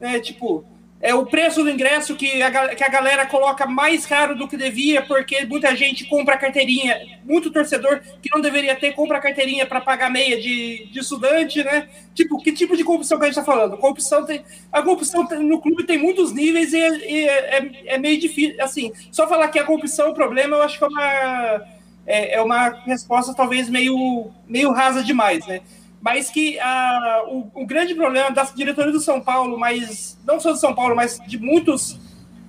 É, 0.00 0.18
tipo, 0.18 0.64
é 1.02 1.12
o 1.12 1.26
preço 1.26 1.64
do 1.64 1.68
ingresso 1.68 2.14
que 2.14 2.40
a, 2.40 2.74
que 2.76 2.84
a 2.84 2.88
galera 2.88 3.26
coloca 3.26 3.66
mais 3.66 4.06
caro 4.06 4.36
do 4.36 4.46
que 4.46 4.56
devia, 4.56 5.02
porque 5.02 5.44
muita 5.44 5.74
gente 5.74 6.04
compra 6.04 6.38
carteirinha, 6.38 6.96
muito 7.24 7.50
torcedor 7.50 8.00
que 8.22 8.30
não 8.32 8.40
deveria 8.40 8.76
ter, 8.76 8.92
compra 8.92 9.20
carteirinha 9.20 9.66
para 9.66 9.80
pagar 9.80 10.08
meia 10.08 10.40
de, 10.40 10.86
de 10.92 11.00
estudante, 11.00 11.64
né? 11.64 11.88
Tipo, 12.14 12.40
que 12.40 12.52
tipo 12.52 12.76
de 12.76 12.84
corrupção 12.84 13.18
que 13.18 13.24
a 13.24 13.26
gente 13.26 13.36
está 13.36 13.52
falando? 13.52 13.76
Corrupção 13.78 14.24
tem, 14.24 14.44
a 14.70 14.80
corrupção 14.80 15.24
no 15.24 15.60
clube 15.60 15.82
tem 15.82 15.98
muitos 15.98 16.32
níveis 16.32 16.72
e, 16.72 16.80
é, 16.80 17.10
e 17.10 17.28
é, 17.28 17.56
é, 17.56 17.94
é, 17.94 17.98
meio 17.98 18.20
difícil, 18.20 18.62
assim, 18.62 18.92
só 19.10 19.26
falar 19.26 19.48
que 19.48 19.58
a 19.58 19.64
corrupção 19.64 20.06
é 20.06 20.10
o 20.10 20.14
problema, 20.14 20.56
eu 20.56 20.62
acho 20.62 20.78
que 20.78 20.84
é 20.84 20.86
uma, 20.86 21.62
é, 22.06 22.34
é 22.36 22.40
uma 22.40 22.68
resposta 22.86 23.34
talvez 23.34 23.68
meio, 23.68 24.30
meio 24.46 24.70
rasa 24.70 25.02
demais, 25.02 25.44
né? 25.48 25.62
Mas 26.02 26.28
que 26.28 26.58
ah, 26.58 27.24
o, 27.28 27.62
o, 27.62 27.64
grande 27.64 27.94
problema 27.94 28.30
da 28.32 28.42
diretoria 28.42 28.90
do 28.90 29.00
São 29.00 29.20
Paulo, 29.20 29.56
mas 29.56 30.18
não 30.26 30.40
só 30.40 30.50
do 30.50 30.58
São 30.58 30.74
Paulo, 30.74 30.96
mas 30.96 31.20
de 31.26 31.38
muitos 31.38 31.98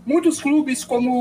muitos 0.06 0.42
clubes, 0.42 0.84
como 0.84 1.12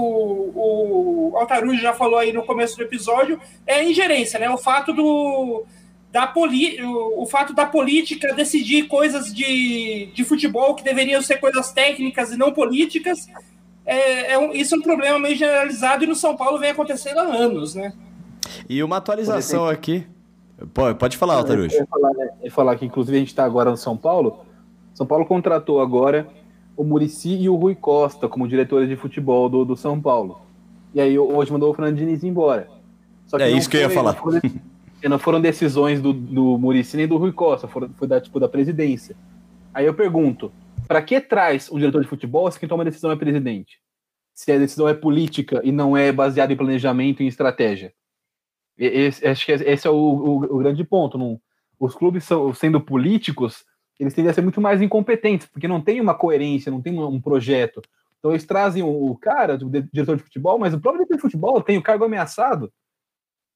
o, 0.54 1.34
Altarujo 1.36 1.80
já 1.80 1.92
falou 1.92 2.18
aí 2.18 2.32
no 2.32 2.42
começo 2.42 2.76
do 2.76 2.82
episódio, 2.82 3.38
é 3.64 3.74
a 3.74 3.84
ingerência, 3.84 4.40
né? 4.40 4.50
O 4.50 4.56
fato 4.56 4.92
do 4.92 5.64
da 6.10 6.26
poli, 6.26 6.82
o, 6.82 7.22
o 7.22 7.26
fato 7.26 7.54
da 7.54 7.64
política 7.64 8.34
decidir 8.34 8.88
coisas 8.88 9.32
de, 9.32 10.10
de 10.12 10.24
futebol 10.24 10.74
que 10.74 10.82
deveriam 10.82 11.22
ser 11.22 11.38
coisas 11.38 11.70
técnicas 11.70 12.32
e 12.32 12.36
não 12.36 12.52
políticas, 12.52 13.28
é, 13.84 14.32
é 14.32 14.38
um, 14.38 14.52
isso 14.52 14.74
é 14.74 14.78
um 14.78 14.82
problema 14.82 15.18
meio 15.18 15.36
generalizado 15.36 16.04
e 16.04 16.06
no 16.06 16.14
São 16.14 16.36
Paulo 16.36 16.58
vem 16.58 16.70
acontecendo 16.70 17.18
há 17.18 17.22
anos, 17.22 17.74
né? 17.74 17.92
E 18.68 18.82
uma 18.82 18.96
atualização 18.96 19.66
aqui 19.66 20.06
Pode, 20.72 20.98
pode 20.98 21.16
falar, 21.16 21.34
Altarujo. 21.34 21.74
Eu 21.74 21.80
ia 21.80 21.86
falar, 21.86 22.12
né, 22.12 22.30
ia 22.42 22.50
falar 22.50 22.76
que, 22.76 22.86
inclusive, 22.86 23.16
a 23.16 23.20
gente 23.20 23.28
está 23.28 23.44
agora 23.44 23.70
no 23.70 23.76
São 23.76 23.96
Paulo. 23.96 24.44
São 24.94 25.06
Paulo 25.06 25.24
contratou 25.24 25.80
agora 25.80 26.26
o 26.76 26.84
Murici 26.84 27.34
e 27.34 27.48
o 27.48 27.54
Rui 27.54 27.74
Costa 27.74 28.28
como 28.28 28.48
diretores 28.48 28.88
de 28.88 28.96
futebol 28.96 29.48
do, 29.48 29.64
do 29.64 29.76
São 29.76 30.00
Paulo. 30.00 30.40
E 30.94 31.00
aí 31.00 31.18
hoje 31.18 31.52
mandou 31.52 31.70
o 31.70 31.74
Fernando 31.74 31.96
Diniz 31.96 32.22
embora. 32.22 32.68
é 33.38 33.50
isso 33.50 33.68
que 33.68 33.76
eu 33.76 33.80
ia 33.80 33.90
falar. 33.90 34.12
Não 34.12 34.20
foram, 34.20 34.40
não 35.04 35.18
foram 35.18 35.40
decisões 35.40 36.00
do, 36.00 36.12
do 36.12 36.58
Murici 36.58 36.96
nem 36.96 37.08
do 37.08 37.16
Rui 37.16 37.32
Costa, 37.32 37.66
foram, 37.66 37.90
foi 37.94 38.06
da, 38.06 38.20
tipo, 38.20 38.38
da 38.38 38.48
presidência. 38.48 39.16
Aí 39.72 39.86
eu 39.86 39.94
pergunto, 39.94 40.52
para 40.86 41.00
que 41.00 41.20
traz 41.20 41.70
um 41.70 41.78
diretor 41.78 42.02
de 42.02 42.08
futebol 42.08 42.50
se 42.50 42.60
quem 42.60 42.68
toma 42.68 42.82
a 42.82 42.86
decisão 42.86 43.10
é 43.10 43.16
presidente? 43.16 43.78
Se 44.34 44.52
a 44.52 44.58
decisão 44.58 44.88
é 44.88 44.94
política 44.94 45.60
e 45.64 45.72
não 45.72 45.96
é 45.96 46.12
baseada 46.12 46.52
em 46.52 46.56
planejamento 46.56 47.22
e 47.22 47.24
em 47.24 47.28
estratégia. 47.28 47.92
Esse, 48.78 49.26
acho 49.26 49.44
que 49.46 49.52
esse 49.52 49.86
é 49.86 49.90
o, 49.90 49.94
o, 49.94 50.56
o 50.56 50.58
grande 50.58 50.84
ponto. 50.84 51.18
Não, 51.18 51.40
os 51.78 51.94
clubes 51.94 52.24
são, 52.24 52.52
sendo 52.54 52.80
políticos, 52.80 53.64
eles 53.98 54.14
tendem 54.14 54.30
a 54.30 54.34
ser 54.34 54.42
muito 54.42 54.60
mais 54.60 54.80
incompetentes, 54.80 55.46
porque 55.46 55.68
não 55.68 55.80
tem 55.80 56.00
uma 56.00 56.14
coerência, 56.14 56.72
não 56.72 56.80
tem 56.80 56.98
um, 56.98 57.20
projeto. 57.20 57.82
Então 58.18 58.30
eles 58.30 58.46
trazem 58.46 58.82
o, 58.82 59.16
cara, 59.16 59.54
o 59.54 59.70
diretor 59.70 60.16
de 60.16 60.22
futebol, 60.22 60.58
mas 60.58 60.74
o 60.74 60.80
próprio 60.80 61.04
diretor 61.04 61.16
de 61.16 61.22
futebol 61.22 61.60
tem 61.60 61.76
o 61.76 61.82
cargo 61.82 62.04
ameaçado. 62.04 62.72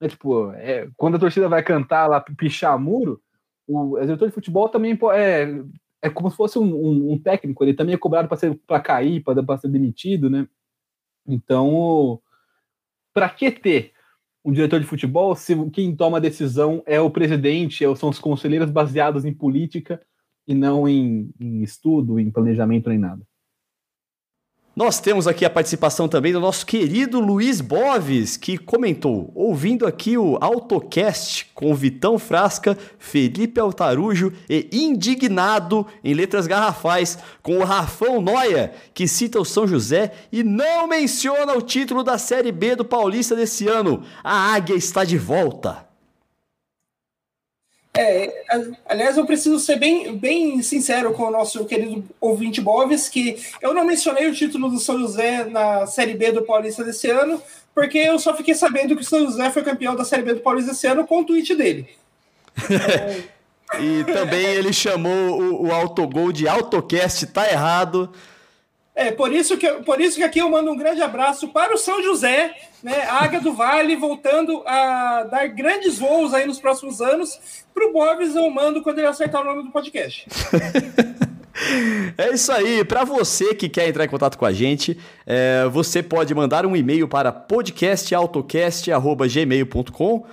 É, 0.01 0.09
tipo, 0.09 0.51
é, 0.53 0.89
quando 0.97 1.17
a 1.17 1.21
torcida 1.21 1.49
vai 1.49 1.63
cantar 1.63 2.07
lá, 2.07 2.21
pichar 2.21 2.79
muro, 2.79 3.21
o, 3.67 3.95
o 3.95 4.01
diretor 4.01 4.29
de 4.29 4.35
futebol 4.35 4.69
também 4.69 4.99
é, 5.15 5.63
é 6.03 6.11
como 6.11 6.31
se 6.31 6.37
fosse 6.37 6.59
um, 6.59 6.75
um, 6.75 7.13
um 7.13 7.19
técnico, 7.19 7.65
ele 7.65 7.75
também 7.75 7.95
é 7.95 7.99
cobrado 7.99 8.29
para 8.67 8.81
cair, 8.81 9.23
para 9.23 9.59
ser 9.59 9.69
demitido, 9.69 10.29
né? 10.29 10.47
Então, 11.27 12.21
para 13.13 13.29
que 13.29 13.51
ter 13.51 13.93
um 14.47 14.53
diretor 14.53 14.79
de 14.79 14.87
futebol 14.87 15.35
se 15.35 15.57
quem 15.71 15.95
toma 15.97 16.19
a 16.19 16.21
decisão 16.21 16.81
é 16.87 17.01
o 17.01 17.11
presidente, 17.11 17.85
é 17.85 17.97
são 17.97 18.09
os 18.09 18.21
conselheiros 18.21 18.71
baseados 18.71 19.25
em 19.25 19.35
política 19.35 20.01
e 20.47 20.55
não 20.55 20.89
em, 20.89 21.31
em 21.41 21.65
estudo, 21.65 22.21
em 22.21 22.31
planejamento 22.31 22.89
nem 22.89 22.97
nada. 22.97 23.27
Nós 24.77 25.01
temos 25.01 25.27
aqui 25.27 25.43
a 25.43 25.49
participação 25.49 26.07
também 26.07 26.35
do 26.35 26.39
nosso 26.39 26.67
querido 26.67 27.19
Luiz 27.19 27.63
Boves, 27.63 28.37
que 28.37 28.59
comentou, 28.59 29.33
ouvindo 29.35 29.87
aqui 29.87 30.19
o 30.19 30.37
AutoCast 30.39 31.47
com 31.55 31.75
Vitão 31.75 32.19
Frasca, 32.19 32.77
Felipe 32.99 33.59
Altarujo 33.59 34.35
e 34.51 34.69
indignado 34.71 35.87
em 36.05 36.13
letras 36.13 36.47
garrafais 36.47 37.19
com 37.43 37.57
o 37.57 37.65
Rafão 37.65 38.21
Noia, 38.21 38.71
que 38.93 39.09
cita 39.09 39.41
o 39.41 39.47
São 39.47 39.67
José 39.67 40.13
e 40.31 40.43
não 40.43 40.87
menciona 40.87 41.55
o 41.55 41.63
título 41.63 42.03
da 42.03 42.19
Série 42.19 42.53
B 42.53 42.77
do 42.77 42.85
Paulista 42.85 43.35
desse 43.35 43.67
ano. 43.67 44.03
A 44.23 44.53
Águia 44.53 44.75
está 44.75 45.05
de 45.05 45.17
volta. 45.17 45.86
É, 47.97 48.45
aliás, 48.87 49.17
eu 49.17 49.25
preciso 49.25 49.59
ser 49.59 49.77
bem, 49.77 50.15
bem 50.17 50.63
sincero 50.63 51.15
com 51.15 51.25
o 51.25 51.31
nosso 51.31 51.65
querido 51.65 52.05
ouvinte 52.21 52.61
Boves, 52.61 53.09
que 53.09 53.37
eu 53.63 53.73
não 53.73 53.87
mencionei 53.87 54.27
o 54.29 54.35
título 54.35 54.69
do 54.69 54.79
São 54.79 54.99
José 54.99 55.45
na 55.45 55.87
Série 55.87 56.15
B 56.15 56.33
do 56.33 56.43
Paulista 56.43 56.85
desse 56.85 57.09
ano, 57.09 57.41
porque 57.75 57.99
eu 57.99 58.19
só 58.19 58.37
fiquei 58.37 58.55
sabendo 58.55 58.95
que 58.95 59.03
o 59.03 59.05
São 59.05 59.21
José 59.21 59.51
foi 59.51 59.63
campeão 59.63 59.97
da 59.97 60.05
Série 60.05 60.23
B 60.23 60.35
do 60.35 60.41
Paulista 60.41 60.73
desse 60.73 60.87
ano 60.87 61.07
com 61.07 61.21
o 61.23 61.25
tweet 61.25 61.55
dele. 61.55 61.89
e 63.81 64.05
também 64.13 64.45
ele 64.45 64.73
chamou 64.73 65.41
o, 65.41 65.69
o 65.69 65.73
autogol 65.73 66.33
de 66.33 66.47
autocast, 66.47 67.27
tá 67.29 67.51
errado. 67.51 68.13
É, 68.97 69.13
por 69.13 69.31
isso, 69.31 69.59
que, 69.59 69.69
por 69.83 70.01
isso 70.01 70.17
que 70.17 70.23
aqui 70.23 70.39
eu 70.39 70.49
mando 70.49 70.71
um 70.71 70.77
grande 70.77 71.03
abraço 71.03 71.49
para 71.49 71.75
o 71.75 71.77
São 71.77 72.03
José, 72.03 72.55
né, 72.83 73.03
Águia 73.07 73.43
do 73.43 73.53
Vale, 73.53 73.95
voltando 73.95 74.63
a 74.67 75.25
dar 75.25 75.47
grandes 75.49 75.99
voos 75.99 76.33
aí 76.33 76.47
nos 76.47 76.59
próximos 76.59 77.03
anos. 77.03 77.39
Para 77.75 77.87
o 77.87 77.93
Bobbs 77.93 78.35
eu 78.35 78.49
mando 78.49 78.83
quando 78.83 78.97
ele 78.99 79.07
acertar 79.07 79.43
o 79.43 79.45
nome 79.45 79.65
do 79.65 79.71
podcast. 79.71 80.27
É 82.19 82.35
isso 82.35 82.53
aí. 82.53 82.85
Para 82.85 83.03
você 83.03 83.55
que 83.55 83.67
quer 83.67 83.89
entrar 83.89 84.05
em 84.05 84.09
contato 84.09 84.37
com 84.37 84.45
a 84.45 84.53
gente, 84.53 84.99
é, 85.27 85.65
você 85.71 86.03
pode 86.03 86.35
mandar 86.35 86.67
um 86.67 86.77
e-mail 86.77 87.09
para 87.09 87.33
podcastautocast.gmail.com 87.33 90.27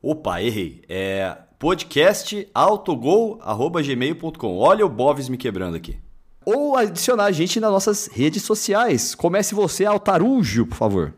Opa, 0.00 0.40
errei. 0.40 0.80
É 0.88 1.36
podcastautogol.gmail.com 1.58 4.56
Olha 4.56 4.86
o 4.86 4.88
Boves 4.88 5.28
me 5.28 5.36
quebrando 5.36 5.76
aqui 5.76 6.03
ou 6.44 6.76
adicionar 6.76 7.24
a 7.24 7.32
gente 7.32 7.58
nas 7.60 7.70
nossas 7.70 8.06
redes 8.06 8.42
sociais. 8.42 9.14
Comece 9.14 9.54
você, 9.54 9.84
Altarujo, 9.84 10.66
por 10.66 10.76
favor. 10.76 11.14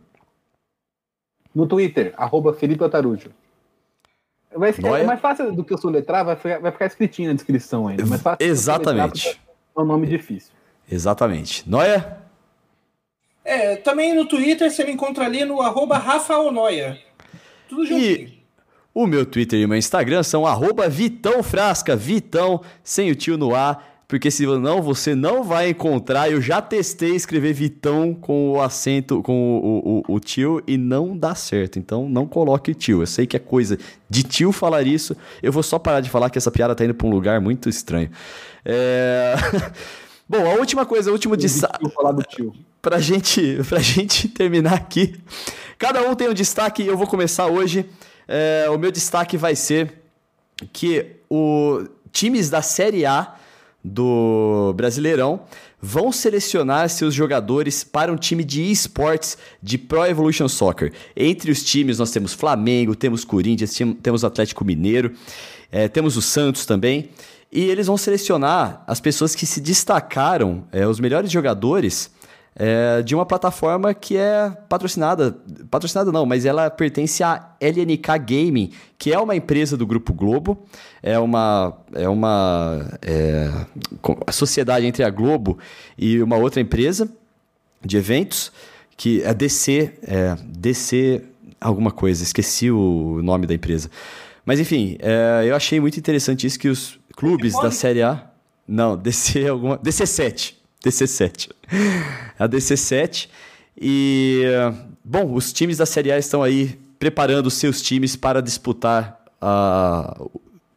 No 1.55 1.66
Twitter, 1.66 2.15
arroba 2.16 2.53
Felipe 2.53 2.82
Altarujo. 2.82 3.31
Vai 4.55 4.73
ficar, 4.73 4.98
é 4.98 5.05
mais 5.05 5.20
fácil 5.20 5.53
do 5.53 5.62
que 5.65 5.73
eu 5.73 5.78
soletrar, 5.78 6.24
vai 6.24 6.36
ficar, 6.36 6.59
vai 6.61 6.73
ficar 6.73 6.86
escritinho 6.86 7.28
na 7.28 7.35
descrição 7.35 7.89
ainda. 7.89 8.07
Mais 8.07 8.23
fácil 8.23 8.47
Exatamente. 8.47 9.40
É 9.77 9.81
um 9.81 9.85
nome 9.85 10.07
difícil. 10.07 10.53
Exatamente. 10.90 11.69
Noia? 11.69 12.19
É, 13.44 13.77
também 13.77 14.15
no 14.15 14.27
Twitter 14.27 14.70
você 14.70 14.85
me 14.85 14.93
encontra 14.93 15.24
ali 15.24 15.44
no 15.44 15.61
arroba 15.61 15.98
Rafael 15.98 16.51
Noia. 16.51 16.98
Tudo 17.69 17.85
juntinho. 17.85 18.28
E 18.28 18.43
o 18.94 19.07
meu 19.07 19.27
Twitter 19.27 19.61
e 19.61 19.65
o 19.65 19.69
meu 19.69 19.77
Instagram 19.77 20.23
são 20.23 20.47
arroba 20.47 20.89
Vitão 20.89 21.43
Frasca, 21.43 21.94
Vitão, 21.94 22.62
sem 22.82 23.11
o 23.11 23.15
tio 23.15 23.36
no 23.36 23.55
ar 23.55 23.95
porque 24.08 24.30
se 24.30 24.46
não, 24.46 24.80
você 24.80 25.14
não 25.16 25.42
vai 25.42 25.70
encontrar. 25.70 26.30
Eu 26.30 26.40
já 26.40 26.62
testei 26.62 27.16
escrever 27.16 27.52
Vitão 27.52 28.14
com 28.14 28.52
o 28.52 28.62
acento, 28.62 29.20
com 29.20 29.58
o, 29.58 30.02
o, 30.08 30.14
o, 30.14 30.20
tio 30.20 30.62
e 30.66 30.76
não 30.76 31.16
dá 31.16 31.34
certo. 31.34 31.78
Então 31.78 32.08
não 32.08 32.26
coloque 32.26 32.72
tio. 32.72 33.02
Eu 33.02 33.06
sei 33.06 33.26
que 33.26 33.36
é 33.36 33.40
coisa 33.40 33.76
de 34.08 34.22
tio 34.22 34.52
falar 34.52 34.82
isso. 34.82 35.16
Eu 35.42 35.50
vou 35.50 35.62
só 35.62 35.78
parar 35.78 36.00
de 36.00 36.08
falar 36.08 36.30
que 36.30 36.38
essa 36.38 36.52
piada 36.52 36.74
tá 36.74 36.84
indo 36.84 36.94
pra 36.94 37.06
um 37.06 37.10
lugar 37.10 37.40
muito 37.40 37.68
estranho. 37.68 38.08
É... 38.64 39.34
Bom, 40.28 40.44
a 40.44 40.54
última 40.54 40.86
coisa, 40.86 41.10
o 41.10 41.12
último 41.12 41.36
destaque. 41.36 41.82
Vou 41.82 41.90
falar 41.90 42.12
do 42.12 42.22
tio. 42.22 42.52
Pra 42.86 43.00
gente, 43.00 43.58
pra 43.68 43.80
gente 43.80 44.28
terminar 44.28 44.74
aqui. 44.74 45.16
Cada 45.76 46.08
um 46.08 46.14
tem 46.14 46.28
um 46.28 46.32
destaque 46.32 46.84
e 46.84 46.86
eu 46.86 46.96
vou 46.96 47.08
começar 47.08 47.46
hoje. 47.46 47.84
É, 48.28 48.66
o 48.70 48.78
meu 48.78 48.92
destaque 48.92 49.36
vai 49.36 49.56
ser 49.56 49.92
que 50.72 51.16
o 51.28 51.84
times 52.12 52.48
da 52.48 52.62
Série 52.62 53.04
A 53.04 53.34
do 53.86 54.72
Brasileirão 54.76 55.40
vão 55.80 56.10
selecionar 56.10 56.88
seus 56.90 57.14
jogadores 57.14 57.84
para 57.84 58.12
um 58.12 58.16
time 58.16 58.42
de 58.42 58.70
esportes 58.70 59.38
de 59.62 59.78
Pro 59.78 60.04
Evolution 60.04 60.48
Soccer. 60.48 60.92
Entre 61.16 61.50
os 61.50 61.62
times 61.62 61.98
nós 61.98 62.10
temos 62.10 62.32
Flamengo, 62.32 62.96
temos 62.96 63.24
Corinthians, 63.24 63.78
temos 64.02 64.24
Atlético 64.24 64.64
Mineiro, 64.64 65.12
é, 65.70 65.86
temos 65.86 66.16
o 66.16 66.22
Santos 66.22 66.66
também. 66.66 67.10
E 67.52 67.62
eles 67.64 67.86
vão 67.86 67.96
selecionar 67.96 68.82
as 68.86 69.00
pessoas 69.00 69.34
que 69.34 69.46
se 69.46 69.60
destacaram, 69.60 70.64
é, 70.72 70.86
os 70.86 70.98
melhores 70.98 71.30
jogadores 71.30 72.10
é, 72.58 73.02
de 73.02 73.14
uma 73.14 73.26
plataforma 73.26 73.92
que 73.92 74.16
é 74.16 74.50
patrocinada, 74.66 75.36
patrocinada 75.70 76.10
não, 76.10 76.24
mas 76.24 76.46
ela 76.46 76.70
pertence 76.70 77.22
à 77.22 77.50
LNK 77.60 78.18
Gaming, 78.26 78.70
que 78.98 79.12
é 79.12 79.18
uma 79.18 79.36
empresa 79.36 79.76
do 79.76 79.86
Grupo 79.86 80.14
Globo, 80.14 80.66
é 81.02 81.18
uma, 81.18 81.76
é 81.92 82.08
uma 82.08 82.98
é, 83.02 83.50
sociedade 84.32 84.86
entre 84.86 85.04
a 85.04 85.10
Globo 85.10 85.58
e 85.98 86.22
uma 86.22 86.36
outra 86.36 86.60
empresa 86.60 87.08
de 87.84 87.98
eventos, 87.98 88.50
que 88.96 89.22
é 89.22 89.34
DC, 89.34 89.92
é, 90.02 90.36
DC 90.42 91.22
alguma 91.60 91.90
coisa, 91.90 92.22
esqueci 92.22 92.70
o 92.70 93.20
nome 93.22 93.46
da 93.46 93.52
empresa. 93.52 93.90
Mas 94.46 94.58
enfim, 94.60 94.96
é, 95.00 95.44
eu 95.46 95.54
achei 95.54 95.78
muito 95.78 95.98
interessante 95.98 96.46
isso 96.46 96.58
que 96.58 96.68
os 96.68 96.98
clubes 97.14 97.52
da 97.60 97.70
Série 97.70 98.02
A. 98.02 98.30
Não, 98.66 98.96
DC 98.96 99.46
alguma. 99.46 99.78
DC7. 99.78 100.54
DC7. 100.86 101.50
A 102.38 102.48
DC7. 102.48 103.28
E. 103.78 104.42
Bom, 105.04 105.34
os 105.34 105.52
times 105.52 105.78
da 105.78 105.86
Série 105.86 106.10
A 106.12 106.18
estão 106.18 106.42
aí 106.42 106.78
preparando 106.98 107.50
seus 107.50 107.82
times 107.82 108.16
para 108.16 108.40
disputar 108.40 109.20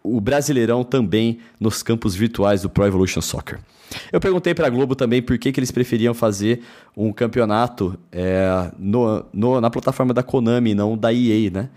o 0.03 0.19
Brasileirão 0.19 0.83
também 0.83 1.39
nos 1.59 1.81
campos 1.81 2.15
virtuais 2.15 2.61
do 2.61 2.69
Pro 2.69 2.85
Evolution 2.85 3.21
Soccer. 3.21 3.59
Eu 4.11 4.19
perguntei 4.19 4.53
para 4.53 4.67
a 4.67 4.69
Globo 4.69 4.95
também 4.95 5.21
por 5.21 5.37
que, 5.37 5.51
que 5.51 5.59
eles 5.59 5.71
preferiam 5.71 6.13
fazer 6.13 6.61
um 6.95 7.11
campeonato 7.11 7.97
é, 8.11 8.71
no, 8.77 9.25
no, 9.33 9.59
na 9.59 9.69
plataforma 9.69 10.13
da 10.13 10.21
Konami, 10.21 10.75
não 10.75 10.97
da 10.97 11.11
EA, 11.11 11.49
né? 11.49 11.69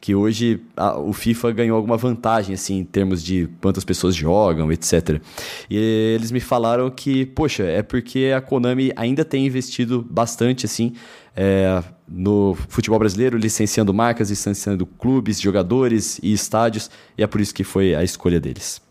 Que 0.00 0.14
hoje 0.14 0.60
a, 0.76 0.98
o 0.98 1.12
FIFA 1.12 1.52
ganhou 1.52 1.76
alguma 1.76 1.96
vantagem, 1.96 2.54
assim, 2.54 2.78
em 2.78 2.84
termos 2.84 3.22
de 3.22 3.48
quantas 3.60 3.84
pessoas 3.84 4.14
jogam, 4.14 4.70
etc. 4.72 5.20
E 5.68 6.14
eles 6.14 6.30
me 6.30 6.40
falaram 6.40 6.90
que, 6.90 7.26
poxa, 7.26 7.64
é 7.64 7.82
porque 7.82 8.32
a 8.34 8.40
Konami 8.40 8.92
ainda 8.96 9.24
tem 9.24 9.46
investido 9.46 10.06
bastante, 10.08 10.66
assim, 10.66 10.92
é, 11.36 11.82
no 12.08 12.56
futebol 12.68 12.98
brasileiro, 12.98 13.36
licenciando 13.36 13.92
marcas, 13.92 14.30
licenciando 14.30 14.86
clubes, 14.86 15.40
jogadores 15.40 16.18
e 16.22 16.32
estádios, 16.32 16.90
e 17.16 17.22
é 17.22 17.26
por 17.26 17.40
isso 17.40 17.54
que 17.54 17.64
foi 17.64 17.94
a 17.94 18.02
escolha 18.02 18.40
deles. 18.40 18.87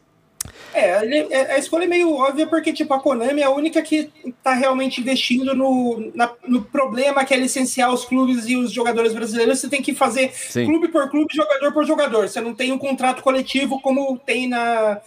É, 0.78 1.28
é, 1.32 1.52
a 1.54 1.58
escolha 1.58 1.86
é 1.86 1.88
meio 1.88 2.14
óbvia 2.14 2.45
porque, 2.45 2.72
tipo, 2.72 2.94
a 2.94 2.99
Konami 2.99 3.41
é 3.41 3.45
a 3.45 3.49
única 3.49 3.82
que 3.82 4.12
está 4.26 4.54
realmente 4.54 5.02
investindo 5.02 5.56
no, 5.56 6.12
na, 6.14 6.32
no 6.48 6.62
problema 6.62 7.26
que 7.26 7.34
é 7.34 7.38
licenciar 7.38 7.91
os 7.91 8.06
clubes 8.06 8.48
e 8.48 8.56
os 8.56 8.72
jogadores 8.72 9.14
brasileiros. 9.14 9.60
Você 9.60 9.70
tem 9.70 9.82
que 9.82 9.94
fazer 9.94 10.32
Sim. 10.34 10.66
clube 10.66 10.90
por 10.90 11.10
clube, 11.10 11.34
jogador 11.34 11.72
por 11.74 11.86
jogador. 11.86 12.30
Você 12.30 12.40
não 12.40 12.54
tem 12.54 12.72
um 12.72 12.78
contrato 12.78 13.24
coletivo 13.24 13.82
como 13.82 14.20
tem 14.20 14.48
na, 14.48 15.02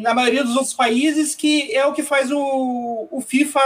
na 0.00 0.14
maioria 0.14 0.42
dos 0.42 0.56
outros 0.56 0.74
países, 0.74 1.34
que 1.34 1.72
é 1.74 1.86
o 1.86 1.92
que 1.92 2.02
faz 2.02 2.30
o, 2.32 3.08
o 3.10 3.20
FIFA 3.20 3.60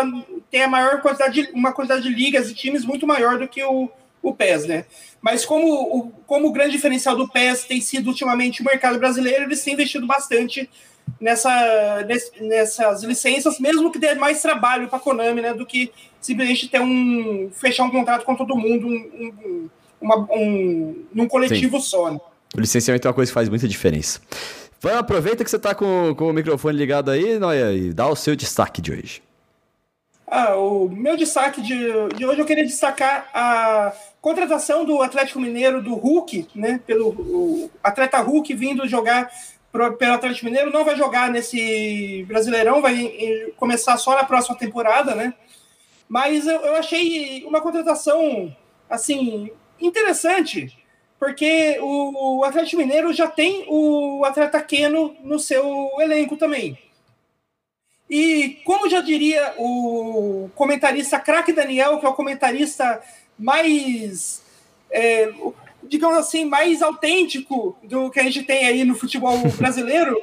ter 0.50 0.62
a 0.62 0.68
maior 0.68 1.00
quantidade, 1.00 1.46
de, 1.46 1.52
uma 1.52 1.72
quantidade 1.72 2.02
de 2.02 2.10
ligas 2.10 2.50
e 2.50 2.54
times 2.54 2.84
muito 2.84 3.06
maior 3.06 3.38
do 3.38 3.48
que 3.48 3.62
o, 3.64 3.88
o 4.22 4.34
PES, 4.34 4.66
né? 4.66 4.84
Mas 5.20 5.44
como 5.44 5.66
o, 5.66 6.10
como 6.26 6.48
o 6.48 6.52
grande 6.52 6.72
diferencial 6.72 7.16
do 7.16 7.28
PES 7.28 7.64
tem 7.64 7.80
sido 7.80 8.08
ultimamente 8.08 8.62
o 8.62 8.64
mercado 8.64 8.98
brasileiro, 8.98 9.44
eles 9.44 9.62
têm 9.62 9.74
investido 9.74 10.06
bastante 10.06 10.68
nessa, 11.20 12.06
nessas 12.40 13.02
licenças, 13.02 13.58
mesmo 13.58 13.90
que 13.90 13.98
dê 13.98 14.14
mais 14.14 14.42
trabalho 14.42 14.88
para 14.88 14.98
a 14.98 15.00
Konami, 15.00 15.40
né, 15.40 15.54
do 15.54 15.64
que 15.64 15.92
simplesmente 16.20 16.68
ter 16.68 16.80
um 16.80 17.50
fechar 17.52 17.84
um 17.84 17.90
contrato 17.90 18.24
com 18.24 18.34
todo 18.34 18.56
mundo, 18.56 18.86
um, 18.86 18.92
um, 18.92 19.68
uma, 20.00 20.16
um 20.30 21.04
num 21.12 21.28
coletivo 21.28 21.80
Sim. 21.80 21.86
só. 21.86 22.10
Né? 22.10 22.20
O 22.54 22.60
licenciamento 22.60 23.06
é 23.06 23.08
uma 23.08 23.14
coisa 23.14 23.30
que 23.30 23.34
faz 23.34 23.48
muita 23.48 23.68
diferença. 23.68 24.20
Vai, 24.80 24.94
aproveita 24.94 25.44
que 25.44 25.50
você 25.50 25.56
está 25.56 25.74
com, 25.74 26.14
com 26.16 26.30
o 26.30 26.32
microfone 26.32 26.76
ligado 26.76 27.10
aí, 27.10 27.38
Noia, 27.38 27.72
e 27.72 27.92
dá 27.92 28.08
o 28.08 28.16
seu 28.16 28.34
destaque 28.34 28.80
de 28.80 28.92
hoje. 28.92 29.22
Ah, 30.26 30.54
o 30.56 30.88
meu 30.88 31.16
destaque 31.16 31.60
de, 31.60 31.76
de 32.16 32.24
hoje 32.24 32.40
eu 32.40 32.46
queria 32.46 32.64
destacar 32.64 33.28
a 33.34 33.92
contratação 34.20 34.84
do 34.84 35.02
Atlético 35.02 35.40
Mineiro 35.40 35.82
do 35.82 35.94
Hulk, 35.94 36.48
né? 36.54 36.80
Pelo 36.86 37.68
atleta 37.82 38.20
Hulk 38.20 38.54
vindo 38.54 38.86
jogar 38.86 39.28
pelo 39.72 40.14
Atlético 40.14 40.46
Mineiro, 40.46 40.72
não 40.72 40.84
vai 40.84 40.96
jogar 40.96 41.30
nesse 41.30 42.24
Brasileirão, 42.26 42.82
vai 42.82 43.52
começar 43.56 43.96
só 43.96 44.14
na 44.14 44.24
próxima 44.24 44.56
temporada, 44.56 45.14
né? 45.14 45.34
Mas 46.08 46.46
eu, 46.46 46.60
eu 46.60 46.74
achei 46.74 47.44
uma 47.44 47.60
contratação, 47.60 48.54
assim, 48.88 49.50
interessante, 49.80 50.76
porque 51.18 51.78
o 51.80 52.42
Atlético 52.44 52.82
Mineiro 52.82 53.12
já 53.12 53.28
tem 53.28 53.64
o 53.68 54.24
atleta 54.24 54.60
Keno 54.60 55.14
no 55.22 55.38
seu 55.38 55.90
elenco 56.00 56.36
também. 56.36 56.76
E 58.08 58.60
como 58.64 58.90
já 58.90 59.00
diria 59.00 59.54
o 59.56 60.50
comentarista 60.56 61.20
craque 61.20 61.52
Daniel, 61.52 62.00
que 62.00 62.06
é 62.06 62.08
o 62.08 62.14
comentarista 62.14 63.00
mais 63.38 64.42
é, 64.90 65.32
digamos 65.90 66.16
assim, 66.16 66.44
mais 66.44 66.80
autêntico 66.80 67.76
do 67.82 68.10
que 68.10 68.20
a 68.20 68.22
gente 68.22 68.44
tem 68.44 68.66
aí 68.66 68.84
no 68.84 68.94
futebol 68.94 69.36
brasileiro. 69.58 70.16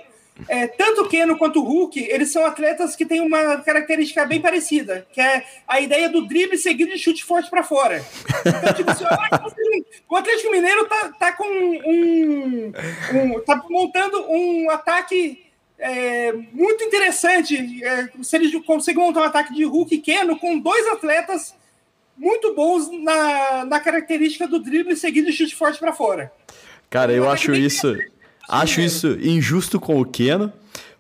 É, 0.48 0.68
tanto 0.68 1.02
o 1.02 1.10
Keno 1.10 1.36
quanto 1.36 1.60
o 1.60 1.64
Hulk, 1.64 2.00
eles 2.00 2.32
são 2.32 2.46
atletas 2.46 2.96
que 2.96 3.08
têm 3.08 3.22
uma 3.22 3.58
característica 3.58 4.24
bem 4.24 4.40
parecida, 4.40 5.08
que 5.12 5.20
é 5.20 5.44
a 5.68 5.82
ideia 5.82 6.10
do 6.10 6.28
drible 6.28 6.60
seguido 6.60 6.92
de 6.92 7.00
chute 7.00 7.24
forte 7.24 7.50
para 7.50 7.64
fora. 7.64 8.06
Então, 8.46 8.74
tipo 8.74 8.92
assim, 8.92 9.04
o 10.08 10.16
Atlético 10.16 10.52
Mineiro 10.52 10.86
tá, 10.86 11.12
tá 11.20 11.32
com 11.32 11.44
um, 11.44 12.72
um, 13.16 13.40
tá 13.42 13.64
montando 13.68 14.30
um 14.30 14.70
ataque 14.70 15.44
é, 15.80 16.32
muito 16.32 16.84
interessante. 16.84 17.84
É, 17.84 18.10
se 18.22 18.36
ele 18.36 18.62
conseguir 18.62 19.00
montar 19.00 19.22
um 19.22 19.26
ataque 19.26 19.56
de 19.56 19.64
Hulk 19.64 19.96
e 19.96 20.00
Keno 20.00 20.38
com 20.38 20.60
dois 20.60 20.86
atletas 20.88 21.57
muito 22.18 22.54
bons 22.56 22.90
na, 23.04 23.66
na 23.66 23.80
característica 23.80 24.48
do 24.48 24.60
drible 24.60 24.96
seguido 24.96 25.28
de 25.28 25.34
chute 25.34 25.56
forte 25.56 25.80
para 25.80 25.94
fora. 25.94 26.32
Cara, 26.90 27.12
eu 27.12 27.30
acho 27.30 27.54
isso, 27.54 27.96
acho 28.50 28.82
isso 28.82 29.18
injusto 29.22 29.80
com 29.80 30.00
o 30.00 30.06
Keno. 30.06 30.52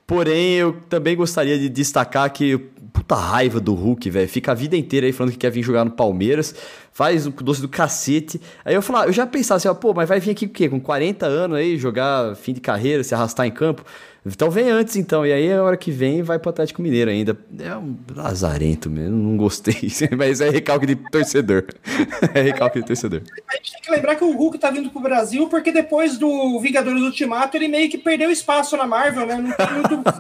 Porém, 0.05 0.53
eu 0.53 0.81
também 0.87 1.15
gostaria 1.15 1.59
de 1.59 1.67
destacar 1.67 2.31
que 2.31 2.57
puta 2.93 3.15
raiva 3.15 3.59
do 3.59 3.73
Hulk, 3.73 4.09
velho. 4.09 4.27
Fica 4.27 4.51
a 4.51 4.55
vida 4.55 4.75
inteira 4.75 5.05
aí 5.05 5.11
falando 5.11 5.31
que 5.31 5.37
quer 5.37 5.51
vir 5.51 5.61
jogar 5.61 5.85
no 5.85 5.91
Palmeiras, 5.91 6.55
faz 6.91 7.27
o 7.27 7.31
doce 7.31 7.61
do 7.61 7.69
cacete. 7.69 8.41
Aí 8.65 8.73
eu 8.73 8.81
falava, 8.81 9.07
eu 9.07 9.13
já 9.13 9.27
pensava 9.27 9.57
assim, 9.57 9.67
ó, 9.67 9.73
pô, 9.73 9.93
mas 9.93 10.09
vai 10.09 10.19
vir 10.19 10.31
aqui 10.31 10.45
o 10.45 10.49
quê? 10.49 10.67
Com 10.67 10.79
40 10.79 11.25
anos 11.25 11.57
aí, 11.57 11.77
jogar 11.77 12.35
fim 12.35 12.53
de 12.53 12.61
carreira, 12.61 13.03
se 13.03 13.13
arrastar 13.13 13.45
em 13.45 13.51
campo. 13.51 13.83
Então 14.27 14.51
vem 14.51 14.69
antes, 14.69 14.95
então. 14.95 15.25
E 15.25 15.31
aí, 15.31 15.51
a 15.51 15.63
hora 15.63 15.77
que 15.77 15.91
vem, 15.91 16.21
vai 16.21 16.37
pro 16.37 16.49
Atlético 16.49 16.81
Mineiro 16.81 17.09
ainda. 17.09 17.37
É 17.59 17.75
um 17.75 17.97
lazarento 18.15 18.89
mesmo, 18.89 19.15
não 19.15 19.37
gostei. 19.37 19.91
Mas 20.17 20.41
é 20.41 20.49
recalque 20.49 20.85
de 20.85 20.95
torcedor. 20.95 21.65
é 22.33 22.41
recalque 22.41 22.79
de 22.79 22.85
torcedor. 22.85 23.21
A 23.49 23.55
gente 23.57 23.73
tem 23.73 23.81
que 23.81 23.91
lembrar 23.91 24.15
que 24.15 24.23
o 24.23 24.35
Hulk 24.35 24.59
tá 24.59 24.69
vindo 24.69 24.89
pro 24.89 25.01
Brasil 25.01 25.47
porque 25.47 25.71
depois 25.71 26.17
do 26.17 26.59
Vingadores 26.59 27.01
Ultimato, 27.01 27.55
ele 27.57 27.67
meio 27.67 27.89
que 27.89 27.97
perdeu 27.97 28.29
espaço 28.29 28.75
na 28.75 28.85
Marvel, 28.85 29.25
né? 29.25 29.35
Não 29.35 29.51
tem 29.51 29.67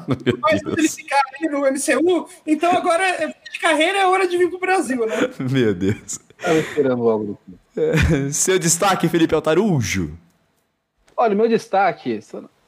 muito 0.07 0.39
mais 0.41 0.61
ele 0.61 0.87
ficar 0.87 1.21
ali 1.33 1.49
no 1.49 1.59
MCU. 1.61 2.27
Então 2.45 2.71
agora, 2.71 3.33
de 3.51 3.59
carreira, 3.59 3.99
é 3.99 4.07
hora 4.07 4.27
de 4.27 4.37
vir 4.37 4.49
pro 4.49 4.59
Brasil, 4.59 5.05
né? 5.05 5.15
Meu 5.39 5.73
Deus. 5.73 6.19
Tava 6.41 6.59
esperando 6.59 7.01
logo. 7.01 7.39
É, 7.75 8.31
seu 8.31 8.57
destaque, 8.57 9.09
Felipe 9.09 9.35
Altarujo. 9.35 10.17
Olha, 11.15 11.33
meu 11.33 11.47
destaque 11.47 12.21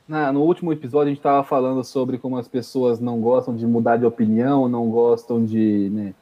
na, 0.10 0.34
no 0.34 0.42
último 0.42 0.74
episódio 0.74 1.06
a 1.06 1.10
gente 1.10 1.20
estava 1.20 1.44
falando 1.44 1.84
sobre 1.84 2.18
como 2.18 2.36
as 2.36 2.48
pessoas 2.48 3.00
não 3.00 3.22
gostam 3.22 3.56
de 3.56 3.68
mudar 3.68 3.98
de 3.98 4.08
opinião, 4.08 4.68
não 4.68 4.90
gostam 4.90 5.46
de. 5.46 5.90
Né, 5.92 6.14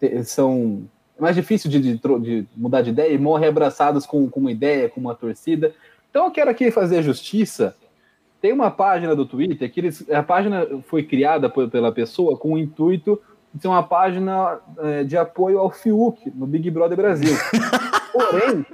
ter, 0.00 0.24
são. 0.24 0.82
É 1.16 1.22
mais 1.22 1.36
difícil 1.36 1.70
de, 1.70 1.80
de, 1.80 1.96
de, 1.96 2.46
mudar 2.56 2.82
de 2.82 2.90
ideia 2.90 3.12
e 3.12 3.18
morrem 3.18 3.48
abraçados 3.48 4.04
com, 4.04 4.28
com 4.28 4.40
uma 4.40 4.50
ideia, 4.50 4.88
com 4.88 5.00
uma 5.00 5.14
torcida. 5.14 5.72
Então 6.10 6.24
eu 6.24 6.30
quero 6.32 6.50
aqui 6.50 6.72
fazer 6.72 7.04
justiça. 7.04 7.76
Tem 8.40 8.52
uma 8.52 8.70
página 8.70 9.14
do 9.14 9.24
Twitter 9.24 9.72
que 9.72 9.78
eles, 9.80 10.10
a 10.10 10.24
página 10.24 10.66
foi 10.88 11.04
criada 11.04 11.48
por, 11.48 11.70
pela 11.70 11.92
pessoa 11.92 12.36
com 12.36 12.54
o 12.54 12.58
intuito 12.58 13.18
de 13.54 13.62
ser 13.62 13.68
uma 13.68 13.82
página 13.82 14.58
é, 14.78 15.04
de 15.04 15.16
apoio 15.16 15.60
ao 15.60 15.70
Fiuk 15.70 16.30
no 16.34 16.46
Big 16.48 16.68
Brother 16.70 16.96
Brasil. 16.96 17.34
Porém, 18.12 18.66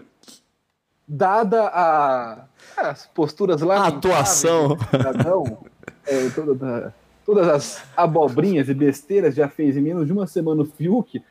dada 1.06 1.66
a, 1.66 2.44
as 2.76 3.06
posturas 3.06 3.60
lá. 3.62 3.86
Atuação. 3.86 4.76
Cidadão, 4.90 5.58
é, 6.06 6.28
toda, 6.30 6.94
todas 7.24 7.48
as 7.48 7.82
abobrinhas 7.96 8.68
e 8.68 8.74
besteiras 8.74 9.34
já 9.34 9.48
fez 9.48 9.76
em 9.76 9.80
menos 9.80 10.06
de 10.06 10.12
uma 10.12 10.26
semana 10.26 10.62
o 10.62 10.64
Fiuk, 10.64 11.22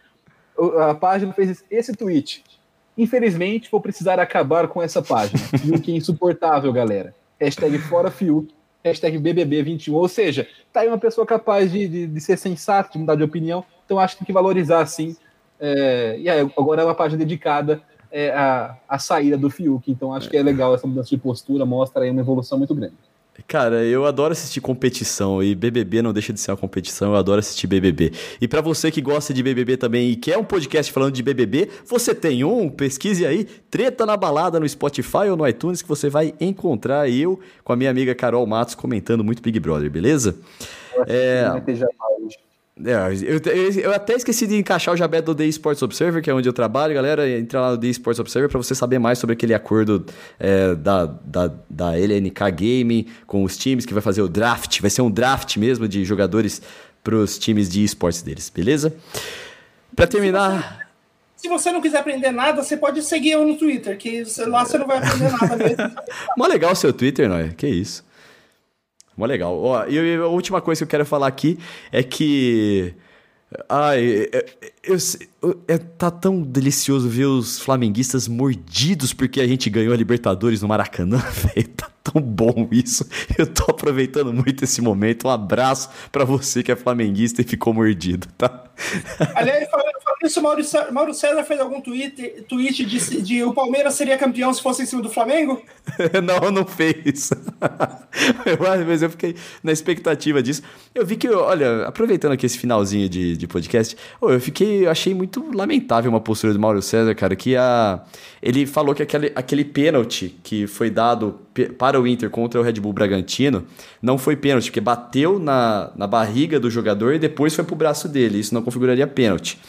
a 0.89 0.93
página 0.93 1.33
fez 1.33 1.63
esse 1.69 1.93
tweet. 1.95 2.43
Infelizmente, 2.97 3.69
vou 3.71 3.81
precisar 3.81 4.19
acabar 4.19 4.67
com 4.67 4.81
essa 4.81 5.01
página. 5.01 5.39
Fiuk 5.57 5.91
é 5.91 5.95
insuportável, 5.95 6.71
galera. 6.71 7.15
Hashtag 7.39 7.77
fora 7.79 8.11
Fiuk, 8.11 8.53
hashtag 8.83 9.17
BBB21. 9.17 9.93
Ou 9.93 10.07
seja, 10.07 10.47
tá 10.71 10.81
aí 10.81 10.87
uma 10.87 10.97
pessoa 10.97 11.25
capaz 11.25 11.71
de, 11.71 11.87
de, 11.87 12.07
de 12.07 12.21
ser 12.21 12.37
sensata, 12.37 12.91
de 12.91 12.99
mudar 12.99 13.15
de 13.15 13.23
opinião. 13.23 13.63
Então 13.85 13.99
acho 13.99 14.15
que 14.15 14.19
tem 14.19 14.27
que 14.27 14.33
valorizar, 14.33 14.85
sim. 14.85 15.15
É, 15.59 16.17
e 16.19 16.29
aí, 16.29 16.39
agora 16.57 16.81
é 16.81 16.85
uma 16.85 16.95
página 16.95 17.19
dedicada 17.19 17.81
é, 18.11 18.31
à, 18.31 18.75
à 18.87 18.99
saída 18.99 19.37
do 19.37 19.49
Fiuk. 19.49 19.89
Então 19.89 20.13
acho 20.13 20.29
que 20.29 20.37
é 20.37 20.43
legal 20.43 20.75
essa 20.75 20.85
mudança 20.85 21.09
de 21.09 21.17
postura, 21.17 21.65
mostra 21.65 22.03
aí 22.03 22.11
uma 22.11 22.21
evolução 22.21 22.57
muito 22.57 22.75
grande. 22.75 22.93
Cara, 23.47 23.83
eu 23.83 24.05
adoro 24.05 24.33
assistir 24.33 24.61
competição 24.61 25.41
e 25.41 25.55
BBB 25.55 26.01
não 26.01 26.13
deixa 26.13 26.31
de 26.31 26.39
ser 26.39 26.51
uma 26.51 26.57
competição, 26.57 27.11
eu 27.11 27.15
adoro 27.17 27.39
assistir 27.39 27.65
BBB. 27.65 28.11
E 28.39 28.47
para 28.47 28.61
você 28.61 28.91
que 28.91 29.01
gosta 29.01 29.33
de 29.33 29.41
BBB 29.41 29.77
também 29.77 30.11
e 30.11 30.15
quer 30.15 30.37
um 30.37 30.43
podcast 30.43 30.91
falando 30.91 31.13
de 31.13 31.23
BBB, 31.23 31.69
você 31.85 32.13
tem 32.13 32.43
um, 32.43 32.69
pesquise 32.69 33.25
aí, 33.25 33.45
Treta 33.69 34.05
na 34.05 34.15
Balada 34.15 34.59
no 34.59 34.67
Spotify 34.67 35.29
ou 35.29 35.37
no 35.37 35.47
iTunes 35.47 35.81
que 35.81 35.87
você 35.87 36.09
vai 36.09 36.33
encontrar 36.39 37.09
eu 37.09 37.39
com 37.63 37.73
a 37.73 37.75
minha 37.75 37.89
amiga 37.89 38.13
Carol 38.13 38.45
Matos 38.45 38.75
comentando 38.75 39.23
muito 39.23 39.41
Big 39.41 39.59
Brother, 39.59 39.89
beleza? 39.89 40.35
Eu 40.93 41.03
acho 41.03 41.11
é... 41.11 41.43
que 41.43 41.49
vai 41.49 41.61
ter 41.61 41.87
hoje. 42.23 42.50
É, 42.85 43.13
eu, 43.23 43.39
eu, 43.39 43.71
eu, 43.81 43.93
até 43.93 44.13
esqueci 44.13 44.47
de 44.47 44.57
encaixar 44.57 44.93
o 44.93 44.97
jabé 44.97 45.21
do 45.21 45.35
The 45.35 45.45
Sports 45.45 45.81
Observer, 45.81 46.21
que 46.21 46.29
é 46.29 46.33
onde 46.33 46.47
eu 46.47 46.53
trabalho, 46.53 46.93
galera. 46.93 47.29
Entra 47.29 47.61
lá 47.61 47.71
no 47.71 47.77
The 47.77 47.87
Sports 47.87 48.19
Observer 48.19 48.49
para 48.49 48.57
você 48.57 48.73
saber 48.73 48.99
mais 48.99 49.19
sobre 49.19 49.33
aquele 49.33 49.53
acordo 49.53 50.05
é, 50.39 50.75
da, 50.75 51.05
da, 51.05 51.51
da 51.69 51.97
LNK 51.97 52.51
Game 52.55 53.07
com 53.27 53.43
os 53.43 53.57
times 53.57 53.85
que 53.85 53.93
vai 53.93 54.01
fazer 54.01 54.21
o 54.21 54.27
draft. 54.27 54.79
Vai 54.81 54.89
ser 54.89 55.01
um 55.01 55.11
draft 55.11 55.57
mesmo 55.57 55.87
de 55.87 56.03
jogadores 56.05 56.61
para 57.03 57.15
os 57.15 57.37
times 57.37 57.69
de 57.69 57.83
esportes 57.83 58.21
deles, 58.21 58.49
beleza? 58.49 58.93
Para 59.95 60.07
terminar. 60.07 60.87
Se 61.35 61.47
você 61.47 61.71
não 61.71 61.81
quiser 61.81 61.99
aprender 61.99 62.31
nada, 62.31 62.61
você 62.61 62.77
pode 62.77 63.01
seguir 63.01 63.31
eu 63.31 63.45
no 63.45 63.57
Twitter, 63.57 63.97
que 63.97 64.23
lá 64.45 64.63
você 64.63 64.77
não 64.77 64.85
vai 64.85 64.99
aprender 64.99 65.31
nada 65.31 65.55
mesmo. 65.55 66.01
Mó 66.37 66.45
legal 66.45 66.71
o 66.71 66.75
seu 66.75 66.93
Twitter, 66.93 67.27
não 67.27 67.37
é? 67.37 67.49
Que 67.49 67.67
isso. 67.67 68.03
Mó 69.15 69.25
legal. 69.25 69.57
Ó, 69.57 69.85
e 69.87 70.15
a 70.15 70.27
última 70.27 70.61
coisa 70.61 70.79
que 70.79 70.83
eu 70.83 70.89
quero 70.89 71.05
falar 71.05 71.27
aqui 71.27 71.59
é 71.91 72.01
que. 72.03 72.93
Ai, 73.67 74.29
eu, 74.83 74.97
eu, 75.43 75.63
é, 75.67 75.77
tá 75.77 76.09
tão 76.09 76.41
delicioso 76.41 77.07
ver 77.07 77.25
os 77.25 77.59
flamenguistas 77.59 78.27
mordidos 78.27 79.13
porque 79.13 79.39
a 79.39 79.47
gente 79.47 79.69
ganhou 79.69 79.93
a 79.93 79.97
Libertadores 79.97 80.61
no 80.61 80.67
Maracanã, 80.67 81.17
velho. 81.55 81.67
Tá 81.69 81.89
tão 82.03 82.21
bom 82.21 82.67
isso. 82.71 83.05
Eu 83.37 83.45
tô 83.45 83.69
aproveitando 83.69 84.33
muito 84.33 84.63
esse 84.63 84.81
momento. 84.81 85.27
Um 85.27 85.31
abraço 85.31 85.89
para 86.11 86.25
você 86.25 86.63
que 86.63 86.71
é 86.71 86.75
flamenguista 86.75 87.41
e 87.41 87.43
ficou 87.43 87.73
mordido, 87.73 88.27
tá? 88.37 88.65
Aliás, 89.35 89.69
falando 89.69 89.91
isso, 90.23 90.41
Mauro, 90.41 90.61
Mauro 90.91 91.13
César 91.13 91.43
fez 91.43 91.59
algum 91.59 91.81
tweet, 91.81 92.45
tweet 92.47 92.85
de, 92.85 93.21
de 93.21 93.43
o 93.43 93.53
Palmeiras 93.53 93.95
seria 93.95 94.17
campeão 94.17 94.53
se 94.53 94.61
fosse 94.61 94.83
em 94.83 94.85
cima 94.85 95.01
do 95.01 95.09
Flamengo? 95.09 95.61
não, 96.23 96.51
não 96.51 96.65
fez. 96.65 97.31
eu, 98.45 98.85
mas 98.85 99.01
eu 99.01 99.09
fiquei 99.09 99.35
na 99.63 99.71
expectativa 99.71 100.41
disso. 100.43 100.61
Eu 100.93 101.05
vi 101.05 101.15
que, 101.15 101.27
olha, 101.27 101.87
aproveitando 101.87 102.33
aqui 102.33 102.45
esse 102.45 102.57
finalzinho 102.57 103.09
de, 103.09 103.35
de 103.35 103.47
podcast, 103.47 103.97
eu 104.21 104.39
fiquei, 104.39 104.70
eu 104.71 104.91
achei 104.91 105.13
muito 105.13 105.51
lamentável 105.53 106.09
uma 106.09 106.19
postura 106.19 106.53
do 106.53 106.59
Mauro 106.59 106.81
César, 106.81 107.13
cara, 107.15 107.35
que 107.35 107.55
a, 107.55 108.01
ele 108.41 108.65
falou 108.65 108.95
que 108.95 109.03
aquele, 109.03 109.31
aquele 109.35 109.63
pênalti 109.63 110.35
que 110.43 110.67
foi 110.67 110.89
dado 110.89 111.39
para 111.77 111.99
o 111.99 112.07
Inter 112.07 112.29
contra 112.29 112.59
o 112.59 112.63
Red 112.63 112.73
Bull 112.73 112.93
Bragantino 112.93 113.63
não 114.01 114.17
foi 114.17 114.35
pênalti, 114.35 114.65
porque 114.65 114.81
bateu 114.81 115.37
na, 115.39 115.91
na 115.95 116.07
barriga 116.07 116.59
do 116.59 116.69
jogador 116.69 117.13
e 117.13 117.19
depois 117.19 117.55
foi 117.55 117.63
pro 117.63 117.75
braço 117.75 118.07
dele. 118.07 118.39
Isso 118.39 118.53
não 118.53 118.61
configuraria 118.61 119.05
pênalti. 119.05 119.59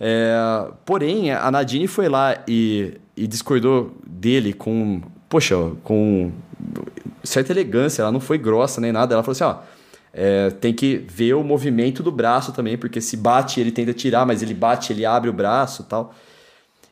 É, 0.00 0.68
porém, 0.84 1.32
a 1.32 1.50
Nadine 1.50 1.86
foi 1.86 2.08
lá 2.08 2.36
e, 2.46 2.94
e 3.16 3.26
discordou 3.26 3.96
dele 4.06 4.52
com, 4.52 5.00
poxa, 5.28 5.56
com 5.82 6.30
certa 7.24 7.52
elegância. 7.52 8.02
Ela 8.02 8.12
não 8.12 8.20
foi 8.20 8.38
grossa 8.38 8.80
nem 8.80 8.92
nada. 8.92 9.14
Ela 9.14 9.22
falou 9.22 9.32
assim: 9.32 9.44
ó, 9.44 9.56
é, 10.18 10.48
tem 10.48 10.72
que 10.72 10.96
ver 10.96 11.34
o 11.34 11.44
movimento 11.44 12.02
do 12.02 12.10
braço 12.10 12.50
também, 12.50 12.78
porque 12.78 13.02
se 13.02 13.18
bate 13.18 13.60
ele 13.60 13.70
tenta 13.70 13.92
tirar, 13.92 14.24
mas 14.24 14.42
ele 14.42 14.54
bate, 14.54 14.90
ele 14.90 15.04
abre 15.04 15.28
o 15.28 15.32
braço 15.32 15.84
tal. 15.84 16.14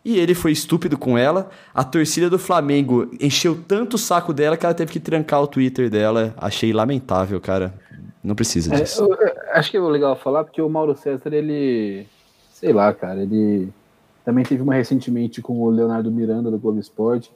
E 0.04 0.18
ele 0.18 0.34
foi 0.34 0.52
estúpido 0.52 0.98
com 0.98 1.16
ela. 1.16 1.48
A 1.74 1.82
torcida 1.82 2.28
do 2.28 2.38
Flamengo 2.38 3.10
encheu 3.18 3.58
tanto 3.66 3.94
o 3.94 3.98
saco 3.98 4.34
dela 4.34 4.54
que 4.54 4.66
ela 4.66 4.74
teve 4.74 4.92
que 4.92 5.00
trancar 5.00 5.40
o 5.40 5.46
Twitter 5.46 5.88
dela. 5.88 6.34
Achei 6.36 6.74
lamentável, 6.74 7.40
cara. 7.40 7.72
Não 8.22 8.34
precisa 8.34 8.74
é, 8.74 8.82
disso. 8.82 9.02
É, 9.02 9.06
eu, 9.06 9.32
acho 9.54 9.70
que 9.70 9.78
é 9.78 9.80
legal 9.80 10.14
falar, 10.14 10.44
porque 10.44 10.60
o 10.60 10.68
Mauro 10.68 10.94
César, 10.94 11.32
ele 11.32 12.06
sei 12.52 12.74
lá, 12.74 12.92
cara, 12.92 13.22
ele 13.22 13.70
também 14.22 14.44
teve 14.44 14.62
uma 14.62 14.74
recentemente 14.74 15.40
com 15.40 15.62
o 15.62 15.70
Leonardo 15.70 16.10
Miranda 16.10 16.50
do 16.50 16.58
Globo 16.58 16.78
Esporte. 16.78 17.32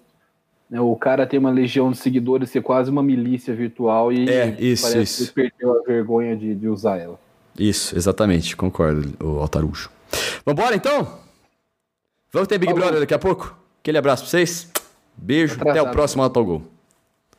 Né, 0.70 0.80
o 0.80 0.94
cara 0.96 1.26
tem 1.26 1.38
uma 1.38 1.50
legião 1.50 1.90
de 1.90 1.96
seguidores, 1.96 2.50
ser 2.50 2.62
quase 2.62 2.90
uma 2.90 3.02
milícia 3.02 3.54
virtual 3.54 4.12
e 4.12 4.28
é, 4.28 4.54
isso, 4.58 4.82
parece 4.82 5.22
isso. 5.22 5.32
que 5.32 5.34
perdeu 5.42 5.78
a 5.78 5.82
vergonha 5.82 6.36
de, 6.36 6.54
de 6.54 6.68
usar 6.68 6.98
ela. 6.98 7.18
Isso, 7.58 7.96
exatamente, 7.96 8.56
concordo, 8.56 9.14
o 9.24 9.40
Altarujo. 9.40 9.90
Vambora 10.44 10.76
então? 10.76 11.18
Vamos 12.32 12.48
ter 12.48 12.58
Big 12.58 12.70
Falou. 12.70 12.84
Brother 12.84 13.00
daqui 13.00 13.14
a 13.14 13.18
pouco? 13.18 13.56
Aquele 13.80 13.98
abraço 13.98 14.24
pra 14.24 14.30
vocês. 14.30 14.70
Beijo, 15.16 15.54
Atrasado. 15.54 15.78
até 15.78 15.90
o 15.90 15.92
próximo 15.92 16.22
Autogol. 16.22 16.62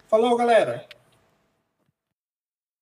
Falou, 0.08 0.36
galera. 0.36 0.84